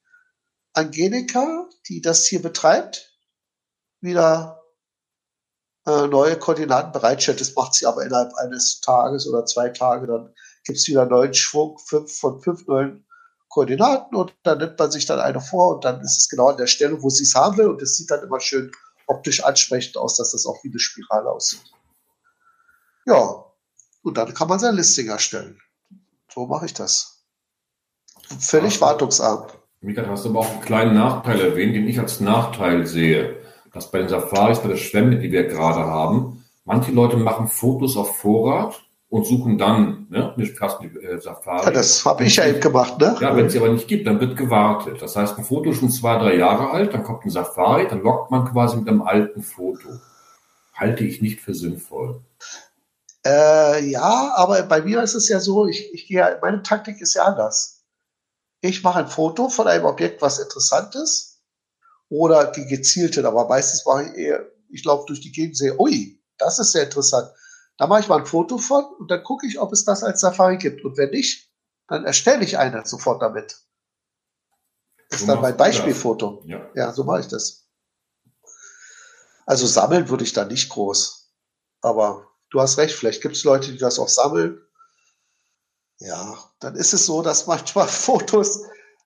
Angelika, 0.74 1.68
die 1.88 2.02
das 2.02 2.28
hier 2.28 2.44
betreibt, 2.44 3.09
wieder 4.02 4.62
äh, 5.86 6.08
neue 6.08 6.38
Koordinaten 6.38 6.92
bereitstellt. 6.92 7.42
Das 7.42 7.56
macht 7.56 7.74
sie 7.74 7.86
aber 7.86 8.04
innerhalb 8.04 8.34
eines 8.36 8.82
Tages 8.82 9.28
oder 9.28 9.46
zwei 9.46 9.70
Tage. 9.70 10.08
Dann 10.08 10.34
gibt 10.66 10.78
es 10.78 10.88
wieder 10.88 11.02
einen 11.02 11.12
neuen 11.12 11.34
Schwung, 11.34 11.78
fünf 11.80 12.18
von 12.20 12.42
fünf 12.42 12.68
neuen 12.68 13.06
Koordinaten 13.50 14.16
und 14.16 14.36
dann 14.44 14.60
nimmt 14.60 14.78
man 14.78 14.92
sich 14.92 15.08
dann 15.08 15.20
eine 15.20 15.42
vor 15.42 15.76
und 15.76 15.86
dann 15.86 16.02
ist 16.02 16.18
es 16.20 16.30
genau 16.30 16.50
an 16.50 16.58
der 16.58 16.68
Stelle, 16.68 17.02
wo 17.02 17.10
sie 17.10 17.24
es 17.24 17.34
haben 17.34 17.58
will 17.58 17.68
und 17.68 17.82
es 17.82 17.98
sieht 17.98 18.12
dann 18.12 18.24
immer 18.24 18.40
schön 18.40 18.72
optisch 19.08 19.44
ansprechend 19.44 19.98
aus, 19.98 20.18
dass 20.18 20.32
das 20.32 20.46
auch 20.46 20.64
wie 20.64 20.70
eine 20.70 20.80
Spirale 20.80 21.32
aussieht. 21.32 21.64
Ja, 23.06 23.44
und 24.04 24.18
dann 24.18 24.34
kann 24.36 24.48
man 24.48 24.60
sein 24.60 24.76
Listing 24.76 25.10
erstellen. 25.10 25.60
So 26.32 26.46
mache 26.46 26.68
ich 26.68 26.76
das. 26.76 27.26
Völlig 28.40 28.80
wartungsarm. 28.80 29.48
Mika, 29.82 30.06
hast 30.06 30.26
du 30.26 30.30
aber 30.30 30.40
auch 30.40 30.50
einen 30.50 30.62
kleinen 30.62 30.94
Nachteil 30.94 31.42
erwähnt, 31.42 31.76
den 31.76 31.88
ich 31.88 32.00
als 32.00 32.20
Nachteil 32.20 32.86
sehe. 32.86 33.42
Dass 33.74 33.92
bei 33.92 34.00
den 34.00 34.10
Safaris, 34.10 34.60
bei 34.60 34.70
der 34.70 34.78
Schwemme, 34.78 35.18
die 35.18 35.32
wir 35.32 35.44
gerade 35.44 35.82
haben, 35.82 36.46
manche 36.66 36.92
Leute 36.92 37.18
machen 37.18 37.48
Fotos 37.48 37.98
auf 37.98 38.18
Vorrat 38.18 38.82
und 39.10 39.26
suchen 39.26 39.58
dann 39.58 40.06
ne, 40.10 40.34
eine 40.36 40.46
passende 40.48 41.00
äh, 41.02 41.20
Safari. 41.20 41.66
Ja, 41.66 41.72
das 41.72 42.06
habe 42.06 42.24
ich 42.24 42.36
ja 42.36 42.46
eben 42.46 42.60
gemacht, 42.60 43.00
ne? 43.00 43.18
Ja, 43.20 43.36
wenn 43.36 43.48
es 43.48 43.54
sie 43.54 43.60
aber 43.60 43.70
nicht 43.70 43.88
gibt, 43.88 44.06
dann 44.06 44.20
wird 44.20 44.38
gewartet. 44.38 45.02
Das 45.02 45.16
heißt, 45.16 45.38
ein 45.38 45.44
Foto 45.44 45.72
ist 45.72 45.80
schon 45.80 45.90
zwei, 45.90 46.18
drei 46.20 46.36
Jahre 46.36 46.70
alt, 46.70 46.94
dann 46.94 47.04
kommt 47.04 47.26
ein 47.26 47.32
Safari, 47.32 47.88
dann 47.88 48.02
lockt 48.02 48.30
man 48.30 48.46
quasi 48.46 48.78
mit 48.78 48.88
einem 48.88 49.02
alten 49.02 49.42
Foto. 49.42 49.90
Halte 50.76 51.04
ich 51.04 51.22
nicht 51.22 51.42
für 51.42 51.56
sinnvoll. 51.56 52.22
Äh, 53.26 53.86
ja, 53.90 54.34
aber 54.36 54.62
bei 54.64 54.82
mir 54.82 55.02
ist 55.02 55.16
es 55.16 55.28
ja 55.28 55.40
so, 55.40 55.68
ich, 55.68 55.94
ich 55.94 56.08
gehe, 56.08 56.38
meine 56.42 56.62
Taktik 56.62 57.02
ist 57.02 57.16
ja 57.16 57.24
anders. 57.24 57.84
Ich 58.62 58.84
mache 58.84 59.00
ein 59.00 59.08
Foto 59.08 59.50
von 59.50 59.68
einem 59.68 59.86
Objekt, 59.86 60.22
was 60.22 60.40
interessant 60.40 60.96
ist, 60.96 61.39
oder 62.10 62.52
die 62.52 62.66
gezielte, 62.66 63.26
aber 63.28 63.48
meistens 63.48 63.86
mache 63.86 64.04
ich 64.04 64.14
eher, 64.18 64.46
ich 64.70 64.84
laufe 64.84 65.06
durch 65.08 65.22
die 65.22 65.32
Gegend 65.32 65.52
und 65.52 65.58
sehe, 65.58 65.80
ui, 65.80 66.22
das 66.38 66.60
ist 66.60 66.72
sehr 66.72 66.84
interessant 66.84 67.30
da 67.80 67.88
mache 67.88 68.02
ich 68.02 68.10
mal 68.10 68.20
ein 68.20 68.26
Foto 68.26 68.58
von 68.58 68.84
und 69.00 69.10
dann 69.10 69.24
gucke 69.24 69.48
ich, 69.48 69.58
ob 69.58 69.72
es 69.72 69.86
das 69.86 70.04
als 70.04 70.20
Safari 70.20 70.58
gibt. 70.58 70.84
Und 70.84 70.98
wenn 70.98 71.12
nicht, 71.12 71.50
dann 71.88 72.04
erstelle 72.04 72.44
ich 72.44 72.58
eine 72.58 72.86
sofort 72.86 73.22
damit. 73.22 73.58
Das 75.10 75.22
ist 75.22 75.30
dann 75.30 75.42
mein 75.42 75.56
Beispielfoto. 75.56 76.44
Ja. 76.46 76.70
ja, 76.76 76.92
so 76.92 77.06
mache 77.06 77.22
ich 77.22 77.28
das. 77.30 77.70
Also 79.46 79.66
sammeln 79.66 80.10
würde 80.10 80.26
ich 80.26 80.34
da 80.34 80.44
nicht 80.44 80.70
groß. 80.70 81.32
Aber 81.82 82.28
du 82.50 82.60
hast 82.60 82.78
recht, 82.78 82.94
vielleicht 82.94 83.22
gibt 83.22 83.38
es 83.38 83.46
Leute, 83.46 83.72
die 83.72 83.78
das 83.78 83.98
auch 83.98 84.10
sammeln. 84.10 84.62
Ja, 86.00 86.38
dann 86.60 86.76
ist 86.76 86.94
es 86.94 87.06
so, 87.06 87.22
dass 87.22 87.48
manchmal 87.48 87.88
Fotos 87.88 88.62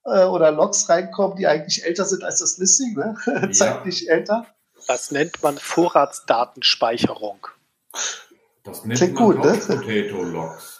äh, 0.05 0.25
oder 0.25 0.51
Logs 0.51 0.89
reinkommen, 0.89 1.37
die 1.37 1.47
eigentlich 1.47 1.83
älter 1.85 2.05
sind 2.05 2.23
als 2.23 2.39
das 2.39 2.57
Listing, 2.57 2.93
ne? 2.93 3.15
Ja. 3.25 3.51
zeitlich 3.51 4.09
älter. 4.09 4.45
Das 4.87 5.11
nennt 5.11 5.41
man 5.41 5.57
Vorratsdatenspeicherung. 5.57 7.47
Das 8.63 8.85
nennt 8.85 8.97
Klingt 8.97 9.15
man 9.15 9.23
gut, 9.23 9.43
Couch 9.43 9.69
ne? 9.69 9.75
Potato 9.75 10.23
Logs. 10.23 10.79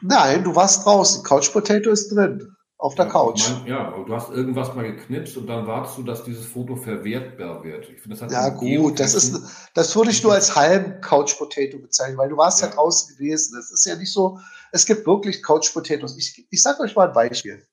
Nein, 0.00 0.44
du 0.44 0.54
warst 0.54 0.84
draußen. 0.84 1.24
Couch 1.24 1.52
Potato 1.52 1.90
ist 1.90 2.14
drin. 2.14 2.54
Auf 2.80 2.94
der 2.94 3.06
ja, 3.06 3.10
Couch. 3.10 3.50
Mein, 3.50 3.66
ja, 3.66 3.88
aber 3.88 4.04
du 4.04 4.14
hast 4.14 4.30
irgendwas 4.30 4.72
mal 4.72 4.84
geknipst 4.84 5.36
und 5.36 5.48
dann 5.48 5.66
wartest 5.66 5.98
du, 5.98 6.04
dass 6.04 6.22
dieses 6.22 6.46
Foto 6.46 6.76
verwertbar 6.76 7.64
wird. 7.64 7.90
Ich 7.90 8.00
finde, 8.00 8.16
das 8.16 8.32
ja, 8.32 8.48
gut, 8.50 9.00
das 9.00 9.14
ist, 9.14 9.42
das 9.74 9.96
würde 9.96 10.12
ich 10.12 10.22
nur 10.22 10.32
als 10.32 10.54
halben 10.54 11.00
Couch 11.00 11.36
Potato 11.36 11.78
bezeichnen, 11.78 12.18
weil 12.18 12.28
du 12.28 12.36
warst 12.36 12.60
ja. 12.60 12.68
ja 12.68 12.74
draußen 12.74 13.16
gewesen. 13.16 13.58
Es 13.58 13.72
ist 13.72 13.84
ja 13.84 13.96
nicht 13.96 14.12
so, 14.12 14.38
es 14.70 14.86
gibt 14.86 15.08
wirklich 15.08 15.42
Couch 15.42 15.72
Potatoes. 15.74 16.16
Ich, 16.16 16.46
ich 16.48 16.62
sage 16.62 16.80
euch 16.82 16.94
mal 16.94 17.08
ein 17.08 17.12
Beispiel. 17.12 17.66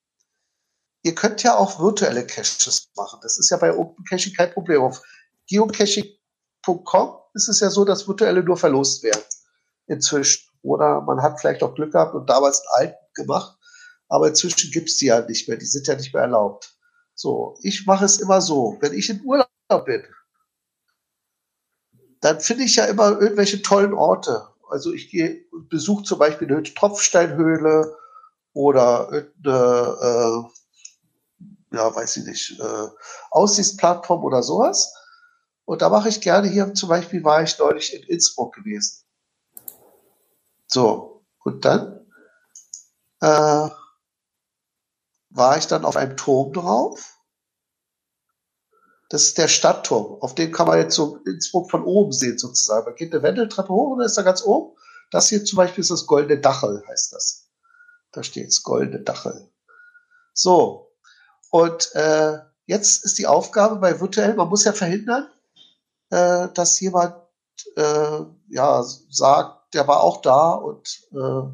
Ihr 1.05 1.13
könnt 1.13 1.43
ja 1.43 1.55
auch 1.55 1.79
virtuelle 1.79 2.25
Caches 2.25 2.89
machen. 2.95 3.19
Das 3.21 3.37
ist 3.37 3.51
ja 3.51 3.57
bei 3.57 3.71
Open 3.77 4.03
Caching 4.05 4.33
kein 4.33 4.51
Problem. 4.51 4.81
Auf 4.81 5.03
geocaching.com 5.47 7.19
ist 7.35 7.47
es 7.47 7.59
ja 7.59 7.69
so, 7.69 7.85
dass 7.85 8.07
virtuelle 8.07 8.41
nur 8.41 8.57
verlost 8.57 9.03
werden. 9.03 9.21
Inzwischen. 9.85 10.49
Oder 10.63 11.01
man 11.01 11.21
hat 11.21 11.39
vielleicht 11.39 11.61
auch 11.61 11.75
Glück 11.75 11.91
gehabt 11.91 12.15
und 12.15 12.27
damals 12.27 12.59
einen 12.59 12.87
alten 12.87 13.13
gemacht. 13.13 13.55
Aber 14.09 14.29
inzwischen 14.29 14.71
gibt's 14.71 14.97
die 14.97 15.05
ja 15.05 15.21
nicht 15.21 15.47
mehr. 15.47 15.57
Die 15.57 15.67
sind 15.67 15.85
ja 15.85 15.95
nicht 15.95 16.11
mehr 16.11 16.23
erlaubt. 16.23 16.75
So, 17.13 17.59
ich 17.61 17.85
mache 17.85 18.05
es 18.05 18.17
immer 18.17 18.41
so. 18.41 18.75
Wenn 18.79 18.93
ich 18.93 19.07
in 19.11 19.23
Urlaub 19.23 19.47
bin, 19.85 20.03
dann 22.21 22.39
finde 22.39 22.63
ich 22.63 22.77
ja 22.77 22.85
immer 22.85 23.21
irgendwelche 23.21 23.61
tollen 23.61 23.93
Orte. 23.93 24.47
Also 24.71 24.91
ich 24.91 25.11
gehe 25.11 25.45
besuche 25.69 26.03
zum 26.03 26.17
Beispiel 26.17 26.51
eine 26.51 26.63
Tropfsteinhöhle 26.63 27.95
oder 28.53 29.09
eine, 29.09 29.27
äh, 30.01 30.64
ja, 31.75 31.95
weiß 31.95 32.17
ich 32.17 32.25
nicht, 32.25 32.59
äh, 32.59 32.87
Aussichtsplattform 33.31 34.23
oder 34.23 34.43
sowas. 34.43 34.93
Und 35.65 35.81
da 35.81 35.89
mache 35.89 36.09
ich 36.09 36.21
gerne 36.21 36.47
hier, 36.47 36.73
zum 36.73 36.89
Beispiel 36.89 37.23
war 37.23 37.41
ich 37.41 37.57
neulich 37.57 37.93
in 37.93 38.03
Innsbruck 38.03 38.53
gewesen. 38.55 39.03
So, 40.67 41.25
und 41.43 41.65
dann 41.65 42.05
äh, 43.21 43.69
war 45.29 45.57
ich 45.57 45.67
dann 45.67 45.85
auf 45.85 45.97
einem 45.97 46.17
Turm 46.17 46.53
drauf. 46.53 47.19
Das 49.09 49.23
ist 49.23 49.37
der 49.37 49.47
Stadtturm. 49.47 50.21
Auf 50.21 50.33
dem 50.35 50.51
kann 50.51 50.67
man 50.67 50.79
jetzt 50.79 50.95
so 50.95 51.17
Innsbruck 51.25 51.69
von 51.69 51.83
oben 51.83 52.11
sehen, 52.11 52.37
sozusagen. 52.37 52.85
Man 52.85 52.95
geht 52.95 53.13
eine 53.13 53.23
Wendeltreppe 53.23 53.69
hoch 53.69 53.91
und 53.91 53.99
dann 53.99 54.07
ist 54.07 54.17
da 54.17 54.23
ganz 54.23 54.43
oben. 54.43 54.75
Das 55.11 55.29
hier 55.29 55.45
zum 55.45 55.57
Beispiel 55.57 55.81
ist 55.81 55.91
das 55.91 56.07
Goldene 56.07 56.41
Dachel, 56.41 56.83
heißt 56.87 57.13
das. 57.13 57.49
Da 58.11 58.23
steht 58.23 58.47
es, 58.47 58.63
Goldene 58.63 59.01
Dachel. 59.01 59.51
So. 60.33 60.84
Und 61.55 61.95
äh, 61.95 62.39
jetzt 62.65 63.05
ist 63.05 63.17
die 63.17 63.27
Aufgabe 63.27 63.77
bei 63.77 64.01
virtuell, 64.01 64.33
man 64.33 64.49
muss 64.49 64.65
ja 64.65 64.73
verhindern, 64.73 65.29
äh, 66.09 66.49
dass 66.53 66.81
jemand 66.81 67.15
äh, 67.77 68.19
ja 68.49 68.83
sagt, 68.83 69.73
der 69.73 69.87
war 69.87 70.01
auch 70.01 70.21
da 70.21 70.51
und 70.51 71.07
äh, 71.13 71.47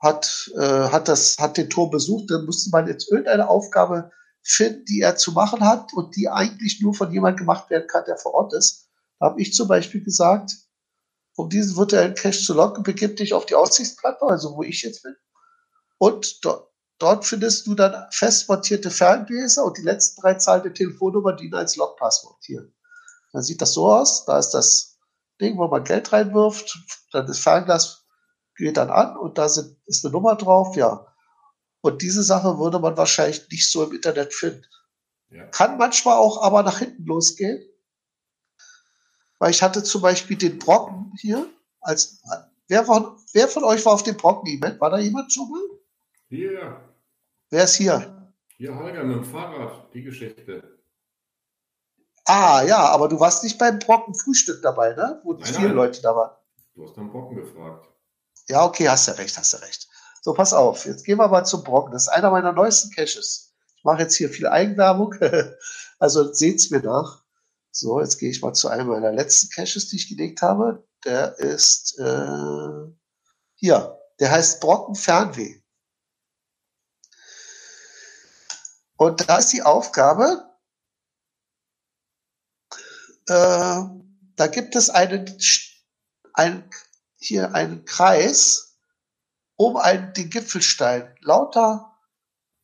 hat, 0.00 0.50
äh, 0.56 0.88
hat, 0.88 1.06
das, 1.06 1.36
hat 1.38 1.56
den 1.56 1.70
Turm 1.70 1.90
besucht, 1.90 2.32
dann 2.32 2.46
musste 2.46 2.70
man 2.70 2.88
jetzt 2.88 3.08
irgendeine 3.08 3.48
Aufgabe 3.48 4.10
finden, 4.42 4.84
die 4.86 5.02
er 5.02 5.14
zu 5.14 5.30
machen 5.30 5.60
hat 5.60 5.92
und 5.92 6.16
die 6.16 6.28
eigentlich 6.28 6.80
nur 6.80 6.92
von 6.92 7.12
jemand 7.12 7.38
gemacht 7.38 7.70
werden 7.70 7.86
kann, 7.86 8.02
der 8.08 8.16
vor 8.16 8.34
Ort 8.34 8.54
ist. 8.54 8.88
Da 9.20 9.26
habe 9.26 9.40
ich 9.40 9.54
zum 9.54 9.68
Beispiel 9.68 10.02
gesagt, 10.02 10.50
um 11.36 11.48
diesen 11.48 11.76
virtuellen 11.76 12.16
Cache 12.16 12.42
zu 12.42 12.54
locken, 12.54 12.82
begib 12.82 13.18
dich 13.18 13.34
auf 13.34 13.46
die 13.46 13.54
Aussichtsplattform, 13.54 14.32
also 14.32 14.56
wo 14.56 14.64
ich 14.64 14.82
jetzt 14.82 15.04
bin. 15.04 15.14
Und 15.98 16.44
dort, 16.44 16.72
dort 16.98 17.24
findest 17.24 17.66
du 17.66 17.74
dann 17.74 18.06
fest 18.10 18.48
montierte 18.48 18.90
Ferngläser 18.90 19.64
und 19.64 19.76
die 19.78 19.82
letzten 19.82 20.20
drei 20.20 20.34
Zahlen 20.34 20.62
der 20.62 20.74
Telefonnummer 20.74 21.34
dienen 21.34 21.54
als 21.54 21.76
Logpasswort 21.76 22.42
hier. 22.44 22.70
Dann 23.32 23.42
sieht 23.42 23.60
das 23.60 23.74
so 23.74 23.92
aus. 23.92 24.24
Da 24.24 24.38
ist 24.38 24.50
das 24.50 24.98
Ding, 25.40 25.58
wo 25.58 25.68
man 25.68 25.84
Geld 25.84 26.12
reinwirft. 26.12 26.78
Dann 27.12 27.26
das 27.26 27.38
Fernglas 27.38 28.06
geht 28.56 28.76
dann 28.76 28.90
an 28.90 29.16
und 29.16 29.38
da 29.38 29.48
sind, 29.48 29.76
ist 29.86 30.04
eine 30.04 30.12
Nummer 30.12 30.36
drauf. 30.36 30.76
Ja. 30.76 31.06
Und 31.82 32.02
diese 32.02 32.22
Sache 32.22 32.58
würde 32.58 32.78
man 32.78 32.96
wahrscheinlich 32.96 33.48
nicht 33.50 33.70
so 33.70 33.84
im 33.84 33.94
Internet 33.94 34.32
finden. 34.32 34.64
Ja. 35.28 35.44
Kann 35.48 35.76
manchmal 35.76 36.16
auch 36.16 36.42
aber 36.42 36.62
nach 36.62 36.78
hinten 36.78 37.04
losgehen. 37.04 37.62
Weil 39.38 39.50
ich 39.50 39.62
hatte 39.62 39.82
zum 39.82 40.00
Beispiel 40.00 40.38
den 40.38 40.58
Brocken 40.58 41.12
hier 41.20 41.46
als, 41.80 42.22
wer 42.68 42.84
von, 42.84 43.18
wer 43.32 43.48
von 43.48 43.64
euch 43.64 43.84
war 43.84 43.92
auf 43.92 44.02
dem 44.02 44.16
Brocken-Event? 44.16 44.80
War 44.80 44.90
da 44.90 44.98
jemand 44.98 45.32
schon 45.32 45.50
mal? 45.50 45.60
Hier. 46.28 46.85
Wer 47.50 47.64
ist 47.64 47.76
hier? 47.76 48.30
Hier, 48.56 48.74
Holger, 48.74 49.04
mit 49.04 49.16
dem 49.16 49.24
Fahrrad, 49.24 49.92
die 49.94 50.02
Geschichte. 50.02 50.78
Ah, 52.24 52.62
ja, 52.66 52.78
aber 52.88 53.08
du 53.08 53.20
warst 53.20 53.44
nicht 53.44 53.58
beim 53.58 53.78
Brocken-Frühstück 53.78 54.62
dabei, 54.62 54.94
ne? 54.94 55.20
Wo 55.22 55.34
nein, 55.34 55.44
viele 55.44 55.68
nein. 55.68 55.76
Leute 55.76 56.02
da 56.02 56.16
waren. 56.16 56.36
Du 56.74 56.84
hast 56.84 56.96
nach 56.96 57.08
Brocken 57.08 57.36
gefragt. 57.36 57.86
Ja, 58.48 58.64
okay, 58.64 58.88
hast 58.88 59.06
du 59.06 59.12
recht, 59.12 59.36
hast 59.38 59.52
du 59.52 59.58
recht. 59.58 59.88
So, 60.22 60.34
pass 60.34 60.52
auf, 60.52 60.86
jetzt 60.86 61.04
gehen 61.04 61.18
wir 61.18 61.28
mal 61.28 61.44
zum 61.44 61.62
Brocken. 61.62 61.92
Das 61.92 62.02
ist 62.02 62.08
einer 62.08 62.30
meiner 62.30 62.52
neuesten 62.52 62.90
Caches. 62.90 63.54
Ich 63.76 63.84
mache 63.84 64.02
jetzt 64.02 64.16
hier 64.16 64.28
viel 64.28 64.48
Eigenwerbung, 64.48 65.14
also 66.00 66.32
seht's 66.32 66.70
mir 66.70 66.80
nach. 66.80 67.22
So, 67.70 68.00
jetzt 68.00 68.18
gehe 68.18 68.30
ich 68.30 68.42
mal 68.42 68.54
zu 68.54 68.68
einem 68.68 68.88
meiner 68.88 69.12
letzten 69.12 69.50
Caches, 69.50 69.88
die 69.88 69.96
ich 69.96 70.08
gelegt 70.08 70.42
habe. 70.42 70.84
Der 71.04 71.38
ist 71.38 71.96
äh, 72.00 72.90
hier, 73.54 74.00
der 74.18 74.32
heißt 74.32 74.60
Brocken 74.60 74.96
Fernweh. 74.96 75.62
Und 78.96 79.28
da 79.28 79.38
ist 79.38 79.52
die 79.52 79.62
Aufgabe, 79.62 80.50
äh, 83.28 83.82
da 84.36 84.46
gibt 84.46 84.76
es 84.76 84.90
einen, 84.90 85.38
einen, 86.32 86.70
hier 87.18 87.54
einen 87.54 87.84
Kreis 87.84 88.78
um 89.56 89.76
einen, 89.76 90.12
den 90.12 90.30
Gipfelstein. 90.30 91.14
Lauter, 91.20 91.96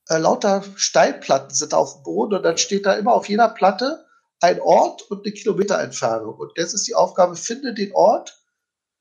äh, 0.08 0.18
lauter 0.18 0.62
Steinplatten 0.76 1.54
sind 1.54 1.74
auf 1.74 1.94
dem 1.94 2.02
Boden 2.04 2.34
und 2.34 2.42
dann 2.42 2.58
steht 2.58 2.86
da 2.86 2.94
immer 2.94 3.14
auf 3.14 3.28
jeder 3.28 3.48
Platte 3.48 4.06
ein 4.40 4.60
Ort 4.60 5.02
und 5.02 5.24
eine 5.24 5.32
Kilometerentfernung. 5.32 6.34
Und 6.34 6.56
das 6.56 6.74
ist 6.74 6.86
die 6.88 6.94
Aufgabe, 6.94 7.36
finde 7.36 7.74
den 7.74 7.92
Ort. 7.92 8.38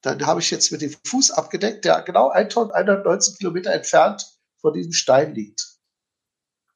Dann 0.02 0.26
habe 0.26 0.40
ich 0.40 0.52
jetzt 0.52 0.72
mit 0.72 0.82
dem 0.82 0.96
Fuß 1.06 1.32
abgedeckt, 1.32 1.86
der 1.86 2.02
genau 2.02 2.30
1119 2.30 3.36
Kilometer 3.38 3.72
entfernt 3.72 4.26
von 4.58 4.74
diesem 4.74 4.94
Stein 4.94 5.34
liegt. 5.34 5.71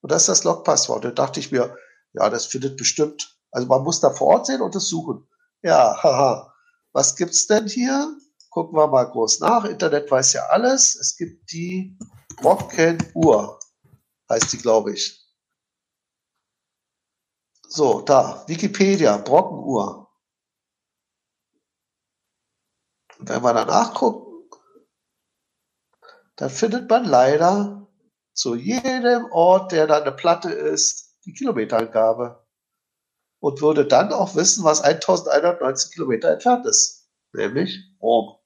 Und 0.06 0.12
das 0.12 0.24
ist 0.24 0.30
das 0.30 0.44
Logpasswort. 0.44 1.04
Da 1.04 1.10
dachte 1.10 1.40
ich 1.40 1.52
mir, 1.52 1.76
ja, 2.14 2.30
das 2.30 2.46
findet 2.46 2.78
bestimmt 2.78 3.36
also 3.56 3.70
man 3.70 3.84
muss 3.84 4.02
da 4.02 4.10
vor 4.10 4.28
Ort 4.28 4.48
sehen 4.48 4.60
und 4.60 4.76
es 4.76 4.90
suchen. 4.90 5.26
Ja, 5.62 6.04
haha. 6.04 6.54
was 6.92 7.16
gibt's 7.16 7.48
denn 7.48 7.70
hier? 7.70 8.20
Gucken 8.50 8.78
wir 8.78 8.88
mal 8.88 9.06
groß 9.06 9.40
nach. 9.40 9.64
Internet 9.64 10.12
weiß 10.12 10.34
ja 10.34 10.48
alles. 10.48 10.94
Es 10.96 11.16
gibt 11.16 11.54
die 11.54 11.98
Brocken-Uhr, 12.36 13.58
heißt 14.30 14.52
die, 14.52 14.58
glaube 14.58 14.92
ich. 14.92 15.26
So, 17.70 18.02
da, 18.02 18.44
Wikipedia, 18.48 19.16
Brockenuhr. 19.16 20.12
Wenn 23.20 23.42
wir 23.42 23.54
da 23.54 23.64
nachgucken, 23.64 24.50
dann 26.36 26.50
findet 26.50 26.90
man 26.90 27.06
leider 27.06 27.85
zu 28.36 28.56
jedem 28.56 29.26
Ort, 29.32 29.72
der 29.72 29.88
da 29.88 30.02
eine 30.02 30.12
Platte 30.12 30.52
ist, 30.52 31.16
die 31.26 31.34
Kilometerangabe. 31.34 32.46
Und 33.40 33.62
würde 33.62 33.86
dann 33.86 34.12
auch 34.12 34.36
wissen, 34.36 34.64
was 34.64 34.82
1119 34.82 35.92
Kilometer 35.92 36.32
entfernt 36.32 36.66
ist. 36.66 37.10
Nämlich 37.34 37.80
Rom. 38.02 38.38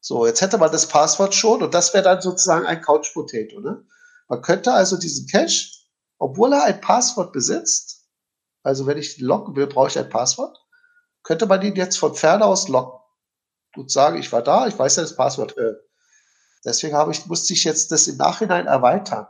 So, 0.00 0.26
jetzt 0.26 0.40
hätte 0.40 0.58
man 0.58 0.72
das 0.72 0.86
Passwort 0.86 1.34
schon 1.34 1.62
und 1.62 1.74
das 1.74 1.92
wäre 1.92 2.04
dann 2.04 2.20
sozusagen 2.20 2.66
ein 2.66 2.80
Couch 2.80 3.12
Potato. 3.12 3.60
Ne? 3.60 3.86
Man 4.28 4.42
könnte 4.42 4.72
also 4.72 4.96
diesen 4.96 5.26
Cache, 5.28 5.70
obwohl 6.18 6.52
er 6.52 6.64
ein 6.64 6.80
Passwort 6.80 7.32
besitzt, 7.32 8.08
also 8.62 8.86
wenn 8.86 8.96
ich 8.96 9.18
locken 9.18 9.54
will, 9.56 9.66
brauche 9.66 9.88
ich 9.88 9.98
ein 9.98 10.08
Passwort, 10.08 10.56
könnte 11.22 11.46
man 11.46 11.62
ihn 11.62 11.76
jetzt 11.76 11.98
von 11.98 12.14
ferne 12.14 12.44
aus 12.44 12.68
locken 12.68 13.00
und 13.76 13.90
sagen, 13.90 14.18
ich 14.18 14.32
war 14.32 14.42
da, 14.42 14.66
ich 14.66 14.78
weiß 14.78 14.96
ja 14.96 15.02
das 15.02 15.16
Passwort. 15.16 15.56
Äh, 15.58 15.74
deswegen 16.64 16.96
habe 16.96 17.12
ich, 17.12 17.26
musste 17.26 17.52
ich 17.52 17.64
jetzt 17.64 17.92
das 17.92 18.06
im 18.06 18.16
Nachhinein 18.16 18.66
erweitern. 18.66 19.26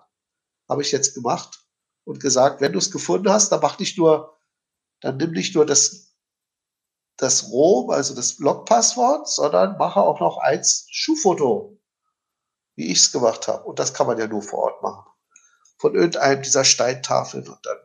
Habe 0.68 0.82
ich 0.82 0.92
jetzt 0.92 1.14
gemacht 1.14 1.64
und 2.04 2.20
gesagt, 2.20 2.60
wenn 2.60 2.72
du 2.72 2.78
es 2.78 2.90
gefunden 2.90 3.30
hast, 3.30 3.50
dann 3.50 3.60
mach 3.60 3.78
nicht 3.78 3.98
nur, 3.98 4.38
dann 5.00 5.16
nimm 5.16 5.32
nicht 5.32 5.54
nur 5.54 5.66
das 5.66 6.08
das 7.18 7.50
ROM, 7.50 7.90
also 7.90 8.14
das 8.14 8.36
Blogpasswort, 8.36 9.28
sondern 9.28 9.76
mache 9.76 10.00
auch 10.00 10.20
noch 10.20 10.38
eins 10.38 10.86
Schuhfoto, 10.90 11.76
wie 12.76 12.90
ich 12.90 12.98
es 13.00 13.12
gemacht 13.12 13.48
habe. 13.48 13.64
Und 13.64 13.78
das 13.78 13.92
kann 13.92 14.06
man 14.06 14.18
ja 14.18 14.28
nur 14.28 14.40
vor 14.40 14.60
Ort 14.60 14.82
machen. 14.82 15.04
Von 15.78 15.94
irgendeinem 15.94 16.42
dieser 16.42 16.64
Steintafeln 16.64 17.46
und 17.48 17.66
dann. 17.66 17.76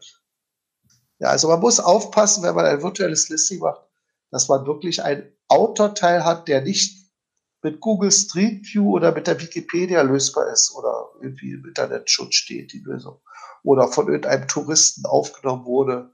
Ja, 1.19 1.29
also 1.29 1.47
man 1.47 1.59
muss 1.59 1.79
aufpassen, 1.79 2.43
wenn 2.43 2.55
man 2.55 2.65
ein 2.65 2.83
virtuelles 2.83 3.29
Listing 3.29 3.59
macht, 3.59 3.81
dass 4.29 4.47
man 4.49 4.65
wirklich 4.67 5.03
ein 5.03 5.35
Autorteil 5.47 6.23
hat, 6.23 6.47
der 6.47 6.61
nicht 6.61 7.02
mit 7.63 7.79
Google 7.79 8.11
Street 8.11 8.65
View 8.65 8.95
oder 8.95 9.13
mit 9.13 9.25
der 9.25 9.39
Wikipedia 9.39 10.01
lösbar 10.01 10.51
ist 10.51 10.75
oder 10.75 11.09
irgendwie 11.21 11.53
im 11.53 11.65
Internetschutz 11.65 12.35
steht, 12.35 12.73
die 12.73 12.79
Lösung. 12.79 13.19
Oder 13.63 13.87
von 13.87 14.07
irgendeinem 14.07 14.47
Touristen 14.47 15.05
aufgenommen 15.05 15.65
wurde 15.65 16.11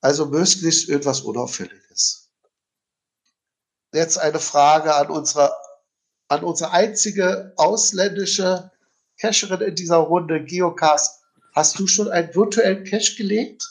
also 0.00 0.26
möglichst 0.26 0.88
irgendwas 0.88 1.20
Unauffälliges. 1.20 2.30
Jetzt 3.92 4.18
eine 4.18 4.38
Frage 4.38 4.94
an 4.94 5.10
unsere, 5.10 5.52
an 6.28 6.44
unsere 6.44 6.70
einzige 6.72 7.52
ausländische 7.56 8.70
Cacherin 9.18 9.60
in 9.60 9.74
dieser 9.74 9.96
Runde, 9.96 10.44
Geocast. 10.44 11.22
Hast 11.54 11.78
du 11.78 11.86
schon 11.86 12.08
einen 12.08 12.34
virtuellen 12.34 12.84
Cache 12.84 13.16
gelegt? 13.16 13.64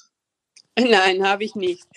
Nein, 0.77 1.25
habe 1.25 1.43
ich 1.43 1.55
nicht. 1.55 1.87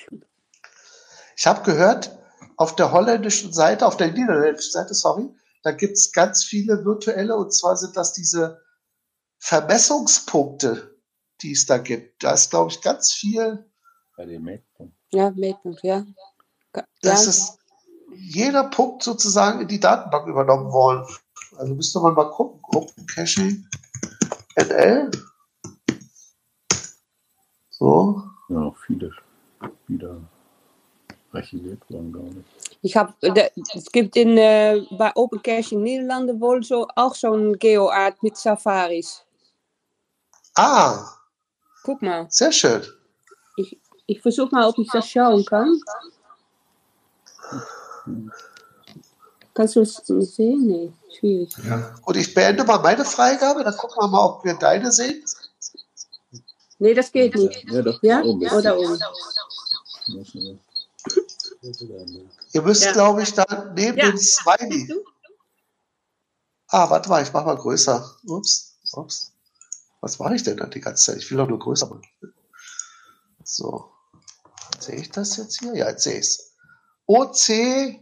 Ich 1.36 1.46
habe 1.46 1.62
gehört, 1.62 2.19
auf 2.61 2.77
der 2.77 2.93
holländischen 2.93 3.55
Seite, 3.55 3.87
auf 3.87 3.97
der 3.97 4.12
niederländischen 4.12 4.73
Seite, 4.73 4.93
sorry, 4.93 5.35
da 5.62 5.73
gibt 5.73 5.97
es 5.97 6.12
ganz 6.12 6.45
viele 6.45 6.85
virtuelle, 6.85 7.35
und 7.35 7.55
zwar 7.55 7.74
sind 7.74 7.97
das 7.97 8.12
diese 8.12 8.61
Vermessungspunkte, 9.39 10.95
die 11.41 11.53
es 11.53 11.65
da 11.65 11.78
gibt. 11.78 12.23
Da 12.23 12.35
ist, 12.35 12.51
glaube 12.51 12.70
ich, 12.70 12.82
ganz 12.82 13.12
viel 13.12 13.65
bei 14.15 14.27
den 14.27 14.45
Matepunkten. 14.45 14.95
Ja, 15.09 15.31
Matepunkt, 15.31 15.82
ja. 15.82 16.05
Das 17.01 17.24
ja. 17.24 17.31
ist 17.31 17.59
jeder 18.15 18.65
Punkt 18.65 19.05
sozusagen 19.05 19.62
in 19.62 19.69
die 19.69 19.81
Datenbank 19.81 20.28
übernommen 20.28 20.70
worden. 20.70 21.07
Also 21.57 21.74
müsste 21.74 21.99
man 22.01 22.12
mal 22.12 22.28
gucken. 22.28 22.61
Open 22.77 23.07
Caching 23.07 23.66
NL. 24.57 25.11
So. 27.70 28.23
Ja, 28.51 28.70
viele 28.87 29.12
wieder 29.87 30.20
archiviert 31.32 31.81
worden, 31.90 32.12
glaube 32.12 32.31
ich. 32.31 32.78
Ich 32.82 32.97
habe, 32.97 33.15
es 33.74 33.93
gibt 33.93 34.16
in, 34.16 34.36
äh, 34.39 34.82
bei 34.90 35.12
Open 35.15 35.43
Caching 35.43 35.82
Niederlande 35.82 36.40
wohl 36.40 36.62
so, 36.62 36.86
auch 36.97 37.15
zo'n 37.15 37.57
GeoArt 37.57 38.23
mit 38.23 38.36
Safaris. 38.36 39.23
Ah. 40.55 41.07
Guck 41.82 42.02
mal. 42.02 42.27
Sehr 42.31 42.52
schön. 42.52 42.82
Ich 44.07 44.20
versuche 44.20 44.55
mal, 44.55 44.66
ob 44.69 44.78
ich 44.78 44.89
das 44.90 45.09
schauen 45.09 45.44
kann. 45.44 45.81
Kannst 49.55 49.77
du 49.77 49.82
es 49.82 49.97
sehen? 50.35 50.66
Nee, 50.66 50.93
schwierig. 51.19 51.55
Ja. 51.65 51.94
Und 52.05 52.16
ich 52.16 52.32
beende 52.35 52.65
mal 52.65 52.78
meine 52.78 53.05
Freigabe, 53.05 53.62
dann 53.62 53.77
gucken 53.77 53.97
wir 54.01 54.09
mal, 54.09 54.24
ob 54.24 54.44
wir 54.44 54.55
deine 54.55 54.90
sehen. 54.90 55.23
Nee, 56.78 56.94
das 56.94 57.12
geht 57.12 57.35
nicht. 57.35 57.70
Ja, 57.70 57.82
doch, 57.82 58.02
ja? 58.02 58.23
Oder 58.23 58.78
oben. 58.78 58.98
Ihr 61.62 62.62
müsst, 62.62 62.85
ja. 62.85 62.93
glaube 62.93 63.23
ich, 63.23 63.35
da 63.35 63.73
neben 63.74 63.99
ja. 63.99 64.11
den 64.11 64.19
Smiley. 64.19 64.89
Ah, 66.69 66.89
warte 66.89 67.09
mal, 67.09 67.23
ich 67.23 67.32
mache 67.32 67.45
mal 67.47 67.57
größer. 67.57 68.16
Ups, 68.24 68.78
ups. 68.93 69.32
Was 70.01 70.19
mache 70.19 70.37
ich 70.37 70.43
denn 70.43 70.57
da 70.57 70.66
die 70.66 70.81
ganze 70.81 71.12
Zeit? 71.12 71.23
Ich 71.23 71.31
will 71.31 71.39
doch 71.39 71.49
nur 71.49 71.59
größer 71.59 71.87
machen. 71.87 72.07
So. 73.45 73.93
Sehe 74.78 74.97
ich 74.97 75.11
das 75.11 75.37
jetzt 75.37 75.59
hier? 75.59 75.74
Ja, 75.74 75.91
jetzt 75.91 76.05
sehe 76.05 76.15
ich 76.15 76.27
es. 76.27 76.57
OCNL. 77.07 78.01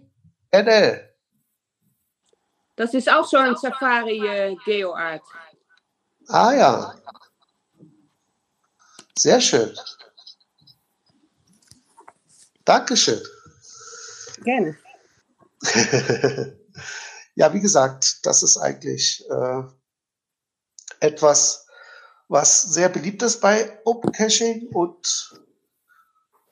Das 2.76 2.94
ist 2.94 3.10
auch 3.10 3.26
so 3.26 3.38
ein 3.38 3.56
Safari-Geoart. 3.56 5.22
Äh, 5.22 6.32
ah 6.32 6.52
ja. 6.52 6.94
Sehr 9.18 9.40
schön. 9.40 9.76
Dankeschön. 12.64 13.20
Gerne. 14.44 14.76
ja, 17.34 17.52
wie 17.52 17.60
gesagt, 17.60 18.26
das 18.26 18.42
ist 18.42 18.56
eigentlich 18.56 19.24
äh, 19.30 19.62
etwas, 21.00 21.66
was 22.28 22.62
sehr 22.62 22.88
beliebt 22.88 23.22
ist 23.22 23.40
bei 23.40 23.80
Open 23.84 24.12
Caching 24.12 24.68
und 24.72 25.32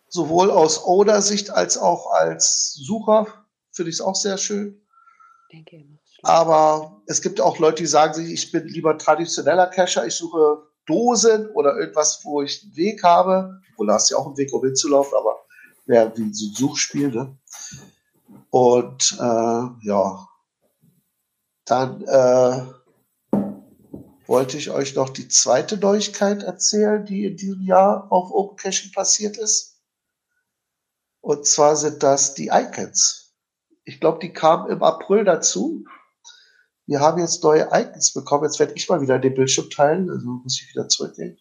sowohl 0.08 0.50
aus 0.50 0.84
Owner-Sicht 0.84 1.50
als 1.50 1.78
auch 1.78 2.12
als 2.12 2.72
Sucher 2.74 3.26
finde 3.72 3.90
ich 3.90 3.96
es 3.96 4.00
auch 4.00 4.14
sehr 4.14 4.38
schön. 4.38 4.80
Aber 6.22 7.02
es 7.06 7.20
gibt 7.20 7.40
auch 7.40 7.58
Leute, 7.58 7.82
die 7.82 7.86
sagen 7.86 8.14
sich, 8.14 8.32
ich 8.32 8.50
bin 8.50 8.66
lieber 8.66 8.96
traditioneller 8.98 9.66
Cacher, 9.66 10.06
ich 10.06 10.14
suche 10.14 10.62
Dosen 10.86 11.50
oder 11.50 11.76
irgendwas, 11.76 12.24
wo 12.24 12.42
ich 12.42 12.62
einen 12.62 12.76
Weg 12.76 13.02
habe. 13.02 13.60
Wo 13.76 13.86
hast 13.88 14.10
du 14.10 14.14
ja 14.14 14.20
auch 14.20 14.26
einen 14.26 14.36
Weg, 14.36 14.52
um 14.52 14.64
hinzulaufen, 14.64 15.16
aber 15.16 15.44
wäre 15.84 16.12
wie 16.16 16.32
so 16.32 16.46
ein 16.46 16.54
Suchspiel. 16.54 17.08
Ne? 17.08 17.36
Und 18.50 19.16
äh, 19.18 19.86
ja, 19.86 20.28
dann 21.64 22.02
äh, 22.02 22.66
wollte 24.26 24.56
ich 24.56 24.70
euch 24.70 24.94
noch 24.94 25.10
die 25.10 25.28
zweite 25.28 25.76
Neuigkeit 25.76 26.42
erzählen, 26.42 27.04
die 27.04 27.24
in 27.24 27.36
diesem 27.36 27.62
Jahr 27.62 28.10
auf 28.10 28.30
Open 28.30 28.56
Caching 28.56 28.92
passiert 28.92 29.36
ist. 29.36 29.80
Und 31.20 31.46
zwar 31.46 31.76
sind 31.76 32.02
das 32.02 32.34
die 32.34 32.48
Icons. 32.52 33.34
Ich 33.84 34.00
glaube, 34.00 34.18
die 34.20 34.32
kamen 34.32 34.70
im 34.70 34.82
April 34.82 35.24
dazu. 35.24 35.84
Wir 36.86 37.00
haben 37.00 37.20
jetzt 37.20 37.42
neue 37.42 37.68
Icons 37.72 38.12
bekommen. 38.12 38.44
Jetzt 38.44 38.58
werde 38.58 38.74
ich 38.74 38.88
mal 38.88 39.00
wieder 39.00 39.18
den 39.18 39.34
Bildschirm 39.34 39.70
teilen. 39.70 40.08
Also 40.08 40.24
muss 40.24 40.60
ich 40.60 40.68
wieder 40.70 40.88
zurückgehen. 40.88 41.38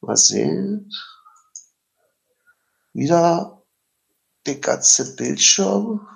Mal 0.00 0.16
sehen. 0.16 0.90
Wieder 2.92 3.57
den 4.48 4.60
ganzen 4.60 5.14
Bildschirm. 5.16 6.08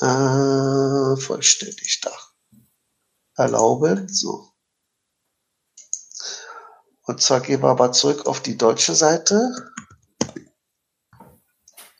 Äh, 0.00 1.16
vollständig 1.20 2.00
da. 2.00 2.12
Erlauben. 3.36 4.08
So. 4.08 4.52
Und 7.02 7.20
zwar 7.20 7.40
gehen 7.40 7.62
wir 7.62 7.68
aber 7.68 7.92
zurück 7.92 8.26
auf 8.26 8.40
die 8.40 8.56
deutsche 8.56 8.94
Seite. 8.94 9.52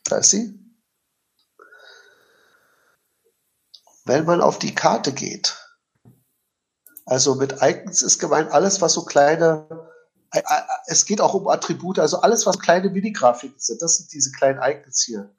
Da 0.05 0.19
ist 0.19 0.31
sie. 0.31 0.59
Wenn 4.05 4.25
man 4.25 4.41
auf 4.41 4.59
die 4.59 4.75
Karte 4.75 5.13
geht, 5.13 5.57
also 7.05 7.35
mit 7.37 7.57
Icons 7.61 8.03
ist 8.03 8.19
gemeint 8.19 8.51
alles, 8.51 8.81
was 8.81 8.95
so 8.95 9.05
kleine, 9.05 9.92
es 10.87 11.05
geht 11.05 11.21
auch 11.21 11.35
um 11.35 11.49
Attribute, 11.49 11.99
also 11.99 12.21
alles, 12.21 12.47
was 12.47 12.59
kleine 12.59 12.91
Mini-Grafiken 12.91 13.59
sind, 13.59 13.83
das 13.83 13.99
sind 13.99 14.13
diese 14.13 14.33
kleinen 14.33 14.61
Icons 14.63 15.03
hier. 15.03 15.35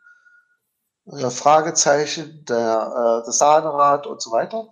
Der 1.05 1.31
Fragezeichen, 1.31 2.45
der, 2.45 3.21
äh, 3.21 3.25
das 3.25 3.39
Zahnrad 3.39 4.07
und 4.07 4.21
so 4.21 4.31
weiter. 4.31 4.69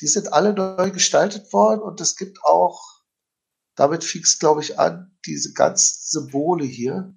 Die 0.00 0.08
sind 0.08 0.32
alle 0.32 0.52
neu 0.52 0.90
gestaltet 0.90 1.52
worden 1.52 1.82
und 1.82 2.00
es 2.00 2.16
gibt 2.16 2.42
auch, 2.42 2.82
damit 3.76 4.02
es, 4.02 4.38
glaube 4.38 4.62
ich, 4.62 4.78
an, 4.78 5.16
diese 5.26 5.52
ganzen 5.52 5.98
Symbole 6.02 6.64
hier 6.64 7.14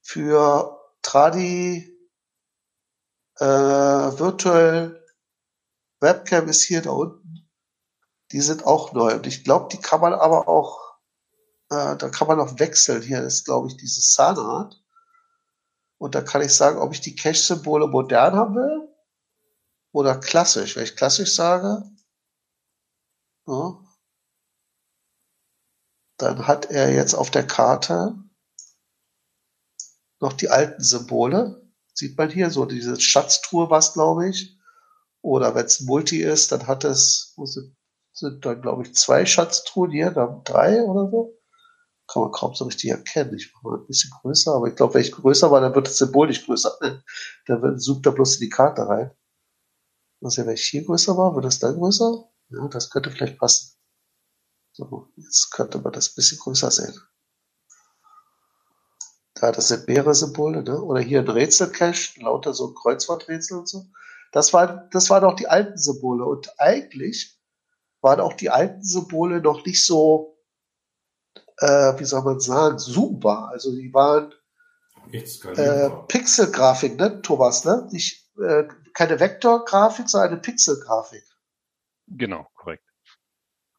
für 0.00 0.80
Tradi 1.02 1.92
äh, 3.38 3.44
Virtual 3.44 4.98
Webcam 6.00 6.48
ist 6.48 6.62
hier 6.62 6.82
da 6.82 6.90
unten. 6.90 7.48
Die 8.32 8.40
sind 8.40 8.66
auch 8.66 8.92
neu. 8.92 9.14
Und 9.14 9.26
ich 9.26 9.44
glaube, 9.44 9.68
die 9.70 9.80
kann 9.80 10.00
man 10.00 10.12
aber 10.12 10.48
auch, 10.48 10.91
äh, 11.72 11.96
da 11.96 12.08
kann 12.10 12.28
man 12.28 12.40
auch 12.40 12.58
wechseln. 12.58 13.02
Hier 13.02 13.22
ist, 13.22 13.44
glaube 13.44 13.68
ich, 13.68 13.76
dieses 13.76 14.12
Zahnrad. 14.12 14.78
Und 15.98 16.14
da 16.14 16.20
kann 16.20 16.42
ich 16.42 16.54
sagen, 16.54 16.78
ob 16.78 16.92
ich 16.92 17.00
die 17.00 17.16
Cache-Symbole 17.16 17.86
modern 17.86 18.34
haben 18.34 18.54
will 18.54 18.88
oder 19.92 20.18
klassisch. 20.18 20.76
Wenn 20.76 20.84
ich 20.84 20.96
klassisch 20.96 21.34
sage, 21.34 21.84
ja, 23.46 23.78
dann 26.18 26.46
hat 26.46 26.66
er 26.70 26.92
jetzt 26.92 27.14
auf 27.14 27.30
der 27.30 27.46
Karte 27.46 28.14
noch 30.20 30.32
die 30.34 30.50
alten 30.50 30.82
Symbole. 30.82 31.70
Sieht 31.94 32.18
man 32.18 32.30
hier 32.30 32.50
so 32.50 32.66
diese 32.66 33.00
Schatztruhe 33.00 33.70
was, 33.70 33.94
glaube 33.94 34.28
ich. 34.28 34.58
Oder 35.20 35.54
wenn 35.54 35.66
es 35.66 35.80
Multi 35.80 36.22
ist, 36.22 36.52
dann 36.52 36.66
hat 36.66 36.84
es, 36.84 37.32
wo 37.36 37.46
sind, 37.46 37.76
sind 38.12 38.44
dann, 38.44 38.60
glaube 38.60 38.82
ich, 38.82 38.94
zwei 38.94 39.24
Schatztruhen 39.24 39.90
hier, 39.90 40.10
dann 40.10 40.42
drei 40.44 40.82
oder 40.82 41.10
so. 41.10 41.41
Kann 42.12 42.22
man 42.22 42.32
kaum 42.32 42.54
so 42.54 42.66
richtig 42.66 42.90
erkennen. 42.90 43.34
Ich 43.34 43.52
mache 43.54 43.66
mal 43.66 43.78
ein 43.78 43.86
bisschen 43.86 44.10
größer, 44.10 44.54
aber 44.54 44.68
ich 44.68 44.76
glaube, 44.76 44.94
wenn 44.94 45.00
ich 45.00 45.12
größer 45.12 45.50
war, 45.50 45.62
dann 45.62 45.74
wird 45.74 45.86
das 45.86 45.96
Symbol 45.96 46.28
nicht 46.28 46.44
größer. 46.44 46.78
Dann 47.46 47.78
sucht 47.78 48.04
er 48.04 48.12
bloß 48.12 48.34
in 48.34 48.40
die 48.40 48.50
Karte 48.50 48.86
rein. 48.86 49.10
Ja, 50.20 50.46
wenn 50.46 50.54
ich 50.54 50.64
hier 50.64 50.84
größer 50.84 51.16
war, 51.16 51.34
wird 51.34 51.46
das 51.46 51.58
dann 51.58 51.74
größer? 51.74 52.28
Ja, 52.50 52.68
das 52.68 52.90
könnte 52.90 53.10
vielleicht 53.10 53.38
passen. 53.38 53.76
So, 54.72 55.08
jetzt 55.16 55.50
könnte 55.50 55.78
man 55.78 55.92
das 55.92 56.10
ein 56.10 56.14
bisschen 56.14 56.38
größer 56.38 56.70
sehen. 56.70 56.94
Ja, 59.40 59.50
das 59.50 59.68
sind 59.68 59.88
mehrere 59.88 60.14
Symbole, 60.14 60.62
ne? 60.62 60.80
Oder 60.80 61.00
hier 61.00 61.20
ein 61.20 61.28
Rätselcache, 61.28 62.20
lauter 62.20 62.54
so 62.54 62.72
Kreuzworträtsel 62.72 63.58
und 63.58 63.68
so. 63.68 63.86
Das 64.30 64.52
waren, 64.52 64.88
das 64.92 65.10
waren 65.10 65.24
auch 65.24 65.34
die 65.34 65.48
alten 65.48 65.76
Symbole. 65.76 66.24
Und 66.24 66.60
eigentlich 66.60 67.40
waren 68.00 68.20
auch 68.20 68.34
die 68.34 68.50
alten 68.50 68.84
Symbole 68.84 69.40
noch 69.40 69.64
nicht 69.64 69.84
so, 69.84 70.31
äh, 71.62 71.98
wie 71.98 72.04
soll 72.04 72.22
man 72.22 72.40
sagen, 72.40 72.78
zoombar. 72.78 73.48
Also 73.50 73.72
die 73.72 73.94
waren 73.94 74.34
äh, 75.12 75.90
Pixelgrafik, 76.08 76.98
ne, 76.98 77.22
Thomas, 77.22 77.64
ne? 77.64 77.88
Nicht, 77.92 78.30
äh, 78.38 78.64
keine 78.92 79.20
Vektorgrafik, 79.20 80.08
sondern 80.08 80.32
eine 80.32 80.40
Pixelgrafik. 80.40 81.24
Genau, 82.08 82.48
korrekt. 82.54 82.84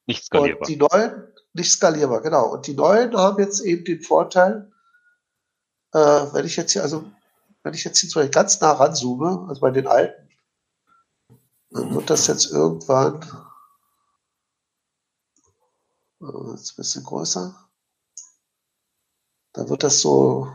Nicht 0.06 0.24
skalierbar. 0.24 0.62
Und 0.62 0.68
die 0.70 0.78
neuen, 0.78 1.34
nicht 1.54 1.72
skalierbar, 1.72 2.22
genau. 2.22 2.54
Und 2.54 2.68
die 2.68 2.74
neuen 2.74 3.16
haben 3.18 3.42
jetzt 3.42 3.62
eben 3.62 3.84
den 3.84 4.02
Vorteil, 4.02 4.72
äh, 5.94 6.00
wenn 6.00 6.46
ich 6.46 6.56
jetzt 6.56 6.72
hier, 6.72 6.84
also, 6.84 7.04
wenn 7.64 7.74
ich 7.74 7.84
jetzt 7.84 8.00
hier 8.00 8.10
zum 8.10 8.30
ganz 8.32 8.60
nah 8.62 8.72
ranzoome, 8.72 9.46
also 9.50 9.62
bei 9.62 9.72
den 9.72 9.88
alten, 9.88 10.30
dann 11.72 11.94
wird 11.96 12.10
das 12.10 12.28
jetzt 12.28 12.52
irgendwann, 12.52 13.22
äh, 16.22 16.52
jetzt 16.52 16.74
ein 16.74 16.76
bisschen 16.78 17.04
größer, 17.04 17.63
dann 19.54 19.70
wird 19.70 19.84
das 19.84 20.00
so, 20.02 20.52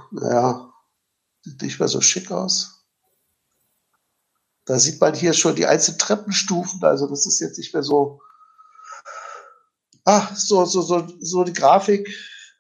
sieht 1.43 1.63
nicht 1.63 1.79
mehr 1.79 1.89
so 1.89 2.01
schick 2.01 2.31
aus. 2.31 2.87
Da 4.65 4.79
sieht 4.79 5.01
man 5.01 5.15
hier 5.15 5.33
schon 5.33 5.57
die 5.57 5.67
einzelnen 5.67 5.99
Treppenstufen, 5.99 6.83
also 6.85 7.07
das 7.07 7.27
ist 7.27 7.41
jetzt 7.41 7.59
nicht 7.59 7.73
mehr 7.73 7.83
so, 7.83 8.21
ah, 10.05 10.35
so, 10.35 10.65
so, 10.67 10.83
so, 10.83 11.07
so 11.21 11.45
die 11.45 11.53
Grafik, 11.53 12.09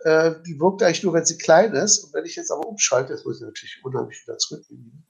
äh, 0.00 0.34
die 0.46 0.58
wirkt 0.60 0.82
eigentlich 0.82 1.02
nur, 1.02 1.12
wenn 1.14 1.26
sie 1.26 1.38
klein 1.38 1.74
ist. 1.74 2.04
Und 2.04 2.14
wenn 2.14 2.24
ich 2.24 2.36
jetzt 2.36 2.50
aber 2.50 2.66
umschalte, 2.66 3.12
jetzt 3.12 3.24
muss 3.26 3.36
ich 3.40 3.42
natürlich 3.46 3.80
unheimlich 3.84 4.22
wieder 4.22 4.38
zurückgehen. 4.38 5.06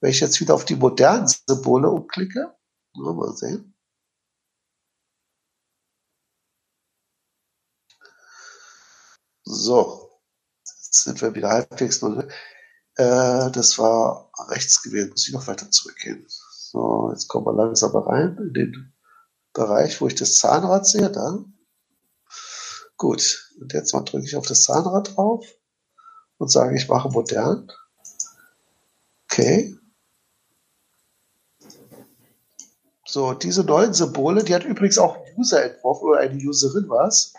Wenn 0.00 0.10
ich 0.10 0.20
jetzt 0.20 0.40
wieder 0.40 0.54
auf 0.54 0.64
die 0.64 0.76
modernen 0.76 1.28
Symbole 1.28 1.88
umklicke, 1.88 2.54
mal 2.94 3.36
sehen. 3.36 3.74
So, 9.44 10.01
sind 10.94 11.20
wir 11.22 11.34
wieder 11.34 11.50
halbwegs. 11.50 12.02
Äh, 12.02 13.50
das 13.50 13.78
war 13.78 14.30
rechts 14.48 14.82
gewählt, 14.82 15.10
muss 15.10 15.26
ich 15.26 15.34
noch 15.34 15.46
weiter 15.46 15.70
zurückgehen. 15.70 16.24
So, 16.28 17.10
jetzt 17.10 17.28
kommen 17.28 17.46
wir 17.46 17.54
langsam 17.54 17.94
rein 17.96 18.36
in 18.38 18.54
den 18.54 18.92
Bereich, 19.52 20.00
wo 20.00 20.06
ich 20.06 20.14
das 20.14 20.36
Zahnrad 20.36 20.86
sehe, 20.86 21.10
dann. 21.10 21.54
Gut, 22.96 23.52
und 23.60 23.72
jetzt 23.72 23.92
mal 23.92 24.02
drücke 24.02 24.26
ich 24.26 24.36
auf 24.36 24.46
das 24.46 24.62
Zahnrad 24.62 25.16
drauf 25.16 25.44
und 26.38 26.50
sage, 26.50 26.76
ich 26.76 26.88
mache 26.88 27.08
modern. 27.08 27.70
Okay. 29.24 29.76
So, 33.06 33.34
diese 33.34 33.64
neuen 33.64 33.92
Symbole, 33.92 34.44
die 34.44 34.54
hat 34.54 34.64
übrigens 34.64 34.98
auch 34.98 35.16
ein 35.16 35.36
User 35.36 35.62
entworfen 35.64 36.08
oder 36.08 36.20
eine 36.20 36.36
Userin 36.36 36.88
was. 36.88 37.34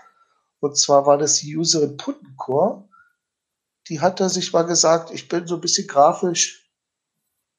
Und 0.59 0.77
zwar 0.77 1.05
war 1.05 1.17
das 1.17 1.37
die 1.37 1.57
Userin 1.57 1.97
Puttencore. 1.97 2.87
Die 3.89 3.99
hatte 3.99 4.29
sich 4.29 4.53
mal 4.53 4.63
gesagt, 4.63 5.11
ich 5.11 5.27
bin 5.27 5.47
so 5.47 5.55
ein 5.55 5.61
bisschen 5.61 5.87
grafisch 5.87 6.71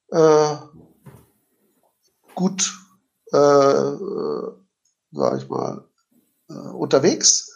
äh, 0.09 0.57
gut, 2.35 2.73
äh, 3.33 3.37
äh 3.37 4.53
sag 5.13 5.39
ich 5.41 5.49
mal, 5.49 5.89
äh, 6.49 6.55
unterwegs 6.55 7.55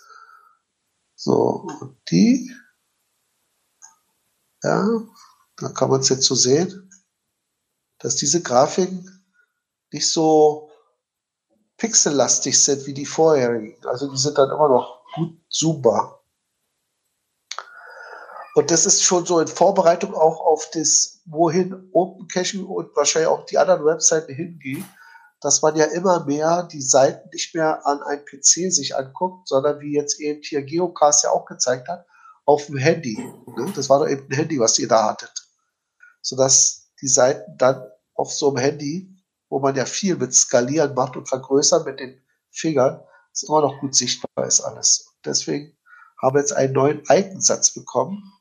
so, 1.20 1.66
die, 2.12 2.54
ja, 4.62 4.86
da 5.56 5.68
kann 5.70 5.90
man 5.90 6.00
es 6.00 6.10
jetzt 6.10 6.26
so 6.26 6.36
sehen, 6.36 6.88
dass 7.98 8.14
diese 8.14 8.40
Grafiken 8.40 9.26
nicht 9.90 10.08
so 10.08 10.70
pixellastig 11.76 12.62
sind 12.62 12.86
wie 12.86 12.94
die 12.94 13.04
vorherigen. 13.04 13.84
Also 13.84 14.08
die 14.08 14.16
sind 14.16 14.38
dann 14.38 14.50
immer 14.50 14.68
noch 14.68 15.02
gut 15.16 15.40
zoombar. 15.48 16.17
Und 18.58 18.72
das 18.72 18.86
ist 18.86 19.04
schon 19.04 19.24
so 19.24 19.38
in 19.38 19.46
Vorbereitung 19.46 20.14
auch 20.14 20.40
auf 20.40 20.68
das, 20.72 21.20
wohin 21.26 21.90
Open 21.92 22.26
Caching 22.26 22.66
und 22.66 22.88
wahrscheinlich 22.96 23.28
auch 23.28 23.46
die 23.46 23.56
anderen 23.56 23.84
Webseiten 23.84 24.34
hingehen, 24.34 24.84
dass 25.40 25.62
man 25.62 25.76
ja 25.76 25.84
immer 25.84 26.26
mehr 26.26 26.64
die 26.64 26.82
Seiten 26.82 27.28
nicht 27.32 27.54
mehr 27.54 27.86
an 27.86 28.02
ein 28.02 28.24
PC 28.24 28.72
sich 28.72 28.96
anguckt, 28.96 29.46
sondern 29.46 29.78
wie 29.78 29.94
jetzt 29.94 30.18
eben 30.18 30.42
hier 30.42 30.62
Geocast 30.62 31.22
ja 31.22 31.30
auch 31.30 31.46
gezeigt 31.46 31.86
hat, 31.86 32.04
auf 32.46 32.66
dem 32.66 32.78
Handy. 32.78 33.16
Ne? 33.56 33.72
Das 33.76 33.88
war 33.88 34.00
doch 34.00 34.08
eben 34.08 34.26
ein 34.28 34.34
Handy, 34.34 34.58
was 34.58 34.76
ihr 34.80 34.88
da 34.88 35.04
hattet. 35.04 35.48
Sodass 36.20 36.90
die 37.00 37.06
Seiten 37.06 37.56
dann 37.58 37.88
auf 38.14 38.32
so 38.32 38.48
einem 38.48 38.56
Handy, 38.56 39.08
wo 39.48 39.60
man 39.60 39.76
ja 39.76 39.84
viel 39.84 40.16
mit 40.16 40.34
Skalieren 40.34 40.94
macht 40.94 41.16
und 41.16 41.28
Vergrößern 41.28 41.84
mit 41.84 42.00
den 42.00 42.20
Fingern, 42.50 43.04
ist 43.32 43.48
immer 43.48 43.60
noch 43.60 43.78
gut 43.78 43.94
sichtbar 43.94 44.48
ist 44.48 44.62
alles. 44.62 45.14
Deswegen 45.24 45.78
haben 46.20 46.34
wir 46.34 46.40
jetzt 46.40 46.54
einen 46.54 46.72
neuen 46.72 47.04
Iconsatz 47.08 47.72
bekommen, 47.72 48.32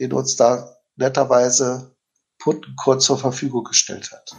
den 0.00 0.12
uns 0.12 0.36
da 0.36 0.76
netterweise 0.96 1.94
Puntenkurt 2.38 3.02
zur 3.02 3.18
Verfügung 3.18 3.64
gestellt 3.64 4.10
hat. 4.12 4.36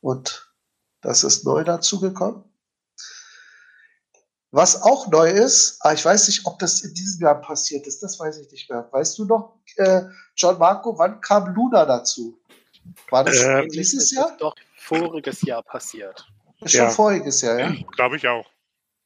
Und 0.00 0.52
das 1.00 1.24
ist 1.24 1.44
neu 1.44 1.64
dazugekommen. 1.64 2.44
Was 4.50 4.82
auch 4.82 5.08
neu 5.08 5.30
ist, 5.30 5.78
aber 5.80 5.90
ah, 5.90 5.94
ich 5.94 6.04
weiß 6.04 6.28
nicht, 6.28 6.44
ob 6.44 6.58
das 6.58 6.82
in 6.82 6.92
diesem 6.92 7.22
Jahr 7.22 7.40
passiert 7.40 7.86
ist, 7.86 8.02
das 8.02 8.20
weiß 8.20 8.38
ich 8.38 8.52
nicht 8.52 8.68
mehr. 8.68 8.86
Weißt 8.90 9.18
du 9.18 9.24
noch, 9.24 9.56
äh, 9.76 10.02
John 10.36 10.58
Marco, 10.58 10.98
wann 10.98 11.22
kam 11.22 11.54
Luna 11.54 11.86
dazu? 11.86 12.38
War 13.08 13.24
das 13.24 13.38
äh, 13.38 13.66
dieses 13.68 14.10
Jahr? 14.10 14.24
Das 14.24 14.32
ist 14.32 14.40
doch 14.42 14.54
voriges 14.76 15.40
Jahr 15.42 15.62
passiert. 15.62 16.26
Ist 16.60 16.74
ja. 16.74 16.86
Schon 16.86 16.94
voriges 16.94 17.40
Jahr, 17.40 17.58
ja? 17.58 17.74
Glaube 17.96 18.16
ich 18.16 18.28
auch. 18.28 18.44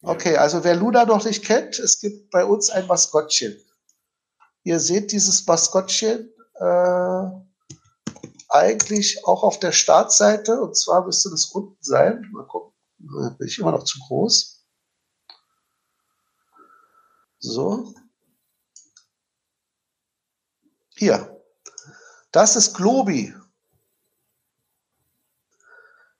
Okay, 0.02 0.36
also 0.36 0.64
wer 0.64 0.74
Luna 0.74 1.04
noch 1.04 1.24
nicht 1.24 1.44
kennt, 1.44 1.78
es 1.78 2.00
gibt 2.00 2.30
bei 2.30 2.44
uns 2.44 2.68
ein 2.70 2.86
Maskottchen. 2.88 3.56
Ihr 4.66 4.80
seht 4.80 5.12
dieses 5.12 5.46
Maskottchen, 5.46 6.28
äh, 6.56 7.30
eigentlich 8.48 9.24
auch 9.24 9.44
auf 9.44 9.60
der 9.60 9.70
Startseite. 9.70 10.60
Und 10.60 10.76
zwar 10.76 11.06
müsste 11.06 11.30
das 11.30 11.44
unten 11.46 11.80
sein. 11.80 12.28
Mal 12.32 12.48
gucken. 12.48 12.74
Bin 12.98 13.46
ich 13.46 13.60
immer 13.60 13.70
noch 13.70 13.84
zu 13.84 14.00
groß. 14.00 14.66
So. 17.38 17.94
Hier. 20.96 21.40
Das 22.32 22.56
ist 22.56 22.74
Globi. 22.74 23.32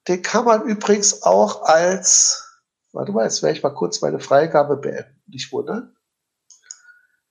Den 0.07 0.23
kann 0.23 0.45
man 0.45 0.63
übrigens 0.63 1.25
auch 1.25 1.63
als, 1.63 2.49
warte 2.93 3.11
mal, 3.11 3.25
jetzt 3.25 3.43
werde 3.43 3.57
ich 3.57 3.65
mal 3.65 3.75
kurz 3.75 4.01
meine 4.03 4.21
Freigabe 4.21 4.77
beenden, 4.77 5.21
nicht 5.27 5.51
wundern. 5.51 5.96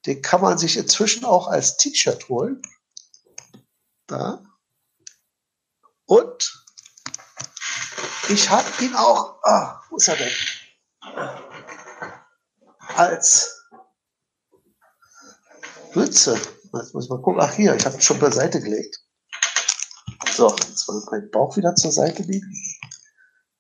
Den 0.05 0.21
kann 0.21 0.41
man 0.41 0.57
sich 0.57 0.77
inzwischen 0.77 1.25
auch 1.25 1.47
als 1.47 1.77
T-Shirt 1.77 2.29
holen. 2.29 2.61
Da. 4.07 4.43
Und 6.05 6.65
ich 8.29 8.49
habe 8.49 8.67
ihn 8.83 8.93
auch, 8.95 9.41
ah, 9.43 9.81
wo 9.89 9.97
ist 9.97 10.07
er 10.07 10.17
denn? 10.17 10.31
Als 12.79 13.67
Mütze. 15.95 16.39
Jetzt 16.73 16.93
muss 16.93 17.05
ich 17.05 17.09
mal 17.09 17.21
gucken. 17.21 17.41
Ach 17.41 17.53
hier, 17.53 17.75
ich 17.75 17.85
habe 17.85 17.95
ihn 17.95 18.01
schon 18.01 18.19
beiseite 18.19 18.61
gelegt. 18.61 18.99
So, 20.31 20.49
jetzt 20.49 20.87
mal 20.87 21.01
meinen 21.11 21.31
Bauch 21.31 21.55
wieder 21.57 21.73
zur 21.75 21.91
Seite 21.91 22.21
legen. 22.23 22.53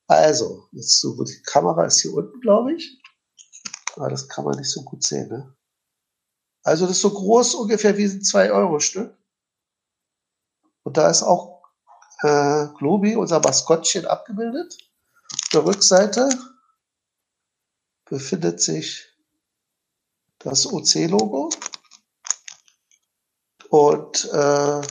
Also, 0.07 0.67
jetzt 0.73 0.99
so, 0.99 1.23
die 1.23 1.41
Kamera 1.43 1.85
ist 1.85 2.01
hier 2.01 2.13
unten, 2.13 2.39
glaube 2.41 2.73
ich. 2.73 3.01
Aber 3.95 4.09
das 4.09 4.27
kann 4.27 4.45
man 4.45 4.57
nicht 4.57 4.69
so 4.69 4.83
gut 4.83 5.03
sehen, 5.03 5.29
ne? 5.29 5.55
Also, 6.65 6.87
das 6.87 6.95
ist 6.95 7.01
so 7.01 7.11
groß 7.11 7.53
ungefähr 7.55 7.95
wie 7.95 8.05
ein 8.05 8.21
2-Euro-Stück. 8.21 9.15
Und 10.81 10.97
da 10.97 11.09
ist 11.11 11.21
auch 11.21 11.61
äh, 12.21 12.67
Globi, 12.79 13.15
unser 13.15 13.39
Maskottchen, 13.39 14.07
abgebildet. 14.07 14.75
Auf 15.31 15.49
der 15.53 15.65
Rückseite 15.65 16.29
befindet 18.05 18.61
sich 18.61 19.07
das 20.39 20.65
OC-Logo. 20.65 21.51
Und 23.69 24.25
äh, 24.33 24.81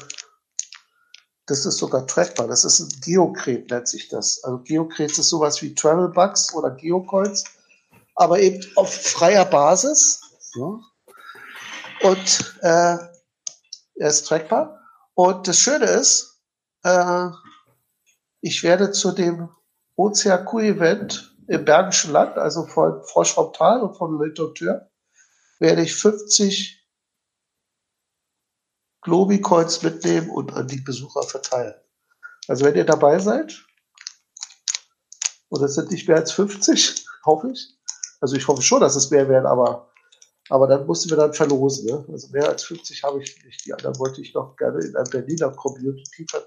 das 1.46 1.66
ist 1.66 1.78
sogar 1.78 2.06
trackbar. 2.06 2.46
Das 2.46 2.64
ist 2.64 2.78
ein 2.78 3.00
Geocret, 3.00 3.68
nennt 3.68 3.88
sich 3.88 4.08
das. 4.08 4.44
Also 4.44 4.58
Geocret 4.58 5.18
ist 5.18 5.28
sowas 5.28 5.60
wie 5.60 5.74
Travelbugs 5.74 6.54
oder 6.54 6.70
Geocoins, 6.70 7.42
aber 8.14 8.38
eben 8.38 8.64
auf 8.76 8.94
freier 8.94 9.44
Basis. 9.44 10.20
So. 10.38 10.80
Und 12.04 12.58
äh, 12.60 12.98
er 13.96 14.08
ist 14.08 14.26
trackbar. 14.26 14.78
Und 15.14 15.48
das 15.48 15.58
Schöne 15.58 15.86
ist, 15.86 16.38
äh, 16.82 17.28
ich 18.42 18.62
werde 18.62 18.92
zu 18.92 19.12
dem 19.12 19.48
OCAQ-Event 19.96 21.34
im 21.48 21.64
Bergischen 21.64 22.12
Land, 22.12 22.36
also 22.36 22.66
von 22.66 23.02
Frosch 23.04 23.32
vom 23.32 23.54
Tal 23.54 23.80
und 23.80 23.96
von 23.96 24.20
Literatur, 24.22 24.90
werde 25.60 25.82
ich 25.82 25.96
50 25.96 26.86
Globi-Coins 29.00 29.82
mitnehmen 29.82 30.28
und 30.28 30.52
an 30.52 30.68
die 30.68 30.80
Besucher 30.82 31.22
verteilen. 31.22 31.74
Also 32.48 32.66
wenn 32.66 32.74
ihr 32.74 32.84
dabei 32.84 33.18
seid, 33.18 33.64
und 35.48 35.62
es 35.62 35.74
sind 35.74 35.90
nicht 35.90 36.06
mehr 36.06 36.18
als 36.18 36.32
50, 36.32 37.06
hoffe 37.24 37.50
ich. 37.52 37.78
Also 38.20 38.36
ich 38.36 38.46
hoffe 38.46 38.60
schon, 38.60 38.80
dass 38.80 38.94
es 38.94 39.10
mehr 39.10 39.30
werden, 39.30 39.46
aber, 39.46 39.93
aber 40.50 40.66
dann 40.66 40.86
mussten 40.86 41.10
wir 41.10 41.16
dann 41.16 41.32
verlosen. 41.32 41.86
Ne? 41.86 42.04
Also 42.12 42.28
mehr 42.28 42.48
als 42.48 42.64
50 42.64 43.02
habe 43.02 43.22
ich 43.22 43.44
nicht. 43.44 43.64
Die 43.64 43.72
anderen 43.72 43.98
wollte 43.98 44.20
ich 44.20 44.34
noch 44.34 44.56
gerne 44.56 44.84
in 44.84 44.94
einer 44.94 45.08
Berliner 45.08 45.50
Community 45.50 46.26
ver, 46.30 46.46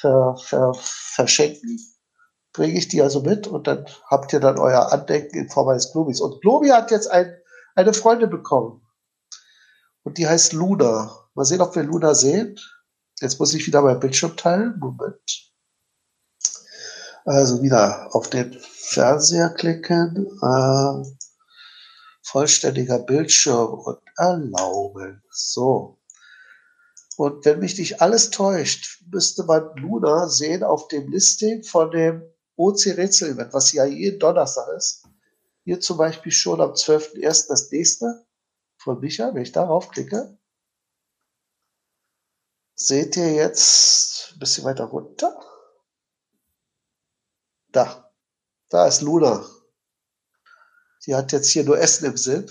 ver, 0.00 0.36
ver, 0.36 0.74
verschenken. 0.74 1.78
Bringe 2.52 2.78
ich 2.78 2.88
die 2.88 3.02
also 3.02 3.20
mit 3.20 3.46
und 3.46 3.66
dann 3.66 3.86
habt 4.06 4.32
ihr 4.32 4.40
dann 4.40 4.58
euer 4.58 4.92
Andenken 4.92 5.38
in 5.38 5.48
Form 5.48 5.68
eines 5.68 5.92
Globis. 5.92 6.20
Und 6.20 6.40
Globi 6.40 6.68
hat 6.68 6.90
jetzt 6.90 7.08
ein, 7.08 7.36
eine 7.76 7.92
Freundin 7.92 8.30
bekommen. 8.30 8.82
Und 10.02 10.18
die 10.18 10.26
heißt 10.26 10.52
Luna. 10.54 11.28
Mal 11.34 11.44
sehen, 11.44 11.60
ob 11.60 11.76
wir 11.76 11.84
Luna 11.84 12.14
sehen. 12.14 12.58
Jetzt 13.20 13.38
muss 13.38 13.54
ich 13.54 13.66
wieder 13.66 13.82
mein 13.82 14.00
Bildschirm 14.00 14.36
teilen. 14.36 14.76
Moment. 14.78 15.52
Also 17.24 17.62
wieder 17.62 18.08
auf 18.12 18.28
den 18.30 18.58
Fernseher 18.58 19.50
klicken. 19.50 20.26
Äh, 20.42 21.17
vollständiger 22.30 22.98
Bildschirm 22.98 23.74
und 23.74 23.98
erlauben. 24.16 25.22
So. 25.30 25.98
Und 27.16 27.44
wenn 27.44 27.58
mich 27.58 27.78
nicht 27.78 28.00
alles 28.00 28.30
täuscht, 28.30 29.02
müsste 29.10 29.44
man 29.44 29.74
Luna 29.76 30.28
sehen 30.28 30.62
auf 30.62 30.88
dem 30.88 31.10
Listing 31.10 31.64
von 31.64 31.90
dem 31.90 32.22
OC-Rätsel-Event, 32.56 33.52
was 33.52 33.72
ja 33.72 33.84
jeden 33.84 34.18
Donnerstag 34.18 34.68
ist. 34.76 35.04
Hier 35.64 35.80
zum 35.80 35.98
Beispiel 35.98 36.32
schon 36.32 36.60
am 36.60 36.72
12.01. 36.72 37.48
das 37.48 37.70
nächste 37.70 38.26
von 38.78 39.00
Micha, 39.00 39.34
wenn 39.34 39.42
ich 39.42 39.52
darauf 39.52 39.90
klicke 39.90 40.38
seht 42.78 43.16
ihr 43.16 43.32
jetzt 43.32 44.32
ein 44.32 44.38
bisschen 44.38 44.64
weiter 44.64 44.84
runter. 44.84 45.38
Da, 47.72 48.10
da 48.70 48.86
ist 48.86 49.02
Luna. 49.02 49.44
Die 51.08 51.14
hat 51.14 51.32
jetzt 51.32 51.48
hier 51.50 51.64
nur 51.64 51.78
Essen 51.78 52.04
im 52.04 52.18
Sinn. 52.18 52.50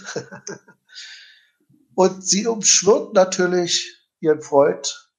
Und 1.94 2.28
sie 2.28 2.48
umschwirrt 2.48 3.14
natürlich 3.14 3.96
ihren 4.20 4.42
Freund, 4.42 5.12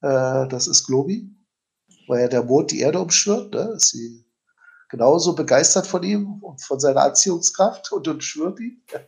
äh, 0.00 0.48
das 0.48 0.66
ist 0.66 0.86
Globi, 0.86 1.28
weil 2.06 2.22
ja 2.22 2.28
der 2.28 2.44
Mond 2.44 2.70
die 2.70 2.80
Erde 2.80 2.98
umschwirrt. 3.00 3.52
Ne? 3.52 3.74
Ist 3.76 3.90
sie 3.90 4.24
genauso 4.88 5.34
begeistert 5.34 5.86
von 5.86 6.02
ihm 6.02 6.42
und 6.42 6.64
von 6.64 6.80
seiner 6.80 7.02
Anziehungskraft 7.02 7.92
und 7.92 8.08
umschwirrt 8.08 8.58
ihn. 8.58 8.82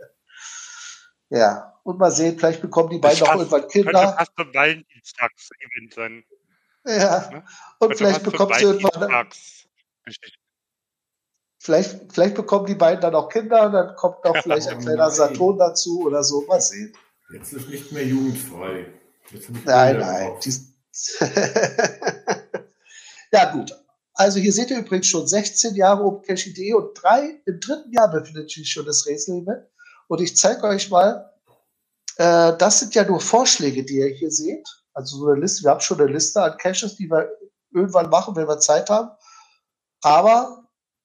Ja, 1.32 1.80
und 1.84 2.00
mal 2.00 2.10
sehen, 2.10 2.36
vielleicht 2.36 2.60
bekommen 2.60 2.90
die 2.90 2.98
beiden 2.98 3.22
auch 3.22 3.36
irgendwann 3.36 3.68
Kinder. 3.68 3.92
Könnte 3.92 4.16
fast 4.16 4.32
Valentinstags-Event 4.36 5.94
sein. 5.94 6.24
Ja, 6.84 7.30
ne? 7.30 7.44
und 7.78 7.96
vielleicht 7.96 8.24
bekommt 8.24 8.56
sie 8.56 8.64
irgendwann. 8.64 9.28
Vielleicht, 11.62 12.10
vielleicht 12.10 12.36
bekommen 12.36 12.64
die 12.64 12.74
beiden 12.74 13.02
dann 13.02 13.14
auch 13.14 13.28
Kinder 13.28 13.66
und 13.66 13.72
dann 13.72 13.94
kommt 13.94 14.24
noch 14.24 14.34
vielleicht 14.42 14.68
ein 14.68 14.80
kleiner 14.80 15.10
Saturn 15.10 15.58
dazu 15.58 16.06
oder 16.06 16.24
so. 16.24 16.40
Mal 16.46 16.60
sehen. 16.60 16.92
Jetzt 17.34 17.52
ist 17.52 17.68
nicht 17.68 17.92
mehr 17.92 18.04
jugendfrei. 18.04 18.86
nein, 19.64 19.98
nein. 19.98 20.32
ja, 23.32 23.52
gut. 23.52 23.72
Also 24.14 24.40
hier 24.40 24.52
seht 24.52 24.70
ihr 24.70 24.78
übrigens 24.78 25.06
schon 25.06 25.28
16 25.28 25.74
Jahre 25.74 26.02
OpenCache.de 26.02 26.72
und 26.72 26.94
drei, 26.94 27.40
im 27.44 27.60
dritten 27.60 27.92
Jahr 27.92 28.10
befindet 28.10 28.50
sich 28.50 28.70
schon 28.70 28.86
das 28.86 29.06
Rätsel-Event. 29.06 29.66
Und 30.08 30.20
ich 30.20 30.36
zeige 30.36 30.64
euch 30.64 30.90
mal, 30.90 31.30
äh, 32.16 32.56
das 32.56 32.80
sind 32.80 32.94
ja 32.94 33.04
nur 33.04 33.20
Vorschläge, 33.20 33.84
die 33.84 33.98
ihr 33.98 34.08
hier 34.08 34.30
seht. 34.30 34.66
Also 34.94 35.18
so 35.18 35.28
eine 35.28 35.40
Liste, 35.40 35.64
wir 35.64 35.70
haben 35.70 35.80
schon 35.80 36.00
eine 36.00 36.10
Liste 36.10 36.42
an 36.42 36.56
Caches, 36.56 36.96
die 36.96 37.10
wir 37.10 37.30
irgendwann 37.72 38.10
machen, 38.10 38.34
wenn 38.34 38.48
wir 38.48 38.58
Zeit 38.58 38.90
haben. 38.90 39.10
Aber, 40.02 40.59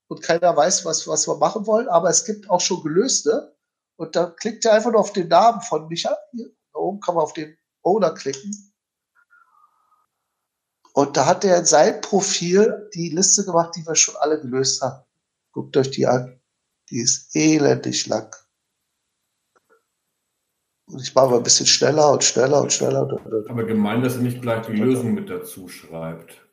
und 0.07 0.21
keiner 0.21 0.55
weiß, 0.55 0.85
was, 0.85 1.07
was 1.07 1.27
wir 1.27 1.37
machen 1.37 1.65
wollen, 1.65 1.87
aber 1.87 2.09
es 2.09 2.25
gibt 2.25 2.49
auch 2.49 2.61
schon 2.61 2.83
gelöste. 2.83 3.55
Und 3.97 4.15
da 4.15 4.25
klickt 4.27 4.65
ihr 4.65 4.73
einfach 4.73 4.91
nur 4.91 4.99
auf 4.99 5.13
den 5.13 5.29
Namen 5.29 5.61
von 5.61 5.87
Micha. 5.87 6.15
Hier, 6.31 6.49
da 6.73 6.79
oben 6.79 6.99
kann 6.99 7.15
man 7.15 7.23
auf 7.23 7.33
den 7.33 7.57
Owner 7.81 8.11
klicken. 8.13 8.73
Und 10.93 11.17
da 11.17 11.25
hat 11.25 11.43
er 11.43 11.57
in 11.57 11.65
seinem 11.65 12.01
Profil 12.01 12.89
die 12.93 13.09
Liste 13.09 13.43
gemacht, 13.43 13.75
die 13.75 13.85
wir 13.85 13.95
schon 13.95 14.15
alle 14.17 14.39
gelöst 14.39 14.81
haben. 14.81 15.03
Guckt 15.51 15.75
euch 15.77 15.91
die 15.91 16.07
an. 16.07 16.39
Die 16.89 16.99
ist 16.99 17.35
elendig 17.35 18.05
lang. 18.07 18.33
Und 20.87 21.01
ich 21.01 21.15
mache 21.15 21.29
mal 21.29 21.37
ein 21.37 21.43
bisschen 21.43 21.65
schneller 21.65 22.11
und 22.11 22.23
schneller 22.23 22.61
und 22.61 22.71
schneller. 22.71 23.09
Aber 23.49 23.63
gemein, 23.63 24.03
dass 24.03 24.15
er 24.15 24.21
nicht 24.21 24.41
gleich 24.41 24.67
die 24.67 24.73
Lösung 24.73 25.13
mit 25.13 25.29
dazu 25.29 25.67
schreibt. 25.67 26.45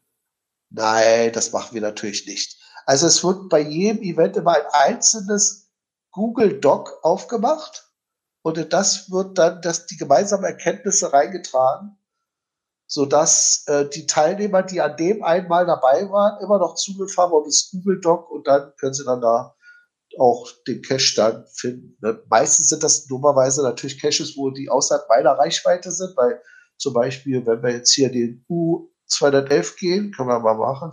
Nein, 0.71 1.33
das 1.33 1.53
machen 1.53 1.75
wir 1.75 1.83
natürlich 1.83 2.27
nicht. 2.27 2.62
Also 2.87 3.07
es 3.07 3.23
wird 3.23 3.49
bei 3.49 3.61
jedem 3.61 4.03
Event 4.03 4.37
immer 4.37 4.55
ein 4.55 4.95
einzelnes 4.95 5.71
Google 6.11 6.61
Doc 6.61 6.99
aufgemacht 7.03 7.91
und 8.43 8.59
in 8.59 8.69
das 8.69 9.11
wird 9.11 9.39
dann 9.39 9.63
das, 9.63 9.87
die 9.87 9.97
gemeinsamen 9.97 10.45
Erkenntnisse 10.45 11.13
reingetragen, 11.13 11.97
sodass 12.87 13.65
äh, 13.67 13.89
die 13.89 14.07
Teilnehmer, 14.07 14.63
die 14.63 14.81
an 14.81 14.97
dem 14.97 15.23
einmal 15.23 15.65
dabei 15.65 16.11
waren, 16.11 16.43
immer 16.43 16.59
noch 16.59 16.75
Zugriff 16.75 17.17
haben 17.17 17.33
auf 17.33 17.45
das 17.45 17.71
Google 17.71 18.01
Doc 18.01 18.31
und 18.31 18.47
dann 18.47 18.73
können 18.79 18.95
sie 18.95 19.05
dann 19.05 19.21
da 19.21 19.55
auch 20.19 20.51
den 20.67 20.83
Cache 20.83 21.15
dann 21.17 21.47
finden. 21.47 21.97
Ne? 22.01 22.23
Meistens 22.29 22.69
sind 22.69 22.83
das 22.83 23.07
dummerweise 23.07 23.63
natürlich 23.63 24.01
Caches, 24.01 24.37
wo 24.37 24.51
die 24.51 24.69
außerhalb 24.69 25.09
meiner 25.09 25.33
Reichweite 25.33 25.91
sind, 25.91 26.17
weil 26.17 26.43
zum 26.77 26.93
Beispiel, 26.93 27.47
wenn 27.47 27.63
wir 27.63 27.71
jetzt 27.71 27.93
hier 27.93 28.11
den 28.11 28.45
U211 28.51 29.79
gehen, 29.79 30.13
können 30.13 30.29
wir 30.29 30.41
mal 30.41 30.55
machen. 30.55 30.93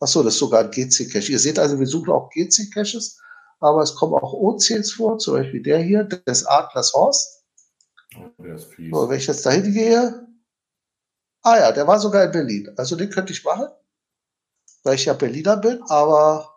Achso, 0.00 0.22
das 0.22 0.34
ist 0.34 0.40
sogar 0.40 0.64
ein 0.64 0.70
GC-Cache. 0.70 1.30
Ihr 1.30 1.38
seht 1.38 1.58
also, 1.58 1.78
wir 1.78 1.86
suchen 1.86 2.10
auch 2.10 2.30
GC-Caches, 2.30 3.20
aber 3.60 3.82
es 3.82 3.94
kommen 3.94 4.14
auch 4.14 4.32
OCs 4.32 4.92
vor, 4.92 5.18
zum 5.18 5.34
Beispiel 5.34 5.62
der 5.62 5.78
hier, 5.78 6.04
des 6.04 6.46
Adlers 6.46 6.94
Horst. 6.94 7.44
Oh, 8.16 8.42
der 8.42 8.56
ist 8.56 8.72
fies. 8.72 8.90
So, 8.92 9.08
wenn 9.08 9.18
ich 9.18 9.26
jetzt 9.26 9.44
dahin 9.44 9.72
gehe, 9.72 10.26
ah 11.42 11.58
ja, 11.58 11.72
der 11.72 11.86
war 11.86 12.00
sogar 12.00 12.24
in 12.24 12.32
Berlin. 12.32 12.72
Also 12.76 12.96
den 12.96 13.10
könnte 13.10 13.32
ich 13.32 13.44
machen, 13.44 13.68
weil 14.84 14.94
ich 14.94 15.04
ja 15.04 15.12
Berliner 15.12 15.58
bin, 15.58 15.82
aber 15.88 16.50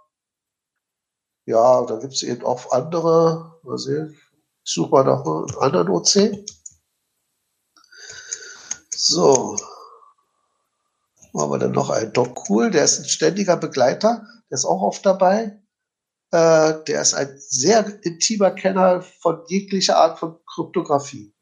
ja, 1.45 1.85
da 1.85 1.99
gibt 1.99 2.13
es 2.13 2.23
eben 2.23 2.43
auch 2.45 2.71
andere, 2.71 3.59
mal 3.63 3.77
sehen, 3.77 4.17
ich 4.63 4.71
suche 4.71 4.91
mal 4.91 5.03
nach 5.03 5.25
einem 5.25 5.59
anderen 5.59 5.89
OC. 5.89 6.45
So. 8.89 9.57
Machen 11.33 11.51
wir 11.51 11.57
dann 11.57 11.71
noch 11.71 11.89
einen 11.89 12.13
Doc 12.13 12.47
Cool, 12.47 12.69
der 12.69 12.83
ist 12.83 12.99
ein 12.99 13.09
ständiger 13.09 13.57
Begleiter, 13.57 14.25
der 14.49 14.55
ist 14.55 14.65
auch 14.65 14.81
oft 14.83 15.03
dabei. 15.05 15.59
Äh, 16.31 16.83
der 16.85 17.01
ist 17.01 17.15
ein 17.15 17.35
sehr 17.37 18.03
intimer 18.03 18.51
Kenner 18.51 19.01
von 19.01 19.43
jeglicher 19.47 19.97
Art 19.97 20.19
von 20.19 20.39
Kryptographie. 20.45 21.33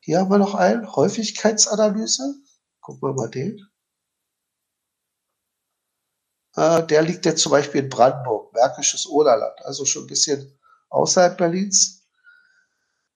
Hier 0.00 0.20
haben 0.20 0.30
wir 0.30 0.38
noch 0.38 0.54
einen, 0.54 0.94
Häufigkeitsanalyse. 0.94 2.34
Gucken 2.80 3.08
wir 3.08 3.14
mal 3.14 3.30
den. 3.30 3.60
Äh, 6.56 6.84
der 6.86 7.02
liegt 7.02 7.24
jetzt 7.24 7.42
zum 7.42 7.52
Beispiel 7.52 7.82
in 7.82 7.88
Brandenburg, 7.88 8.52
Märkisches 8.52 9.06
Oderland, 9.06 9.60
also 9.64 9.84
schon 9.84 10.04
ein 10.04 10.08
bisschen 10.08 10.58
außerhalb 10.88 11.36
Berlins. 11.36 11.97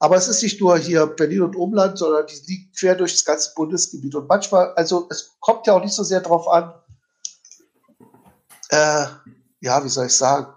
Aber 0.03 0.17
es 0.17 0.27
ist 0.27 0.43
nicht 0.43 0.61
nur 0.61 0.77
hier 0.79 1.07
Berlin 1.07 1.43
und 1.43 1.55
Umland, 1.55 1.97
sondern 1.97 2.27
die 2.27 2.53
liegt 2.53 2.77
quer 2.77 2.97
durch 2.97 3.13
das 3.13 3.25
ganze 3.25 3.55
Bundesgebiet. 3.55 4.17
Und 4.17 4.29
manchmal, 4.29 4.75
also 4.75 5.07
es 5.11 5.37
kommt 5.39 5.65
ja 5.69 5.75
auch 5.75 5.81
nicht 5.81 5.95
so 5.95 6.03
sehr 6.03 6.21
darauf 6.21 6.49
an, 6.49 6.75
äh, 8.71 9.07
ja, 9.61 9.85
wie 9.85 9.89
soll 9.89 10.07
ich 10.07 10.17
sagen, 10.17 10.53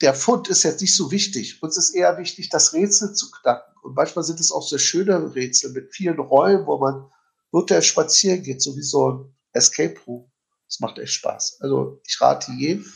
der 0.00 0.12
Fund 0.12 0.48
ist 0.48 0.64
jetzt 0.64 0.80
nicht 0.80 0.96
so 0.96 1.12
wichtig. 1.12 1.62
Uns 1.62 1.76
ist 1.76 1.90
eher 1.90 2.18
wichtig, 2.18 2.48
das 2.48 2.72
Rätsel 2.72 3.12
zu 3.12 3.30
knacken. 3.30 3.72
Und 3.84 3.94
manchmal 3.94 4.24
sind 4.24 4.40
es 4.40 4.50
auch 4.50 4.68
sehr 4.68 4.80
schöne 4.80 5.36
Rätsel 5.36 5.70
mit 5.70 5.94
vielen 5.94 6.18
Räumen, 6.18 6.66
wo 6.66 6.78
man 6.78 7.08
virtuell 7.52 7.82
spazieren 7.82 8.42
geht, 8.42 8.60
so 8.60 8.76
wie 8.76 8.82
so 8.82 9.08
ein 9.08 9.36
Escape 9.52 10.00
Room. 10.04 10.32
Das 10.66 10.80
macht 10.80 10.98
echt 10.98 11.12
Spaß. 11.12 11.58
Also 11.60 12.00
ich 12.04 12.20
rate 12.20 12.50
jedem, 12.50 12.92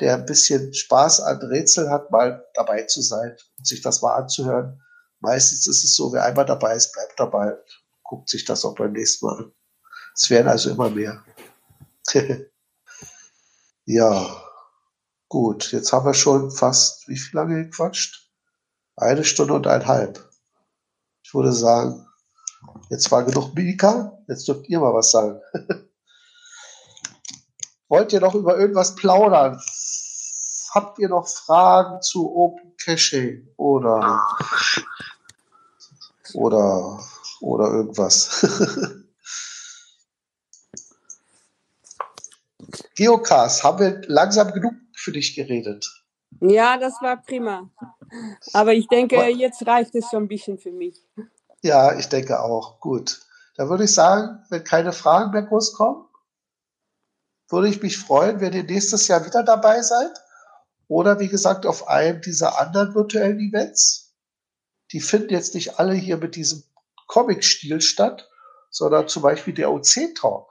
der 0.00 0.14
ein 0.14 0.26
bisschen 0.26 0.74
Spaß 0.74 1.20
an 1.20 1.38
Rätseln 1.38 1.88
hat, 1.88 2.10
mal 2.10 2.44
dabei 2.54 2.82
zu 2.82 3.00
sein 3.00 3.36
und 3.58 3.64
sich 3.64 3.80
das 3.80 4.02
mal 4.02 4.16
anzuhören 4.16 4.80
Meistens 5.24 5.66
ist 5.66 5.82
es 5.82 5.96
so, 5.96 6.12
wer 6.12 6.24
einmal 6.24 6.46
dabei 6.46 6.76
ist, 6.76 6.92
bleibt 6.92 7.18
dabei 7.18 7.56
guckt 8.04 8.28
sich 8.28 8.44
das 8.44 8.64
auch 8.64 8.76
beim 8.76 8.92
nächsten 8.92 9.26
Mal 9.26 9.38
an. 9.38 9.52
Es 10.14 10.30
werden 10.30 10.46
also 10.46 10.70
immer 10.70 10.90
mehr. 10.90 11.24
ja, 13.86 14.42
gut. 15.28 15.72
Jetzt 15.72 15.92
haben 15.92 16.06
wir 16.06 16.14
schon 16.14 16.52
fast, 16.52 17.08
wie 17.08 17.16
viel 17.16 17.34
lange 17.34 17.64
gequatscht? 17.64 18.30
Eine 18.96 19.24
Stunde 19.24 19.54
und 19.54 19.66
eineinhalb. 19.66 20.30
Ich 21.24 21.34
würde 21.34 21.52
sagen, 21.52 22.06
jetzt 22.90 23.10
war 23.10 23.24
genug 23.24 23.54
Mika. 23.54 24.16
Jetzt 24.28 24.46
dürft 24.46 24.68
ihr 24.68 24.78
mal 24.78 24.94
was 24.94 25.10
sagen. 25.10 25.40
Wollt 27.88 28.12
ihr 28.12 28.20
noch 28.20 28.36
über 28.36 28.56
irgendwas 28.56 28.94
plaudern? 28.94 29.60
Habt 30.70 30.98
ihr 30.98 31.08
noch 31.08 31.26
Fragen 31.26 32.00
zu 32.02 32.32
Open 32.36 32.76
Caching 32.76 33.48
oder 33.56 34.24
oder, 36.34 37.00
oder 37.40 37.70
irgendwas. 37.70 38.46
Geocast, 42.96 43.64
haben 43.64 43.78
wir 43.78 44.02
langsam 44.06 44.52
genug 44.52 44.74
für 44.94 45.12
dich 45.12 45.34
geredet? 45.34 46.04
Ja, 46.40 46.76
das 46.78 46.94
war 47.00 47.22
prima. 47.22 47.70
Aber 48.52 48.72
ich 48.72 48.88
denke, 48.88 49.16
jetzt 49.28 49.66
reicht 49.66 49.94
es 49.94 50.10
schon 50.10 50.24
ein 50.24 50.28
bisschen 50.28 50.58
für 50.58 50.72
mich. 50.72 51.02
Ja, 51.62 51.96
ich 51.96 52.08
denke 52.08 52.40
auch. 52.40 52.80
Gut. 52.80 53.20
Dann 53.56 53.68
würde 53.68 53.84
ich 53.84 53.94
sagen, 53.94 54.44
wenn 54.50 54.64
keine 54.64 54.92
Fragen 54.92 55.30
mehr 55.30 55.42
groß 55.42 55.74
kommen, 55.74 56.04
würde 57.48 57.68
ich 57.68 57.82
mich 57.82 57.98
freuen, 57.98 58.40
wenn 58.40 58.52
ihr 58.52 58.64
nächstes 58.64 59.06
Jahr 59.08 59.24
wieder 59.24 59.42
dabei 59.42 59.80
seid. 59.82 60.10
Oder 60.88 61.18
wie 61.20 61.28
gesagt, 61.28 61.66
auf 61.66 61.88
einem 61.88 62.20
dieser 62.20 62.60
anderen 62.60 62.94
virtuellen 62.94 63.38
Events 63.38 64.03
die 64.92 65.00
finden 65.00 65.32
jetzt 65.32 65.54
nicht 65.54 65.78
alle 65.78 65.94
hier 65.94 66.16
mit 66.16 66.36
diesem 66.36 66.62
Comic-Stil 67.06 67.80
statt, 67.80 68.28
sondern 68.70 69.08
zum 69.08 69.22
Beispiel 69.22 69.54
der 69.54 69.72
OC-Talk. 69.72 70.48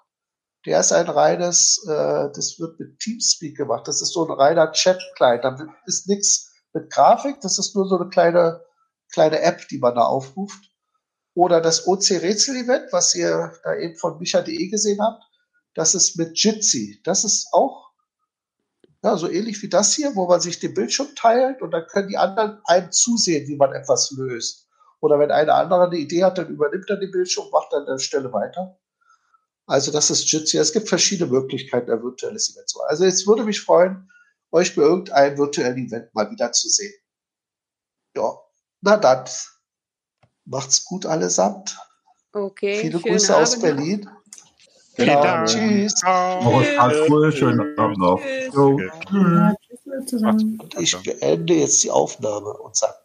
Der 0.66 0.80
ist 0.80 0.94
ein 0.94 1.10
reines, 1.10 1.86
äh, 1.88 2.30
das 2.34 2.58
wird 2.58 2.80
mit 2.80 3.00
Teamspeak 3.00 3.58
gemacht. 3.58 3.88
Das 3.88 4.02
ist 4.02 4.14
so 4.14 4.26
ein 4.26 4.32
reiner 4.32 4.72
Chat-Client. 4.72 5.44
Da 5.44 5.58
ist 5.86 6.08
nichts 6.08 6.54
mit 6.74 6.90
Grafik. 6.90 7.42
Das 7.42 7.60
ist 7.60 7.76
nur 7.76 7.86
so 7.88 8.00
eine 8.00 8.10
kleine, 8.10 8.64
kleine 9.12 9.42
App, 9.42 9.68
die 9.68 9.80
man 9.80 9.96
da 9.96 10.04
aufruft. 10.04 10.72
Oder 11.36 11.60
das 11.60 11.88
OC-Rätsel-Event, 11.88 12.94
was 12.94 13.14
ihr 13.16 13.54
da 13.64 13.76
eben 13.76 13.98
von 13.98 14.20
micha.de 14.20 14.70
gesehen 14.70 15.02
habt. 15.02 15.24
Das 15.74 15.96
ist 15.96 16.18
mit 16.18 16.38
Jitsi. 16.42 17.02
Das 17.04 17.24
ist 17.26 17.48
auch 17.52 17.93
ja, 19.04 19.18
so 19.18 19.30
ähnlich 19.30 19.62
wie 19.62 19.70
das 19.70 19.94
hier, 19.94 20.16
wo 20.16 20.28
man 20.28 20.40
sich 20.40 20.60
den 20.60 20.74
Bildschirm 20.74 21.14
teilt 21.16 21.62
und 21.62 21.72
dann 21.72 21.86
können 21.88 22.08
die 22.08 22.18
anderen 22.18 22.62
einem 22.66 22.92
zusehen, 22.92 23.48
wie 23.48 23.58
man 23.58 23.74
etwas 23.74 24.12
löst. 24.12 24.70
Oder 25.02 25.20
wenn 25.20 25.30
eine 25.30 25.54
andere 25.54 25.88
eine 25.88 25.98
Idee 25.98 26.24
hat, 26.24 26.38
dann 26.38 26.48
übernimmt 26.48 26.90
er 26.90 26.96
den 26.96 27.12
Bildschirm, 27.12 27.50
macht 27.52 27.74
dann 27.74 27.82
an 27.82 27.98
der 27.98 28.00
Stelle 28.00 28.32
weiter. 28.32 28.80
Also 29.66 29.92
das 29.92 30.10
ist 30.10 30.32
Jitsi. 30.32 30.58
Es 30.58 30.72
gibt 30.72 30.88
verschiedene 30.88 31.30
Möglichkeiten, 31.30 31.92
ein 31.92 32.02
virtuelles 32.02 32.54
Event 32.54 32.70
zu 32.70 32.78
machen. 32.78 32.90
Also 32.90 33.04
jetzt 33.04 33.28
würde 33.28 33.44
mich 33.44 33.60
freuen, 33.60 34.10
euch 34.52 34.74
bei 34.74 34.84
irgendeinem 34.84 35.38
virtuellen 35.38 35.78
Event 35.86 36.14
mal 36.16 36.32
wieder 36.32 36.54
zu 36.54 36.70
sehen. 36.70 36.94
Ja, 38.16 38.38
na 38.82 38.96
dann. 38.96 39.26
Macht's 40.46 40.84
gut 40.86 41.06
allesamt. 41.06 41.78
Okay. 42.32 42.80
Viele 42.80 43.00
Grüße 43.00 43.34
Abend. 43.34 43.48
aus 43.48 43.60
Berlin. 43.60 44.10
Genau. 44.96 45.44
Tschüss. 45.46 45.94
Ciao. 45.96 46.62
Alles 46.78 47.10
cool. 47.10 47.32
Schönen 47.32 47.78
Abend 47.78 47.98
noch. 47.98 48.22
Tschüss. 48.22 49.56
Ich 50.78 50.98
beende 51.04 51.54
jetzt 51.54 51.84
die 51.84 51.92
Aufnahme 51.92 52.54
und 52.54 52.76
sage 52.76 52.94
Bye. 52.94 53.04